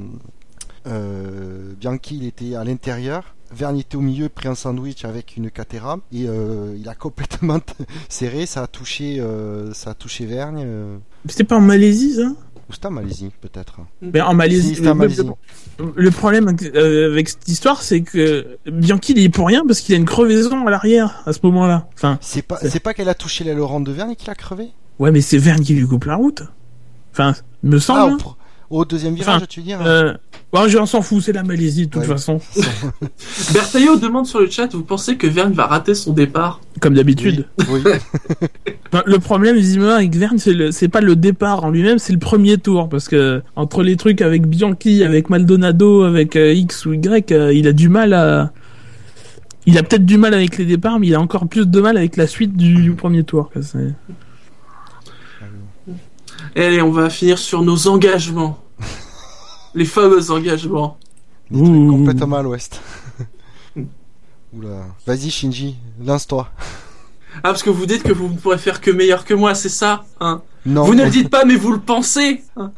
Bianchi 0.86 2.16
il 2.18 2.26
était 2.26 2.54
à 2.54 2.64
l'intérieur. 2.64 3.34
Vergne 3.54 3.78
était 3.78 3.96
au 3.96 4.00
milieu, 4.00 4.28
pris 4.28 4.48
un 4.48 4.54
sandwich 4.56 5.04
avec 5.04 5.36
une 5.36 5.48
Caterham 5.50 6.00
et 6.12 6.26
euh, 6.26 6.74
il 6.76 6.88
a 6.88 6.94
complètement 6.96 7.60
serré. 8.08 8.46
Ça 8.46 8.62
a 8.62 8.66
touché, 8.66 9.20
euh, 9.20 9.72
ça 9.74 9.90
a 9.90 9.94
touché 9.94 10.26
Vergne. 10.26 10.62
euh, 10.64 10.96
C'était 11.28 11.44
pas 11.44 11.56
en 11.56 11.60
Malaisie, 11.60 12.14
ça? 12.14 12.22
Ou 12.68 12.72
c'était 12.72 12.86
en 12.86 12.90
Malaisie 12.92 13.30
peut-être. 13.42 13.80
Mais 14.00 14.20
en 14.22 14.34
Malaisie. 14.34 14.74
Si, 14.74 14.88
en 14.88 14.94
Malaisie. 14.94 15.20
Le, 15.78 15.92
le 15.94 16.10
problème 16.10 16.56
euh, 16.74 17.12
avec 17.12 17.28
cette 17.28 17.46
histoire, 17.46 17.82
c'est 17.82 18.00
que 18.00 18.56
Bianchi 18.66 19.12
il 19.12 19.18
est 19.22 19.28
pour 19.28 19.46
rien 19.46 19.62
parce 19.66 19.80
qu'il 19.82 19.94
a 19.94 19.98
une 19.98 20.06
crevaison 20.06 20.66
à 20.66 20.70
l'arrière 20.70 21.22
à 21.26 21.32
ce 21.34 21.40
moment-là. 21.44 21.86
Enfin, 21.94 22.18
C'est 22.22 22.42
pas, 22.42 22.58
C'est- 22.62 22.80
pas 22.80 22.94
qu'elle 22.94 23.10
a 23.10 23.14
touché 23.14 23.44
l'aileron 23.44 23.80
de 23.80 23.92
Vergne 23.92 24.14
qu'il 24.16 24.30
a 24.30 24.34
crevé? 24.34 24.70
ouais, 24.98 25.10
mais 25.12 25.20
c'est 25.20 25.38
Verne 25.38 25.60
qui 25.60 25.74
lui 25.74 25.86
coupe 25.86 26.04
la 26.06 26.16
route. 26.16 26.42
Enfin, 27.12 27.34
me 27.62 27.78
semble. 27.78 28.16
Ah. 28.20 28.34
Au, 28.70 28.84
deuxième 28.84 29.14
virage, 29.14 29.36
Enfin, 29.36 29.46
tu 29.48 29.60
veux 29.60 29.66
dire 29.66 29.80
Euh, 29.84 30.14
bon, 30.52 30.66
je- 30.68 30.78
on 30.78 30.86
s'en 30.86 31.02
fout, 31.02 31.22
c'est 31.22 31.32
la 31.32 31.42
Malaisie 31.42 31.86
de 31.86 31.90
toute 31.92 32.02
Ouais. 32.02 32.08
façon, 32.08 32.40
Bertaillot 33.52 33.96
demande 33.96 34.26
sur 34.26 34.40
le 34.40 34.48
chat, 34.50 34.72
vous 34.74 34.82
pensez 34.82 35.16
que 35.16 35.26
Verne 35.26 35.52
va 35.52 35.66
rater 35.66 35.94
son 35.94 36.12
départ 36.12 36.60
comme 36.80 36.94
d'habitude. 36.94 37.46
Oui. 37.70 37.80
Enfin, 38.92 39.02
le 39.06 39.18
problème 39.18 39.56
visiblement 39.56 39.94
avec 39.94 40.14
Verne, 40.14 40.38
c'est 40.38 40.52
le, 40.52 40.70
pas 40.88 41.00
le 41.00 41.16
départ 41.16 41.64
en 41.64 41.70
lui-même, 41.70 41.98
c'est 41.98 42.12
le 42.12 42.18
premier 42.20 42.58
tour 42.58 42.88
parce 42.88 43.08
que 43.08 43.42
entre 43.56 43.82
les 43.82 43.96
trucs 43.96 44.22
avec 44.22 44.46
Bianchi, 44.46 45.02
avec 45.02 45.30
Maldonado, 45.30 46.02
avec 46.04 46.36
euh, 46.36 46.52
X 46.54 46.86
ou 46.86 46.92
Y, 46.92 47.32
euh, 47.32 47.52
il 47.52 47.66
a 47.66 47.72
du 47.72 47.88
mal 47.88 48.12
à, 48.12 48.52
il 49.66 49.76
a 49.78 49.82
peut-être 49.82 50.06
du 50.06 50.16
mal 50.16 50.32
avec 50.32 50.58
les 50.58 50.64
départs, 50.64 51.00
mais 51.00 51.08
il 51.08 51.14
a 51.16 51.20
encore 51.20 51.48
plus 51.48 51.66
de 51.66 51.80
mal 51.80 51.96
avec 51.96 52.16
la 52.16 52.28
suite 52.28 52.56
du, 52.56 52.74
du 52.74 52.92
premier 52.92 53.24
tour. 53.24 53.50
quoi, 53.50 53.62
allez, 56.56 56.82
on 56.82 56.90
va 56.90 57.10
finir 57.10 57.38
sur 57.38 57.62
nos 57.62 57.88
engagements. 57.88 58.58
Les 59.74 59.84
fameux 59.84 60.30
engagements. 60.30 60.98
Des 61.50 61.62
trucs 61.62 61.88
complètement 61.90 62.36
à 62.36 62.42
l'ouest. 62.42 62.80
Oula. 64.52 64.86
Vas-y 65.06 65.30
Shinji, 65.30 65.76
lance-toi. 66.04 66.48
Ah, 67.38 67.40
parce 67.50 67.62
que 67.62 67.70
vous 67.70 67.86
dites 67.86 68.02
que 68.04 68.12
vous 68.12 68.28
ne 68.28 68.36
pourrez 68.36 68.58
faire 68.58 68.80
que 68.80 68.90
meilleur 68.92 69.24
que 69.24 69.34
moi, 69.34 69.54
c'est 69.56 69.68
ça 69.68 70.04
hein? 70.20 70.42
Non, 70.64 70.84
Vous 70.84 70.94
ne 70.94 71.04
le 71.04 71.10
dites 71.18 71.28
pas, 71.30 71.44
mais 71.44 71.56
vous 71.56 71.72
le 71.72 71.80
pensez 71.80 72.44
hein? 72.56 72.70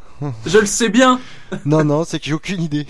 Je 0.47 0.57
le 0.57 0.65
sais 0.65 0.89
bien. 0.89 1.19
non, 1.65 1.83
non, 1.83 2.03
c'est 2.03 2.19
que 2.19 2.25
j'ai 2.25 2.33
aucune 2.33 2.61
idée. 2.63 2.87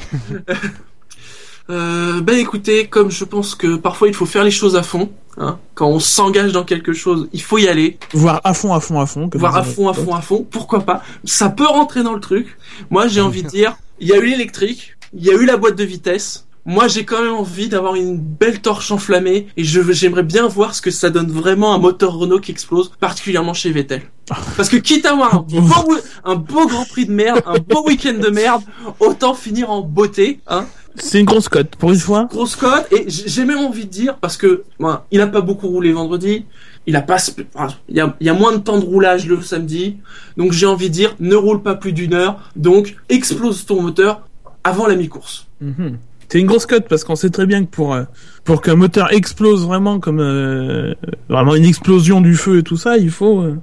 Euh, 1.69 2.21
ben 2.21 2.37
écoutez, 2.37 2.87
comme 2.87 3.11
je 3.11 3.25
pense 3.25 3.55
que 3.55 3.75
parfois 3.75 4.07
il 4.07 4.13
faut 4.13 4.25
faire 4.25 4.43
les 4.43 4.51
choses 4.51 4.75
à 4.75 4.83
fond, 4.83 5.09
hein, 5.37 5.59
quand 5.73 5.87
on 5.87 5.99
s'engage 5.99 6.53
dans 6.53 6.63
quelque 6.63 6.93
chose, 6.93 7.27
il 7.33 7.41
faut 7.41 7.57
y 7.57 7.67
aller, 7.67 7.97
Voir 8.13 8.39
à 8.43 8.53
fond, 8.53 8.73
à 8.73 8.79
fond, 8.79 8.99
à 9.01 9.05
fond. 9.05 9.29
voir 9.33 9.55
à 9.55 9.63
fond, 9.63 9.89
à 9.89 9.93
fond, 9.93 10.15
à 10.15 10.21
fond, 10.21 10.47
pourquoi 10.49 10.81
pas. 10.81 11.03
Ça 11.25 11.49
peut 11.49 11.67
rentrer 11.67 12.03
dans 12.03 12.13
le 12.13 12.21
truc. 12.21 12.57
Moi 12.89 13.07
j'ai 13.07 13.21
envie 13.21 13.43
de 13.43 13.49
dire, 13.49 13.77
il 13.99 14.07
y 14.07 14.13
a 14.13 14.17
eu 14.17 14.27
l'électrique, 14.27 14.95
il 15.13 15.25
y 15.25 15.29
a 15.29 15.33
eu 15.33 15.45
la 15.45 15.57
boîte 15.57 15.75
de 15.75 15.83
vitesse. 15.83 16.45
Moi 16.65 16.87
j'ai 16.87 17.05
quand 17.05 17.21
même 17.21 17.33
envie 17.33 17.69
d'avoir 17.69 17.95
une 17.95 18.17
belle 18.17 18.59
torche 18.61 18.91
enflammée 18.91 19.47
et 19.57 19.63
je 19.63 19.81
j'aimerais 19.91 20.23
bien 20.23 20.47
voir 20.47 20.75
ce 20.75 20.81
que 20.81 20.91
ça 20.91 21.09
donne 21.09 21.31
vraiment 21.31 21.73
un 21.73 21.79
moteur 21.79 22.13
Renault 22.13 22.39
qui 22.39 22.51
explose, 22.51 22.91
particulièrement 22.99 23.53
chez 23.53 23.71
Vettel. 23.71 24.03
Parce 24.57 24.69
que 24.69 24.77
quitte 24.77 25.05
à 25.05 25.11
avoir 25.11 25.35
un 25.35 25.39
beau, 25.39 25.95
un 26.25 26.35
beau 26.35 26.67
Grand 26.67 26.85
Prix 26.85 27.05
de 27.05 27.13
merde, 27.13 27.41
un 27.45 27.59
beau 27.59 27.85
week-end 27.85 28.19
de 28.19 28.29
merde, 28.29 28.63
autant 28.99 29.33
finir 29.33 29.69
en 29.69 29.81
beauté, 29.81 30.39
hein. 30.47 30.65
C'est 30.99 31.19
une 31.19 31.25
grosse 31.25 31.47
cote, 31.49 31.75
pour 31.77 31.91
une 31.91 31.99
fois. 31.99 32.25
grosse 32.31 32.55
cote 32.55 32.87
et 32.91 33.05
j'ai 33.07 33.45
même 33.45 33.59
envie 33.59 33.85
de 33.85 33.89
dire 33.91 34.15
parce 34.17 34.37
que 34.37 34.63
moi, 34.79 35.05
il 35.11 35.21
a 35.21 35.27
pas 35.27 35.41
beaucoup 35.41 35.67
roulé 35.67 35.91
vendredi, 35.93 36.45
il 36.85 36.95
a 36.95 37.01
pas 37.01 37.17
sp- 37.17 37.45
enfin, 37.55 37.73
il 37.89 37.95
y 37.95 37.99
a, 37.99 38.15
il 38.19 38.27
y 38.27 38.29
a 38.29 38.33
moins 38.33 38.53
de 38.53 38.57
temps 38.57 38.79
de 38.79 38.85
roulage 38.85 39.27
le 39.27 39.41
samedi, 39.41 39.97
donc 40.37 40.51
j'ai 40.53 40.65
envie 40.65 40.89
de 40.89 40.93
dire 40.93 41.15
ne 41.19 41.35
roule 41.35 41.61
pas 41.61 41.75
plus 41.75 41.93
d'une 41.93 42.13
heure, 42.13 42.49
donc 42.55 42.95
explose 43.09 43.65
ton 43.65 43.81
moteur 43.81 44.21
avant 44.63 44.87
la 44.87 44.95
mi-course. 44.95 45.47
Mhm. 45.61 45.97
C'est 46.29 46.39
une 46.39 46.47
grosse 46.47 46.65
cote 46.65 46.87
parce 46.89 47.03
qu'on 47.05 47.15
sait 47.15 47.29
très 47.29 47.45
bien 47.45 47.63
que 47.63 47.69
pour 47.69 47.93
euh, 47.93 48.03
pour 48.43 48.61
qu'un 48.61 48.75
moteur 48.75 49.13
explose 49.13 49.65
vraiment 49.65 49.99
comme 49.99 50.19
euh, 50.19 50.93
vraiment 51.29 51.55
une 51.55 51.63
explosion 51.63 52.19
du 52.19 52.35
feu 52.35 52.57
et 52.59 52.63
tout 52.63 52.75
ça, 52.75 52.97
il 52.97 53.11
faut 53.11 53.41
euh, 53.41 53.55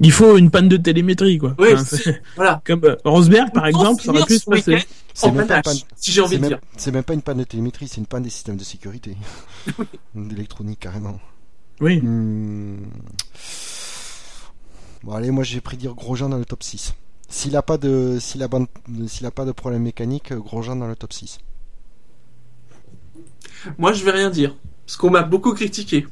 il 0.00 0.12
faut 0.12 0.36
une 0.36 0.50
panne 0.50 0.68
de 0.68 0.76
télémétrie 0.76 1.38
quoi. 1.38 1.54
Oui, 1.58 1.68
Enfin, 1.74 1.96
Voilà. 2.36 2.62
comme 2.66 2.84
euh, 2.84 2.96
Rosberg 3.04 3.52
par 3.52 3.66
exemple, 3.66 4.02
ça 4.02 4.10
aurait 4.10 4.24
pu 4.26 4.38
se 4.38 4.44
passer. 4.44 4.84
C'est 5.12 5.30
même, 5.30 5.46
pas 5.46 5.62
panne- 5.62 5.76
si 5.96 6.10
j'ai 6.10 6.20
envie 6.20 6.30
c'est 6.30 6.36
de 6.36 6.40
même, 6.42 6.48
dire. 6.50 6.58
c'est 6.76 6.90
même 6.90 7.04
pas 7.04 7.14
une 7.14 7.22
panne 7.22 7.38
de 7.38 7.44
télémétrie, 7.44 7.86
c'est 7.86 7.98
une 7.98 8.06
panne 8.06 8.24
des 8.24 8.30
systèmes 8.30 8.56
de 8.56 8.64
sécurité. 8.64 9.16
D'électronique 10.14 10.80
carrément. 10.80 11.20
Oui. 11.80 12.00
Hmm. 12.00 12.78
Bon 15.04 15.12
allez, 15.12 15.30
moi 15.30 15.44
j'ai 15.44 15.60
pris 15.60 15.76
dire 15.76 15.94
Grosjean 15.94 16.28
dans 16.30 16.38
le 16.38 16.44
top 16.44 16.62
6. 16.62 16.94
S'il 17.28 17.56
a 17.56 17.62
pas 17.62 17.78
de, 17.78 18.18
s'il 18.20 18.42
a, 18.42 18.48
ban- 18.48 18.66
a 18.66 19.30
pas 19.30 19.44
de 19.44 19.52
problème 19.52 19.82
mécanique, 19.82 20.32
euh, 20.32 20.38
Grosjean 20.38 20.76
dans 20.76 20.86
le 20.86 20.94
top 20.96 21.12
6. 21.12 21.38
Moi, 23.78 23.92
je 23.92 24.04
vais 24.04 24.10
rien 24.12 24.30
dire. 24.30 24.54
Parce 24.86 24.96
qu'on 24.96 25.10
m'a 25.10 25.22
beaucoup 25.22 25.52
critiqué. 25.54 26.06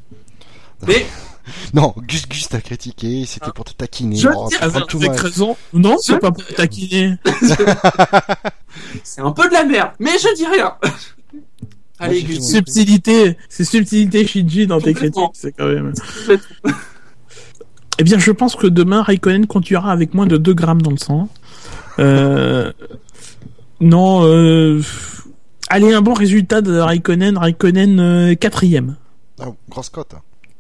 Mais, 0.86 1.06
Non, 1.74 1.94
Gus 1.96 2.28
Gus 2.28 2.48
t'a 2.48 2.60
critiqué, 2.60 3.24
c'était 3.26 3.46
Ah. 3.48 3.52
pour 3.52 3.64
te 3.64 3.72
taquiner. 3.72 4.16
Je 4.16 4.28
Oh, 4.34 4.48
tout 4.88 4.98
raison. 4.98 5.56
Non, 5.72 5.96
c'est 5.98 6.18
pas 6.18 6.30
pour 6.30 6.44
taquiner. 6.54 7.16
c'est 9.02 9.20
un 9.20 9.32
peu 9.32 9.48
de 9.48 9.52
la 9.52 9.64
merde. 9.64 9.90
Mais 9.98 10.12
je 10.18 10.34
dis 10.36 10.46
rien. 10.46 10.74
Allez, 11.98 12.22
Gus. 12.22 12.40
Subtilité, 12.40 13.36
c'est 13.48 13.64
subtilité 13.64 14.26
Shinji 14.26 14.66
dans 14.66 14.80
tes 14.80 14.94
critiques, 14.94 15.22
c'est 15.34 15.52
quand 15.52 15.66
même. 15.66 15.92
Eh 17.98 18.04
bien, 18.04 18.18
je 18.18 18.30
pense 18.32 18.56
que 18.56 18.66
demain, 18.66 19.02
Raikkonen 19.02 19.46
continuera 19.46 19.92
avec 19.92 20.14
moins 20.14 20.26
de 20.26 20.36
2 20.36 20.54
grammes 20.54 20.82
dans 20.82 20.90
le 20.90 20.96
sang. 20.96 21.28
Euh... 21.98 22.72
Non, 23.80 24.24
euh... 24.24 24.82
allez, 25.68 25.92
un 25.92 26.00
bon 26.00 26.14
résultat 26.14 26.62
de 26.62 26.76
Raikkonen, 26.78 27.36
Raikkonen 27.36 28.00
euh, 28.00 28.34
quatrième. 28.34 28.96
Ah, 29.40 29.48
grosse 29.68 29.90
cote. 29.90 30.14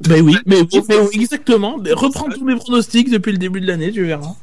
Ben 0.08 0.22
oui, 0.24 0.36
mais 0.46 0.60
oui, 0.72 0.80
mais 0.88 0.96
oui, 0.98 1.20
exactement. 1.22 1.76
Reprends 1.92 2.28
tous 2.28 2.44
mes 2.44 2.56
pronostics 2.56 3.10
depuis 3.10 3.32
le 3.32 3.38
début 3.38 3.60
de 3.60 3.66
l'année, 3.66 3.90
tu 3.92 4.04
verras. 4.04 4.34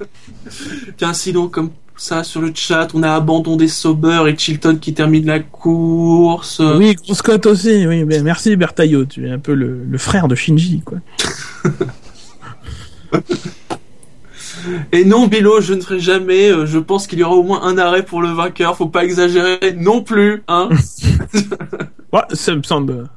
Tiens, 0.97 1.13
sinon, 1.13 1.47
comme 1.47 1.71
ça, 1.97 2.23
sur 2.23 2.41
le 2.41 2.51
chat, 2.55 2.87
on 2.93 3.03
a 3.03 3.13
abandonné 3.13 3.67
Sauber 3.67 4.23
et 4.27 4.37
Chilton 4.37 4.77
qui 4.79 4.93
termine 4.93 5.25
la 5.25 5.39
course. 5.39 6.61
Oui, 6.77 6.95
cote 7.23 7.45
aussi, 7.45 7.85
oui. 7.87 8.03
Ben, 8.05 8.23
merci 8.23 8.55
Bertaillot, 8.55 9.05
tu 9.05 9.27
es 9.27 9.31
un 9.31 9.39
peu 9.39 9.53
le, 9.53 9.83
le 9.89 9.97
frère 9.97 10.27
de 10.27 10.35
Shinji, 10.35 10.81
quoi. 10.81 10.99
Et 14.91 15.05
non, 15.05 15.27
Bilo, 15.27 15.61
je 15.61 15.73
ne 15.73 15.81
ferai 15.81 15.99
jamais. 15.99 16.51
euh, 16.51 16.65
Je 16.65 16.79
pense 16.79 17.07
qu'il 17.07 17.19
y 17.19 17.23
aura 17.23 17.35
au 17.35 17.43
moins 17.43 17.63
un 17.63 17.77
arrêt 17.77 18.03
pour 18.03 18.21
le 18.21 18.29
vainqueur. 18.29 18.75
Faut 18.75 18.87
pas 18.87 19.03
exagérer 19.05 19.73
non 19.77 20.01
plus, 20.03 20.43
hein. 20.47 20.69
Ouais, 22.13 22.21
ça 22.33 22.55
me 22.55 22.63
semble. 22.63 23.07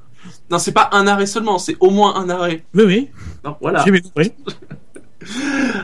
Non, 0.50 0.58
c'est 0.58 0.72
pas 0.72 0.90
un 0.92 1.06
arrêt 1.06 1.26
seulement, 1.26 1.58
c'est 1.58 1.76
au 1.80 1.90
moins 1.90 2.14
un 2.16 2.28
arrêt. 2.28 2.64
Oui, 2.74 2.84
oui, 2.84 3.10
Non, 3.44 3.56
voilà. 3.60 3.82
j'ai 3.84 3.90
bien 3.90 4.00
compris. 4.00 4.32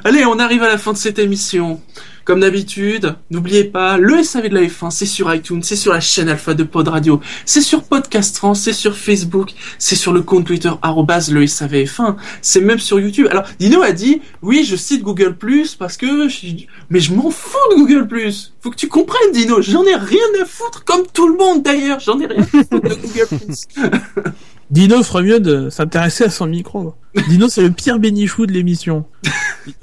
Allez, 0.04 0.24
on 0.26 0.38
arrive 0.38 0.62
à 0.62 0.68
la 0.68 0.78
fin 0.78 0.92
de 0.92 0.98
cette 0.98 1.18
émission. 1.18 1.80
Comme 2.28 2.40
d'habitude, 2.40 3.16
n'oubliez 3.30 3.64
pas, 3.64 3.96
le 3.96 4.22
SAV 4.22 4.50
de 4.50 4.54
la 4.56 4.60
F1, 4.60 4.90
c'est 4.90 5.06
sur 5.06 5.34
iTunes, 5.34 5.62
c'est 5.62 5.76
sur 5.76 5.94
la 5.94 6.00
chaîne 6.00 6.28
Alpha 6.28 6.52
de 6.52 6.62
Pod 6.62 6.86
Radio, 6.86 7.22
c'est 7.46 7.62
sur 7.62 7.84
Podcast 7.84 8.38
c'est 8.54 8.74
sur 8.74 8.94
Facebook, 8.98 9.54
c'est 9.78 9.94
sur 9.96 10.12
le 10.12 10.20
compte 10.20 10.44
Twitter, 10.44 10.68
arrobase 10.82 11.32
le 11.32 11.46
SAVF1, 11.46 12.16
c'est 12.42 12.60
même 12.60 12.80
sur 12.80 13.00
YouTube. 13.00 13.28
Alors, 13.30 13.44
Dino 13.58 13.80
a 13.80 13.92
dit, 13.92 14.20
oui, 14.42 14.62
je 14.62 14.76
cite 14.76 15.00
Google 15.02 15.36
Plus 15.38 15.74
parce 15.74 15.96
que, 15.96 16.28
je- 16.28 16.66
mais 16.90 17.00
je 17.00 17.14
m'en 17.14 17.30
fous 17.30 17.56
de 17.70 17.76
Google 17.76 18.06
Plus. 18.06 18.52
Faut 18.60 18.68
que 18.68 18.76
tu 18.76 18.88
comprennes, 18.88 19.32
Dino, 19.32 19.62
j'en 19.62 19.84
ai 19.86 19.94
rien 19.96 20.18
à 20.42 20.44
foutre, 20.44 20.84
comme 20.84 21.06
tout 21.10 21.28
le 21.28 21.36
monde 21.38 21.62
d'ailleurs, 21.62 21.98
j'en 22.00 22.20
ai 22.20 22.26
rien 22.26 22.42
à 22.42 22.44
foutre 22.44 22.70
de 22.82 22.94
Google. 22.94 24.32
Dino 24.70 25.02
ferait 25.02 25.22
mieux 25.22 25.40
de 25.40 25.70
s'intéresser 25.70 26.24
à 26.24 26.30
son 26.30 26.46
micro. 26.46 26.94
Dino, 27.28 27.48
c'est 27.48 27.62
le 27.62 27.70
pire 27.70 27.98
bénichou 27.98 28.46
de 28.46 28.52
l'émission. 28.52 29.06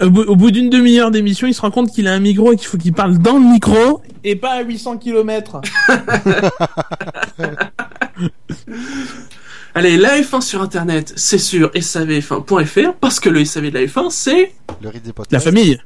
Au 0.02 0.36
bout, 0.36 0.52
d'une 0.52 0.70
demi-heure 0.70 1.12
d'émission, 1.12 1.48
il 1.48 1.54
se 1.54 1.62
rend 1.62 1.72
compte 1.72 1.92
qu'il 1.92 2.08
a 2.08 2.14
un 2.14 2.20
micro 2.20 2.54
et 2.54 2.56
qu'il 2.56 2.68
faut 2.68 2.78
qu'il 2.78 2.94
parle 2.94 3.18
dans 3.18 3.40
le 3.40 3.46
micro 3.46 4.02
et 4.24 4.36
pas 4.36 4.54
à 4.54 4.62
800 4.62 4.98
km. 4.98 5.62
Allez, 9.76 9.98
la 9.98 10.22
F1 10.22 10.42
sur 10.42 10.62
Internet, 10.62 11.14
c'est 11.16 11.38
sur 11.38 11.70
savf1.fr 11.70 12.94
parce 13.00 13.20
que 13.20 13.30
le 13.30 13.44
SAV 13.44 13.72
de 13.72 13.80
la 13.80 13.86
F1, 13.86 14.10
c'est 14.10 14.54
Le. 14.82 14.92
La 15.32 15.40
famille. 15.40 15.80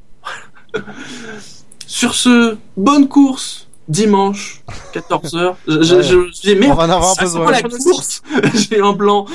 Sur 1.86 2.14
ce, 2.14 2.56
bonne 2.76 3.08
course 3.08 3.68
dimanche 3.90 4.62
14h. 4.94 5.54
Je, 5.66 5.82
je, 5.82 5.94
Ouais. 5.96 6.02
je- 6.02 6.30
j'ai 6.42 6.56
On 6.56 6.60
merde. 6.60 6.76
va 6.78 6.84
en 6.84 6.90
avoir 6.90 7.14
ça 7.14 7.22
besoin. 7.22 7.52
sent 7.54 7.62
la 7.62 7.68
course. 7.68 8.22
j'ai 8.54 8.80
un 8.80 8.92
blanc 8.92 9.26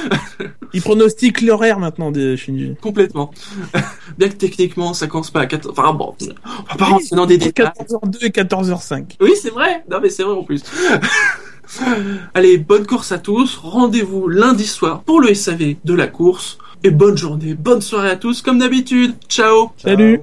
Il 0.73 0.81
pronostique 0.81 1.41
l'horaire 1.41 1.79
maintenant 1.79 2.11
de 2.11 2.35
Shinji. 2.35 2.75
complètement. 2.81 3.31
Bien 4.17 4.29
que 4.29 4.35
techniquement 4.35 4.93
ça 4.93 5.07
commence 5.07 5.29
pas 5.31 5.41
à 5.41 5.45
14. 5.45 5.75
Enfin 5.77 5.93
bon, 5.93 6.15
on 6.21 6.25
va 6.25 6.75
pas 6.77 6.85
rentrer 6.85 7.15
dans 7.15 7.25
des 7.25 7.37
détails. 7.37 7.71
14h02 7.79 8.25
et 8.25 8.29
14h05. 8.29 9.17
Oui, 9.21 9.31
c'est 9.41 9.51
vrai. 9.51 9.83
Non 9.91 9.99
mais 10.01 10.09
c'est 10.09 10.23
vrai 10.23 10.33
en 10.33 10.43
plus. 10.43 10.63
Allez, 12.33 12.57
bonne 12.57 12.85
course 12.85 13.11
à 13.11 13.17
tous. 13.17 13.57
Rendez-vous 13.61 14.27
lundi 14.27 14.65
soir 14.65 15.01
pour 15.03 15.19
le 15.19 15.33
SAV 15.33 15.75
de 15.83 15.93
la 15.93 16.07
course. 16.07 16.57
Et 16.83 16.91
bonne 16.91 17.17
journée, 17.17 17.55
bonne 17.55 17.81
soirée 17.81 18.11
à 18.11 18.15
tous 18.15 18.41
comme 18.41 18.59
d'habitude. 18.59 19.15
Ciao. 19.27 19.71
Ciao. 19.79 19.91
Salut. 19.95 20.21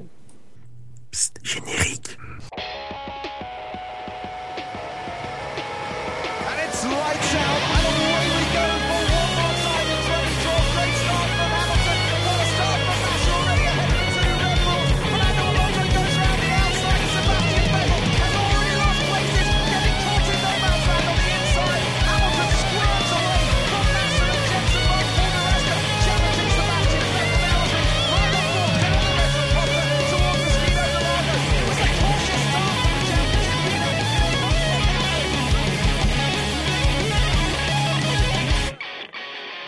Psst, 1.11 1.35
générique. 1.43 2.19